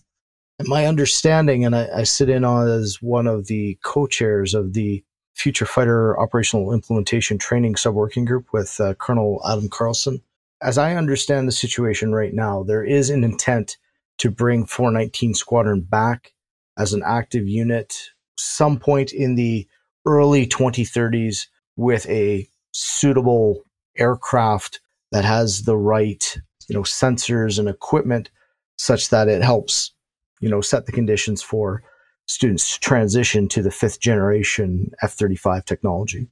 And 0.59 0.69
my 0.69 0.87
understanding, 0.87 1.65
and 1.65 1.75
I, 1.75 1.89
I 1.97 2.03
sit 2.05 2.29
in 2.29 2.45
on 2.45 2.69
as 2.69 2.99
one 3.01 3.27
of 3.27 3.47
the 3.47 3.79
co-chairs 3.83 4.55
of 4.55 4.75
the 4.75 5.05
Future 5.35 5.65
Fighter 5.65 6.19
Operational 6.19 6.73
Implementation 6.73 7.39
Training 7.39 7.75
Subworking 7.75 8.27
Group 8.27 8.53
with 8.53 8.81
uh, 8.81 8.95
Colonel 8.95 9.41
Adam 9.49 9.69
Carlson. 9.69 10.23
As 10.61 10.79
I 10.79 10.95
understand 10.95 11.49
the 11.49 11.53
situation 11.53 12.13
right 12.13 12.35
now, 12.35 12.63
there 12.63 12.85
is 12.85 13.11
an 13.11 13.25
intent 13.25 13.79
to 14.19 14.31
bring 14.31 14.67
419 14.67 15.35
Squadron 15.35 15.81
back 15.81 16.33
as 16.79 16.93
an 16.93 17.03
active 17.05 17.49
unit 17.49 18.11
some 18.37 18.79
point 18.79 19.13
in 19.13 19.35
the 19.35 19.67
early 20.07 20.47
2030s 20.47 21.47
with 21.77 22.09
a 22.09 22.47
suitable 22.73 23.63
aircraft 23.97 24.81
that 25.11 25.25
has 25.25 25.63
the 25.63 25.77
right 25.77 26.37
you 26.69 26.75
know 26.75 26.83
sensors 26.83 27.59
and 27.59 27.69
equipment 27.69 28.31
such 28.77 29.11
that 29.11 29.29
it 29.29 29.43
helps 29.43 29.93
you 30.41 30.49
know 30.49 30.61
set 30.61 30.87
the 30.87 30.93
conditions 30.93 31.43
for 31.43 31.83
students 32.27 32.75
to 32.75 32.81
transition 32.81 33.49
to 33.49 33.63
the 33.63 33.71
fifth 33.71 34.01
generation 34.01 34.91
F35 35.03 35.65
technology. 35.65 36.29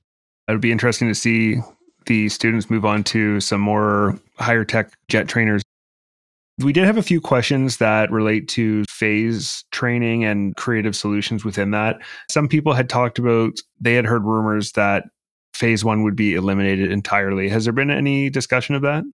It 0.48 0.52
would 0.52 0.60
be 0.60 0.72
interesting 0.72 1.08
to 1.08 1.14
see 1.14 1.60
the 2.06 2.28
students 2.28 2.70
move 2.70 2.84
on 2.84 3.04
to 3.04 3.40
some 3.40 3.60
more 3.60 4.18
higher 4.38 4.64
tech 4.64 4.92
jet 5.08 5.28
trainers. 5.28 5.62
We 6.58 6.72
did 6.72 6.84
have 6.84 6.98
a 6.98 7.02
few 7.02 7.20
questions 7.20 7.78
that 7.78 8.10
relate 8.10 8.48
to 8.48 8.84
phase 8.84 9.64
training 9.70 10.24
and 10.24 10.54
creative 10.56 10.94
solutions 10.94 11.44
within 11.44 11.70
that. 11.70 12.00
Some 12.30 12.48
people 12.48 12.74
had 12.74 12.88
talked 12.88 13.18
about, 13.18 13.52
they 13.80 13.94
had 13.94 14.04
heard 14.04 14.24
rumors 14.24 14.72
that 14.72 15.04
phase 15.60 15.84
one 15.84 16.02
would 16.02 16.16
be 16.16 16.34
eliminated 16.34 16.90
entirely. 16.90 17.50
Has 17.50 17.64
there 17.64 17.72
been 17.72 17.90
any 17.90 18.30
discussion 18.30 18.74
of 18.74 18.82
that? 18.82 19.04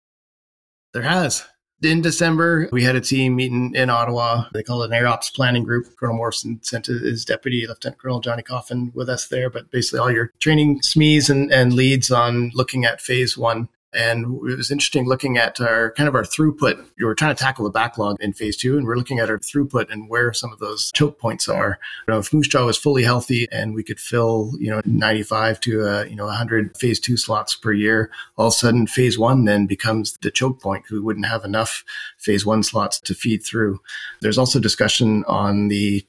There 0.95 1.03
has. 1.03 1.45
In 1.83 2.01
December, 2.01 2.71
we 2.73 2.85
had 2.85 2.97
a 2.97 3.03
team 3.03 3.37
meeting 3.37 3.75
in 3.75 3.91
Ottawa. 3.91 4.45
They 4.55 4.63
call 4.63 4.83
it 4.83 4.87
an 4.87 4.95
Air 4.95 5.09
Ops 5.09 5.29
Planning 5.29 5.65
Group. 5.65 5.95
Colonel 5.99 6.17
Morrison 6.17 6.59
sent 6.63 6.87
his 6.87 7.25
deputy, 7.25 7.67
Lieutenant 7.67 8.01
Colonel 8.01 8.21
Johnny 8.21 8.43
Coffin, 8.43 8.93
with 8.95 9.11
us 9.11 9.27
there. 9.27 9.51
But 9.51 9.71
basically, 9.71 9.99
all 9.99 10.11
your 10.11 10.33
training 10.39 10.81
SMEs 10.81 11.29
and, 11.29 11.53
and 11.53 11.75
leads 11.75 12.11
on 12.11 12.51
looking 12.55 12.87
at 12.87 13.03
phase 13.03 13.37
one 13.37 13.69
and 13.97 14.25
it 14.49 14.57
was 14.57 14.71
interesting 14.71 15.07
looking 15.07 15.39
at 15.39 15.61
our 15.61 15.93
kind 15.93 16.09
of 16.09 16.15
our 16.15 16.23
throughput. 16.23 16.85
You 16.99 17.07
were 17.07 17.15
trying 17.15 17.35
to 17.35 17.43
tackle 17.43 17.65
the 17.65 17.71
backlog 17.71 18.17
in 18.21 18.33
phase 18.33 18.57
two, 18.57 18.77
and 18.77 18.87
we're 18.87 18.97
looking 18.97 19.19
at 19.19 19.31
our 19.31 19.39
throughput 19.39 19.91
and 19.91 20.09
where 20.09 20.33
some 20.33 20.53
of 20.53 20.59
those 20.59 20.93
choke 20.93 21.19
points 21.19 21.49
are. 21.49 21.79
You 22.07 22.15
know, 22.15 22.21
if 22.21 22.33
Moose 22.33 22.49
Jaw 22.49 22.67
was 22.67 22.79
fully 22.79 23.03
healthy 23.03 23.49
and 23.51 23.75
we 23.75 23.83
could 23.83 23.99
fill, 23.99 24.53
you 24.59 24.71
know, 24.71 24.83
95 24.85 25.61
to, 25.61 25.89
uh, 25.89 26.05
you 26.05 26.17
know, 26.17 26.27
100 26.27 26.77
phase 26.77 27.01
two 27.01 27.17
slots 27.17 27.57
per 27.57 27.73
year, 27.73 28.11
all 28.37 28.49
of 28.49 28.53
a 28.53 28.57
sudden 28.57 28.87
phase 28.87 29.19
one 29.19 29.45
then 29.45 29.67
becomes 29.67 30.17
the 30.23 30.31
choke 30.31 30.61
point 30.61 30.85
because 30.85 30.95
we 30.95 31.01
wouldn't 31.01 31.27
have 31.27 31.45
enough 31.45 31.85
phase 32.19 32.45
one 32.45 32.63
slots 32.63 33.01
to 33.01 33.15
feed 33.15 33.43
through. 33.45 33.81
There's 34.21 34.39
also 34.39 34.61
discussion 34.61 35.25
on 35.27 35.69
the 35.69 36.07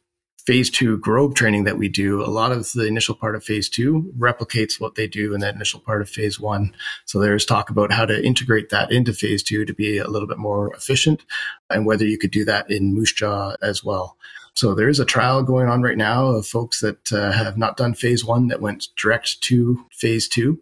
phase 0.47 0.69
two 0.69 0.97
Grob 0.99 1.35
training 1.35 1.65
that 1.65 1.77
we 1.77 1.89
do, 1.89 2.23
a 2.23 2.31
lot 2.31 2.53
of 2.53 2.71
the 2.71 2.85
initial 2.85 3.13
part 3.13 3.35
of 3.35 3.43
phase 3.43 3.67
two 3.67 4.09
replicates 4.17 4.79
what 4.79 4.95
they 4.95 5.05
do 5.05 5.33
in 5.33 5.41
that 5.41 5.55
initial 5.55 5.81
part 5.81 6.01
of 6.01 6.07
phase 6.09 6.39
one. 6.39 6.73
So 7.03 7.19
there's 7.19 7.45
talk 7.45 7.69
about 7.69 7.91
how 7.91 8.05
to 8.05 8.25
integrate 8.25 8.69
that 8.69 8.89
into 8.89 9.11
phase 9.11 9.43
two 9.43 9.65
to 9.65 9.73
be 9.73 9.97
a 9.97 10.07
little 10.07 10.27
bit 10.27 10.37
more 10.37 10.73
efficient 10.73 11.25
and 11.69 11.85
whether 11.85 12.05
you 12.05 12.17
could 12.17 12.31
do 12.31 12.45
that 12.45 12.71
in 12.71 12.95
Moose 12.95 13.11
Jaw 13.11 13.57
as 13.61 13.83
well. 13.83 14.15
So 14.53 14.73
there 14.73 14.87
is 14.87 15.01
a 15.01 15.05
trial 15.05 15.43
going 15.43 15.67
on 15.67 15.81
right 15.81 15.97
now 15.97 16.27
of 16.27 16.47
folks 16.47 16.79
that 16.79 17.11
uh, 17.11 17.33
have 17.33 17.57
not 17.57 17.75
done 17.75 17.93
phase 17.93 18.23
one 18.23 18.47
that 18.47 18.61
went 18.61 18.87
direct 18.95 19.41
to 19.41 19.85
phase 19.91 20.29
two 20.29 20.61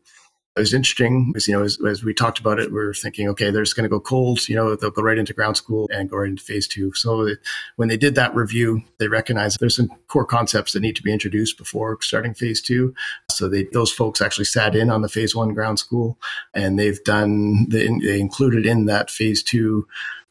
it 0.55 0.61
was 0.61 0.73
interesting 0.73 1.33
because, 1.33 1.49
you 1.49 1.53
know, 1.53 1.63
as, 1.63 1.77
as, 1.85 2.03
we 2.03 2.13
talked 2.13 2.39
about 2.39 2.59
it, 2.59 2.71
we 2.71 2.79
are 2.79 2.93
thinking, 2.93 3.27
okay, 3.27 3.51
they're 3.51 3.65
going 3.75 3.83
to 3.83 3.89
go 3.89 3.99
cold, 3.99 4.47
you 4.47 4.55
know, 4.55 4.73
they'll 4.75 4.89
go 4.89 5.01
right 5.01 5.17
into 5.17 5.33
ground 5.33 5.57
school 5.57 5.89
and 5.91 6.09
go 6.09 6.15
right 6.17 6.29
into 6.29 6.43
phase 6.43 6.65
two. 6.65 6.93
So 6.93 7.27
it, 7.27 7.39
when 7.75 7.89
they 7.89 7.97
did 7.97 8.15
that 8.15 8.33
review, 8.33 8.81
they 8.97 9.09
recognized 9.09 9.59
there's 9.59 9.75
some 9.75 9.89
core 10.07 10.25
concepts 10.25 10.71
that 10.71 10.79
need 10.79 10.95
to 10.95 11.03
be 11.03 11.11
introduced 11.11 11.57
before 11.57 11.97
starting 12.01 12.33
phase 12.33 12.61
two. 12.61 12.95
So 13.29 13.49
they, 13.49 13.65
those 13.73 13.91
folks 13.91 14.21
actually 14.21 14.45
sat 14.45 14.75
in 14.75 14.89
on 14.89 15.01
the 15.01 15.09
phase 15.09 15.35
one 15.35 15.53
ground 15.53 15.77
school 15.77 16.17
and 16.53 16.79
they've 16.79 17.03
done, 17.03 17.67
they, 17.67 17.87
they 17.87 18.21
included 18.21 18.65
in 18.65 18.85
that 18.85 19.09
phase 19.09 19.43
two 19.43 19.85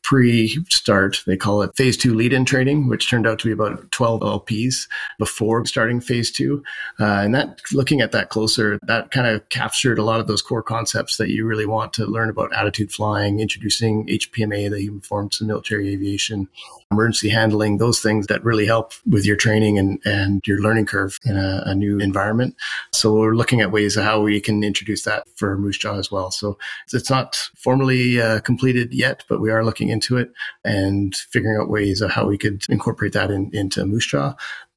pre-start. 0.04 1.22
They 1.26 1.36
call 1.36 1.62
it 1.62 1.74
phase 1.76 1.96
two 1.96 2.14
lead-in 2.14 2.44
training, 2.44 2.88
which 2.88 3.08
turned 3.08 3.26
out 3.26 3.38
to 3.40 3.46
be 3.46 3.52
about 3.52 3.90
12 3.90 4.20
LPs 4.20 4.86
before 5.18 5.64
starting 5.64 6.00
phase 6.00 6.30
two. 6.30 6.62
Uh, 7.00 7.22
and 7.24 7.34
that, 7.34 7.60
looking 7.72 8.02
at 8.02 8.12
that 8.12 8.28
closer, 8.28 8.78
that 8.82 9.10
kind 9.10 9.26
of 9.26 9.48
captured 9.48 9.98
a 9.98 10.04
lot 10.04 10.20
of 10.20 10.26
those 10.26 10.42
core 10.42 10.62
concepts 10.62 11.16
that 11.16 11.30
you 11.30 11.46
really 11.46 11.66
want 11.66 11.94
to 11.94 12.06
learn 12.06 12.28
about 12.28 12.54
attitude 12.54 12.92
flying, 12.92 13.40
introducing 13.40 14.06
HPMA, 14.06 14.70
the 14.70 14.82
Human 14.82 15.00
Performance 15.00 15.40
in 15.40 15.46
Military 15.46 15.88
Aviation, 15.88 16.48
emergency 16.90 17.30
handling, 17.30 17.78
those 17.78 18.00
things 18.00 18.26
that 18.26 18.44
really 18.44 18.66
help 18.66 18.92
with 19.06 19.24
your 19.24 19.36
training 19.36 19.78
and, 19.78 19.98
and 20.04 20.46
your 20.46 20.60
learning 20.60 20.86
curve 20.86 21.18
in 21.24 21.36
a, 21.36 21.62
a 21.66 21.74
new 21.74 21.98
environment. 21.98 22.54
So 22.92 23.14
we're 23.14 23.34
looking 23.34 23.60
at 23.60 23.72
ways 23.72 23.96
of 23.96 24.04
how 24.04 24.20
we 24.20 24.40
can 24.40 24.62
introduce 24.62 25.02
that 25.02 25.26
for 25.34 25.56
Moose 25.56 25.78
Jaw 25.78 25.98
as 25.98 26.10
well. 26.10 26.30
So 26.30 26.58
it's 26.92 27.10
not 27.10 27.36
formally 27.56 28.20
uh, 28.20 28.40
completed 28.40 28.92
yet, 28.92 29.24
but 29.28 29.40
we 29.40 29.50
are 29.50 29.64
looking 29.64 29.93
into 29.94 30.18
it 30.18 30.30
and 30.64 31.16
figuring 31.16 31.58
out 31.58 31.70
ways 31.70 32.02
of 32.02 32.10
how 32.10 32.26
we 32.26 32.36
could 32.36 32.62
incorporate 32.68 33.14
that 33.14 33.30
in, 33.30 33.50
into 33.54 33.84
Moose 33.86 34.06
Jaw 34.06 34.34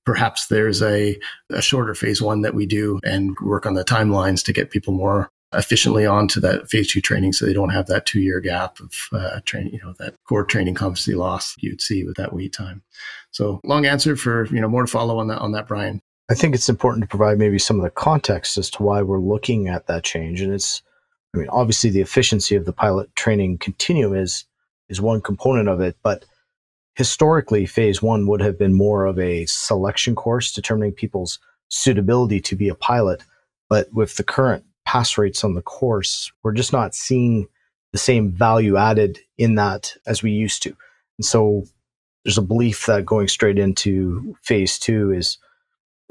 perhaps 0.08 0.48
there's 0.48 0.82
a, 0.82 1.20
a 1.50 1.62
shorter 1.62 1.94
phase 1.94 2.22
one 2.22 2.42
that 2.42 2.54
we 2.54 2.66
do 2.66 2.98
and 3.04 3.36
work 3.42 3.66
on 3.66 3.74
the 3.74 3.84
timelines 3.84 4.42
to 4.42 4.54
get 4.54 4.72
people 4.72 4.94
more 4.94 5.30
efficiently 5.54 6.06
onto 6.06 6.40
that 6.40 6.70
phase 6.70 6.92
two 6.92 7.02
training 7.02 7.34
so 7.34 7.46
they 7.46 7.52
don't 7.52 7.72
have 7.72 7.88
that 7.88 8.06
two 8.06 8.22
year 8.22 8.40
gap 8.40 8.80
of 8.80 8.94
uh, 9.12 9.42
training, 9.44 9.74
you 9.74 9.80
know, 9.84 9.94
that 10.00 10.16
core 10.24 10.46
training 10.46 10.76
competency 10.76 11.14
loss 11.14 11.56
you'd 11.60 11.82
see 11.82 12.06
with 12.06 12.16
that 12.16 12.32
wait 12.32 12.54
time. 12.54 12.82
So 13.32 13.60
long 13.66 13.86
answer 13.86 14.16
for, 14.16 14.46
you 14.48 14.62
know, 14.62 14.70
more 14.70 14.84
to 14.84 14.92
follow 14.92 15.20
on 15.20 15.28
that, 15.28 15.40
on 15.40 15.52
that, 15.52 15.68
Brian. 15.68 16.02
I 16.30 16.36
think 16.36 16.56
it's 16.56 16.70
important 16.70 17.04
to 17.04 17.08
provide 17.08 17.38
maybe 17.38 17.60
some 17.60 17.76
of 17.76 17.84
the 17.84 17.90
context 17.90 18.58
as 18.58 18.70
to 18.72 18.84
why 18.84 19.02
we're 19.02 19.20
looking 19.20 19.68
at 19.68 19.88
that 19.88 20.06
change. 20.06 20.40
And 20.40 20.54
it's, 20.54 20.82
I 21.34 21.40
mean, 21.40 21.50
obviously 21.50 21.90
the 21.90 22.02
efficiency 22.02 22.56
of 22.56 22.64
the 22.64 22.74
pilot 22.74 23.14
training 23.16 23.58
continuum 23.58 24.16
is, 24.16 24.46
is 24.90 25.02
one 25.02 25.22
component 25.22 25.68
of 25.70 25.82
it, 25.82 25.98
but 26.04 26.26
historically 26.96 27.66
phase 27.66 28.02
one 28.02 28.28
would 28.28 28.42
have 28.42 28.58
been 28.58 28.74
more 28.74 29.06
of 29.06 29.20
a 29.20 29.46
selection 29.46 30.16
course 30.16 30.52
determining 30.52 30.92
people's 30.92 31.40
suitability 31.70 32.40
to 32.40 32.56
be 32.56 32.70
a 32.70 32.76
pilot. 32.76 33.24
But 33.70 33.92
with 33.94 34.16
the 34.16 34.24
current 34.24 34.64
pass 34.86 35.18
rates 35.18 35.44
on 35.44 35.54
the 35.54 35.62
course, 35.62 36.32
we're 36.44 36.54
just 36.54 36.74
not 36.74 36.96
seeing 36.96 37.48
the 37.92 37.98
same 37.98 38.32
value 38.32 38.78
added 38.78 39.20
in 39.38 39.56
that 39.56 39.96
as 40.08 40.24
we 40.24 40.32
used 40.32 40.64
to. 40.64 40.76
And 41.18 41.26
so 41.26 41.64
there's 42.24 42.38
a 42.38 42.42
belief 42.42 42.86
that 42.86 43.06
going 43.06 43.28
straight 43.28 43.60
into 43.60 44.36
phase 44.42 44.80
two 44.80 45.12
is, 45.12 45.38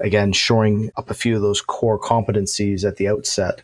again, 0.01 0.33
shoring 0.33 0.91
up 0.97 1.11
a 1.11 1.15
few 1.15 1.37
of 1.37 1.43
those 1.43 1.61
core 1.61 1.99
competencies 1.99 2.87
at 2.87 2.97
the 2.97 3.09
outset 3.09 3.63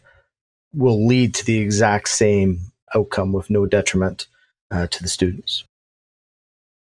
will 0.74 1.06
lead 1.06 1.34
to 1.34 1.44
the 1.44 1.58
exact 1.58 2.08
same 2.08 2.60
outcome 2.94 3.32
with 3.32 3.50
no 3.50 3.66
detriment 3.66 4.26
uh, 4.72 4.86
to 4.88 5.02
the 5.02 5.08
students. 5.08 5.64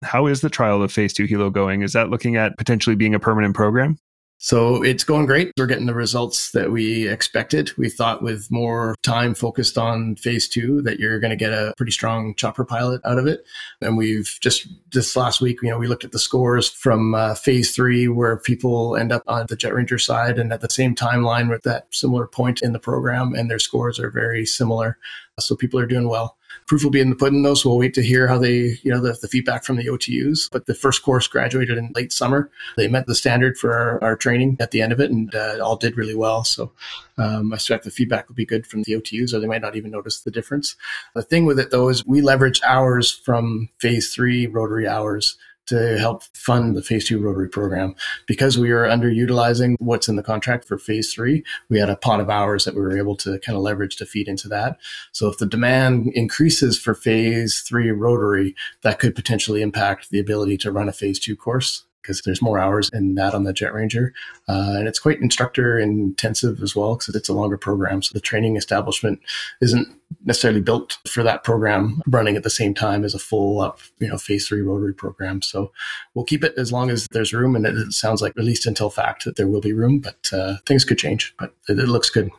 How 0.03 0.27
is 0.27 0.41
the 0.41 0.49
trial 0.49 0.83
of 0.83 0.91
phase 0.91 1.13
two 1.13 1.27
helo 1.27 1.51
going? 1.51 1.81
Is 1.81 1.93
that 1.93 2.09
looking 2.09 2.35
at 2.35 2.57
potentially 2.57 2.95
being 2.95 3.15
a 3.15 3.19
permanent 3.19 3.55
program? 3.55 3.97
So 4.37 4.83
it's 4.83 5.05
going 5.05 5.25
great. 5.25 5.53
We're 5.57 5.65
getting 5.65 5.85
the 5.85 5.93
results 5.93 6.51
that 6.51 6.69
we 6.69 7.07
expected. 7.07 7.71
We 7.77 7.89
thought 7.89 8.21
with 8.21 8.51
more 8.51 8.95
time 9.01 9.33
focused 9.33 9.77
on 9.77 10.17
phase 10.17 10.49
two 10.49 10.81
that 10.81 10.99
you're 10.99 11.21
going 11.21 11.31
to 11.31 11.37
get 11.37 11.53
a 11.53 11.73
pretty 11.77 11.93
strong 11.93 12.35
chopper 12.35 12.65
pilot 12.65 13.01
out 13.05 13.17
of 13.17 13.27
it. 13.27 13.45
And 13.81 13.97
we've 13.97 14.37
just 14.41 14.67
this 14.91 15.15
last 15.15 15.39
week, 15.39 15.59
you 15.63 15.69
know, 15.69 15.79
we 15.79 15.87
looked 15.87 16.03
at 16.03 16.11
the 16.11 16.19
scores 16.19 16.69
from 16.69 17.15
uh, 17.15 17.33
phase 17.33 17.73
three 17.73 18.09
where 18.09 18.37
people 18.37 18.97
end 18.97 19.13
up 19.13 19.23
on 19.27 19.45
the 19.47 19.55
Jet 19.55 19.73
Ranger 19.73 19.97
side 19.97 20.37
and 20.37 20.51
at 20.51 20.61
the 20.61 20.69
same 20.69 20.95
timeline 20.95 21.49
with 21.49 21.63
that 21.63 21.87
similar 21.91 22.27
point 22.27 22.61
in 22.61 22.73
the 22.73 22.79
program 22.79 23.33
and 23.33 23.49
their 23.49 23.57
scores 23.57 23.99
are 23.99 24.11
very 24.11 24.45
similar. 24.45 24.97
So 25.39 25.55
people 25.55 25.79
are 25.79 25.87
doing 25.87 26.09
well. 26.09 26.37
Proof 26.67 26.83
will 26.83 26.91
be 26.91 27.01
in 27.01 27.11
the 27.11 27.15
pudding, 27.15 27.43
though, 27.43 27.53
so 27.53 27.69
we'll 27.69 27.77
wait 27.77 27.93
to 27.93 28.01
hear 28.01 28.27
how 28.27 28.39
they, 28.39 28.77
you 28.81 28.91
know, 28.91 28.99
the, 28.99 29.13
the 29.21 29.27
feedback 29.27 29.63
from 29.63 29.75
the 29.75 29.85
OTUs. 29.85 30.49
But 30.51 30.65
the 30.65 30.73
first 30.73 31.03
course 31.03 31.27
graduated 31.27 31.77
in 31.77 31.91
late 31.95 32.11
summer. 32.11 32.49
They 32.75 32.87
met 32.87 33.05
the 33.05 33.13
standard 33.13 33.57
for 33.57 33.73
our, 33.73 34.03
our 34.03 34.15
training 34.15 34.57
at 34.59 34.71
the 34.71 34.81
end 34.81 34.91
of 34.91 34.99
it 34.99 35.11
and 35.11 35.33
uh, 35.35 35.59
all 35.63 35.75
did 35.75 35.95
really 35.95 36.15
well. 36.15 36.43
So 36.43 36.71
um, 37.17 37.53
I 37.53 37.55
expect 37.55 37.83
the 37.83 37.91
feedback 37.91 38.27
will 38.27 38.35
be 38.35 38.45
good 38.45 38.65
from 38.65 38.83
the 38.83 38.93
OTUs, 38.93 39.33
or 39.33 39.39
they 39.39 39.47
might 39.47 39.61
not 39.61 39.75
even 39.75 39.91
notice 39.91 40.21
the 40.21 40.31
difference. 40.31 40.75
The 41.13 41.21
thing 41.21 41.45
with 41.45 41.59
it, 41.59 41.69
though, 41.69 41.89
is 41.89 42.05
we 42.05 42.21
leverage 42.21 42.61
hours 42.63 43.11
from 43.11 43.69
phase 43.79 44.13
three 44.13 44.47
rotary 44.47 44.87
hours 44.87 45.37
to 45.67 45.97
help 45.97 46.23
fund 46.33 46.75
the 46.75 46.81
phase 46.81 47.07
two 47.07 47.19
rotary 47.19 47.49
program. 47.49 47.95
Because 48.27 48.57
we 48.57 48.71
were 48.71 48.83
underutilizing 48.83 49.75
what's 49.79 50.07
in 50.07 50.15
the 50.15 50.23
contract 50.23 50.65
for 50.65 50.77
phase 50.77 51.13
three, 51.13 51.43
we 51.69 51.79
had 51.79 51.89
a 51.89 51.95
pot 51.95 52.19
of 52.19 52.29
hours 52.29 52.65
that 52.65 52.75
we 52.75 52.81
were 52.81 52.97
able 52.97 53.15
to 53.17 53.39
kind 53.39 53.55
of 53.55 53.63
leverage 53.63 53.95
to 53.97 54.05
feed 54.05 54.27
into 54.27 54.47
that. 54.49 54.77
So 55.11 55.27
if 55.27 55.37
the 55.37 55.45
demand 55.45 56.11
increases 56.13 56.77
for 56.77 56.93
phase 56.93 57.61
three 57.61 57.91
rotary, 57.91 58.55
that 58.81 58.99
could 58.99 59.15
potentially 59.15 59.61
impact 59.61 60.09
the 60.09 60.19
ability 60.19 60.57
to 60.57 60.71
run 60.71 60.89
a 60.89 60.93
phase 60.93 61.19
two 61.19 61.35
course 61.35 61.83
because 62.05 62.21
there's 62.21 62.41
more 62.41 62.59
hours 62.59 62.89
in 62.93 63.15
that 63.15 63.33
on 63.33 63.43
the 63.45 63.53
Jet 63.53 63.73
Ranger. 63.73 64.13
Uh, 64.47 64.75
and 64.75 64.87
it's 64.87 64.99
quite 64.99 65.19
instructor 65.19 65.79
intensive 65.79 66.61
as 66.61 66.75
well 66.75 66.95
because 66.95 67.15
it's 67.15 67.29
a 67.29 67.33
longer 67.33 67.57
program. 67.57 68.03
So 68.03 68.11
the 68.13 68.19
training 68.19 68.57
establishment 68.57 69.19
isn't 69.61 69.87
necessarily 70.23 70.61
built 70.61 70.99
for 71.07 71.23
that 71.23 71.43
program 71.43 72.01
running 72.07 72.35
at 72.35 72.43
the 72.43 72.49
same 72.49 72.75
time 72.75 73.03
as 73.03 73.15
a 73.15 73.19
full 73.19 73.59
up, 73.59 73.79
you 73.99 74.07
know, 74.07 74.17
phase 74.17 74.47
three 74.47 74.61
rotary 74.61 74.93
program. 74.93 75.41
So 75.41 75.71
we'll 76.13 76.25
keep 76.25 76.43
it 76.43 76.53
as 76.57 76.71
long 76.71 76.91
as 76.91 77.07
there's 77.11 77.33
room. 77.33 77.55
And 77.55 77.65
it, 77.65 77.91
sounds 77.91 78.21
like, 78.21 78.33
at 78.37 78.43
least 78.43 78.67
until 78.67 78.89
FACT, 78.89 79.25
that 79.25 79.35
there 79.35 79.47
will 79.47 79.61
be 79.61 79.73
room, 79.73 79.99
but 79.99 80.31
uh, 80.31 80.57
things 80.67 80.85
could 80.85 80.99
change. 80.99 81.33
But 81.39 81.53
it, 81.67 81.79
it 81.79 81.87
looks 81.87 82.09
good. 82.09 82.29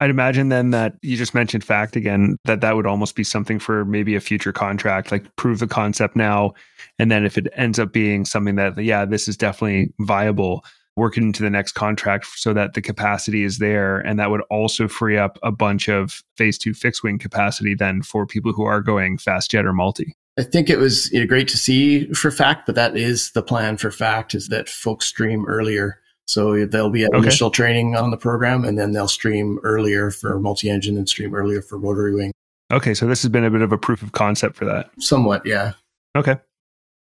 I'd 0.00 0.10
imagine 0.10 0.48
then 0.48 0.70
that 0.70 0.94
you 1.02 1.16
just 1.16 1.34
mentioned 1.34 1.62
FACT 1.62 1.94
again, 1.94 2.36
that 2.46 2.62
that 2.62 2.74
would 2.74 2.86
almost 2.86 3.14
be 3.14 3.24
something 3.24 3.58
for 3.58 3.84
maybe 3.84 4.14
a 4.14 4.20
future 4.20 4.52
contract, 4.52 5.12
like 5.12 5.24
prove 5.36 5.58
the 5.58 5.66
concept 5.66 6.16
now. 6.16 6.52
And 6.98 7.10
then 7.10 7.26
if 7.26 7.36
it 7.36 7.48
ends 7.54 7.78
up 7.78 7.92
being 7.92 8.24
something 8.24 8.56
that, 8.56 8.82
yeah, 8.82 9.04
this 9.04 9.28
is 9.28 9.36
definitely 9.36 9.92
viable, 10.00 10.64
work 10.96 11.18
it 11.18 11.22
into 11.22 11.42
the 11.42 11.50
next 11.50 11.72
contract 11.72 12.26
so 12.34 12.54
that 12.54 12.72
the 12.72 12.80
capacity 12.80 13.44
is 13.44 13.58
there. 13.58 13.98
And 13.98 14.18
that 14.18 14.30
would 14.30 14.42
also 14.50 14.88
free 14.88 15.18
up 15.18 15.38
a 15.42 15.52
bunch 15.52 15.88
of 15.88 16.22
phase 16.36 16.56
two 16.56 16.72
fixed 16.72 17.02
wing 17.02 17.18
capacity 17.18 17.74
then 17.74 18.00
for 18.00 18.26
people 18.26 18.52
who 18.52 18.64
are 18.64 18.80
going 18.80 19.18
fast 19.18 19.50
jet 19.50 19.66
or 19.66 19.74
multi. 19.74 20.16
I 20.38 20.44
think 20.44 20.70
it 20.70 20.78
was 20.78 21.12
you 21.12 21.20
know, 21.20 21.26
great 21.26 21.48
to 21.48 21.58
see 21.58 22.10
for 22.14 22.30
FACT, 22.30 22.64
but 22.64 22.74
that 22.74 22.96
is 22.96 23.32
the 23.32 23.42
plan 23.42 23.76
for 23.76 23.90
FACT 23.90 24.34
is 24.34 24.48
that 24.48 24.70
folks 24.70 25.06
stream 25.06 25.44
earlier 25.46 26.00
so 26.30 26.64
they'll 26.64 26.90
be 26.90 27.02
an 27.02 27.10
okay. 27.12 27.26
initial 27.26 27.50
training 27.50 27.96
on 27.96 28.12
the 28.12 28.16
program, 28.16 28.64
and 28.64 28.78
then 28.78 28.92
they'll 28.92 29.08
stream 29.08 29.58
earlier 29.64 30.12
for 30.12 30.38
multi-engine 30.38 30.96
and 30.96 31.08
stream 31.08 31.34
earlier 31.34 31.60
for 31.60 31.76
rotary 31.76 32.14
wing. 32.14 32.30
Okay, 32.70 32.94
so 32.94 33.08
this 33.08 33.20
has 33.22 33.30
been 33.30 33.42
a 33.42 33.50
bit 33.50 33.62
of 33.62 33.72
a 33.72 33.78
proof 33.78 34.00
of 34.00 34.12
concept 34.12 34.54
for 34.54 34.64
that. 34.64 34.90
Somewhat, 35.00 35.44
yeah. 35.44 35.72
Okay. 36.16 36.36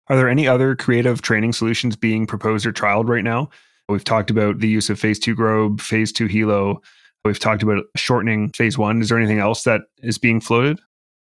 Are 0.08 0.16
there 0.16 0.28
any 0.28 0.46
other 0.46 0.76
creative 0.76 1.22
training 1.22 1.54
solutions 1.54 1.96
being 1.96 2.26
proposed 2.26 2.66
or 2.66 2.74
trialed 2.74 3.08
right 3.08 3.24
now? 3.24 3.48
We've 3.88 4.04
talked 4.04 4.30
about 4.30 4.58
the 4.58 4.68
use 4.68 4.90
of 4.90 5.00
phase 5.00 5.18
two 5.18 5.34
Grob, 5.34 5.80
phase 5.80 6.12
two 6.12 6.28
Helo. 6.28 6.82
We've 7.24 7.38
talked 7.38 7.62
about 7.62 7.84
shortening 7.96 8.50
phase 8.50 8.76
one. 8.76 9.00
Is 9.00 9.08
there 9.08 9.16
anything 9.16 9.38
else 9.38 9.62
that 9.62 9.80
is 10.02 10.18
being 10.18 10.42
floated? 10.42 10.78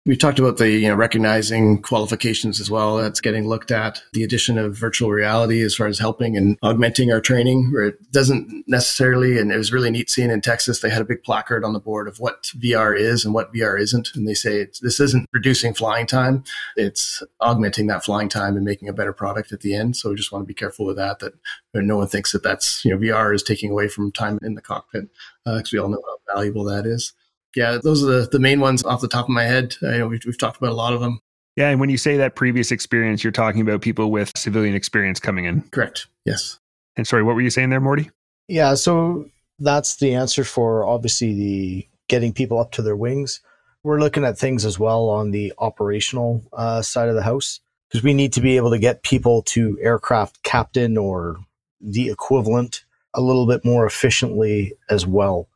We 0.07 0.15
talked 0.15 0.37
about 0.37 0.57
the 0.57 0.69
you 0.69 0.87
know, 0.87 0.93
recognizing 0.93 1.81
qualifications 1.81 2.59
as 2.59 2.69
well. 2.69 2.97
That's 2.97 3.19
getting 3.19 3.47
looked 3.47 3.71
at. 3.71 4.03
The 4.13 4.23
addition 4.23 4.59
of 4.59 4.77
virtual 4.77 5.09
reality 5.09 5.63
as 5.63 5.73
far 5.73 5.87
as 5.87 5.97
helping 5.97 6.37
and 6.37 6.59
augmenting 6.61 7.11
our 7.11 7.19
training, 7.19 7.71
where 7.71 7.85
it 7.85 8.11
doesn't 8.11 8.65
necessarily, 8.67 9.39
and 9.39 9.51
it 9.51 9.57
was 9.57 9.73
really 9.73 9.89
neat 9.89 10.11
seeing 10.11 10.29
in 10.29 10.41
Texas, 10.41 10.81
they 10.81 10.91
had 10.91 11.01
a 11.01 11.05
big 11.05 11.23
placard 11.23 11.63
on 11.63 11.73
the 11.73 11.79
board 11.79 12.07
of 12.07 12.19
what 12.19 12.43
VR 12.55 12.95
is 12.95 13.25
and 13.25 13.33
what 13.33 13.51
VR 13.51 13.81
isn't. 13.81 14.09
And 14.13 14.27
they 14.27 14.35
say 14.35 14.67
this 14.79 14.99
isn't 14.99 15.27
reducing 15.33 15.73
flying 15.73 16.05
time, 16.05 16.43
it's 16.75 17.23
augmenting 17.39 17.87
that 17.87 18.05
flying 18.05 18.29
time 18.29 18.55
and 18.55 18.63
making 18.63 18.87
a 18.87 18.93
better 18.93 19.13
product 19.13 19.51
at 19.51 19.61
the 19.61 19.73
end. 19.73 19.97
So 19.97 20.11
we 20.11 20.15
just 20.15 20.31
want 20.31 20.43
to 20.43 20.47
be 20.47 20.53
careful 20.53 20.85
with 20.85 20.97
that, 20.97 21.17
that 21.17 21.33
no 21.73 21.97
one 21.97 22.07
thinks 22.07 22.31
that 22.31 22.43
that's, 22.43 22.85
you 22.85 22.91
know, 22.91 22.97
VR 22.99 23.33
is 23.33 23.41
taking 23.41 23.71
away 23.71 23.87
from 23.87 24.11
time 24.11 24.37
in 24.43 24.53
the 24.53 24.61
cockpit, 24.61 25.09
because 25.45 25.61
uh, 25.61 25.69
we 25.73 25.79
all 25.79 25.89
know 25.89 26.03
how 26.05 26.35
valuable 26.35 26.63
that 26.65 26.85
is 26.85 27.13
yeah, 27.55 27.77
those 27.81 28.03
are 28.03 28.21
the, 28.21 28.27
the 28.31 28.39
main 28.39 28.59
ones 28.59 28.83
off 28.83 29.01
the 29.01 29.07
top 29.07 29.25
of 29.25 29.29
my 29.29 29.43
head. 29.43 29.75
I 29.81 29.97
know 29.97 30.07
we've, 30.07 30.23
we've 30.25 30.37
talked 30.37 30.57
about 30.57 30.71
a 30.71 30.75
lot 30.75 30.93
of 30.93 31.01
them. 31.01 31.19
Yeah, 31.55 31.69
and 31.69 31.79
when 31.79 31.89
you 31.89 31.97
say 31.97 32.17
that 32.17 32.35
previous 32.35 32.71
experience, 32.71 33.23
you're 33.23 33.31
talking 33.31 33.61
about 33.61 33.81
people 33.81 34.11
with 34.11 34.31
civilian 34.35 34.75
experience 34.75 35.19
coming 35.19 35.45
in. 35.45 35.61
Correct. 35.71 36.07
Yes. 36.25 36.59
And 36.97 37.07
sorry, 37.07 37.23
what 37.23 37.35
were 37.35 37.41
you 37.41 37.49
saying 37.49 37.69
there, 37.69 37.79
Morty? 37.79 38.11
Yeah, 38.47 38.73
so 38.75 39.29
that's 39.59 39.95
the 39.95 40.13
answer 40.15 40.43
for 40.43 40.85
obviously 40.85 41.33
the 41.33 41.87
getting 42.07 42.33
people 42.33 42.59
up 42.59 42.71
to 42.73 42.81
their 42.81 42.95
wings. 42.95 43.39
We're 43.83 43.99
looking 43.99 44.25
at 44.25 44.37
things 44.37 44.65
as 44.65 44.77
well 44.77 45.09
on 45.09 45.31
the 45.31 45.53
operational 45.57 46.43
uh, 46.51 46.81
side 46.81 47.07
of 47.07 47.15
the 47.15 47.23
house 47.23 47.61
because 47.87 48.03
we 48.03 48.13
need 48.13 48.33
to 48.33 48.41
be 48.41 48.57
able 48.57 48.71
to 48.71 48.79
get 48.79 49.03
people 49.03 49.43
to 49.43 49.77
aircraft 49.81 50.43
captain 50.43 50.97
or 50.97 51.37
the 51.79 52.09
equivalent 52.09 52.83
a 53.13 53.21
little 53.21 53.47
bit 53.47 53.63
more 53.63 53.85
efficiently 53.85 54.73
as 54.89 55.05
well. 55.05 55.47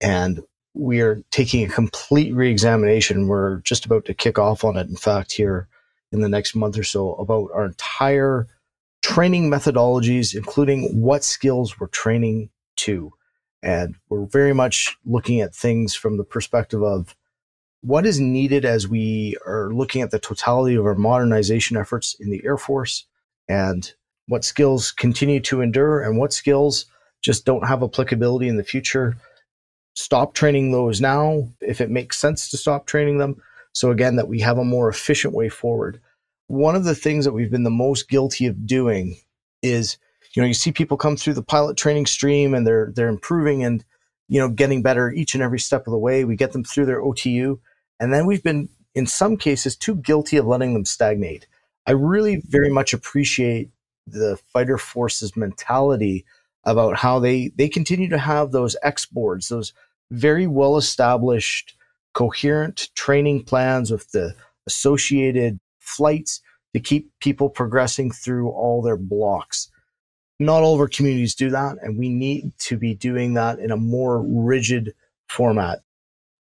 And 0.00 0.42
we 0.76 1.00
are 1.00 1.22
taking 1.30 1.64
a 1.64 1.72
complete 1.72 2.34
reexamination. 2.34 3.28
We're 3.28 3.58
just 3.60 3.86
about 3.86 4.04
to 4.06 4.14
kick 4.14 4.38
off 4.38 4.62
on 4.62 4.76
it, 4.76 4.88
in 4.88 4.96
fact, 4.96 5.32
here 5.32 5.68
in 6.12 6.20
the 6.20 6.28
next 6.28 6.54
month 6.54 6.78
or 6.78 6.84
so, 6.84 7.14
about 7.14 7.50
our 7.54 7.64
entire 7.64 8.46
training 9.02 9.50
methodologies, 9.50 10.34
including 10.34 11.00
what 11.00 11.24
skills 11.24 11.80
we're 11.80 11.86
training 11.88 12.50
to. 12.76 13.12
And 13.62 13.96
we're 14.08 14.26
very 14.26 14.52
much 14.52 14.96
looking 15.04 15.40
at 15.40 15.54
things 15.54 15.94
from 15.94 16.18
the 16.18 16.24
perspective 16.24 16.82
of 16.82 17.16
what 17.80 18.06
is 18.06 18.20
needed 18.20 18.64
as 18.64 18.86
we 18.86 19.36
are 19.46 19.72
looking 19.72 20.02
at 20.02 20.10
the 20.10 20.18
totality 20.18 20.74
of 20.74 20.84
our 20.84 20.94
modernization 20.94 21.76
efforts 21.76 22.14
in 22.20 22.30
the 22.30 22.42
Air 22.44 22.58
Force 22.58 23.06
and 23.48 23.92
what 24.28 24.44
skills 24.44 24.92
continue 24.92 25.40
to 25.40 25.60
endure 25.60 26.02
and 26.02 26.18
what 26.18 26.32
skills 26.32 26.86
just 27.22 27.44
don't 27.44 27.66
have 27.66 27.82
applicability 27.82 28.48
in 28.48 28.56
the 28.56 28.64
future 28.64 29.16
stop 29.96 30.34
training 30.34 30.70
those 30.70 31.00
now 31.00 31.48
if 31.60 31.80
it 31.80 31.90
makes 31.90 32.18
sense 32.18 32.48
to 32.50 32.56
stop 32.56 32.86
training 32.86 33.18
them. 33.18 33.42
So 33.72 33.90
again, 33.90 34.16
that 34.16 34.28
we 34.28 34.40
have 34.40 34.58
a 34.58 34.64
more 34.64 34.88
efficient 34.88 35.34
way 35.34 35.48
forward. 35.48 36.00
One 36.46 36.76
of 36.76 36.84
the 36.84 36.94
things 36.94 37.24
that 37.24 37.32
we've 37.32 37.50
been 37.50 37.64
the 37.64 37.70
most 37.70 38.08
guilty 38.08 38.46
of 38.46 38.66
doing 38.66 39.16
is, 39.62 39.96
you 40.32 40.42
know, 40.42 40.46
you 40.46 40.54
see 40.54 40.70
people 40.70 40.96
come 40.96 41.16
through 41.16 41.34
the 41.34 41.42
pilot 41.42 41.76
training 41.76 42.06
stream 42.06 42.54
and 42.54 42.66
they're 42.66 42.92
they're 42.94 43.08
improving 43.08 43.64
and 43.64 43.84
you 44.28 44.38
know 44.38 44.48
getting 44.48 44.82
better 44.82 45.10
each 45.10 45.34
and 45.34 45.42
every 45.42 45.58
step 45.58 45.86
of 45.86 45.90
the 45.90 45.98
way. 45.98 46.24
We 46.24 46.36
get 46.36 46.52
them 46.52 46.62
through 46.62 46.86
their 46.86 47.02
OTU, 47.02 47.58
and 47.98 48.12
then 48.12 48.26
we've 48.26 48.42
been 48.42 48.68
in 48.94 49.06
some 49.06 49.36
cases 49.36 49.76
too 49.76 49.96
guilty 49.96 50.36
of 50.36 50.46
letting 50.46 50.74
them 50.74 50.84
stagnate. 50.84 51.46
I 51.86 51.92
really 51.92 52.42
very 52.46 52.70
much 52.70 52.92
appreciate 52.92 53.70
the 54.06 54.38
fighter 54.52 54.78
forces 54.78 55.36
mentality 55.36 56.24
about 56.64 56.96
how 56.96 57.18
they 57.18 57.48
they 57.56 57.68
continue 57.68 58.08
to 58.10 58.18
have 58.18 58.52
those 58.52 58.76
X 58.82 59.06
boards, 59.06 59.48
those 59.48 59.72
very 60.10 60.46
well 60.46 60.76
established, 60.76 61.74
coherent 62.14 62.88
training 62.94 63.44
plans 63.44 63.90
with 63.90 64.10
the 64.12 64.34
associated 64.66 65.58
flights 65.78 66.40
to 66.74 66.80
keep 66.80 67.10
people 67.20 67.48
progressing 67.48 68.10
through 68.10 68.50
all 68.50 68.82
their 68.82 68.96
blocks. 68.96 69.70
Not 70.38 70.62
all 70.62 70.74
of 70.74 70.80
our 70.80 70.88
communities 70.88 71.34
do 71.34 71.50
that, 71.50 71.76
and 71.82 71.98
we 71.98 72.10
need 72.10 72.52
to 72.60 72.76
be 72.76 72.94
doing 72.94 73.34
that 73.34 73.58
in 73.58 73.70
a 73.70 73.76
more 73.76 74.22
rigid 74.22 74.94
format. 75.28 75.80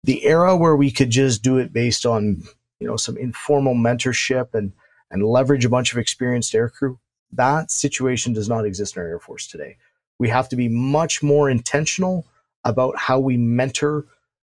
The 0.03 0.25
era 0.25 0.55
where 0.57 0.75
we 0.75 0.91
could 0.91 1.11
just 1.11 1.43
do 1.43 1.57
it 1.57 1.71
based 1.71 2.05
on, 2.05 2.41
you 2.79 2.87
know, 2.87 2.97
some 2.97 3.17
informal 3.17 3.75
mentorship 3.75 4.53
and 4.53 4.73
and 5.13 5.23
leverage 5.23 5.63
a 5.63 5.69
bunch 5.69 5.93
of 5.93 5.99
experienced 5.99 6.53
aircrew, 6.53 6.97
that 7.31 7.71
situation 7.71 8.33
does 8.33 8.49
not 8.49 8.65
exist 8.65 8.97
in 8.97 9.01
our 9.01 9.07
Air 9.07 9.19
Force 9.19 9.47
today. 9.47 9.77
We 10.19 10.27
have 10.29 10.49
to 10.49 10.55
be 10.55 10.67
much 10.67 11.21
more 11.21 11.49
intentional 11.49 12.25
about 12.63 12.97
how 12.97 13.19
we 13.19 13.37
mentor 13.37 14.05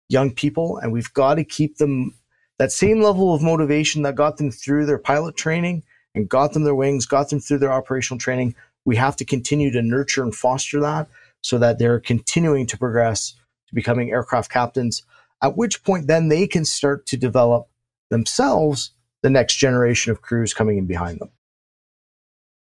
young 0.09 0.31
people 0.31 0.77
and 0.77 0.91
we've 0.91 1.13
got 1.13 1.35
to 1.35 1.43
keep 1.43 1.77
them 1.77 2.13
that 2.57 2.71
same 2.71 3.01
level 3.01 3.33
of 3.33 3.41
motivation 3.41 4.03
that 4.03 4.15
got 4.15 4.37
them 4.37 4.51
through 4.51 4.85
their 4.85 4.97
pilot 4.97 5.35
training 5.35 5.83
and 6.13 6.29
got 6.29 6.53
them 6.53 6.63
their 6.63 6.75
wings, 6.75 7.05
got 7.05 7.29
them 7.29 7.39
through 7.39 7.59
their 7.59 7.73
operational 7.73 8.19
training. 8.19 8.55
We 8.85 8.95
have 8.95 9.15
to 9.17 9.25
continue 9.25 9.71
to 9.71 9.81
nurture 9.81 10.23
and 10.23 10.33
foster 10.33 10.79
that 10.79 11.09
so 11.41 11.57
that 11.57 11.79
they're 11.79 11.99
continuing 11.99 12.65
to 12.67 12.77
progress 12.77 13.33
to 13.67 13.75
becoming 13.75 14.11
aircraft 14.11 14.49
captains, 14.49 15.03
at 15.41 15.57
which 15.57 15.83
point 15.83 16.07
then 16.07 16.29
they 16.29 16.47
can 16.47 16.65
start 16.65 17.05
to 17.07 17.17
develop 17.17 17.67
themselves 18.09 18.91
the 19.21 19.29
next 19.29 19.55
generation 19.55 20.11
of 20.11 20.21
crews 20.21 20.53
coming 20.53 20.77
in 20.77 20.85
behind 20.85 21.19
them. 21.19 21.29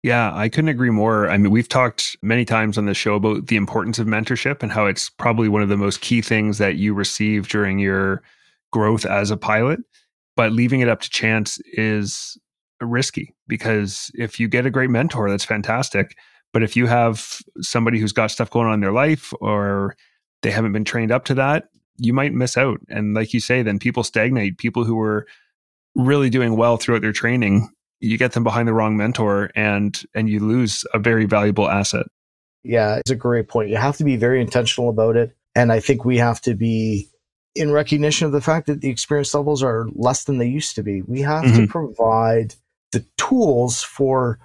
Yeah, 0.02 0.34
I 0.34 0.48
couldn't 0.48 0.70
agree 0.70 0.90
more. 0.90 1.28
I 1.28 1.36
mean, 1.36 1.50
we've 1.52 1.68
talked 1.68 2.16
many 2.22 2.46
times 2.46 2.78
on 2.78 2.86
the 2.86 2.94
show 2.94 3.16
about 3.16 3.48
the 3.48 3.56
importance 3.56 3.98
of 3.98 4.06
mentorship 4.06 4.62
and 4.62 4.72
how 4.72 4.86
it's 4.86 5.10
probably 5.10 5.48
one 5.48 5.60
of 5.60 5.68
the 5.68 5.76
most 5.76 6.00
key 6.00 6.22
things 6.22 6.56
that 6.58 6.76
you 6.76 6.94
receive 6.94 7.48
during 7.48 7.78
your 7.78 8.22
growth 8.72 9.04
as 9.04 9.30
a 9.30 9.36
pilot. 9.36 9.80
But 10.36 10.52
leaving 10.52 10.80
it 10.80 10.88
up 10.88 11.02
to 11.02 11.10
chance 11.10 11.58
is 11.74 12.38
risky 12.80 13.34
because 13.46 14.10
if 14.14 14.40
you 14.40 14.48
get 14.48 14.64
a 14.64 14.70
great 14.70 14.88
mentor, 14.88 15.28
that's 15.28 15.44
fantastic. 15.44 16.16
But 16.54 16.62
if 16.62 16.76
you 16.76 16.86
have 16.86 17.38
somebody 17.60 17.98
who's 17.98 18.12
got 18.12 18.30
stuff 18.30 18.50
going 18.50 18.68
on 18.68 18.74
in 18.74 18.80
their 18.80 18.92
life 18.92 19.34
or 19.40 19.96
they 20.42 20.50
haven't 20.50 20.72
been 20.72 20.84
trained 20.84 21.12
up 21.12 21.26
to 21.26 21.34
that, 21.34 21.68
you 21.98 22.14
might 22.14 22.32
miss 22.32 22.56
out. 22.56 22.80
And 22.88 23.12
like 23.12 23.34
you 23.34 23.40
say, 23.40 23.62
then 23.62 23.78
people 23.78 24.02
stagnate. 24.02 24.56
People 24.56 24.84
who 24.84 24.96
were 24.96 25.26
really 25.94 26.30
doing 26.30 26.56
well 26.56 26.78
throughout 26.78 27.02
their 27.02 27.12
training 27.12 27.68
you 28.00 28.18
get 28.18 28.32
them 28.32 28.44
behind 28.44 28.66
the 28.66 28.72
wrong 28.72 28.96
mentor 28.96 29.50
and 29.54 30.02
and 30.14 30.28
you 30.28 30.40
lose 30.40 30.84
a 30.94 30.98
very 30.98 31.26
valuable 31.26 31.68
asset. 31.68 32.06
Yeah 32.62 32.96
it's 32.96 33.10
a 33.10 33.16
great 33.16 33.48
point. 33.48 33.70
You 33.70 33.76
have 33.76 33.96
to 33.98 34.04
be 34.04 34.16
very 34.16 34.40
intentional 34.40 34.88
about 34.88 35.16
it. 35.16 35.36
And 35.54 35.72
i 35.72 35.80
think 35.80 36.04
we 36.04 36.18
have 36.18 36.40
to 36.42 36.54
be 36.54 37.10
in 37.54 37.72
recognition 37.72 38.26
of 38.26 38.32
the 38.32 38.40
fact 38.40 38.66
that 38.66 38.80
the 38.80 38.88
experience 38.88 39.34
levels 39.34 39.62
are 39.62 39.88
less 39.94 40.24
than 40.24 40.38
they 40.38 40.46
used 40.46 40.74
to 40.76 40.82
be. 40.82 41.02
We 41.02 41.20
have 41.22 41.44
mm-hmm. 41.44 41.62
to 41.62 41.66
provide 41.66 42.54
the 42.92 43.04
tools 43.16 43.82
for 43.82 44.38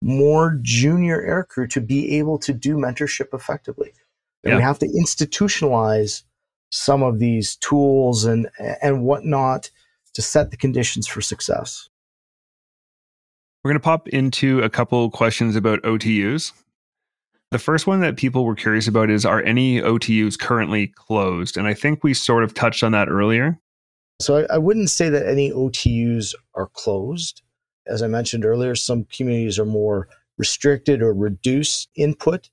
more 0.00 0.58
junior 0.62 1.20
aircrew 1.20 1.70
to 1.70 1.80
be 1.80 2.18
able 2.18 2.38
to 2.38 2.52
do 2.52 2.76
mentorship 2.76 3.32
effectively. 3.32 3.92
And 4.44 4.52
yeah. 4.52 4.56
we 4.56 4.62
have 4.62 4.78
to 4.80 4.88
institutionalize 4.88 6.22
some 6.70 7.02
of 7.02 7.18
these 7.18 7.56
tools 7.56 8.24
and 8.24 8.48
and 8.58 9.04
whatnot 9.04 9.70
to 10.14 10.22
set 10.22 10.50
the 10.50 10.56
conditions 10.56 11.06
for 11.06 11.20
success 11.20 11.88
we're 13.62 13.70
going 13.70 13.80
to 13.80 13.84
pop 13.84 14.08
into 14.08 14.60
a 14.60 14.70
couple 14.70 15.08
questions 15.10 15.54
about 15.54 15.82
OTUs. 15.82 16.52
The 17.52 17.58
first 17.58 17.86
one 17.86 18.00
that 18.00 18.16
people 18.16 18.44
were 18.44 18.54
curious 18.54 18.88
about 18.88 19.10
is 19.10 19.24
Are 19.24 19.42
any 19.42 19.80
OTUs 19.80 20.38
currently 20.38 20.88
closed? 20.88 21.56
And 21.56 21.68
I 21.68 21.74
think 21.74 22.02
we 22.02 22.14
sort 22.14 22.44
of 22.44 22.54
touched 22.54 22.82
on 22.82 22.92
that 22.92 23.08
earlier. 23.08 23.58
So 24.20 24.38
I, 24.38 24.54
I 24.54 24.58
wouldn't 24.58 24.90
say 24.90 25.08
that 25.10 25.28
any 25.28 25.50
OTUs 25.52 26.34
are 26.54 26.68
closed. 26.68 27.42
As 27.86 28.02
I 28.02 28.06
mentioned 28.06 28.44
earlier, 28.44 28.74
some 28.74 29.04
communities 29.04 29.58
are 29.58 29.66
more 29.66 30.08
restricted 30.38 31.02
or 31.02 31.12
reduced 31.12 31.88
input 31.94 32.48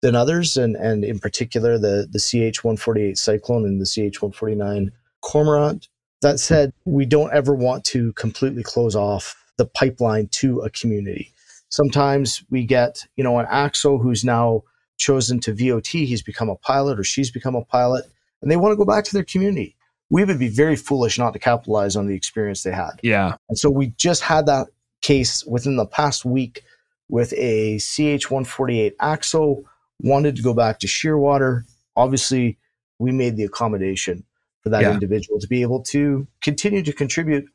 than 0.00 0.14
others, 0.14 0.56
and, 0.56 0.76
and 0.76 1.04
in 1.04 1.18
particular, 1.18 1.76
the, 1.76 2.08
the 2.10 2.20
CH 2.20 2.62
148 2.62 3.18
Cyclone 3.18 3.64
and 3.64 3.80
the 3.80 3.84
CH 3.84 4.22
149 4.22 4.92
Cormorant. 5.22 5.88
That 6.22 6.40
said, 6.40 6.72
we 6.84 7.04
don't 7.04 7.32
ever 7.32 7.54
want 7.54 7.84
to 7.86 8.12
completely 8.14 8.62
close 8.62 8.94
off 8.96 9.37
the 9.58 9.66
pipeline 9.66 10.28
to 10.28 10.60
a 10.60 10.70
community. 10.70 11.32
Sometimes 11.68 12.42
we 12.48 12.64
get, 12.64 13.06
you 13.16 13.22
know, 13.22 13.38
an 13.38 13.46
ACSO 13.46 14.00
who's 14.02 14.24
now 14.24 14.62
chosen 14.96 15.38
to 15.40 15.52
VOT, 15.52 15.86
he's 15.86 16.22
become 16.22 16.48
a 16.48 16.56
pilot 16.56 16.98
or 16.98 17.04
she's 17.04 17.30
become 17.30 17.54
a 17.54 17.64
pilot, 17.64 18.06
and 18.40 18.50
they 18.50 18.56
want 18.56 18.72
to 18.72 18.76
go 18.76 18.84
back 18.84 19.04
to 19.04 19.12
their 19.12 19.24
community. 19.24 19.76
We 20.10 20.24
would 20.24 20.38
be 20.38 20.48
very 20.48 20.76
foolish 20.76 21.18
not 21.18 21.34
to 21.34 21.38
capitalize 21.38 21.94
on 21.94 22.06
the 22.06 22.14
experience 22.14 22.62
they 22.62 22.72
had. 22.72 22.98
Yeah. 23.02 23.34
And 23.50 23.58
so 23.58 23.68
we 23.68 23.88
just 23.98 24.22
had 24.22 24.46
that 24.46 24.68
case 25.02 25.44
within 25.44 25.76
the 25.76 25.86
past 25.86 26.24
week 26.24 26.64
with 27.08 27.32
a 27.34 27.78
CH 27.78 28.30
148 28.30 28.96
ACSO, 28.98 29.64
wanted 30.00 30.36
to 30.36 30.42
go 30.42 30.54
back 30.54 30.78
to 30.80 30.86
Shearwater. 30.86 31.64
Obviously, 31.96 32.56
we 32.98 33.12
made 33.12 33.36
the 33.36 33.44
accommodation 33.44 34.24
for 34.62 34.70
that 34.70 34.82
yeah. 34.82 34.92
individual 34.92 35.38
to 35.40 35.46
be 35.46 35.62
able 35.62 35.82
to 35.84 36.26
continue 36.42 36.82
to 36.82 36.92
contribute 36.92 37.48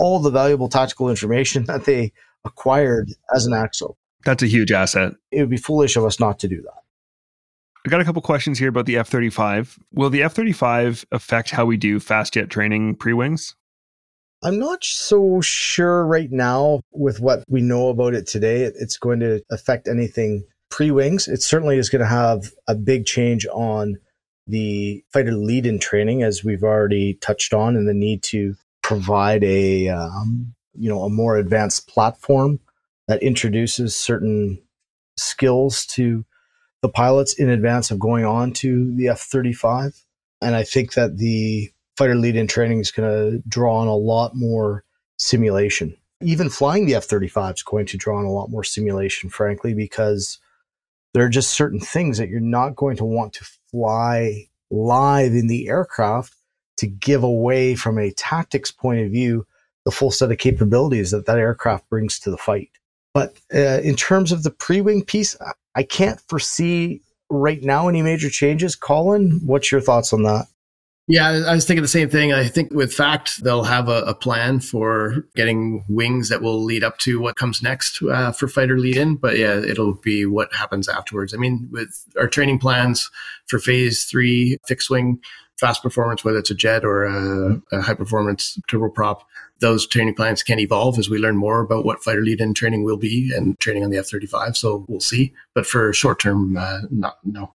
all 0.00 0.18
the 0.18 0.30
valuable 0.30 0.68
tactical 0.68 1.10
information 1.10 1.64
that 1.66 1.84
they 1.84 2.12
acquired 2.44 3.10
as 3.34 3.46
an 3.46 3.52
ACSO. 3.52 3.94
That's 4.24 4.42
a 4.42 4.46
huge 4.46 4.72
asset. 4.72 5.12
It 5.30 5.40
would 5.40 5.50
be 5.50 5.56
foolish 5.56 5.96
of 5.96 6.04
us 6.04 6.18
not 6.18 6.38
to 6.40 6.48
do 6.48 6.60
that. 6.62 6.80
I 7.86 7.88
got 7.88 8.00
a 8.00 8.04
couple 8.04 8.20
questions 8.20 8.58
here 8.58 8.68
about 8.68 8.86
the 8.86 8.98
F 8.98 9.08
35. 9.08 9.78
Will 9.92 10.10
the 10.10 10.22
F 10.22 10.34
35 10.34 11.06
affect 11.12 11.50
how 11.50 11.64
we 11.64 11.76
do 11.76 11.98
fast 11.98 12.34
jet 12.34 12.50
training 12.50 12.96
pre 12.96 13.14
wings? 13.14 13.54
I'm 14.42 14.58
not 14.58 14.84
so 14.84 15.40
sure 15.40 16.06
right 16.06 16.30
now 16.30 16.80
with 16.92 17.20
what 17.20 17.44
we 17.48 17.60
know 17.60 17.88
about 17.88 18.14
it 18.14 18.26
today. 18.26 18.62
It's 18.64 18.96
going 18.96 19.20
to 19.20 19.42
affect 19.50 19.88
anything 19.88 20.44
pre 20.70 20.90
wings. 20.90 21.28
It 21.28 21.42
certainly 21.42 21.78
is 21.78 21.88
going 21.88 22.00
to 22.00 22.08
have 22.08 22.50
a 22.66 22.74
big 22.74 23.06
change 23.06 23.46
on 23.52 23.96
the 24.46 25.02
fighter 25.12 25.32
lead 25.32 25.64
in 25.64 25.78
training, 25.78 26.22
as 26.22 26.44
we've 26.44 26.64
already 26.64 27.14
touched 27.14 27.54
on, 27.54 27.76
and 27.76 27.88
the 27.88 27.94
need 27.94 28.22
to 28.24 28.56
provide 28.90 29.44
a 29.44 29.86
um, 29.86 30.52
you 30.76 30.88
know 30.88 31.04
a 31.04 31.08
more 31.08 31.36
advanced 31.36 31.86
platform 31.86 32.58
that 33.06 33.22
introduces 33.22 33.94
certain 33.94 34.60
skills 35.16 35.86
to 35.86 36.24
the 36.82 36.88
pilots 36.88 37.34
in 37.34 37.48
advance 37.48 37.92
of 37.92 38.00
going 38.00 38.24
on 38.24 38.52
to 38.52 38.92
the 38.96 39.06
F 39.06 39.20
35. 39.20 39.94
And 40.42 40.56
I 40.56 40.64
think 40.64 40.94
that 40.94 41.18
the 41.18 41.70
fighter 41.96 42.16
lead 42.16 42.34
in 42.34 42.48
training 42.48 42.80
is 42.80 42.90
going 42.90 43.08
to 43.08 43.48
draw 43.48 43.76
on 43.76 43.86
a 43.86 43.94
lot 43.94 44.34
more 44.34 44.82
simulation. 45.18 45.96
Even 46.20 46.50
flying 46.50 46.86
the 46.86 46.96
F 46.96 47.04
35 47.04 47.54
is 47.54 47.62
going 47.62 47.86
to 47.86 47.96
draw 47.96 48.18
on 48.18 48.24
a 48.24 48.32
lot 48.32 48.50
more 48.50 48.64
simulation, 48.64 49.30
frankly, 49.30 49.72
because 49.72 50.40
there 51.14 51.24
are 51.24 51.28
just 51.28 51.50
certain 51.50 51.78
things 51.78 52.18
that 52.18 52.28
you're 52.28 52.40
not 52.40 52.74
going 52.74 52.96
to 52.96 53.04
want 53.04 53.34
to 53.34 53.46
fly 53.70 54.48
live 54.68 55.32
in 55.32 55.46
the 55.46 55.68
aircraft 55.68 56.34
to 56.80 56.86
give 56.86 57.22
away 57.22 57.74
from 57.74 57.98
a 57.98 58.10
tactics 58.12 58.70
point 58.70 59.00
of 59.00 59.10
view 59.10 59.46
the 59.84 59.90
full 59.90 60.10
set 60.10 60.30
of 60.30 60.38
capabilities 60.38 61.10
that 61.10 61.26
that 61.26 61.38
aircraft 61.38 61.88
brings 61.88 62.18
to 62.18 62.30
the 62.30 62.36
fight. 62.36 62.70
But 63.14 63.38
uh, 63.54 63.80
in 63.82 63.96
terms 63.96 64.32
of 64.32 64.42
the 64.42 64.50
pre-wing 64.50 65.04
piece, 65.04 65.36
I 65.74 65.82
can't 65.82 66.20
foresee 66.28 67.02
right 67.30 67.62
now 67.62 67.88
any 67.88 68.02
major 68.02 68.30
changes. 68.30 68.76
Colin, 68.76 69.40
what's 69.44 69.72
your 69.72 69.80
thoughts 69.80 70.12
on 70.12 70.22
that? 70.24 70.46
Yeah, 71.08 71.42
I 71.48 71.54
was 71.54 71.66
thinking 71.66 71.82
the 71.82 71.88
same 71.88 72.08
thing. 72.08 72.32
I 72.32 72.46
think 72.46 72.72
with 72.72 72.94
FACT, 72.94 73.42
they'll 73.42 73.64
have 73.64 73.88
a, 73.88 74.02
a 74.02 74.14
plan 74.14 74.60
for 74.60 75.26
getting 75.34 75.84
wings 75.88 76.28
that 76.28 76.40
will 76.40 76.62
lead 76.62 76.84
up 76.84 76.98
to 76.98 77.20
what 77.20 77.34
comes 77.34 77.62
next 77.62 78.00
uh, 78.02 78.30
for 78.30 78.46
fighter 78.46 78.78
lead 78.78 78.96
in. 78.96 79.16
But 79.16 79.36
yeah, 79.36 79.58
it'll 79.58 79.94
be 79.94 80.24
what 80.24 80.54
happens 80.54 80.88
afterwards. 80.88 81.34
I 81.34 81.38
mean, 81.38 81.68
with 81.72 82.06
our 82.16 82.28
training 82.28 82.60
plans 82.60 83.10
for 83.48 83.58
phase 83.58 84.04
three 84.04 84.58
fixed 84.68 84.88
wing, 84.88 85.20
fast 85.60 85.82
performance, 85.82 86.24
whether 86.24 86.38
it's 86.38 86.50
a 86.50 86.54
jet 86.54 86.84
or 86.84 87.04
a, 87.04 87.60
a 87.72 87.82
high 87.82 87.94
performance 87.94 88.58
turboprop, 88.68 89.20
those 89.60 89.86
training 89.86 90.14
plans 90.14 90.42
can 90.42 90.58
evolve 90.58 90.98
as 90.98 91.10
we 91.10 91.18
learn 91.18 91.36
more 91.36 91.60
about 91.60 91.84
what 91.84 92.02
fighter 92.02 92.22
lead 92.22 92.40
in 92.40 92.54
training 92.54 92.82
will 92.82 92.96
be 92.96 93.30
and 93.34 93.58
training 93.60 93.84
on 93.84 93.90
the 93.90 93.98
F 93.98 94.06
35. 94.06 94.56
So 94.56 94.86
we'll 94.88 95.00
see. 95.00 95.32
But 95.54 95.66
for 95.66 95.92
short 95.92 96.18
term, 96.18 96.56
uh, 96.56 96.80
not, 96.90 97.18
no. 97.24 97.54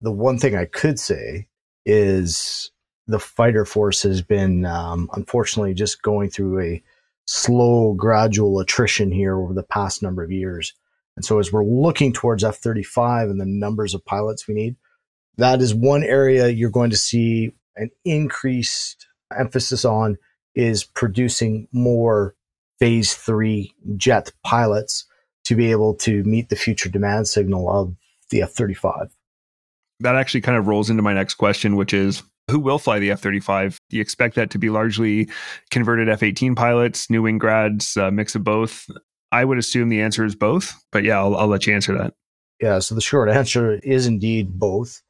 The 0.00 0.12
one 0.12 0.38
thing 0.38 0.56
I 0.56 0.64
could 0.64 0.98
say 0.98 1.48
is 1.84 2.70
the 3.08 3.18
fighter 3.18 3.64
force 3.64 4.02
has 4.02 4.22
been, 4.22 4.64
um, 4.64 5.10
unfortunately, 5.12 5.74
just 5.74 6.02
going 6.02 6.30
through 6.30 6.60
a 6.60 6.82
slow, 7.26 7.94
gradual 7.94 8.58
attrition 8.60 9.10
here 9.10 9.36
over 9.36 9.52
the 9.52 9.62
past 9.62 10.02
number 10.02 10.22
of 10.22 10.32
years. 10.32 10.74
And 11.16 11.24
so, 11.24 11.38
as 11.38 11.52
we're 11.52 11.64
looking 11.64 12.12
towards 12.12 12.42
F 12.42 12.56
35 12.56 13.28
and 13.28 13.40
the 13.40 13.46
numbers 13.46 13.94
of 13.94 14.04
pilots 14.04 14.48
we 14.48 14.54
need, 14.54 14.76
that 15.38 15.60
is 15.60 15.74
one 15.74 16.04
area 16.04 16.48
you're 16.48 16.70
going 16.70 16.90
to 16.90 16.96
see 16.96 17.52
an 17.76 17.90
increased 18.04 19.06
emphasis 19.36 19.84
on 19.84 20.18
is 20.54 20.84
producing 20.84 21.68
more 21.72 22.34
phase 22.78 23.14
three 23.14 23.72
jet 23.96 24.32
pilots 24.44 25.06
to 25.44 25.54
be 25.54 25.70
able 25.70 25.94
to 25.94 26.22
meet 26.24 26.48
the 26.48 26.56
future 26.56 26.88
demand 26.88 27.28
signal 27.28 27.70
of 27.70 27.94
the 28.30 28.42
F 28.42 28.52
35. 28.52 29.14
That 30.00 30.16
actually 30.16 30.40
kind 30.40 30.58
of 30.58 30.66
rolls 30.66 30.90
into 30.90 31.02
my 31.02 31.12
next 31.12 31.34
question, 31.34 31.76
which 31.76 31.94
is 31.94 32.22
who 32.50 32.58
will 32.58 32.78
fly 32.78 32.98
the 32.98 33.10
F 33.10 33.20
35? 33.20 33.78
Do 33.88 33.96
you 33.96 34.02
expect 34.02 34.34
that 34.34 34.50
to 34.50 34.58
be 34.58 34.68
largely 34.68 35.28
converted 35.70 36.08
F 36.08 36.22
18 36.22 36.54
pilots, 36.54 37.08
new 37.08 37.22
wing 37.22 37.38
grads, 37.38 37.96
a 37.96 38.10
mix 38.10 38.34
of 38.34 38.44
both? 38.44 38.90
I 39.30 39.44
would 39.44 39.58
assume 39.58 39.88
the 39.88 40.02
answer 40.02 40.24
is 40.24 40.34
both, 40.34 40.74
but 40.90 41.04
yeah, 41.04 41.18
I'll, 41.18 41.36
I'll 41.36 41.46
let 41.46 41.66
you 41.66 41.74
answer 41.74 41.96
that. 41.96 42.14
Yeah, 42.60 42.80
so 42.80 42.94
the 42.94 43.00
short 43.00 43.28
answer 43.30 43.74
is 43.82 44.06
indeed 44.06 44.58
both. 44.58 45.02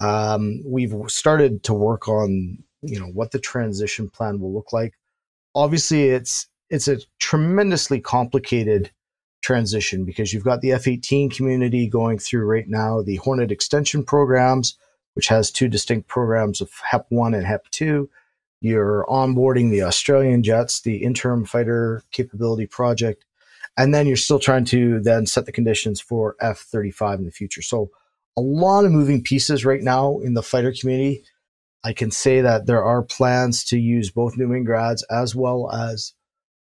Um, 0.00 0.62
we've 0.64 0.94
started 1.08 1.62
to 1.64 1.74
work 1.74 2.08
on 2.08 2.58
you 2.82 2.98
know 2.98 3.06
what 3.06 3.32
the 3.32 3.38
transition 3.38 4.08
plan 4.08 4.40
will 4.40 4.52
look 4.52 4.72
like. 4.72 4.94
Obviously, 5.54 6.08
it's 6.10 6.46
it's 6.70 6.88
a 6.88 6.98
tremendously 7.18 8.00
complicated 8.00 8.90
transition 9.40 10.04
because 10.04 10.32
you've 10.32 10.44
got 10.44 10.60
the 10.60 10.72
F-18 10.72 11.34
community 11.34 11.88
going 11.88 12.18
through 12.18 12.44
right 12.44 12.68
now 12.68 13.02
the 13.02 13.16
Hornet 13.16 13.50
extension 13.50 14.04
programs, 14.04 14.76
which 15.14 15.28
has 15.28 15.50
two 15.50 15.68
distinct 15.68 16.08
programs 16.08 16.60
of 16.60 16.70
HEP1 16.92 17.36
and 17.36 17.46
HEP2. 17.46 18.08
You're 18.60 19.06
onboarding 19.08 19.70
the 19.70 19.82
Australian 19.82 20.42
jets, 20.42 20.80
the 20.80 20.96
interim 20.98 21.44
fighter 21.44 22.02
capability 22.10 22.66
project, 22.66 23.24
and 23.76 23.94
then 23.94 24.06
you're 24.06 24.16
still 24.16 24.40
trying 24.40 24.64
to 24.66 25.00
then 25.00 25.26
set 25.26 25.46
the 25.46 25.52
conditions 25.52 26.00
for 26.00 26.34
F-35 26.40 27.18
in 27.18 27.24
the 27.24 27.30
future. 27.30 27.62
So 27.62 27.90
a 28.38 28.40
lot 28.40 28.84
of 28.84 28.92
moving 28.92 29.20
pieces 29.20 29.64
right 29.64 29.82
now 29.82 30.20
in 30.20 30.34
the 30.34 30.44
fighter 30.44 30.72
community. 30.72 31.24
I 31.82 31.92
can 31.92 32.12
say 32.12 32.40
that 32.40 32.66
there 32.66 32.84
are 32.84 33.02
plans 33.02 33.64
to 33.64 33.78
use 33.78 34.12
both 34.12 34.36
New 34.36 34.48
Wing 34.48 34.62
grads 34.62 35.02
as 35.10 35.34
well 35.34 35.72
as 35.72 36.14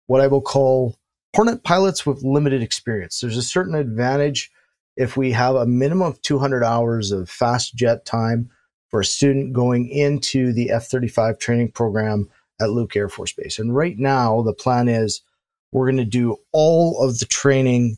what 0.06 0.22
I 0.22 0.28
will 0.28 0.42
call 0.42 1.00
Hornet 1.36 1.64
pilots 1.64 2.06
with 2.06 2.24
limited 2.24 2.62
experience. 2.62 3.20
There's 3.20 3.38
a 3.38 3.42
certain 3.42 3.74
advantage 3.74 4.52
if 4.96 5.18
we 5.18 5.32
have 5.32 5.56
a 5.56 5.66
minimum 5.66 6.08
of 6.08 6.22
200 6.22 6.64
hours 6.64 7.12
of 7.12 7.28
fast 7.28 7.74
jet 7.74 8.06
time 8.06 8.52
for 8.92 9.00
a 9.00 9.06
student 9.06 9.54
going 9.54 9.90
into 9.90 10.54
the 10.54 10.70
F 10.70 10.86
35 10.86 11.40
training 11.40 11.72
program 11.72 12.30
at 12.62 12.70
Luke 12.70 12.96
Air 12.96 13.10
Force 13.10 13.34
Base. 13.34 13.58
And 13.58 13.76
right 13.76 13.98
now, 13.98 14.44
the 14.44 14.54
plan 14.54 14.88
is 14.88 15.24
we're 15.72 15.88
going 15.88 15.98
to 15.98 16.06
do 16.06 16.38
all 16.52 17.04
of 17.04 17.18
the 17.18 17.26
training 17.26 17.98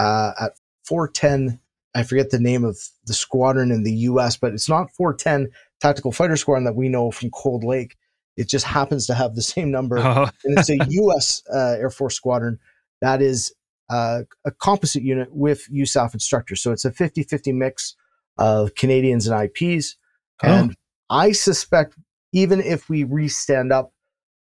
uh, 0.00 0.32
at 0.40 0.52
410 0.84 1.60
I 1.94 2.02
forget 2.02 2.30
the 2.30 2.38
name 2.38 2.64
of 2.64 2.78
the 3.04 3.14
squadron 3.14 3.70
in 3.70 3.82
the 3.82 3.92
U.S., 3.92 4.36
but 4.36 4.52
it's 4.54 4.68
not 4.68 4.90
410 4.92 5.52
Tactical 5.80 6.12
Fighter 6.12 6.36
Squadron 6.36 6.64
that 6.64 6.74
we 6.74 6.88
know 6.88 7.10
from 7.10 7.30
Cold 7.30 7.64
Lake. 7.64 7.96
It 8.36 8.48
just 8.48 8.64
happens 8.64 9.06
to 9.06 9.14
have 9.14 9.34
the 9.34 9.42
same 9.42 9.70
number, 9.70 9.98
oh. 10.00 10.30
and 10.44 10.58
it's 10.58 10.70
a 10.70 10.78
U.S. 10.88 11.42
Uh, 11.52 11.76
Air 11.78 11.90
Force 11.90 12.14
squadron 12.14 12.58
that 13.02 13.20
is 13.20 13.52
uh, 13.90 14.22
a 14.44 14.50
composite 14.52 15.02
unit 15.02 15.28
with 15.32 15.68
USAF 15.70 16.14
instructors. 16.14 16.62
So 16.62 16.72
it's 16.72 16.84
a 16.84 16.90
50-50 16.90 17.52
mix 17.52 17.96
of 18.38 18.74
Canadians 18.74 19.26
and 19.26 19.50
IPs. 19.50 19.96
Oh. 20.42 20.48
And 20.48 20.76
I 21.10 21.32
suspect 21.32 21.96
even 22.32 22.60
if 22.60 22.88
we 22.88 23.04
re-stand 23.04 23.72
up 23.72 23.92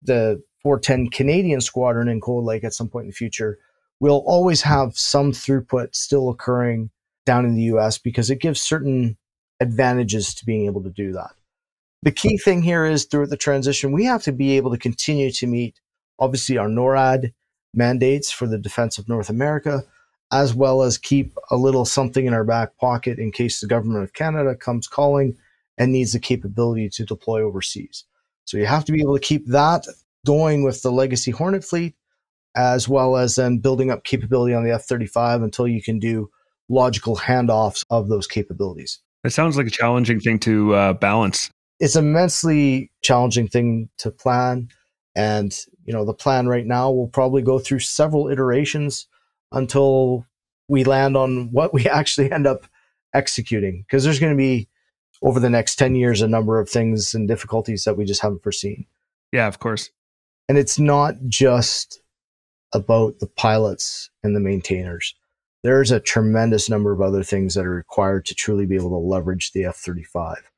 the 0.03 0.43
410 0.63 1.11
Canadian 1.11 1.61
squadron 1.61 2.09
in 2.09 2.21
Cold 2.21 2.45
Lake 2.45 2.65
at 2.65 2.75
some 2.75 2.89
point 2.89 3.05
in 3.05 3.11
the 3.11 3.15
future, 3.15 3.59
we'll 4.01 4.25
always 4.27 4.63
have 4.63 4.99
some 4.99 5.31
throughput 5.31 5.95
still 5.95 6.31
occurring 6.31 6.91
down 7.29 7.45
in 7.45 7.55
the 7.55 7.65
US 7.75 7.99
because 7.99 8.31
it 8.31 8.41
gives 8.41 8.59
certain 8.59 9.19
advantages 9.61 10.35
to 10.35 10.47
being 10.47 10.65
able 10.65 10.83
to 10.83 10.89
do 10.89 11.13
that. 11.13 11.33
The 12.03 12.11
key 12.11 12.39
thing 12.39 12.63
here 12.63 12.87
is 12.87 13.05
through 13.05 13.27
the 13.27 13.37
transition, 13.37 13.93
we 13.93 14.07
have 14.07 14.23
to 14.23 14.33
be 14.33 14.57
able 14.57 14.71
to 14.71 14.79
continue 14.79 15.31
to 15.33 15.47
meet 15.47 15.79
obviously 16.19 16.57
our 16.57 16.69
NORAD 16.69 17.35
mandates 17.75 18.31
for 18.31 18.47
the 18.47 18.57
defense 18.57 18.97
of 18.97 19.11
North 19.11 19.29
America, 19.29 19.85
as 20.33 20.55
well 20.55 20.81
as 20.83 20.97
keep 20.97 21.37
a 21.51 21.57
little 21.57 21.85
something 21.85 22.25
in 22.25 22.33
our 22.33 22.45
back 22.45 22.79
pocket 22.79 23.19
in 23.19 23.31
case 23.31 23.61
the 23.61 23.67
government 23.67 24.05
of 24.05 24.15
Canada 24.15 24.55
comes 24.55 24.89
calling 24.89 25.37
and 25.77 25.93
needs 25.93 26.15
the 26.15 26.19
capability 26.19 26.89
to 26.89 27.05
deploy 27.05 27.43
overseas. 27.43 28.05
So 28.47 28.57
you 28.57 28.65
have 28.65 28.87
to 28.87 28.93
be 28.93 29.03
able 29.03 29.19
to 29.19 29.21
keep 29.21 29.47
that 29.49 29.87
going 30.25 30.63
with 30.63 30.81
the 30.81 30.91
legacy 30.91 31.31
Hornet 31.31 31.63
fleet, 31.63 31.95
as 32.57 32.89
well 32.89 33.19
as 33.19 33.35
then 33.35 33.59
building 33.59 33.91
up 33.91 34.05
capability 34.05 34.55
on 34.55 34.65
the 34.65 34.73
F 34.73 34.85
35 34.85 35.43
until 35.43 35.69
you 35.69 35.83
can 35.83 35.99
do 35.99 36.31
logical 36.69 37.17
handoffs 37.17 37.85
of 37.91 38.09
those 38.09 38.27
capabilities. 38.27 39.01
It 39.25 39.31
sounds 39.31 39.57
like 39.57 39.67
a 39.67 39.71
challenging 39.71 40.21
thing 40.21 40.39
to 40.41 40.75
uh, 40.75 40.93
balance. 40.95 41.51
It's 41.81 41.97
immensely 41.97 42.91
challenging 43.03 43.49
thing 43.49 43.89
to 43.99 44.11
plan. 44.11 44.69
And, 45.15 45.57
you 45.85 45.93
know, 45.93 46.05
the 46.05 46.15
plan 46.15 46.47
right 46.47 46.67
now 46.67 46.91
will 46.91 47.09
probably 47.09 47.43
go 47.43 47.59
through 47.59 47.81
several 47.81 48.29
iterations 48.29 49.07
until 49.53 50.27
we 50.69 50.85
land 50.85 51.17
on 51.17 51.51
what 51.51 51.73
we 51.73 51.89
actually 51.89 52.31
end 52.31 52.47
up 52.47 52.67
executing. 53.15 53.83
Because 53.83 54.05
there's 54.05 54.21
going 54.21 54.33
to 54.33 54.37
be, 54.37 54.69
over 55.23 55.41
the 55.41 55.51
next 55.51 55.77
10 55.77 55.97
years, 55.97 56.23
a 56.23 56.29
number 56.29 56.61
of 56.61 56.69
things 56.69 57.15
and 57.15 57.27
difficulties 57.27 57.85
that 57.85 57.97
we 57.97 58.05
just 58.05 58.23
haven't 58.23 58.43
foreseen. 58.43 58.87
Yeah, 59.33 59.49
of 59.49 59.59
course. 59.59 59.91
And 60.49 60.57
it's 60.57 60.79
not 60.79 61.17
just 61.27 62.01
about 62.73 63.19
the 63.19 63.27
pilots 63.27 64.11
and 64.23 64.37
the 64.37 64.41
maintainers 64.41 65.15
there's 65.69 65.91
a 65.91 66.01
tremendous 66.01 66.71
number 66.71 66.93
of 66.93 67.03
other 67.03 67.23
things 67.23 67.55
that 67.55 67.67
are 67.67 67.71
required 67.71 68.25
to 68.25 68.35
truly 68.35 68.65
be 68.65 68.75
able 68.75 68.89
to 68.89 68.97
leverage 68.97 69.53
the 69.53 69.67
F 69.67 69.77
35, 69.77 70.51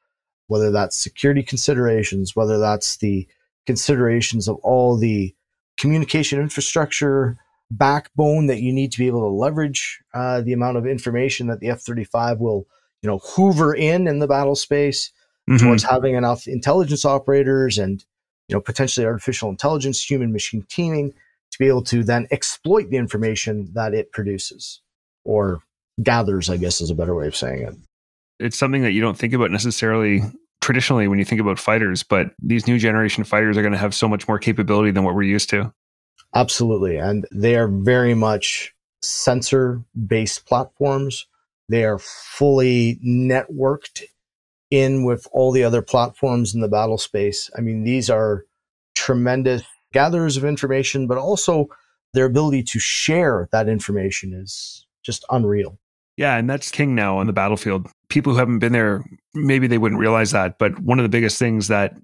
whether 0.46 0.70
that's 0.70 0.96
security 0.96 1.42
considerations, 1.42 2.36
whether 2.36 2.61
that's 2.61 2.98
the 2.98 3.26
considerations 3.66 4.46
of 4.46 4.54
all 4.58 4.96
the 4.96 5.34
communication 5.76 6.38
infrastructure 6.38 7.36
backbone 7.72 8.46
that 8.46 8.61
you 8.61 8.72
need 8.72 8.92
to 8.92 8.98
be 8.98 9.08
able 9.08 9.22
to 9.22 9.34
leverage 9.34 10.00
uh, 10.14 10.42
the 10.42 10.52
amount 10.52 10.76
of 10.76 10.86
information 10.86 11.48
that 11.48 11.58
the 11.58 11.70
F-35 11.70 12.38
will, 12.38 12.68
you 13.02 13.08
know, 13.08 13.18
hoover 13.18 13.74
in 13.74 14.06
in 14.06 14.20
the 14.20 14.28
battle 14.28 14.54
space 14.54 15.11
Mhm. 15.48 15.58
towards 15.58 15.82
having 15.82 16.14
enough 16.14 16.46
intelligence 16.46 17.04
operators 17.04 17.78
and, 17.78 18.04
you 18.46 18.54
know, 18.54 18.61
potentially 18.61 19.04
artificial 19.04 19.50
intelligence, 19.50 20.08
human 20.08 20.32
machine 20.32 20.64
teaming 20.68 21.12
to 21.50 21.58
be 21.58 21.66
able 21.66 21.82
to 21.82 22.04
then 22.04 22.28
exploit 22.30 22.90
the 22.90 22.96
information 22.96 23.72
that 23.72 23.92
it 23.92 24.12
produces 24.12 24.82
or 25.24 25.62
gathers, 26.02 26.50
I 26.50 26.56
guess 26.56 26.80
is 26.80 26.90
a 26.90 26.94
better 26.94 27.14
way 27.14 27.26
of 27.26 27.36
saying 27.36 27.62
it. 27.62 27.74
It's 28.38 28.58
something 28.58 28.82
that 28.82 28.92
you 28.92 29.00
don't 29.00 29.18
think 29.18 29.34
about 29.34 29.50
necessarily 29.50 30.22
traditionally 30.60 31.08
when 31.08 31.18
you 31.18 31.24
think 31.24 31.40
about 31.40 31.58
fighters, 31.58 32.02
but 32.02 32.32
these 32.42 32.66
new 32.66 32.78
generation 32.78 33.24
fighters 33.24 33.56
are 33.56 33.62
going 33.62 33.72
to 33.72 33.78
have 33.78 33.94
so 33.94 34.08
much 34.08 34.28
more 34.28 34.38
capability 34.38 34.90
than 34.90 35.04
what 35.04 35.14
we're 35.14 35.22
used 35.22 35.50
to. 35.50 35.72
Absolutely. 36.34 36.96
And 36.96 37.26
they 37.32 37.56
are 37.56 37.68
very 37.68 38.14
much 38.14 38.74
sensor 39.02 39.82
based 40.06 40.46
platforms. 40.46 41.26
They 41.68 41.84
are 41.84 41.98
fully 41.98 42.98
networked 43.04 44.02
in 44.70 45.04
with 45.04 45.26
all 45.32 45.50
the 45.50 45.64
other 45.64 45.82
platforms 45.82 46.54
in 46.54 46.60
the 46.60 46.68
battle 46.68 46.98
space. 46.98 47.50
I 47.56 47.60
mean, 47.60 47.82
these 47.82 48.08
are 48.08 48.44
tremendous 48.94 49.62
gatherers 49.92 50.36
of 50.36 50.44
information, 50.44 51.06
but 51.06 51.18
also 51.18 51.68
their 52.12 52.26
ability 52.26 52.62
to 52.62 52.78
share 52.78 53.48
that 53.52 53.68
information 53.68 54.32
is 54.32 54.86
just 55.11 55.24
unreal. 55.30 55.78
Yeah, 56.16 56.36
and 56.36 56.48
that's 56.48 56.70
king 56.70 56.94
now 56.94 57.18
on 57.18 57.26
the 57.26 57.32
battlefield. 57.32 57.88
People 58.08 58.32
who 58.32 58.38
haven't 58.38 58.58
been 58.58 58.72
there, 58.72 59.04
maybe 59.34 59.66
they 59.66 59.78
wouldn't 59.78 60.00
realize 60.00 60.30
that, 60.32 60.58
but 60.58 60.78
one 60.80 60.98
of 60.98 61.02
the 61.02 61.08
biggest 61.08 61.38
things 61.38 61.68
that 61.68 61.94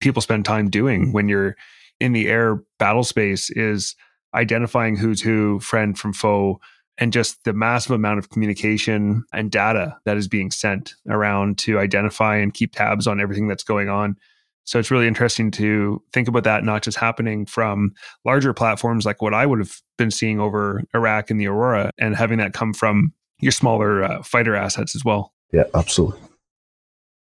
people 0.00 0.22
spend 0.22 0.44
time 0.44 0.68
doing 0.68 1.12
when 1.12 1.28
you're 1.28 1.56
in 2.00 2.12
the 2.12 2.28
air 2.28 2.62
battle 2.78 3.04
space 3.04 3.50
is 3.50 3.96
identifying 4.34 4.96
who's 4.96 5.20
who, 5.20 5.58
friend 5.60 5.98
from 5.98 6.12
foe, 6.12 6.60
and 6.98 7.12
just 7.12 7.44
the 7.44 7.52
massive 7.52 7.92
amount 7.92 8.18
of 8.18 8.30
communication 8.30 9.24
and 9.32 9.50
data 9.50 9.96
that 10.04 10.16
is 10.16 10.28
being 10.28 10.50
sent 10.50 10.94
around 11.08 11.58
to 11.58 11.78
identify 11.78 12.36
and 12.36 12.54
keep 12.54 12.74
tabs 12.74 13.06
on 13.06 13.20
everything 13.20 13.48
that's 13.48 13.64
going 13.64 13.88
on. 13.88 14.16
So 14.64 14.78
it's 14.78 14.90
really 14.90 15.08
interesting 15.08 15.50
to 15.52 16.02
think 16.12 16.28
about 16.28 16.44
that 16.44 16.64
not 16.64 16.82
just 16.82 16.96
happening 16.98 17.46
from 17.46 17.92
larger 18.24 18.52
platforms 18.54 19.04
like 19.04 19.20
what 19.20 19.34
I 19.34 19.44
would 19.44 19.58
have 19.58 19.76
been 19.98 20.10
seeing 20.10 20.40
over 20.40 20.82
Iraq 20.94 21.30
and 21.30 21.40
the 21.40 21.48
Aurora, 21.48 21.90
and 21.98 22.14
having 22.16 22.38
that 22.38 22.52
come 22.52 22.72
from 22.72 23.12
your 23.40 23.52
smaller 23.52 24.04
uh, 24.04 24.22
fighter 24.22 24.54
assets 24.54 24.94
as 24.94 25.04
well. 25.04 25.32
Yeah, 25.52 25.64
absolutely. 25.74 26.20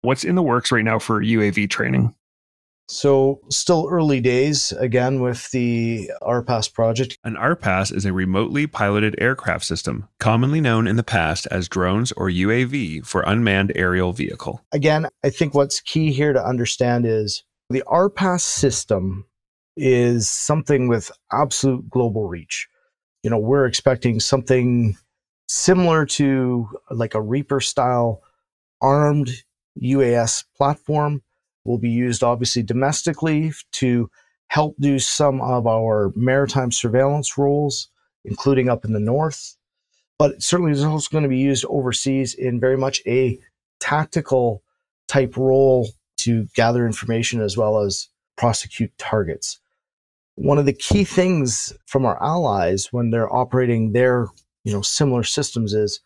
What's 0.02 0.24
in 0.24 0.34
the 0.34 0.42
works 0.42 0.72
right 0.72 0.84
now 0.84 0.98
for 0.98 1.22
UAV 1.22 1.70
training? 1.70 2.14
So, 2.88 3.40
still 3.48 3.88
early 3.90 4.20
days 4.20 4.72
again 4.72 5.20
with 5.20 5.50
the 5.50 6.10
RPAS 6.20 6.72
project. 6.72 7.16
An 7.24 7.36
RPAS 7.36 7.94
is 7.94 8.04
a 8.04 8.12
remotely 8.12 8.66
piloted 8.66 9.14
aircraft 9.18 9.64
system, 9.64 10.08
commonly 10.18 10.60
known 10.60 10.86
in 10.86 10.96
the 10.96 11.02
past 11.02 11.46
as 11.50 11.68
drones 11.68 12.12
or 12.12 12.28
UAV 12.28 13.06
for 13.06 13.22
unmanned 13.22 13.72
aerial 13.76 14.12
vehicle. 14.12 14.62
Again, 14.72 15.08
I 15.24 15.30
think 15.30 15.54
what's 15.54 15.80
key 15.80 16.12
here 16.12 16.32
to 16.32 16.44
understand 16.44 17.06
is 17.06 17.44
the 17.70 17.84
RPAS 17.86 18.40
system 18.40 19.24
is 19.76 20.28
something 20.28 20.88
with 20.88 21.10
absolute 21.32 21.88
global 21.88 22.28
reach. 22.28 22.68
You 23.22 23.30
know, 23.30 23.38
we're 23.38 23.66
expecting 23.66 24.20
something 24.20 24.96
similar 25.48 26.04
to 26.06 26.68
like 26.90 27.14
a 27.14 27.22
Reaper 27.22 27.60
style 27.60 28.22
armed 28.80 29.30
UAS 29.80 30.44
platform 30.56 31.22
will 31.64 31.78
be 31.78 31.90
used 31.90 32.22
obviously 32.22 32.62
domestically 32.62 33.52
to 33.72 34.10
help 34.48 34.76
do 34.80 34.98
some 34.98 35.40
of 35.40 35.66
our 35.66 36.12
maritime 36.14 36.70
surveillance 36.70 37.38
roles, 37.38 37.88
including 38.24 38.68
up 38.68 38.84
in 38.84 38.92
the 38.92 39.00
north. 39.00 39.56
But 40.18 40.42
certainly 40.42 40.72
is 40.72 40.84
also 40.84 41.08
going 41.10 41.24
to 41.24 41.28
be 41.28 41.38
used 41.38 41.64
overseas 41.68 42.34
in 42.34 42.60
very 42.60 42.76
much 42.76 43.00
a 43.06 43.38
tactical 43.80 44.62
type 45.08 45.36
role 45.36 45.88
to 46.18 46.46
gather 46.54 46.86
information 46.86 47.40
as 47.40 47.56
well 47.56 47.78
as 47.78 48.08
prosecute 48.36 48.96
targets. 48.98 49.58
One 50.36 50.58
of 50.58 50.66
the 50.66 50.72
key 50.72 51.04
things 51.04 51.72
from 51.86 52.04
our 52.06 52.22
allies 52.22 52.88
when 52.92 53.10
they're 53.10 53.34
operating 53.34 53.92
their, 53.92 54.28
you 54.64 54.72
know, 54.72 54.82
similar 54.82 55.24
systems 55.24 55.74
is 55.74 56.00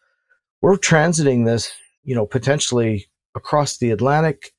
we're 0.62 0.76
transiting 0.76 1.44
this, 1.44 1.72
you 2.04 2.14
know, 2.14 2.26
potentially 2.26 3.06
across 3.34 3.76
the 3.76 3.90
Atlantic 3.90 4.52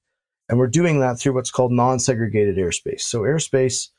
and 0.49 0.57
we're 0.57 0.67
doing 0.67 0.99
that 0.99 1.19
through 1.19 1.33
what's 1.33 1.51
called 1.51 1.71
non-segregated 1.71 2.57
airspace. 2.57 3.01
So 3.01 3.21
airspace 3.21 3.89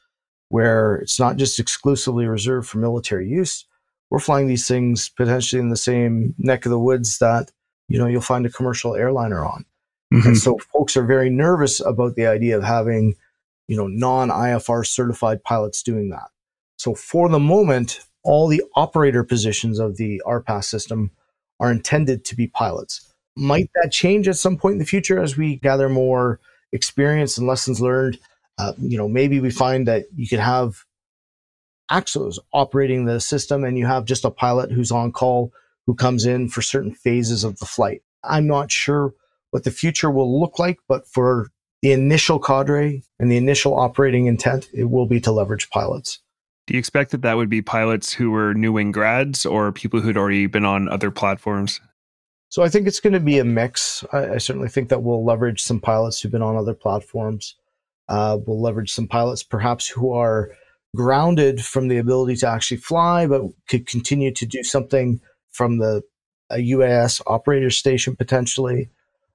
where 0.48 0.96
it's 0.96 1.20
not 1.20 1.36
just 1.36 1.58
exclusively 1.58 2.26
reserved 2.26 2.68
for 2.68 2.78
military 2.78 3.28
use. 3.28 3.66
We're 4.10 4.18
flying 4.18 4.48
these 4.48 4.66
things 4.66 5.10
potentially 5.10 5.60
in 5.60 5.68
the 5.68 5.76
same 5.76 6.34
neck 6.38 6.64
of 6.64 6.70
the 6.70 6.78
woods 6.78 7.18
that, 7.18 7.52
you 7.88 7.98
know, 7.98 8.06
you'll 8.06 8.22
find 8.22 8.46
a 8.46 8.50
commercial 8.50 8.94
airliner 8.94 9.44
on. 9.44 9.66
Mm-hmm. 10.12 10.28
And 10.28 10.38
so 10.38 10.58
folks 10.72 10.96
are 10.96 11.04
very 11.04 11.28
nervous 11.28 11.80
about 11.80 12.14
the 12.14 12.26
idea 12.26 12.56
of 12.56 12.64
having, 12.64 13.14
you 13.66 13.76
know, 13.76 13.86
non-IFR 13.86 14.86
certified 14.86 15.44
pilots 15.44 15.82
doing 15.82 16.08
that. 16.10 16.30
So 16.78 16.94
for 16.94 17.28
the 17.28 17.38
moment, 17.38 18.00
all 18.22 18.46
the 18.46 18.62
operator 18.74 19.24
positions 19.24 19.78
of 19.78 19.98
the 19.98 20.22
RPAS 20.26 20.64
system 20.64 21.10
are 21.60 21.70
intended 21.70 22.24
to 22.24 22.36
be 22.36 22.46
pilots. 22.46 23.07
Might 23.38 23.70
that 23.74 23.92
change 23.92 24.28
at 24.28 24.36
some 24.36 24.56
point 24.56 24.74
in 24.74 24.78
the 24.78 24.84
future 24.84 25.20
as 25.22 25.36
we 25.36 25.56
gather 25.56 25.88
more 25.88 26.40
experience 26.72 27.38
and 27.38 27.46
lessons 27.46 27.80
learned? 27.80 28.18
Uh, 28.58 28.72
you 28.78 28.98
know, 28.98 29.08
maybe 29.08 29.40
we 29.40 29.50
find 29.50 29.86
that 29.86 30.06
you 30.14 30.26
could 30.26 30.40
have 30.40 30.84
ACSOs 31.90 32.38
operating 32.52 33.04
the 33.04 33.20
system 33.20 33.64
and 33.64 33.78
you 33.78 33.86
have 33.86 34.04
just 34.04 34.24
a 34.24 34.30
pilot 34.30 34.70
who's 34.70 34.90
on 34.90 35.12
call 35.12 35.52
who 35.86 35.94
comes 35.94 36.26
in 36.26 36.48
for 36.48 36.60
certain 36.60 36.92
phases 36.92 37.44
of 37.44 37.58
the 37.58 37.66
flight. 37.66 38.02
I'm 38.24 38.46
not 38.46 38.70
sure 38.70 39.14
what 39.50 39.64
the 39.64 39.70
future 39.70 40.10
will 40.10 40.40
look 40.40 40.58
like, 40.58 40.78
but 40.88 41.06
for 41.06 41.48
the 41.80 41.92
initial 41.92 42.38
cadre 42.38 43.02
and 43.18 43.30
the 43.30 43.36
initial 43.36 43.78
operating 43.78 44.26
intent, 44.26 44.68
it 44.74 44.90
will 44.90 45.06
be 45.06 45.20
to 45.20 45.32
leverage 45.32 45.70
pilots. 45.70 46.18
Do 46.66 46.74
you 46.74 46.78
expect 46.78 47.12
that 47.12 47.22
that 47.22 47.38
would 47.38 47.48
be 47.48 47.62
pilots 47.62 48.12
who 48.12 48.30
were 48.30 48.52
new 48.52 48.72
wing 48.72 48.92
grads 48.92 49.46
or 49.46 49.72
people 49.72 50.00
who'd 50.00 50.18
already 50.18 50.46
been 50.46 50.66
on 50.66 50.88
other 50.88 51.10
platforms? 51.10 51.80
So 52.50 52.62
I 52.62 52.68
think 52.68 52.86
it's 52.86 53.00
going 53.00 53.12
to 53.12 53.20
be 53.20 53.38
a 53.38 53.44
mix. 53.44 54.04
I, 54.12 54.34
I 54.34 54.38
certainly 54.38 54.68
think 54.68 54.88
that 54.88 55.02
we'll 55.02 55.24
leverage 55.24 55.62
some 55.62 55.80
pilots 55.80 56.20
who've 56.20 56.32
been 56.32 56.42
on 56.42 56.56
other 56.56 56.74
platforms. 56.74 57.56
Uh, 58.08 58.38
we'll 58.46 58.60
leverage 58.60 58.90
some 58.90 59.06
pilots 59.06 59.42
perhaps 59.42 59.86
who 59.86 60.12
are 60.12 60.50
grounded 60.96 61.62
from 61.62 61.88
the 61.88 61.98
ability 61.98 62.36
to 62.36 62.48
actually 62.48 62.78
fly, 62.78 63.26
but 63.26 63.42
could 63.68 63.86
continue 63.86 64.32
to 64.32 64.46
do 64.46 64.62
something 64.62 65.20
from 65.50 65.78
the 65.78 66.02
UAS 66.52 67.20
operator 67.26 67.70
station 67.70 68.16
potentially. 68.16 68.88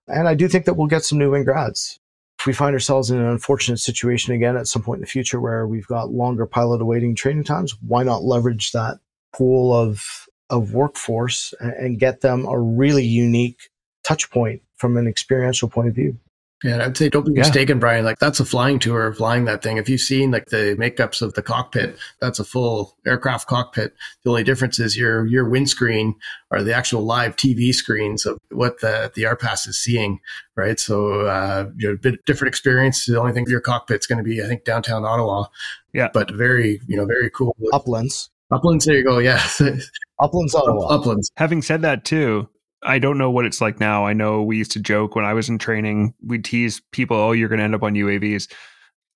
And 0.08 0.28
I 0.28 0.34
do 0.34 0.48
think 0.48 0.66
that 0.66 0.74
we'll 0.74 0.88
get 0.88 1.04
some 1.04 1.20
new 1.20 1.32
wing 1.32 1.44
grads. 1.44 2.00
If 2.40 2.48
we 2.48 2.54
find 2.54 2.74
ourselves 2.74 3.12
in 3.12 3.20
an 3.20 3.28
unfortunate 3.28 3.78
situation 3.78 4.34
again 4.34 4.58
at 4.58 4.68
some 4.68 4.82
point 4.82 4.98
in 4.98 5.02
the 5.02 5.08
future 5.08 5.40
where 5.40 5.68
we've 5.68 5.88
got 5.88 6.12
longer 6.12 6.46
pilot 6.46 6.82
awaiting 6.82 7.16
training 7.16 7.44
times, 7.44 7.76
why 7.82 8.04
not 8.04 8.24
leverage 8.24 8.72
that 8.72 8.98
pool 9.34 9.74
of 9.74 10.28
of 10.50 10.74
workforce 10.74 11.54
and, 11.60 11.74
and 11.74 12.00
get 12.00 12.22
them 12.22 12.46
a 12.46 12.60
really 12.60 13.06
unique 13.06 13.70
touch 14.04 14.30
point 14.32 14.62
from 14.78 14.98
an 14.98 15.08
experiential 15.08 15.70
point 15.70 15.88
of 15.88 15.96
view. 15.96 16.18
Yeah, 16.64 16.86
I'd 16.86 16.96
say 16.96 17.10
don't 17.10 17.26
be 17.26 17.34
Yeah. 17.34 17.40
mistaken, 17.40 17.78
Brian. 17.78 18.06
Like 18.06 18.20
that's 18.20 18.40
a 18.40 18.46
flying 18.46 18.80
tour 18.80 19.08
of 19.08 19.18
flying 19.18 19.44
that 19.46 19.62
thing. 19.62 19.76
If 19.76 19.90
you've 19.90 20.00
seen 20.00 20.32
like 20.32 20.46
the 20.46 20.78
makeups 20.80 21.22
of 21.22 21.34
the 21.34 21.42
cockpit, 21.42 21.98
that's 22.22 22.40
a 22.40 22.46
full 22.46 22.96
aircraft 23.06 23.48
cockpit. 23.48 23.94
The 24.24 24.30
only 24.30 24.46
difference 24.46 24.80
is 24.80 24.98
your 24.98 25.26
your 25.26 25.44
windscreen 25.50 26.16
or 26.52 26.64
the 26.64 26.74
actual 26.74 27.02
live 27.04 27.36
TV 27.36 27.74
screens 27.76 28.26
of 28.26 28.38
what 28.50 28.80
the 28.80 29.12
the 29.14 29.24
RPAS 29.24 29.68
is 29.68 29.78
seeing, 29.78 30.22
right? 30.56 30.80
So 30.80 31.26
uh, 31.28 31.70
you 31.76 31.90
know, 31.90 31.96
a 31.96 31.98
bit 31.98 32.24
different 32.26 32.48
experience. 32.48 33.06
The 33.08 33.20
only 33.20 33.34
thing 33.34 33.46
your 33.50 33.60
cockpit's 33.60 34.08
going 34.08 34.20
to 34.20 34.24
be, 34.24 34.42
I 34.42 34.48
think, 34.48 34.64
downtown 34.64 35.04
Ottawa. 35.04 35.46
Yeah. 35.94 36.10
but 36.14 36.32
very 36.32 36.80
you 36.88 36.96
know 36.96 37.06
very 37.06 37.30
cool. 37.30 37.58
Uplands. 37.74 38.30
Uplands, 38.52 38.86
there 38.86 38.98
you 38.98 39.04
go. 39.04 39.18
Yeah, 39.20 39.42
Uplands, 40.20 40.56
Ottawa. 40.56 40.88
uplands. 40.88 41.32
Having 41.38 41.64
said 41.64 41.82
that, 41.82 42.06
too, 42.06 42.48
I 42.84 43.00
don't 43.00 43.18
know 43.18 43.32
what 43.32 43.46
it's 43.46 43.62
like 43.62 43.80
now. 43.80 44.06
I 44.06 44.14
know 44.14 44.44
we 44.44 44.58
used 44.58 44.72
to 44.72 44.80
joke 44.80 45.16
when 45.16 45.26
I 45.26 45.34
was 45.34 45.50
in 45.50 45.58
training, 45.58 46.14
we'd 46.26 46.46
tease 46.46 46.82
people, 46.92 47.18
oh, 47.18 47.32
you're 47.32 47.50
going 47.50 47.60
to 47.60 47.64
end 47.64 47.76
up 47.76 47.84
on 47.84 47.94
UAVs. 47.94 48.52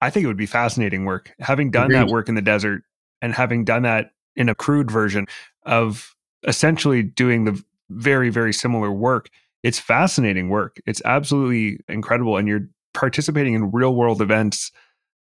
I 0.02 0.10
think 0.10 0.24
it 0.24 0.28
would 0.28 0.38
be 0.38 0.46
fascinating 0.46 1.06
work. 1.06 1.34
Having 1.40 1.72
done 1.72 1.92
that 1.92 2.08
work 2.08 2.30
in 2.30 2.36
the 2.36 2.42
desert 2.42 2.84
and 3.22 3.34
having 3.34 3.66
done 3.66 3.84
that 3.84 4.12
in 4.36 4.48
a 4.48 4.56
crude 4.56 4.92
version 4.92 5.26
of 5.64 6.16
essentially 6.48 7.02
doing 7.02 7.46
the 7.46 7.62
very, 7.90 8.30
very 8.30 8.54
similar 8.54 8.92
work, 8.92 9.30
it's 9.64 9.80
fascinating 9.80 10.50
work. 10.50 10.80
It's 10.86 11.02
absolutely 11.04 11.80
incredible. 11.90 12.38
And 12.38 12.48
you're 12.48 12.68
participating 12.94 13.56
in 13.56 13.72
real 13.72 13.96
world 13.96 14.22
events 14.22 14.72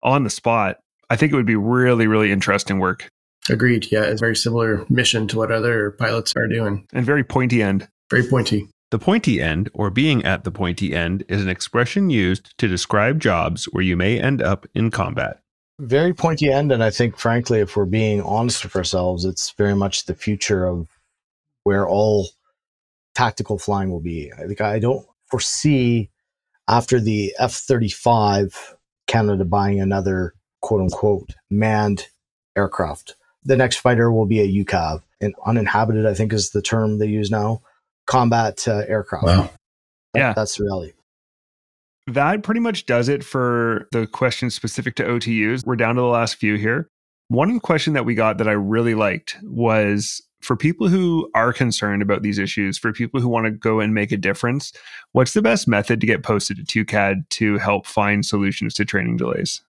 on 0.03 0.23
the 0.23 0.29
spot. 0.29 0.77
I 1.09 1.17
think 1.17 1.33
it 1.33 1.35
would 1.35 1.45
be 1.45 1.57
really, 1.57 2.07
really 2.07 2.31
interesting 2.31 2.79
work 2.79 3.09
Agreed. 3.51 3.91
Yeah, 3.91 4.03
it's 4.03 4.21
a 4.21 4.23
very 4.23 4.35
similar 4.35 4.85
mission 4.89 5.27
to 5.29 5.37
what 5.37 5.51
other 5.51 5.91
pilots 5.91 6.33
are 6.35 6.47
doing. 6.47 6.87
and 6.93 7.05
very 7.05 7.23
pointy 7.23 7.61
end. 7.61 7.87
Very 8.09 8.23
pointy. 8.23 8.67
The 8.91 8.99
pointy 8.99 9.41
end, 9.41 9.69
or 9.73 9.89
being 9.89 10.23
at 10.25 10.43
the 10.43 10.51
pointy 10.51 10.93
end, 10.93 11.23
is 11.29 11.41
an 11.41 11.49
expression 11.49 12.09
used 12.09 12.57
to 12.57 12.67
describe 12.67 13.21
jobs 13.21 13.65
where 13.65 13.83
you 13.83 13.95
may 13.95 14.19
end 14.19 14.41
up 14.41 14.65
in 14.73 14.91
combat. 14.91 15.39
Very 15.79 16.13
pointy 16.13 16.51
end. 16.51 16.71
And 16.71 16.83
I 16.83 16.89
think, 16.89 17.17
frankly, 17.17 17.59
if 17.59 17.75
we're 17.75 17.85
being 17.85 18.21
honest 18.21 18.63
with 18.63 18.75
ourselves, 18.75 19.23
it's 19.23 19.51
very 19.51 19.75
much 19.75 20.05
the 20.05 20.13
future 20.13 20.65
of 20.65 20.89
where 21.63 21.87
all 21.87 22.29
tactical 23.15 23.57
flying 23.57 23.91
will 23.91 24.01
be. 24.01 24.31
I 24.37 24.45
think 24.45 24.61
I 24.61 24.79
don't 24.79 25.05
foresee 25.27 26.09
after 26.67 26.99
the 26.99 27.33
F 27.39 27.53
35 27.53 28.75
Canada 29.07 29.45
buying 29.45 29.79
another 29.79 30.33
quote 30.61 30.81
unquote 30.81 31.29
manned 31.49 32.07
aircraft. 32.57 33.15
The 33.43 33.57
next 33.57 33.77
fighter 33.77 34.11
will 34.11 34.25
be 34.25 34.39
a 34.39 34.65
UCAV, 34.65 35.01
an 35.21 35.33
uninhabited, 35.45 36.05
I 36.05 36.13
think 36.13 36.33
is 36.33 36.51
the 36.51 36.61
term 36.61 36.99
they 36.99 37.07
use 37.07 37.31
now, 37.31 37.61
combat 38.05 38.67
uh, 38.67 38.83
aircraft. 38.87 39.25
Wow. 39.25 39.49
Yeah. 40.15 40.33
That's 40.33 40.57
the 40.57 40.65
reality. 40.65 40.93
That 42.07 42.43
pretty 42.43 42.59
much 42.59 42.85
does 42.85 43.09
it 43.09 43.23
for 43.23 43.87
the 43.91 44.07
questions 44.07 44.53
specific 44.55 44.95
to 44.95 45.03
OTUs. 45.03 45.65
We're 45.65 45.75
down 45.75 45.95
to 45.95 46.01
the 46.01 46.07
last 46.07 46.35
few 46.35 46.55
here. 46.55 46.87
One 47.29 47.59
question 47.59 47.93
that 47.93 48.05
we 48.05 48.15
got 48.15 48.37
that 48.39 48.47
I 48.47 48.53
really 48.53 48.95
liked 48.95 49.37
was 49.43 50.21
for 50.41 50.55
people 50.57 50.87
who 50.87 51.29
are 51.35 51.53
concerned 51.53 52.01
about 52.01 52.23
these 52.23 52.39
issues, 52.39 52.77
for 52.77 52.91
people 52.91 53.21
who 53.21 53.29
want 53.29 53.45
to 53.45 53.51
go 53.51 53.79
and 53.79 53.93
make 53.93 54.11
a 54.11 54.17
difference, 54.17 54.73
what's 55.13 55.33
the 55.33 55.41
best 55.41 55.67
method 55.67 56.01
to 56.01 56.07
get 56.07 56.23
posted 56.23 56.57
to 56.57 56.63
Two 56.63 56.83
CAD 56.83 57.29
to 57.31 57.57
help 57.59 57.85
find 57.85 58.25
solutions 58.25 58.73
to 58.73 58.85
training 58.85 59.17
delays? 59.17 59.61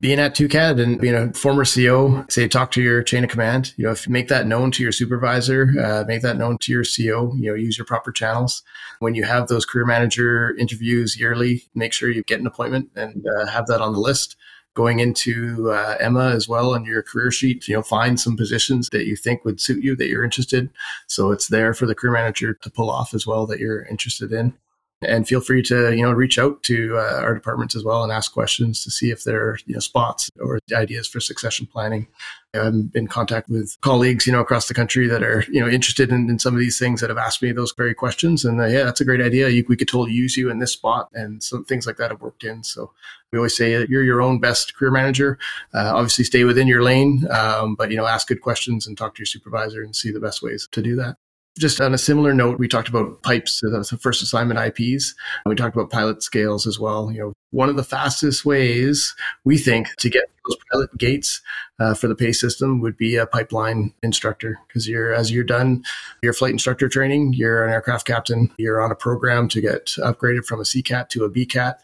Being 0.00 0.20
at 0.20 0.36
Two 0.36 0.46
CAD 0.46 0.78
and 0.78 1.00
being 1.00 1.16
a 1.16 1.32
former 1.32 1.64
CEO, 1.64 2.30
say 2.30 2.46
talk 2.46 2.70
to 2.72 2.80
your 2.80 3.02
chain 3.02 3.24
of 3.24 3.30
command. 3.30 3.74
You 3.76 3.86
know, 3.86 3.90
if 3.90 4.06
you 4.06 4.12
make 4.12 4.28
that 4.28 4.46
known 4.46 4.70
to 4.72 4.82
your 4.84 4.92
supervisor, 4.92 5.74
uh, 5.82 6.04
make 6.06 6.22
that 6.22 6.36
known 6.36 6.56
to 6.58 6.72
your 6.72 6.84
CEO. 6.84 7.36
You 7.36 7.50
know, 7.50 7.54
use 7.56 7.76
your 7.76 7.84
proper 7.84 8.12
channels. 8.12 8.62
When 9.00 9.16
you 9.16 9.24
have 9.24 9.48
those 9.48 9.66
career 9.66 9.84
manager 9.84 10.54
interviews 10.56 11.18
yearly, 11.18 11.64
make 11.74 11.92
sure 11.92 12.08
you 12.10 12.22
get 12.22 12.38
an 12.38 12.46
appointment 12.46 12.90
and 12.94 13.26
uh, 13.26 13.46
have 13.46 13.66
that 13.66 13.80
on 13.80 13.92
the 13.92 13.98
list. 13.98 14.36
Going 14.74 15.00
into 15.00 15.72
uh, 15.72 15.96
Emma 15.98 16.28
as 16.28 16.46
well 16.48 16.74
on 16.74 16.84
your 16.84 17.02
career 17.02 17.32
sheet, 17.32 17.66
you 17.66 17.74
know, 17.74 17.82
find 17.82 18.20
some 18.20 18.36
positions 18.36 18.88
that 18.92 19.06
you 19.06 19.16
think 19.16 19.44
would 19.44 19.60
suit 19.60 19.82
you 19.82 19.96
that 19.96 20.06
you're 20.06 20.22
interested. 20.22 20.70
So 21.08 21.32
it's 21.32 21.48
there 21.48 21.74
for 21.74 21.86
the 21.86 21.96
career 21.96 22.12
manager 22.12 22.54
to 22.54 22.70
pull 22.70 22.88
off 22.88 23.14
as 23.14 23.26
well 23.26 23.46
that 23.46 23.58
you're 23.58 23.82
interested 23.86 24.32
in 24.32 24.54
and 25.02 25.28
feel 25.28 25.40
free 25.40 25.62
to 25.62 25.94
you 25.94 26.02
know 26.02 26.12
reach 26.12 26.38
out 26.38 26.62
to 26.64 26.96
uh, 26.98 27.20
our 27.20 27.34
departments 27.34 27.76
as 27.76 27.84
well 27.84 28.02
and 28.02 28.12
ask 28.12 28.32
questions 28.32 28.82
to 28.82 28.90
see 28.90 29.10
if 29.10 29.24
there 29.24 29.40
are 29.40 29.58
you 29.66 29.74
know 29.74 29.80
spots 29.80 30.30
or 30.40 30.58
ideas 30.74 31.08
for 31.08 31.20
succession 31.20 31.66
planning. 31.66 32.08
I'm 32.54 32.90
in 32.94 33.06
contact 33.06 33.48
with 33.48 33.76
colleagues 33.82 34.26
you 34.26 34.32
know 34.32 34.40
across 34.40 34.66
the 34.66 34.74
country 34.74 35.06
that 35.06 35.22
are 35.22 35.44
you 35.50 35.60
know 35.60 35.68
interested 35.68 36.10
in, 36.10 36.28
in 36.28 36.38
some 36.38 36.54
of 36.54 36.60
these 36.60 36.78
things 36.78 37.00
that 37.00 37.10
have 37.10 37.18
asked 37.18 37.42
me 37.42 37.52
those 37.52 37.72
very 37.76 37.94
questions. 37.94 38.44
And 38.44 38.60
uh, 38.60 38.66
yeah 38.66 38.84
that's 38.84 39.00
a 39.00 39.04
great 39.04 39.20
idea. 39.20 39.48
You, 39.48 39.64
we 39.68 39.76
could 39.76 39.88
totally 39.88 40.12
use 40.12 40.36
you 40.36 40.50
in 40.50 40.58
this 40.58 40.72
spot 40.72 41.08
and 41.12 41.42
some 41.42 41.64
things 41.64 41.86
like 41.86 41.96
that 41.98 42.10
have 42.10 42.20
worked 42.20 42.44
in. 42.44 42.64
So 42.64 42.90
we 43.32 43.38
always 43.38 43.56
say 43.56 43.86
you're 43.88 44.02
your 44.02 44.22
own 44.22 44.40
best 44.40 44.74
career 44.74 44.90
manager. 44.90 45.38
Uh, 45.74 45.92
obviously 45.94 46.24
stay 46.24 46.44
within 46.44 46.66
your 46.66 46.82
lane 46.82 47.24
um, 47.30 47.76
but 47.76 47.90
you 47.90 47.96
know 47.96 48.06
ask 48.06 48.26
good 48.26 48.40
questions 48.40 48.86
and 48.86 48.98
talk 48.98 49.14
to 49.14 49.20
your 49.20 49.26
supervisor 49.26 49.82
and 49.82 49.94
see 49.94 50.10
the 50.10 50.20
best 50.20 50.42
ways 50.42 50.68
to 50.72 50.82
do 50.82 50.96
that 50.96 51.16
just 51.58 51.80
on 51.80 51.94
a 51.94 51.98
similar 51.98 52.32
note, 52.32 52.58
we 52.58 52.68
talked 52.68 52.88
about 52.88 53.22
pipes, 53.22 53.60
so 53.60 53.68
the 53.70 53.98
first 54.00 54.22
assignment 54.22 54.60
IPs. 54.60 55.14
We 55.46 55.54
talked 55.54 55.74
about 55.74 55.90
pilot 55.90 56.22
scales 56.22 56.66
as 56.66 56.78
well. 56.78 57.10
You 57.10 57.20
know, 57.20 57.32
one 57.50 57.68
of 57.68 57.76
the 57.76 57.84
fastest 57.84 58.44
ways 58.44 59.14
we 59.44 59.58
think 59.58 59.88
to 59.96 60.10
get 60.10 60.24
those 60.48 60.58
pilot 60.70 60.96
gates 60.98 61.40
uh, 61.78 61.94
for 61.94 62.08
the 62.08 62.14
pay 62.14 62.32
system 62.32 62.80
would 62.80 62.96
be 62.96 63.16
a 63.16 63.26
pipeline 63.26 63.92
instructor 64.02 64.58
because 64.66 64.88
you're 64.88 65.12
as 65.12 65.30
you're 65.30 65.44
done 65.44 65.82
your 66.22 66.32
flight 66.32 66.52
instructor 66.52 66.88
training, 66.88 67.32
you're 67.32 67.64
an 67.64 67.72
aircraft 67.72 68.06
captain, 68.06 68.50
you're 68.58 68.80
on 68.80 68.92
a 68.92 68.96
program 68.96 69.48
to 69.48 69.60
get 69.60 69.86
upgraded 69.98 70.44
from 70.44 70.60
a 70.60 70.64
CCAT 70.64 71.08
to 71.10 71.24
a 71.24 71.30
BCAT. 71.30 71.74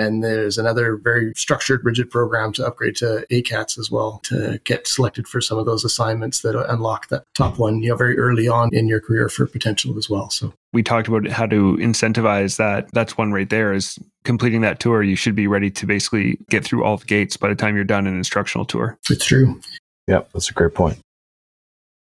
And 0.00 0.24
there's 0.24 0.56
another 0.56 0.96
very 0.96 1.32
structured, 1.36 1.84
rigid 1.84 2.10
program 2.10 2.52
to 2.54 2.66
upgrade 2.66 2.96
to 2.96 3.26
ACATs 3.30 3.78
as 3.78 3.90
well 3.90 4.20
to 4.24 4.58
get 4.64 4.86
selected 4.86 5.28
for 5.28 5.40
some 5.40 5.58
of 5.58 5.66
those 5.66 5.84
assignments 5.84 6.40
that 6.40 6.56
unlock 6.70 7.08
that 7.08 7.24
top 7.34 7.58
one, 7.58 7.82
you 7.82 7.90
know, 7.90 7.96
very 7.96 8.18
early 8.18 8.48
on 8.48 8.70
in 8.72 8.88
your 8.88 9.00
career 9.00 9.28
for 9.28 9.46
potential 9.46 9.98
as 9.98 10.08
well. 10.08 10.30
So 10.30 10.54
we 10.72 10.82
talked 10.82 11.06
about 11.06 11.26
how 11.28 11.46
to 11.46 11.76
incentivize 11.76 12.56
that. 12.56 12.88
That's 12.92 13.18
one 13.18 13.32
right 13.32 13.50
there 13.50 13.74
is 13.74 13.98
completing 14.24 14.62
that 14.62 14.80
tour. 14.80 15.02
You 15.02 15.16
should 15.16 15.34
be 15.34 15.46
ready 15.46 15.70
to 15.70 15.86
basically 15.86 16.38
get 16.48 16.64
through 16.64 16.84
all 16.84 16.96
the 16.96 17.06
gates 17.06 17.36
by 17.36 17.48
the 17.48 17.54
time 17.54 17.74
you're 17.74 17.84
done 17.84 18.06
an 18.06 18.16
instructional 18.16 18.64
tour. 18.64 18.98
It's 19.10 19.26
true. 19.26 19.60
Yep, 20.06 20.30
that's 20.32 20.50
a 20.50 20.54
great 20.54 20.74
point. 20.74 20.98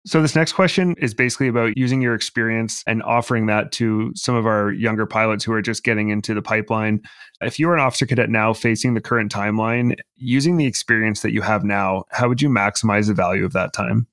So, 0.06 0.22
this 0.22 0.34
next 0.34 0.54
question 0.54 0.94
is 0.98 1.12
basically 1.12 1.48
about 1.48 1.76
using 1.76 2.00
your 2.00 2.14
experience 2.14 2.82
and 2.86 3.02
offering 3.02 3.46
that 3.46 3.70
to 3.72 4.12
some 4.14 4.34
of 4.34 4.46
our 4.46 4.72
younger 4.72 5.04
pilots 5.04 5.44
who 5.44 5.52
are 5.52 5.60
just 5.60 5.84
getting 5.84 6.08
into 6.08 6.32
the 6.32 6.40
pipeline. 6.40 7.02
If 7.42 7.58
you 7.58 7.68
are 7.68 7.74
an 7.74 7.80
officer 7.80 8.06
cadet 8.06 8.30
now 8.30 8.54
facing 8.54 8.94
the 8.94 9.02
current 9.02 9.30
timeline, 9.30 9.98
using 10.16 10.56
the 10.56 10.64
experience 10.64 11.20
that 11.20 11.32
you 11.32 11.42
have 11.42 11.64
now, 11.64 12.04
how 12.10 12.28
would 12.28 12.40
you 12.40 12.48
maximize 12.48 13.08
the 13.08 13.14
value 13.14 13.44
of 13.44 13.52
that 13.52 13.74
time? 13.74 14.06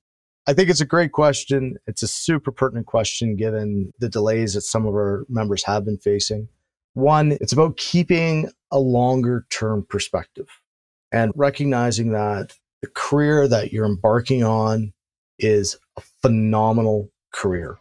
I 0.46 0.52
think 0.52 0.68
it's 0.68 0.80
a 0.82 0.86
great 0.86 1.12
question. 1.12 1.76
It's 1.86 2.02
a 2.02 2.08
super 2.08 2.52
pertinent 2.52 2.86
question 2.86 3.36
given 3.36 3.92
the 3.98 4.10
delays 4.10 4.54
that 4.54 4.62
some 4.62 4.86
of 4.86 4.94
our 4.94 5.24
members 5.30 5.62
have 5.64 5.86
been 5.86 5.98
facing. 5.98 6.48
One, 6.94 7.32
it's 7.40 7.52
about 7.52 7.78
keeping 7.78 8.50
a 8.70 8.78
longer 8.78 9.46
term 9.48 9.86
perspective 9.88 10.48
and 11.12 11.32
recognizing 11.34 12.12
that 12.12 12.54
the 12.82 12.88
career 12.88 13.48
that 13.48 13.72
you're 13.72 13.86
embarking 13.86 14.42
on 14.44 14.92
is 15.38 15.76
a 15.96 16.02
phenomenal 16.22 17.10
career. 17.32 17.78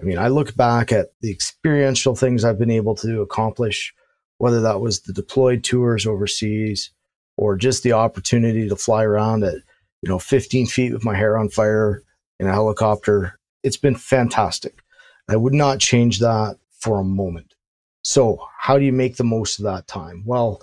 I 0.00 0.04
mean, 0.04 0.18
I 0.18 0.28
look 0.28 0.56
back 0.56 0.92
at 0.92 1.12
the 1.20 1.30
experiential 1.30 2.14
things 2.14 2.44
I've 2.44 2.58
been 2.58 2.70
able 2.70 2.94
to 2.96 3.22
accomplish, 3.22 3.94
whether 4.38 4.60
that 4.62 4.80
was 4.80 5.00
the 5.00 5.12
deployed 5.12 5.64
tours 5.64 6.06
overseas 6.06 6.90
or 7.36 7.56
just 7.56 7.82
the 7.82 7.92
opportunity 7.92 8.68
to 8.68 8.76
fly 8.76 9.04
around 9.04 9.44
at 9.44 9.56
you 10.04 10.10
know, 10.10 10.18
15 10.18 10.66
feet 10.66 10.92
with 10.92 11.02
my 11.02 11.16
hair 11.16 11.38
on 11.38 11.48
fire 11.48 12.02
in 12.38 12.46
a 12.46 12.52
helicopter. 12.52 13.38
It's 13.62 13.78
been 13.78 13.94
fantastic. 13.94 14.82
I 15.30 15.36
would 15.36 15.54
not 15.54 15.78
change 15.78 16.18
that 16.18 16.58
for 16.78 17.00
a 17.00 17.04
moment. 17.04 17.54
So, 18.02 18.46
how 18.58 18.78
do 18.78 18.84
you 18.84 18.92
make 18.92 19.16
the 19.16 19.24
most 19.24 19.58
of 19.58 19.64
that 19.64 19.86
time? 19.86 20.22
Well, 20.26 20.62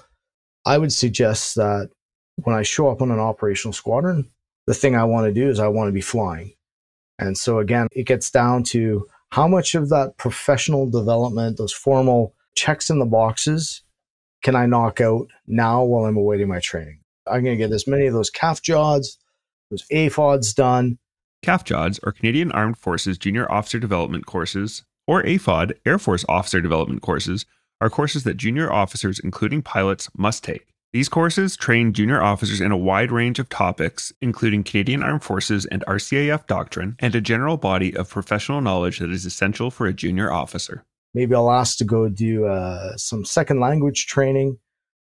I 0.64 0.78
would 0.78 0.94
suggest 0.94 1.56
that 1.56 1.90
when 2.36 2.56
I 2.56 2.62
show 2.62 2.90
up 2.90 3.02
on 3.02 3.10
an 3.10 3.18
operational 3.18 3.74
squadron, 3.74 4.30
the 4.68 4.74
thing 4.74 4.95
I 4.95 5.03
want 5.03 5.28
to 5.28 5.34
do 5.34 5.49
is 5.49 5.59
I 5.59 5.68
want 5.68 5.88
to 5.88 5.93
be 5.93 6.01
flying. 6.01 6.53
And 7.20 7.38
so, 7.38 7.59
again, 7.59 7.88
it 7.91 8.07
gets 8.07 8.32
down 8.32 8.64
to 8.66 9.07
how 9.30 9.47
much 9.47 9.76
of 9.76 9.89
that 9.89 10.18
professional 10.18 10.89
development, 10.89 11.57
those 11.57 11.74
formal 11.74 12.36
checks 12.55 12.89
in 12.89 12.99
the 12.99 13.05
boxes, 13.05 13.82
can 14.43 14.55
I 14.55 14.66
knock 14.66 14.99
out 14.99 15.28
now 15.47 15.84
while 15.84 16.05
I'm 16.05 16.18
awaiting 16.18 16.47
my 16.47 16.59
training? 16.59 16.99
I'm 17.28 17.43
going 17.43 17.57
to 17.57 17.64
get 17.64 17.74
as 17.74 17.88
many 17.88 18.07
of 18.07 18.14
those 18.14 18.32
CAF 18.32 18.62
JODs, 18.62 19.18
those 19.70 19.86
AFODs 19.91 20.55
done. 20.55 20.97
CAF 21.45 21.64
JODs 21.64 21.99
are 22.03 22.12
Canadian 22.12 22.51
Armed 22.51 22.78
Forces 22.78 23.18
Junior 23.18 23.49
Officer 23.51 23.80
Development 23.80 24.26
Courses, 24.26 24.84
or 25.07 25.24
AFOD, 25.24 25.74
Air 25.86 25.99
Force 25.99 26.26
Officer 26.28 26.62
Development 26.62 27.01
Courses, 27.01 27.45
are 27.80 27.89
courses 27.89 28.24
that 28.24 28.38
junior 28.38 28.72
officers, 28.72 29.20
including 29.20 29.62
pilots, 29.62 30.09
must 30.16 30.43
take. 30.43 30.68
These 30.94 31.08
courses 31.08 31.56
train 31.56 31.94
junior 31.94 32.22
officers 32.22 32.60
in 32.60 32.72
a 32.72 32.78
wide 32.78 33.14
range 33.14 33.39
of 33.39 33.48
topics, 33.48 34.12
including 34.20 34.64
Canadian 34.66 35.02
Armed 35.02 35.24
Forces 35.24 35.66
and 35.66 35.86
RCAF 35.88 36.48
doctrine, 36.48 36.98
and 37.00 37.16
a 37.16 37.22
general 37.22 37.56
body 37.56 37.96
of 37.96 38.10
professional 38.10 38.60
knowledge 38.60 39.00
that 39.00 39.10
is 39.10 39.26
essential 39.26 39.72
for 39.72 39.88
a 39.88 39.94
junior 39.94 40.32
officer. 40.32 40.84
Maybe 41.14 41.34
I'll 41.34 41.52
ask 41.52 41.78
to 41.78 41.86
go 41.86 42.10
do 42.10 42.46
uh, 42.46 42.98
some 42.98 43.24
second 43.24 43.62
language 43.62 44.08
training 44.08 44.58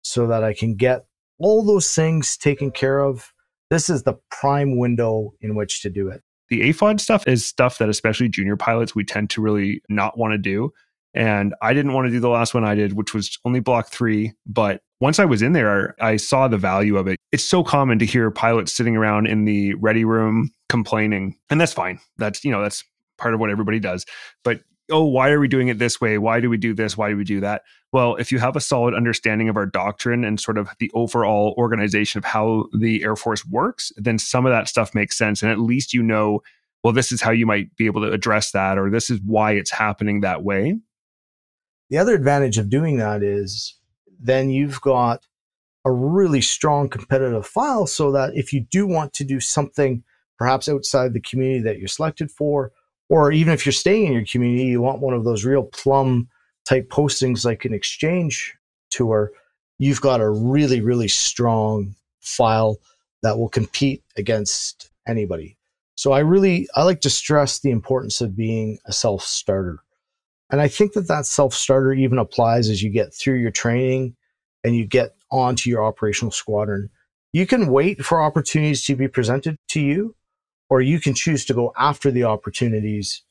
so 0.03 0.29
that 0.29 0.45
I 0.45 0.55
can 0.55 0.77
get 0.77 1.05
all 1.41 1.65
those 1.65 1.93
things 1.93 2.37
taken 2.37 2.71
care 2.71 3.01
of 3.01 3.33
this 3.73 3.89
is 3.89 4.03
the 4.03 4.15
prime 4.31 4.77
window 4.77 5.33
in 5.41 5.55
which 5.55 5.81
to 5.81 5.89
do 5.89 6.09
it. 6.09 6.21
The 6.51 6.61
AFOD 6.61 7.01
stuff 7.01 7.27
is 7.27 7.47
stuff 7.47 7.79
that 7.79 7.89
especially 7.89 8.29
junior 8.29 8.55
pilots 8.55 8.95
we 8.95 9.03
tend 9.03 9.31
to 9.31 9.41
really 9.41 9.81
not 9.89 10.19
want 10.19 10.33
to 10.33 10.39
do. 10.39 10.73
And 11.15 11.55
I 11.63 11.73
didn't 11.73 11.95
want 11.95 12.07
to 12.07 12.11
do 12.11 12.21
the 12.21 12.29
last 12.29 12.53
one 12.53 12.65
I 12.65 12.75
did, 12.75 12.93
which 12.93 13.15
was 13.15 13.39
only 13.47 13.61
block 13.61 13.89
three. 13.89 14.35
But 14.47 14.83
once 15.03 15.19
I 15.19 15.25
was 15.25 15.43
in 15.43 15.53
there, 15.53 15.97
I 16.01 16.17
saw 16.17 16.47
the 16.47 16.57
value 16.57 16.97
of 16.97 17.09
it. 17.09 17.19
It's 17.33 17.45
so 17.45 17.65
common 17.65 17.99
to 17.99 18.07
hear 18.07 18.31
pilots 18.31 18.73
sitting 18.73 18.97
around 18.97 19.27
in 19.27 19.45
the 19.47 19.75
ready 19.75 20.05
room 20.05 20.53
complaining, 20.69 21.37
and 21.51 21.61
that's 21.61 21.73
fine. 21.73 21.99
That's, 22.19 22.45
you 22.45 22.53
know, 22.53 22.63
that's 22.63 22.85
part 23.19 23.35
of 23.35 23.41
what 23.41 23.51
everybody 23.51 23.81
does. 23.81 24.07
But 24.45 24.61
oh, 24.93 25.05
why 25.05 25.31
are 25.31 25.41
we 25.41 25.49
doing 25.49 25.67
it 25.67 25.81
this 25.81 26.01
way? 26.01 26.19
Why 26.19 26.39
do 26.39 26.49
we 26.49 26.57
do 26.57 26.73
this? 26.73 26.97
Why 26.97 27.11
do 27.11 27.17
we 27.17 27.25
do 27.25 27.41
that? 27.41 27.63
Well, 27.93 28.15
if 28.15 28.31
you 28.31 28.39
have 28.39 28.55
a 28.55 28.61
solid 28.61 28.95
understanding 28.95 29.49
of 29.49 29.57
our 29.57 29.67
doctrine 29.67 30.25
and 30.25 30.39
sort 30.39 30.57
of 30.57 30.69
the 30.79 30.91
overall 30.95 31.57
organization 31.59 32.19
of 32.19 32.25
how 32.25 32.67
the 32.73 33.03
Air 33.03 33.17
Force 33.17 33.45
works, 33.45 33.91
then 33.97 34.21
some 34.21 34.47
of 34.47 34.53
that 34.53 34.69
stuff 34.69 34.95
makes 34.95 35.19
sense. 35.19 35.43
And 35.43 35.51
at 35.51 35.59
least 35.59 35.93
you 35.93 36.05
know, 36.05 36.43
well, 36.85 36.93
this 36.93 37.11
is 37.11 37.21
how 37.21 37.33
you 37.33 37.45
might 37.45 37.75
be 37.75 37.87
able 37.87 38.03
to 38.03 38.13
address 38.13 38.53
that, 38.53 38.79
or 38.79 38.89
this 38.89 39.11
is 39.11 39.19
why 39.27 39.51
it's 39.51 39.73
happening 39.73 40.21
that 40.21 40.45
way. 40.45 40.79
The 41.91 41.99
other 41.99 42.15
advantage 42.15 42.57
of 42.57 42.71
doing 42.71 42.99
that 42.99 43.25
is 43.25 43.75
then 44.23 44.51
you've 44.51 44.81
got 44.81 45.27
a 45.85 45.93
really 45.93 46.41
strong 46.41 46.89
competitive 46.89 47.47
file 47.47 47.87
so 47.87 48.13
that 48.13 48.35
if 48.37 48.53
you 48.53 48.61
do 48.61 48.87
want 48.87 49.13
to 49.15 49.25
do 49.25 49.41
something 49.41 50.03
perhaps 50.39 50.69
outside 50.69 51.13
the 51.13 51.21
community 51.21 51.61
that 51.61 51.79
you're 51.79 51.89
selected 51.89 52.31
for, 52.31 52.73
or 53.09 53.33
even 53.33 53.53
if 53.53 53.67
you're 53.67 53.73
staying 53.73 54.07
in 54.07 54.13
your 54.13 54.25
community, 54.25 54.65
you 54.65 54.81
want 54.81 55.01
one 55.01 55.15
of 55.15 55.25
those 55.25 55.45
real 55.45 55.65
plum 55.65 56.29
type 56.65 56.89
postings 56.89 57.45
like 57.45 57.65
an 57.65 57.75
exchange 57.75 58.57
tour, 58.91 59.33
you've 59.79 60.01
got 60.01 60.21
a 60.21 60.31
really, 60.31 60.81
really 60.81 61.09
strong 61.09 61.95
file 62.21 62.79
that 63.23 63.39
will 63.39 63.49
compete 63.49 64.03
against 64.17 64.91
anybody. 65.07 65.57
So 65.97 66.13
I 66.13 66.21
really 66.21 66.69
I 66.75 66.85
like 66.85 67.01
to 67.03 67.11
stress 67.11 67.61
the 67.61 67.71
importance 67.71 68.21
of 68.21 68.37
being 68.37 68.79
a 68.87 68.93
self 68.93 69.23
starter. 69.23 69.79
And 70.53 70.61
I 70.61 70.69
think 70.69 70.93
that 70.93 71.09
that 71.09 71.27
self 71.27 71.55
starter 71.55 71.93
even 71.93 72.19
applies 72.19 72.69
as 72.69 72.83
you 72.83 72.91
get 72.91 73.15
through 73.15 73.39
your 73.39 73.51
training 73.51 74.15
and 74.63 74.77
you 74.77 74.87
get 74.87 75.17
onto 75.31 75.71
your 75.71 75.85
operational 75.85 76.31
squadron. 76.31 76.91
You 77.33 77.47
can 77.47 77.69
wait 77.69 78.05
for 78.05 78.23
opportunities 78.23 78.85
to 78.85 78.95
be 78.95 79.09
presented 79.09 79.57
to 79.71 79.81
you, 79.81 80.15
or 80.69 80.83
you 80.83 81.01
can 81.01 81.15
choose 81.15 81.47
to 81.47 81.55
go 81.55 81.73
after 81.79 82.11
the 82.11 82.25
opportunities 82.25 83.23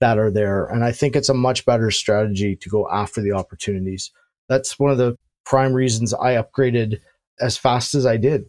that 0.00 0.18
are 0.18 0.30
there. 0.30 0.66
And 0.66 0.84
I 0.84 0.90
think 0.90 1.14
it's 1.14 1.28
a 1.28 1.34
much 1.34 1.64
better 1.64 1.92
strategy 1.92 2.56
to 2.56 2.68
go 2.68 2.90
after 2.90 3.22
the 3.22 3.32
opportunities. 3.32 4.10
That's 4.48 4.78
one 4.78 4.90
of 4.90 4.98
the 4.98 5.16
prime 5.46 5.72
reasons 5.72 6.12
I 6.12 6.34
upgraded 6.34 7.00
as 7.40 7.56
fast 7.56 7.94
as 7.94 8.04
I 8.04 8.16
did. 8.16 8.46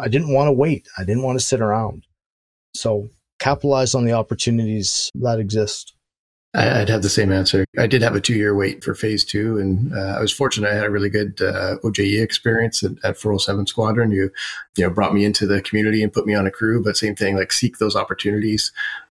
I 0.00 0.08
didn't 0.08 0.32
want 0.32 0.48
to 0.48 0.52
wait, 0.52 0.88
I 0.96 1.04
didn't 1.04 1.22
want 1.24 1.38
to 1.38 1.44
sit 1.44 1.60
around. 1.60 2.06
So 2.74 3.08
capitalize 3.40 3.94
on 3.94 4.04
the 4.04 4.12
opportunities 4.12 5.10
that 5.16 5.40
exist. 5.40 5.93
I'd 6.56 6.88
have 6.88 7.02
the 7.02 7.10
same 7.10 7.32
answer. 7.32 7.64
I 7.76 7.88
did 7.88 8.00
have 8.02 8.14
a 8.14 8.20
two 8.20 8.34
year 8.34 8.54
wait 8.54 8.84
for 8.84 8.94
phase 8.94 9.24
two, 9.24 9.58
and 9.58 9.92
uh, 9.92 10.16
I 10.16 10.20
was 10.20 10.32
fortunate. 10.32 10.70
I 10.70 10.74
had 10.74 10.84
a 10.84 10.90
really 10.90 11.10
good 11.10 11.42
uh, 11.42 11.78
OJE 11.82 12.22
experience 12.22 12.84
at, 12.84 12.92
at 13.02 13.16
407 13.16 13.66
Squadron. 13.66 14.12
You, 14.12 14.30
you 14.76 14.84
know, 14.84 14.90
brought 14.90 15.14
me 15.14 15.24
into 15.24 15.46
the 15.46 15.60
community 15.62 16.00
and 16.00 16.12
put 16.12 16.26
me 16.26 16.34
on 16.34 16.46
a 16.46 16.52
crew. 16.52 16.82
But 16.82 16.96
same 16.96 17.16
thing, 17.16 17.34
like 17.34 17.50
seek 17.50 17.78
those 17.78 17.96
opportunities, 17.96 18.70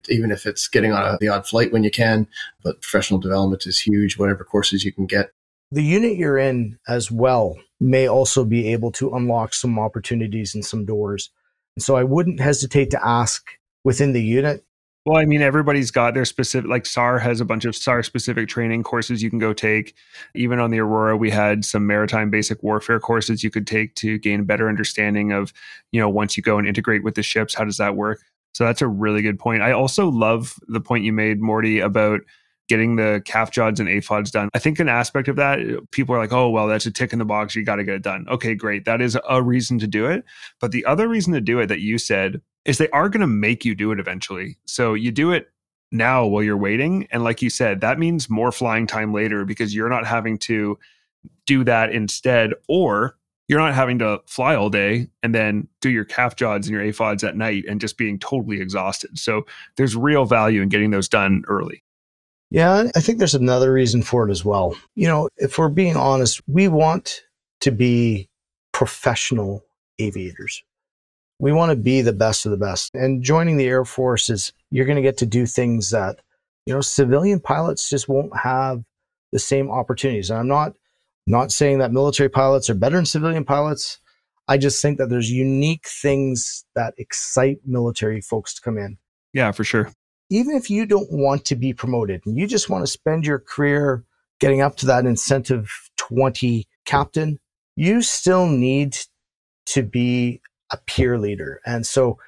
even 0.08 0.30
if 0.30 0.46
it's 0.46 0.68
getting 0.68 0.92
on 0.92 1.02
a, 1.02 1.18
the 1.20 1.28
odd 1.28 1.46
flight 1.46 1.72
when 1.72 1.82
you 1.82 1.90
can. 1.90 2.28
But 2.62 2.80
professional 2.80 3.18
development 3.18 3.66
is 3.66 3.80
huge. 3.80 4.18
Whatever 4.18 4.44
courses 4.44 4.84
you 4.84 4.92
can 4.92 5.06
get. 5.06 5.32
The 5.72 5.82
unit 5.82 6.16
you're 6.16 6.38
in 6.38 6.78
as 6.86 7.10
well 7.10 7.56
may 7.80 8.06
also 8.06 8.44
be 8.44 8.68
able 8.72 8.92
to 8.92 9.16
unlock 9.16 9.52
some 9.52 9.80
opportunities 9.80 10.54
and 10.54 10.64
some 10.64 10.84
doors. 10.84 11.30
And 11.76 11.82
so 11.82 11.96
I 11.96 12.04
wouldn't 12.04 12.38
hesitate 12.38 12.90
to 12.92 13.04
ask 13.04 13.42
within 13.82 14.12
the 14.12 14.22
unit 14.22 14.64
well, 15.04 15.16
I 15.16 15.24
mean, 15.24 15.42
everybody's 15.42 15.90
got 15.90 16.14
their 16.14 16.24
specific, 16.24 16.70
like 16.70 16.86
SAR 16.86 17.18
has 17.18 17.40
a 17.40 17.44
bunch 17.44 17.64
of 17.64 17.74
SAR 17.74 18.02
specific 18.04 18.48
training 18.48 18.84
courses 18.84 19.22
you 19.22 19.30
can 19.30 19.40
go 19.40 19.52
take. 19.52 19.94
Even 20.34 20.60
on 20.60 20.70
the 20.70 20.78
Aurora, 20.78 21.16
we 21.16 21.30
had 21.30 21.64
some 21.64 21.86
maritime 21.86 22.30
basic 22.30 22.62
warfare 22.62 23.00
courses 23.00 23.42
you 23.42 23.50
could 23.50 23.66
take 23.66 23.94
to 23.96 24.18
gain 24.18 24.40
a 24.40 24.44
better 24.44 24.68
understanding 24.68 25.32
of, 25.32 25.52
you 25.90 26.00
know, 26.00 26.08
once 26.08 26.36
you 26.36 26.42
go 26.42 26.56
and 26.56 26.68
integrate 26.68 27.02
with 27.02 27.16
the 27.16 27.22
ships, 27.22 27.54
how 27.54 27.64
does 27.64 27.78
that 27.78 27.96
work? 27.96 28.20
So 28.54 28.64
that's 28.64 28.82
a 28.82 28.86
really 28.86 29.22
good 29.22 29.38
point. 29.38 29.62
I 29.62 29.72
also 29.72 30.08
love 30.08 30.54
the 30.68 30.80
point 30.80 31.04
you 31.04 31.12
made, 31.12 31.40
Morty, 31.40 31.80
about 31.80 32.20
getting 32.68 32.94
the 32.94 33.20
CAF 33.24 33.50
JODs 33.50 33.80
and 33.80 33.88
AFODs 33.88 34.30
done. 34.30 34.48
I 34.54 34.60
think 34.60 34.78
an 34.78 34.88
aspect 34.88 35.26
of 35.26 35.36
that, 35.36 35.58
people 35.90 36.14
are 36.14 36.18
like, 36.18 36.32
oh, 36.32 36.48
well, 36.48 36.68
that's 36.68 36.86
a 36.86 36.92
tick 36.92 37.12
in 37.12 37.18
the 37.18 37.24
box. 37.24 37.56
You 37.56 37.64
got 37.64 37.76
to 37.76 37.84
get 37.84 37.96
it 37.96 38.02
done. 38.02 38.24
Okay, 38.30 38.54
great. 38.54 38.84
That 38.84 39.02
is 39.02 39.18
a 39.28 39.42
reason 39.42 39.80
to 39.80 39.88
do 39.88 40.06
it. 40.06 40.24
But 40.60 40.70
the 40.70 40.84
other 40.84 41.08
reason 41.08 41.32
to 41.32 41.40
do 41.40 41.58
it 41.58 41.66
that 41.66 41.80
you 41.80 41.98
said 41.98 42.40
is 42.64 42.78
they 42.78 42.88
are 42.90 43.08
going 43.08 43.20
to 43.20 43.26
make 43.26 43.64
you 43.64 43.74
do 43.74 43.92
it 43.92 44.00
eventually. 44.00 44.58
So 44.66 44.94
you 44.94 45.10
do 45.10 45.32
it 45.32 45.48
now 45.90 46.26
while 46.26 46.42
you're 46.42 46.56
waiting. 46.56 47.06
And 47.10 47.24
like 47.24 47.42
you 47.42 47.50
said, 47.50 47.80
that 47.80 47.98
means 47.98 48.30
more 48.30 48.52
flying 48.52 48.86
time 48.86 49.12
later 49.12 49.44
because 49.44 49.74
you're 49.74 49.88
not 49.88 50.06
having 50.06 50.38
to 50.38 50.78
do 51.46 51.64
that 51.64 51.92
instead, 51.92 52.52
or 52.68 53.16
you're 53.48 53.60
not 53.60 53.74
having 53.74 53.98
to 53.98 54.20
fly 54.26 54.54
all 54.54 54.70
day 54.70 55.08
and 55.22 55.34
then 55.34 55.68
do 55.80 55.90
your 55.90 56.04
CAF 56.04 56.36
JODs 56.36 56.66
and 56.66 56.74
your 56.74 56.82
AFODs 56.82 57.26
at 57.26 57.36
night 57.36 57.64
and 57.68 57.80
just 57.80 57.98
being 57.98 58.18
totally 58.18 58.60
exhausted. 58.60 59.18
So 59.18 59.44
there's 59.76 59.96
real 59.96 60.24
value 60.24 60.62
in 60.62 60.68
getting 60.68 60.90
those 60.90 61.08
done 61.08 61.44
early. 61.48 61.82
Yeah, 62.50 62.90
I 62.94 63.00
think 63.00 63.18
there's 63.18 63.34
another 63.34 63.72
reason 63.72 64.02
for 64.02 64.28
it 64.28 64.30
as 64.30 64.44
well. 64.44 64.76
You 64.94 65.08
know, 65.08 65.28
if 65.36 65.58
we're 65.58 65.68
being 65.68 65.96
honest, 65.96 66.40
we 66.46 66.68
want 66.68 67.22
to 67.60 67.70
be 67.70 68.28
professional 68.72 69.64
aviators 69.98 70.62
we 71.42 71.52
want 71.52 71.70
to 71.70 71.76
be 71.76 72.02
the 72.02 72.12
best 72.12 72.46
of 72.46 72.52
the 72.52 72.56
best. 72.56 72.94
And 72.94 73.20
joining 73.20 73.56
the 73.56 73.66
Air 73.66 73.84
Force 73.84 74.30
is 74.30 74.52
you're 74.70 74.86
going 74.86 74.96
to 74.96 75.02
get 75.02 75.18
to 75.18 75.26
do 75.26 75.44
things 75.44 75.90
that, 75.90 76.20
you 76.66 76.72
know, 76.72 76.80
civilian 76.80 77.40
pilots 77.40 77.90
just 77.90 78.08
won't 78.08 78.34
have 78.38 78.84
the 79.32 79.40
same 79.40 79.68
opportunities. 79.68 80.30
And 80.30 80.38
I'm 80.38 80.46
not 80.46 80.74
not 81.26 81.50
saying 81.50 81.78
that 81.78 81.90
military 81.90 82.28
pilots 82.28 82.70
are 82.70 82.74
better 82.74 82.94
than 82.94 83.06
civilian 83.06 83.44
pilots. 83.44 83.98
I 84.46 84.56
just 84.56 84.80
think 84.80 84.98
that 84.98 85.10
there's 85.10 85.32
unique 85.32 85.84
things 85.88 86.64
that 86.76 86.94
excite 86.96 87.58
military 87.66 88.20
folks 88.20 88.54
to 88.54 88.62
come 88.62 88.78
in. 88.78 88.96
Yeah, 89.32 89.50
for 89.50 89.64
sure. 89.64 89.90
Even 90.30 90.54
if 90.54 90.70
you 90.70 90.86
don't 90.86 91.10
want 91.10 91.44
to 91.46 91.56
be 91.56 91.72
promoted 91.72 92.22
and 92.24 92.38
you 92.38 92.46
just 92.46 92.70
want 92.70 92.84
to 92.84 92.90
spend 92.90 93.26
your 93.26 93.40
career 93.40 94.04
getting 94.38 94.60
up 94.60 94.76
to 94.76 94.86
that 94.86 95.06
incentive 95.06 95.68
20 95.96 96.68
captain, 96.84 97.40
you 97.74 98.00
still 98.00 98.46
need 98.46 98.96
to 99.66 99.82
be 99.82 100.40
a 100.72 100.76
peer 100.78 101.18
leader. 101.18 101.60
And 101.64 101.86
so 101.86 102.18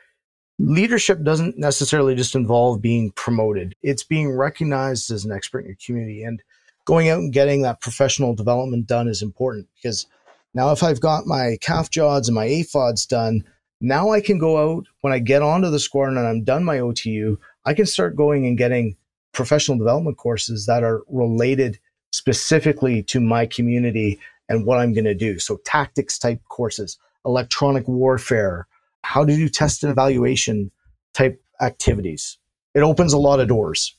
leadership 0.58 1.22
doesn't 1.24 1.58
necessarily 1.58 2.14
just 2.14 2.34
involve 2.34 2.80
being 2.80 3.10
promoted. 3.12 3.74
It's 3.82 4.04
being 4.04 4.30
recognized 4.30 5.10
as 5.10 5.24
an 5.24 5.32
expert 5.32 5.60
in 5.60 5.66
your 5.66 5.76
community 5.84 6.22
and 6.22 6.42
going 6.84 7.08
out 7.08 7.18
and 7.18 7.32
getting 7.32 7.62
that 7.62 7.80
professional 7.80 8.34
development 8.34 8.86
done 8.86 9.08
is 9.08 9.22
important 9.22 9.68
because 9.74 10.06
now 10.52 10.70
if 10.70 10.82
I've 10.82 11.00
got 11.00 11.26
my 11.26 11.56
CAF 11.60 11.90
JODs 11.90 12.28
and 12.28 12.34
my 12.34 12.46
AFODs 12.46 13.08
done, 13.08 13.44
now 13.80 14.10
I 14.10 14.20
can 14.20 14.38
go 14.38 14.76
out 14.76 14.86
when 15.00 15.12
I 15.12 15.18
get 15.18 15.42
onto 15.42 15.70
the 15.70 15.80
squadron 15.80 16.18
and 16.18 16.26
I'm 16.26 16.44
done 16.44 16.64
my 16.64 16.78
OTU, 16.78 17.36
I 17.64 17.74
can 17.74 17.86
start 17.86 18.16
going 18.16 18.46
and 18.46 18.56
getting 18.56 18.96
professional 19.32 19.78
development 19.78 20.16
courses 20.16 20.66
that 20.66 20.84
are 20.84 21.02
related 21.08 21.78
specifically 22.12 23.02
to 23.02 23.20
my 23.20 23.46
community 23.46 24.20
and 24.48 24.64
what 24.64 24.78
I'm 24.78 24.92
going 24.92 25.04
to 25.04 25.14
do. 25.14 25.38
So 25.38 25.58
tactics 25.64 26.18
type 26.18 26.40
courses, 26.48 26.98
electronic 27.24 27.86
warfare, 27.88 28.66
how 29.02 29.24
to 29.24 29.36
do 29.36 29.48
test 29.48 29.82
and 29.82 29.92
evaluation 29.92 30.70
type 31.12 31.42
activities. 31.60 32.38
It 32.74 32.80
opens 32.80 33.12
a 33.12 33.18
lot 33.18 33.40
of 33.40 33.48
doors. 33.48 33.94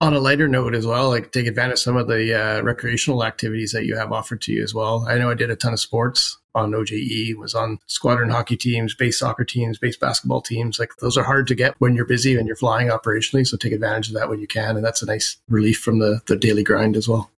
On 0.00 0.12
a 0.12 0.18
lighter 0.18 0.48
note 0.48 0.74
as 0.74 0.86
well, 0.86 1.08
like 1.08 1.32
take 1.32 1.46
advantage 1.46 1.74
of 1.74 1.78
some 1.78 1.96
of 1.96 2.08
the 2.08 2.38
uh, 2.38 2.62
recreational 2.62 3.24
activities 3.24 3.72
that 3.72 3.86
you 3.86 3.96
have 3.96 4.12
offered 4.12 4.42
to 4.42 4.52
you 4.52 4.62
as 4.62 4.74
well. 4.74 5.06
I 5.08 5.16
know 5.18 5.30
I 5.30 5.34
did 5.34 5.50
a 5.50 5.56
ton 5.56 5.72
of 5.72 5.80
sports 5.80 6.36
on 6.54 6.72
OJE, 6.72 7.36
was 7.36 7.54
on 7.54 7.78
squadron 7.86 8.30
hockey 8.30 8.56
teams, 8.56 8.94
base 8.94 9.18
soccer 9.18 9.44
teams, 9.44 9.78
base 9.78 9.96
basketball 9.96 10.40
teams. 10.40 10.78
Like 10.78 10.96
those 11.00 11.16
are 11.16 11.24
hard 11.24 11.46
to 11.48 11.54
get 11.54 11.74
when 11.78 11.94
you're 11.94 12.04
busy 12.04 12.36
and 12.36 12.46
you're 12.46 12.56
flying 12.56 12.88
operationally. 12.88 13.46
So 13.46 13.56
take 13.56 13.72
advantage 13.72 14.08
of 14.08 14.14
that 14.14 14.28
when 14.28 14.40
you 14.40 14.46
can. 14.46 14.76
And 14.76 14.84
that's 14.84 15.02
a 15.02 15.06
nice 15.06 15.36
relief 15.48 15.78
from 15.78 16.00
the, 16.00 16.20
the 16.26 16.36
daily 16.36 16.62
grind 16.62 16.96
as 16.96 17.08
well. 17.08 17.30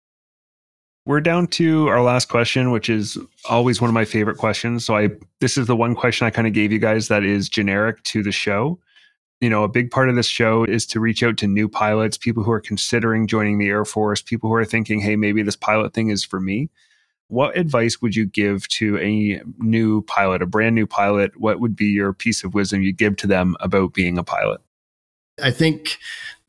We're 1.07 1.21
down 1.21 1.47
to 1.49 1.87
our 1.87 2.03
last 2.03 2.29
question, 2.29 2.73
which 2.73 2.91
is 2.91 3.17
always 3.49 3.81
one 3.81 3.89
of 3.89 3.95
my 3.95 4.05
favorite 4.05 4.39
questions. 4.39 4.85
So 4.85 4.97
I 4.97 5.11
this 5.41 5.57
is 5.57 5.69
the 5.69 5.77
one 5.77 5.95
question 5.95 6.27
I 6.27 6.31
kind 6.31 6.49
of 6.49 6.53
gave 6.53 6.73
you 6.73 6.81
guys 6.81 7.07
that 7.09 7.25
is 7.25 7.49
generic 7.49 8.03
to 8.05 8.25
the 8.25 8.33
show. 8.33 8.81
You 9.41 9.49
know, 9.49 9.63
a 9.63 9.69
big 9.69 9.93
part 9.93 10.09
of 10.09 10.17
this 10.17 10.27
show 10.27 10.65
is 10.65 10.85
to 10.87 10.99
reach 10.99 11.23
out 11.23 11.37
to 11.39 11.47
new 11.47 11.69
pilots, 11.69 12.19
people 12.19 12.43
who 12.43 12.51
are 12.51 12.61
considering 12.61 13.29
joining 13.29 13.59
the 13.59 13.69
Air 13.69 13.85
Force, 13.85 14.21
people 14.21 14.51
who 14.51 14.57
are 14.57 14.65
thinking, 14.65 15.01
"Hey, 15.01 15.15
maybe 15.15 15.43
this 15.43 15.57
pilot 15.57 15.95
thing 15.95 16.09
is 16.09 16.25
for 16.25 16.41
me." 16.41 16.71
What 17.29 17.57
advice 17.57 18.03
would 18.03 18.17
you 18.17 18.27
give 18.27 18.67
to 18.69 18.99
a 18.99 19.41
new 19.59 20.03
pilot, 20.03 20.43
a 20.43 20.47
brand 20.47 20.75
new 20.75 20.87
pilot? 20.87 21.39
What 21.39 21.61
would 21.61 21.77
be 21.77 21.87
your 21.87 22.13
piece 22.13 22.43
of 22.43 22.55
wisdom 22.55 22.83
you 22.83 22.93
give 22.93 23.17
to 23.19 23.29
them 23.29 23.57
about 23.61 23.95
being 23.95 24.19
a 24.19 24.25
pilot? 24.25 24.61
I 25.41 25.51
think 25.51 25.99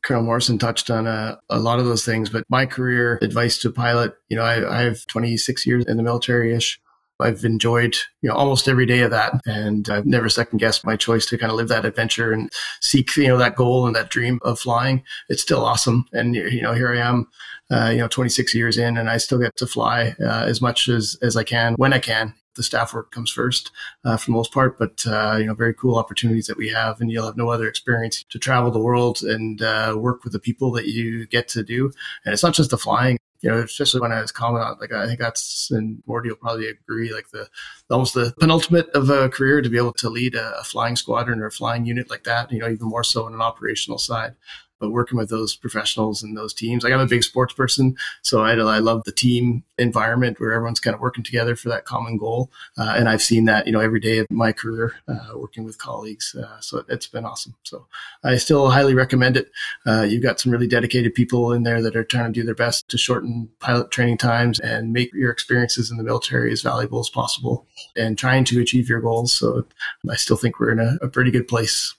Colonel 0.08 0.24
Morrison 0.24 0.58
touched 0.58 0.88
on 0.88 1.06
a, 1.06 1.38
a, 1.50 1.58
lot 1.58 1.78
of 1.78 1.84
those 1.84 2.02
things, 2.02 2.30
but 2.30 2.42
my 2.48 2.64
career 2.64 3.18
advice 3.20 3.58
to 3.58 3.68
a 3.68 3.72
pilot, 3.72 4.14
you 4.30 4.38
know, 4.38 4.42
I, 4.42 4.78
I 4.78 4.80
have 4.84 5.06
26 5.06 5.66
years 5.66 5.84
in 5.84 5.98
the 5.98 6.02
military 6.02 6.54
ish. 6.54 6.80
I've 7.20 7.44
enjoyed, 7.44 7.94
you 8.22 8.30
know, 8.30 8.34
almost 8.34 8.68
every 8.68 8.86
day 8.86 9.00
of 9.00 9.10
that. 9.10 9.38
And 9.44 9.86
I've 9.90 10.06
never 10.06 10.30
second 10.30 10.60
guessed 10.60 10.86
my 10.86 10.96
choice 10.96 11.26
to 11.26 11.36
kind 11.36 11.52
of 11.52 11.58
live 11.58 11.68
that 11.68 11.84
adventure 11.84 12.32
and 12.32 12.50
seek, 12.80 13.14
you 13.18 13.28
know, 13.28 13.36
that 13.36 13.54
goal 13.56 13.86
and 13.86 13.94
that 13.96 14.08
dream 14.08 14.38
of 14.44 14.58
flying. 14.58 15.04
It's 15.28 15.42
still 15.42 15.62
awesome. 15.62 16.06
And, 16.14 16.34
you 16.34 16.62
know, 16.62 16.72
here 16.72 16.90
I 16.90 17.00
am, 17.00 17.26
uh, 17.70 17.90
you 17.90 17.98
know, 17.98 18.08
26 18.08 18.54
years 18.54 18.78
in 18.78 18.96
and 18.96 19.10
I 19.10 19.18
still 19.18 19.38
get 19.38 19.56
to 19.56 19.66
fly 19.66 20.16
uh, 20.22 20.46
as 20.46 20.62
much 20.62 20.88
as, 20.88 21.18
as 21.20 21.36
I 21.36 21.44
can 21.44 21.74
when 21.74 21.92
I 21.92 21.98
can 21.98 22.32
the 22.58 22.62
staff 22.62 22.92
work 22.92 23.10
comes 23.10 23.30
first 23.30 23.70
uh, 24.04 24.18
for 24.18 24.26
the 24.26 24.32
most 24.32 24.52
part. 24.52 24.78
But 24.78 25.02
uh, 25.06 25.36
you 25.38 25.46
know, 25.46 25.54
very 25.54 25.72
cool 25.72 25.96
opportunities 25.96 26.46
that 26.48 26.58
we 26.58 26.68
have, 26.68 27.00
and 27.00 27.10
you'll 27.10 27.24
have 27.24 27.38
no 27.38 27.48
other 27.48 27.66
experience 27.66 28.24
to 28.28 28.38
travel 28.38 28.70
the 28.70 28.78
world 28.78 29.22
and 29.22 29.62
uh, 29.62 29.96
work 29.96 30.24
with 30.24 30.34
the 30.34 30.38
people 30.38 30.70
that 30.72 30.86
you 30.86 31.26
get 31.26 31.48
to 31.48 31.62
do. 31.62 31.90
And 32.24 32.34
it's 32.34 32.42
not 32.42 32.54
just 32.54 32.70
the 32.70 32.78
flying. 32.78 33.16
You 33.40 33.50
know, 33.50 33.58
especially 33.58 34.00
when 34.00 34.10
I 34.10 34.20
was 34.20 34.32
out, 34.40 34.80
like 34.80 34.92
I 34.92 35.06
think 35.06 35.20
that's, 35.20 35.70
and 35.70 36.02
Morty 36.08 36.28
will 36.28 36.36
probably 36.36 36.66
agree, 36.66 37.14
like 37.14 37.30
the 37.30 37.48
almost 37.88 38.14
the 38.14 38.34
penultimate 38.40 38.88
of 38.96 39.08
a 39.10 39.28
career 39.28 39.62
to 39.62 39.68
be 39.68 39.76
able 39.76 39.92
to 39.92 40.10
lead 40.10 40.34
a, 40.34 40.58
a 40.58 40.64
flying 40.64 40.96
squadron 40.96 41.38
or 41.38 41.46
a 41.46 41.52
flying 41.52 41.84
unit 41.86 42.10
like 42.10 42.24
that. 42.24 42.50
You 42.50 42.58
know, 42.58 42.68
even 42.68 42.88
more 42.88 43.04
so 43.04 43.26
on 43.26 43.34
an 43.34 43.40
operational 43.40 43.98
side 43.98 44.34
but 44.78 44.90
working 44.90 45.18
with 45.18 45.28
those 45.28 45.56
professionals 45.56 46.22
and 46.22 46.36
those 46.36 46.54
teams, 46.54 46.84
like 46.84 46.92
I'm 46.92 47.00
a 47.00 47.06
big 47.06 47.24
sports 47.24 47.54
person, 47.54 47.96
so 48.22 48.42
I, 48.42 48.52
I 48.52 48.78
love 48.78 49.04
the 49.04 49.12
team 49.12 49.64
environment 49.78 50.40
where 50.40 50.52
everyone's 50.52 50.80
kind 50.80 50.94
of 50.94 51.00
working 51.00 51.24
together 51.24 51.56
for 51.56 51.68
that 51.68 51.84
common 51.84 52.16
goal. 52.16 52.50
Uh, 52.76 52.94
and 52.96 53.08
I've 53.08 53.22
seen 53.22 53.44
that, 53.46 53.66
you 53.66 53.72
know, 53.72 53.80
every 53.80 54.00
day 54.00 54.18
of 54.18 54.26
my 54.30 54.52
career, 54.52 54.94
uh, 55.06 55.30
working 55.36 55.64
with 55.64 55.78
colleagues. 55.78 56.34
Uh, 56.34 56.60
so 56.60 56.84
it's 56.88 57.06
been 57.06 57.24
awesome. 57.24 57.54
So 57.62 57.86
I 58.24 58.36
still 58.36 58.70
highly 58.70 58.94
recommend 58.94 59.36
it. 59.36 59.50
Uh, 59.86 60.02
you've 60.02 60.22
got 60.22 60.40
some 60.40 60.52
really 60.52 60.66
dedicated 60.66 61.14
people 61.14 61.52
in 61.52 61.62
there 61.62 61.80
that 61.82 61.96
are 61.96 62.04
trying 62.04 62.32
to 62.32 62.40
do 62.40 62.44
their 62.44 62.54
best 62.54 62.88
to 62.88 62.98
shorten 62.98 63.48
pilot 63.60 63.90
training 63.90 64.18
times 64.18 64.58
and 64.60 64.92
make 64.92 65.12
your 65.14 65.30
experiences 65.30 65.90
in 65.90 65.96
the 65.96 66.04
military 66.04 66.52
as 66.52 66.62
valuable 66.62 67.00
as 67.00 67.08
possible 67.08 67.66
and 67.96 68.18
trying 68.18 68.44
to 68.44 68.60
achieve 68.60 68.88
your 68.88 69.00
goals. 69.00 69.32
So 69.32 69.66
I 70.10 70.16
still 70.16 70.36
think 70.36 70.58
we're 70.58 70.70
in 70.70 70.80
a, 70.80 70.98
a 71.02 71.08
pretty 71.08 71.30
good 71.30 71.48
place. 71.48 71.94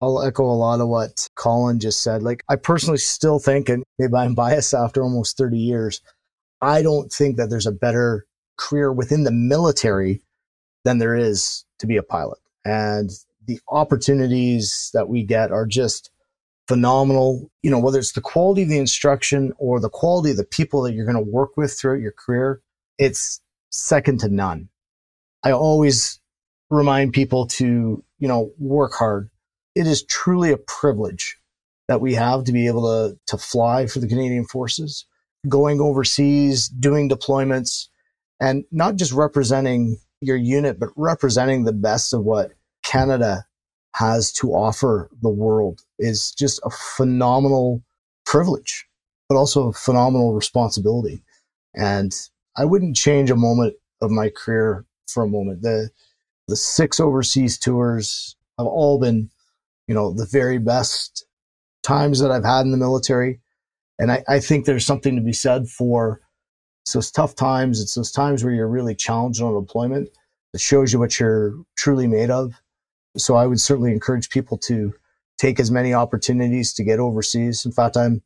I'll 0.00 0.22
echo 0.22 0.44
a 0.44 0.52
lot 0.52 0.80
of 0.80 0.88
what 0.88 1.28
Colin 1.34 1.78
just 1.78 2.02
said. 2.02 2.22
Like, 2.22 2.42
I 2.48 2.56
personally 2.56 2.98
still 2.98 3.38
think, 3.38 3.68
and 3.68 3.84
maybe 3.98 4.14
I'm 4.14 4.34
biased 4.34 4.72
after 4.72 5.02
almost 5.02 5.36
30 5.36 5.58
years, 5.58 6.00
I 6.62 6.82
don't 6.82 7.12
think 7.12 7.36
that 7.36 7.50
there's 7.50 7.66
a 7.66 7.72
better 7.72 8.26
career 8.56 8.92
within 8.92 9.24
the 9.24 9.30
military 9.30 10.22
than 10.84 10.98
there 10.98 11.16
is 11.16 11.64
to 11.78 11.86
be 11.86 11.96
a 11.96 12.02
pilot. 12.02 12.38
And 12.64 13.10
the 13.46 13.60
opportunities 13.68 14.90
that 14.94 15.08
we 15.08 15.22
get 15.22 15.50
are 15.50 15.66
just 15.66 16.10
phenomenal. 16.68 17.50
You 17.62 17.70
know, 17.70 17.78
whether 17.78 17.98
it's 17.98 18.12
the 18.12 18.20
quality 18.20 18.62
of 18.62 18.68
the 18.68 18.78
instruction 18.78 19.52
or 19.58 19.80
the 19.80 19.90
quality 19.90 20.30
of 20.30 20.36
the 20.36 20.44
people 20.44 20.82
that 20.82 20.92
you're 20.94 21.06
going 21.06 21.22
to 21.22 21.30
work 21.30 21.56
with 21.56 21.72
throughout 21.72 22.00
your 22.00 22.12
career, 22.12 22.60
it's 22.98 23.40
second 23.70 24.20
to 24.20 24.28
none. 24.28 24.68
I 25.42 25.52
always 25.52 26.20
remind 26.68 27.12
people 27.12 27.46
to, 27.46 28.04
you 28.18 28.28
know, 28.28 28.52
work 28.58 28.92
hard. 28.92 29.30
It 29.80 29.86
is 29.86 30.02
truly 30.02 30.52
a 30.52 30.58
privilege 30.58 31.38
that 31.88 32.02
we 32.02 32.12
have 32.12 32.44
to 32.44 32.52
be 32.52 32.66
able 32.66 32.82
to, 32.82 33.18
to 33.28 33.38
fly 33.38 33.86
for 33.86 33.98
the 33.98 34.06
Canadian 34.06 34.44
Forces, 34.44 35.06
going 35.48 35.80
overseas, 35.80 36.68
doing 36.68 37.08
deployments, 37.08 37.88
and 38.38 38.64
not 38.70 38.96
just 38.96 39.12
representing 39.12 39.96
your 40.20 40.36
unit, 40.36 40.78
but 40.78 40.90
representing 40.96 41.64
the 41.64 41.72
best 41.72 42.12
of 42.12 42.24
what 42.24 42.52
Canada 42.82 43.46
has 43.94 44.32
to 44.34 44.52
offer 44.52 45.08
the 45.22 45.30
world 45.30 45.80
is 45.98 46.32
just 46.32 46.60
a 46.62 46.68
phenomenal 46.70 47.82
privilege, 48.26 48.86
but 49.30 49.36
also 49.36 49.68
a 49.68 49.72
phenomenal 49.72 50.34
responsibility. 50.34 51.22
And 51.74 52.12
I 52.54 52.66
wouldn't 52.66 52.96
change 52.96 53.30
a 53.30 53.36
moment 53.36 53.76
of 54.02 54.10
my 54.10 54.28
career 54.28 54.84
for 55.08 55.22
a 55.22 55.28
moment. 55.28 55.62
The 55.62 55.88
the 56.48 56.56
six 56.56 57.00
overseas 57.00 57.56
tours 57.56 58.36
have 58.58 58.66
all 58.66 58.98
been, 58.98 59.30
you 59.90 59.96
know, 59.96 60.12
the 60.12 60.24
very 60.24 60.58
best 60.58 61.26
times 61.82 62.20
that 62.20 62.30
I've 62.30 62.44
had 62.44 62.60
in 62.60 62.70
the 62.70 62.76
military. 62.76 63.40
And 63.98 64.12
I, 64.12 64.22
I 64.28 64.38
think 64.38 64.64
there's 64.64 64.86
something 64.86 65.16
to 65.16 65.20
be 65.20 65.32
said 65.32 65.66
for 65.66 66.20
those 66.94 67.10
tough 67.10 67.34
times. 67.34 67.80
It's 67.82 67.94
those 67.94 68.12
times 68.12 68.44
where 68.44 68.52
you're 68.52 68.68
really 68.68 68.94
challenged 68.94 69.42
on 69.42 69.60
deployment 69.60 70.08
that 70.52 70.60
shows 70.60 70.92
you 70.92 71.00
what 71.00 71.18
you're 71.18 71.56
truly 71.76 72.06
made 72.06 72.30
of. 72.30 72.54
So 73.16 73.34
I 73.34 73.48
would 73.48 73.60
certainly 73.60 73.90
encourage 73.90 74.30
people 74.30 74.58
to 74.58 74.94
take 75.38 75.58
as 75.58 75.72
many 75.72 75.92
opportunities 75.92 76.72
to 76.74 76.84
get 76.84 77.00
overseas. 77.00 77.66
In 77.66 77.72
fact, 77.72 77.96
I'm 77.96 78.22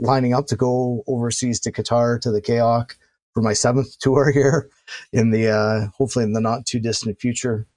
lining 0.00 0.34
up 0.34 0.48
to 0.48 0.56
go 0.56 1.04
overseas 1.06 1.60
to 1.60 1.72
Qatar 1.72 2.20
to 2.22 2.32
the 2.32 2.42
CAOC 2.42 2.96
for 3.32 3.42
my 3.42 3.52
seventh 3.52 3.96
tour 4.00 4.32
here 4.32 4.70
in 5.12 5.30
the 5.30 5.50
uh, 5.50 5.86
hopefully 5.96 6.24
in 6.24 6.32
the 6.32 6.40
not 6.40 6.66
too 6.66 6.80
distant 6.80 7.20
future. 7.20 7.68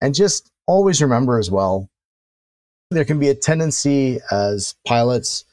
And 0.00 0.14
just 0.14 0.50
always 0.66 1.02
remember 1.02 1.38
as 1.38 1.50
well, 1.50 1.90
there 2.90 3.04
can 3.04 3.18
be 3.18 3.28
a 3.28 3.34
tendency 3.34 4.18
as 4.30 4.74
pilots 4.86 5.44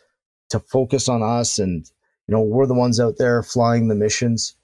to 0.50 0.60
focus 0.60 1.10
on 1.10 1.22
us 1.22 1.60
and 1.60 1.90
you 2.28 2.34
know 2.34 2.42
we're 2.42 2.66
the 2.66 2.74
ones 2.74 3.00
out 3.00 3.18
there 3.18 3.44
flying 3.44 3.88
the 3.88 3.96
missions 3.96 4.56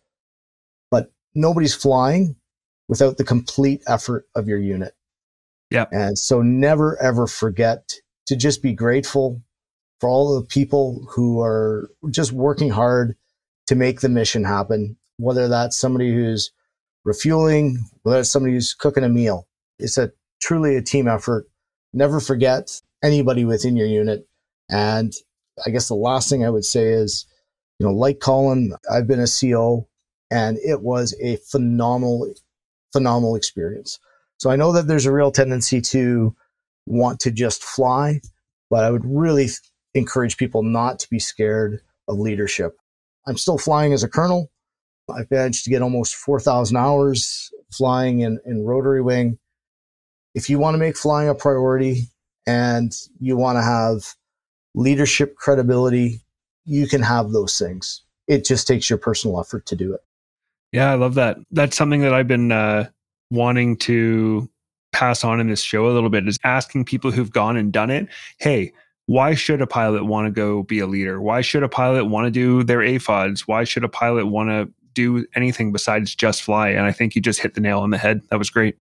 but 0.90 1.12
nobody's 1.36 1.76
flying 1.76 2.36
without 2.88 3.18
the 3.18 3.24
complete 3.24 3.82
effort 3.88 4.28
of 4.36 4.48
your 4.48 4.60
unit 4.60 4.94
yeah 5.70 5.86
and 5.92 6.18
so 6.18 6.42
never 6.42 7.02
ever 7.02 7.28
forget 7.28 7.94
to 8.26 8.36
just 8.36 8.62
be 8.62 8.74
grateful 8.74 9.42
for 10.02 10.10
all 10.10 10.40
the 10.40 10.46
people 10.48 11.06
who 11.12 11.40
are 11.40 11.90
just 12.10 12.32
working 12.32 12.72
hard 12.72 13.16
to 13.68 13.76
make 13.76 14.02
the 14.02 14.10
mission 14.10 14.44
happen, 14.44 14.98
whether 15.18 15.48
that's 15.48 15.78
somebody 15.78 16.12
who's 16.12 16.52
refueling, 17.06 17.78
whether 18.02 18.20
it's 18.20 18.30
somebody 18.30 18.54
who's 18.54 18.74
cooking 18.74 19.04
a 19.04 19.10
meal. 19.10 19.48
It's 19.78 20.00
a 20.00 20.12
truly 20.42 20.76
a 20.76 20.82
team 20.82 21.08
effort. 21.08 21.48
Never 21.94 22.20
forget 22.20 22.82
anybody 23.04 23.46
within 23.46 23.76
your 23.76 23.88
unit. 23.88 24.28
And 24.70 25.14
I 25.66 25.70
guess 25.70 25.88
the 25.88 25.96
last 25.96 26.30
thing 26.30 26.46
I 26.46 26.50
would 26.50 26.66
say 26.66 26.88
is, 26.88 27.26
you 27.80 27.86
know, 27.86 27.94
like 27.94 28.20
Colin, 28.20 28.74
I've 28.90 29.08
been 29.08 29.20
a 29.20 29.28
CO 29.28 29.88
and 30.30 30.58
it 30.60 30.82
was 30.82 31.16
a 31.22 31.38
phenomenal, 31.38 32.34
phenomenal 32.94 33.36
experience. 33.36 34.00
So 34.38 34.50
I 34.50 34.56
know 34.56 34.72
that 34.72 34.88
there's 34.88 35.06
a 35.06 35.12
real 35.12 35.32
tendency 35.32 35.82
to 35.82 36.36
want 36.86 37.20
to 37.22 37.32
just 37.32 37.64
fly, 37.64 38.22
but 38.70 38.84
I 38.84 38.92
would 38.92 39.06
really 39.06 39.50
encourage 39.94 40.38
people 40.38 40.64
not 40.64 41.00
to 41.00 41.10
be 41.10 41.20
scared 41.20 41.82
of 42.08 42.18
leadership. 42.18 42.78
I'm 43.28 43.38
still 43.38 43.58
flying 43.58 43.94
as 43.94 44.04
a 44.04 44.10
colonel. 44.10 44.50
I've 45.10 45.30
managed 45.30 45.66
to 45.66 45.70
get 45.70 45.82
almost 45.82 46.16
4,000 46.16 46.78
hours 46.78 47.52
flying 47.72 48.22
in, 48.22 48.40
in 48.46 48.64
rotary 48.64 49.02
wing. 49.02 49.38
If 50.34 50.50
you 50.50 50.60
want 50.60 50.76
to 50.76 50.78
make 50.78 50.98
flying 50.98 51.30
a 51.30 51.36
priority 51.36 52.08
and 52.48 52.92
you 53.20 53.38
want 53.38 53.58
to 53.58 53.64
have 53.64 54.16
leadership 54.76 55.36
credibility, 55.36 56.22
you 56.66 56.88
can 56.88 57.02
have 57.02 57.32
those 57.32 57.58
things. 57.58 58.02
It 58.28 58.46
just 58.46 58.68
takes 58.68 58.90
your 58.90 59.00
personal 59.00 59.40
effort 59.40 59.66
to 59.68 59.76
do 59.76 59.94
it. 59.94 60.02
Yeah, 60.72 60.92
I 60.92 60.96
love 60.96 61.16
that. 61.16 61.38
That's 61.52 61.76
something 61.76 62.02
that 62.02 62.14
I've 62.14 62.28
been 62.28 62.52
uh, 62.52 62.90
wanting 63.30 63.78
to 63.78 64.50
pass 64.94 65.24
on 65.24 65.40
in 65.40 65.50
this 65.50 65.62
show 65.62 65.88
a 65.88 65.92
little 65.92 66.10
bit 66.10 66.28
is 66.28 66.38
asking 66.44 66.86
people 66.86 67.12
who've 67.12 67.32
gone 67.32 67.58
and 67.58 67.72
done 67.72 67.90
it, 67.90 68.08
hey, 68.38 68.72
why 69.08 69.34
should 69.34 69.62
a 69.62 69.68
pilot 69.68 70.06
want 70.06 70.28
to 70.28 70.32
go 70.32 70.64
be 70.64 70.80
a 70.80 70.88
leader? 70.88 71.20
Why 71.20 71.42
should 71.42 71.64
a 71.64 71.70
pilot 71.70 72.06
want 72.06 72.28
to 72.28 72.32
do 72.32 72.64
their 72.64 72.80
AFODs? 72.80 73.42
Why 73.42 73.64
should 73.64 73.84
a 73.84 73.90
pilot 73.90 74.28
want 74.28 74.50
to 74.50 74.72
do 74.94 75.26
anything 75.36 75.72
besides 75.72 76.16
just 76.16 76.44
fly? 76.44 76.70
And 76.70 76.86
I 76.86 76.92
think 76.92 77.16
you 77.16 77.22
just 77.22 77.40
hit 77.40 77.56
the 77.56 77.62
nail 77.62 77.80
on 77.80 77.90
the 77.90 77.98
head. 77.98 78.22
That 78.30 78.40
was 78.40 78.50
great. 78.50 78.78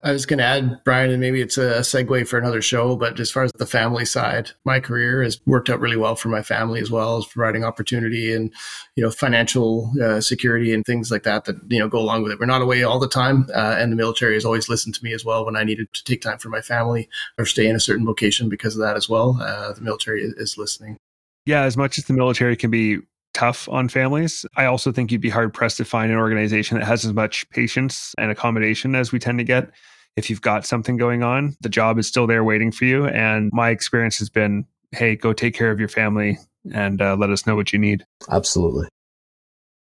I 0.00 0.12
was 0.12 0.26
going 0.26 0.38
to 0.38 0.44
add, 0.44 0.80
Brian, 0.84 1.10
and 1.10 1.20
maybe 1.20 1.40
it's 1.40 1.58
a 1.58 1.80
segue 1.80 2.28
for 2.28 2.38
another 2.38 2.62
show, 2.62 2.94
but 2.94 3.18
as 3.18 3.32
far 3.32 3.42
as 3.42 3.50
the 3.58 3.66
family 3.66 4.04
side, 4.04 4.52
my 4.64 4.78
career 4.78 5.24
has 5.24 5.40
worked 5.44 5.68
out 5.68 5.80
really 5.80 5.96
well 5.96 6.14
for 6.14 6.28
my 6.28 6.40
family 6.40 6.80
as 6.80 6.88
well 6.88 7.16
as 7.16 7.26
providing 7.26 7.64
opportunity 7.64 8.32
and, 8.32 8.54
you 8.94 9.02
know, 9.02 9.10
financial 9.10 9.92
uh, 10.00 10.20
security 10.20 10.72
and 10.72 10.84
things 10.84 11.10
like 11.10 11.24
that 11.24 11.46
that, 11.46 11.56
you 11.68 11.80
know, 11.80 11.88
go 11.88 11.98
along 11.98 12.22
with 12.22 12.30
it. 12.30 12.38
We're 12.38 12.46
not 12.46 12.62
away 12.62 12.84
all 12.84 13.00
the 13.00 13.08
time. 13.08 13.48
Uh, 13.52 13.74
and 13.76 13.90
the 13.90 13.96
military 13.96 14.34
has 14.34 14.44
always 14.44 14.68
listened 14.68 14.94
to 14.94 15.04
me 15.04 15.12
as 15.12 15.24
well 15.24 15.44
when 15.44 15.56
I 15.56 15.64
needed 15.64 15.92
to 15.92 16.04
take 16.04 16.22
time 16.22 16.38
for 16.38 16.48
my 16.48 16.60
family 16.60 17.08
or 17.36 17.44
stay 17.44 17.66
in 17.66 17.74
a 17.74 17.80
certain 17.80 18.06
location 18.06 18.48
because 18.48 18.76
of 18.76 18.80
that 18.82 18.96
as 18.96 19.08
well. 19.08 19.36
Uh, 19.40 19.72
the 19.72 19.80
military 19.80 20.22
is, 20.22 20.32
is 20.34 20.56
listening. 20.56 20.96
Yeah, 21.44 21.62
as 21.62 21.76
much 21.76 21.98
as 21.98 22.04
the 22.04 22.12
military 22.12 22.54
can 22.54 22.70
be 22.70 22.98
tough 23.38 23.68
on 23.68 23.88
families. 23.88 24.44
I 24.56 24.64
also 24.64 24.90
think 24.90 25.12
you'd 25.12 25.20
be 25.20 25.30
hard 25.30 25.54
pressed 25.54 25.76
to 25.76 25.84
find 25.84 26.10
an 26.10 26.18
organization 26.18 26.76
that 26.76 26.84
has 26.84 27.04
as 27.04 27.12
much 27.12 27.48
patience 27.50 28.12
and 28.18 28.32
accommodation 28.32 28.96
as 28.96 29.12
we 29.12 29.20
tend 29.20 29.38
to 29.38 29.44
get. 29.44 29.70
If 30.16 30.28
you've 30.28 30.42
got 30.42 30.66
something 30.66 30.96
going 30.96 31.22
on, 31.22 31.56
the 31.60 31.68
job 31.68 32.00
is 32.00 32.08
still 32.08 32.26
there 32.26 32.42
waiting 32.42 32.72
for 32.72 32.84
you. 32.84 33.06
And 33.06 33.50
my 33.52 33.70
experience 33.70 34.18
has 34.18 34.28
been 34.28 34.66
hey, 34.90 35.14
go 35.14 35.32
take 35.32 35.54
care 35.54 35.70
of 35.70 35.78
your 35.78 35.88
family 35.88 36.38
and 36.72 37.00
uh, 37.00 37.14
let 37.14 37.30
us 37.30 37.46
know 37.46 37.54
what 37.54 37.72
you 37.72 37.78
need. 37.78 38.04
Absolutely. 38.30 38.88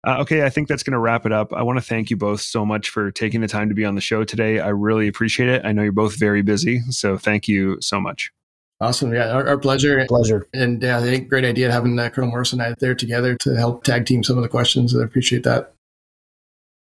Uh, 0.06 0.18
okay, 0.20 0.44
I 0.44 0.50
think 0.50 0.68
that's 0.68 0.84
going 0.84 0.94
to 0.94 1.00
wrap 1.00 1.26
it 1.26 1.32
up. 1.32 1.54
I 1.54 1.64
want 1.64 1.80
to 1.80 1.84
thank 1.84 2.10
you 2.10 2.18
both 2.18 2.42
so 2.42 2.66
much 2.66 2.90
for 2.90 3.12
taking 3.12 3.42
the 3.42 3.48
time 3.48 3.70
to 3.70 3.76
be 3.76 3.86
on 3.86 3.96
the 3.96 4.02
show 4.02 4.24
today. 4.26 4.60
I 4.60 4.70
really 4.70 5.08
appreciate 5.08 5.50
it. 5.50 5.66
I 5.66 5.72
know 5.72 5.82
you're 5.84 5.92
both 5.94 6.20
very 6.20 6.42
busy, 6.42 6.82
so 6.90 7.18
thank 7.18 7.48
you 7.48 7.78
so 7.82 8.00
much. 8.00 8.32
Awesome. 8.82 9.14
Yeah, 9.14 9.32
our, 9.32 9.48
our 9.48 9.58
pleasure. 9.58 10.06
Pleasure. 10.08 10.48
And 10.54 10.82
yeah, 10.82 11.00
I 11.00 11.02
think 11.02 11.28
great 11.28 11.44
idea 11.44 11.72
having 11.72 12.00
uh, 12.00 12.10
Colonel 12.10 12.32
Morris 12.32 12.54
and 12.54 12.62
I 12.62 12.74
there 12.80 12.96
together 12.96 13.36
to 13.42 13.56
help 13.56 13.84
tag 13.84 14.06
team 14.06 14.24
some 14.24 14.38
of 14.38 14.44
the 14.44 14.50
questions. 14.50 14.96
I 14.96 15.04
appreciate 15.04 15.44
that. 15.44 15.74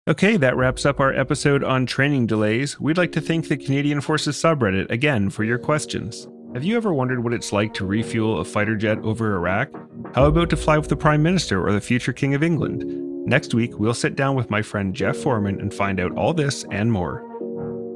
Okay, 0.09 0.37
that 0.39 0.57
wraps 0.57 0.85
up 0.85 0.99
our 0.99 1.13
episode 1.13 1.63
on 1.63 1.87
training 1.87 2.27
delays. 2.27 2.81
We'd 2.81 2.97
like 2.97 3.13
to 3.13 3.21
thank 3.21 3.47
the 3.47 3.57
Canadian 3.57 4.01
Forces 4.01 4.37
subreddit 4.37 4.91
again 4.91 5.31
for 5.31 5.45
your 5.45 5.59
questions. 5.59 6.27
Have 6.55 6.65
you 6.65 6.77
ever 6.77 6.93
wondered 6.93 7.23
what 7.23 7.33
it's 7.33 7.53
like 7.53 7.73
to 7.75 7.87
refuel 7.87 8.41
a 8.41 8.45
fighter 8.45 8.75
jet 8.75 8.99
over 8.99 9.37
Iraq? 9.37 9.71
How 10.15 10.27
about 10.27 10.51
to 10.51 10.57
fly 10.57 10.77
with 10.77 10.89
the 10.89 10.97
Prime 10.97 11.23
Minister 11.23 11.65
or 11.65 11.73
the 11.73 11.81
future 11.81 12.13
King 12.13 12.35
of 12.35 12.43
England? 12.43 12.85
Next 13.27 13.55
week, 13.55 13.79
we'll 13.79 13.95
sit 13.95 14.17
down 14.17 14.35
with 14.35 14.51
my 14.51 14.61
friend 14.61 14.93
Jeff 14.93 15.17
Foreman 15.17 15.61
and 15.61 15.73
find 15.73 16.01
out 16.01 16.17
all 16.17 16.35
this 16.35 16.65
and 16.73 16.91
more. 16.91 17.32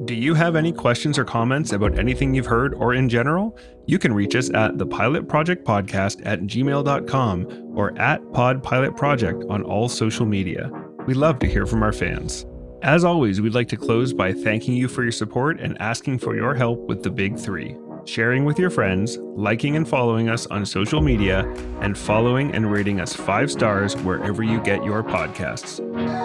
Do 0.07 0.15
you 0.15 0.35
have 0.35 0.55
any 0.55 0.71
questions 0.71 1.19
or 1.19 1.25
comments 1.25 1.73
about 1.73 1.99
anything 1.99 2.33
you've 2.33 2.45
heard 2.45 2.73
or 2.75 2.93
in 2.93 3.09
general? 3.09 3.57
You 3.87 3.99
can 3.99 4.13
reach 4.13 4.37
us 4.37 4.49
at 4.51 4.77
the 4.77 4.85
Pilot 4.85 5.27
Project 5.27 5.65
Podcast 5.65 6.25
at 6.25 6.43
gmail.com 6.43 7.73
or 7.75 7.99
at 7.99 8.31
Pod 8.31 8.63
Pilot 8.63 8.95
Project 8.95 9.43
on 9.49 9.63
all 9.63 9.89
social 9.89 10.25
media. 10.25 10.71
We 11.07 11.13
love 11.13 11.39
to 11.39 11.45
hear 11.45 11.65
from 11.65 11.83
our 11.83 11.91
fans. 11.91 12.45
As 12.83 13.03
always, 13.03 13.41
we'd 13.41 13.53
like 13.53 13.67
to 13.67 13.75
close 13.75 14.13
by 14.13 14.31
thanking 14.31 14.75
you 14.75 14.87
for 14.87 15.03
your 15.03 15.11
support 15.11 15.59
and 15.59 15.75
asking 15.81 16.19
for 16.19 16.37
your 16.37 16.55
help 16.55 16.79
with 16.87 17.03
the 17.03 17.09
big 17.09 17.37
three. 17.37 17.75
Sharing 18.07 18.45
with 18.45 18.57
your 18.57 18.69
friends, 18.69 19.17
liking 19.35 19.75
and 19.75 19.87
following 19.87 20.29
us 20.29 20.45
on 20.47 20.65
social 20.65 21.01
media, 21.01 21.41
and 21.81 21.97
following 21.97 22.53
and 22.53 22.71
rating 22.71 22.99
us 22.99 23.13
five 23.13 23.51
stars 23.51 23.95
wherever 23.97 24.43
you 24.43 24.61
get 24.61 24.83
your 24.83 25.03
podcasts. 25.03 25.79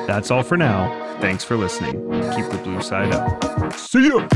That's 0.06 0.30
all 0.30 0.42
for 0.42 0.56
now. 0.56 1.18
Thanks 1.20 1.44
for 1.44 1.56
listening. 1.56 1.92
Keep 2.34 2.50
the 2.50 2.60
blue 2.62 2.82
side 2.82 3.12
up. 3.12 3.74
See 3.74 4.08
ya! 4.08 4.28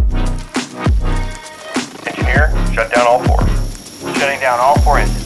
Engineer, 2.06 2.52
shut 2.74 2.92
down 2.92 3.06
all 3.06 3.22
four. 3.24 3.46
Shutting 4.14 4.40
down 4.40 4.58
all 4.60 4.78
four 4.80 4.98
engines. 4.98 5.25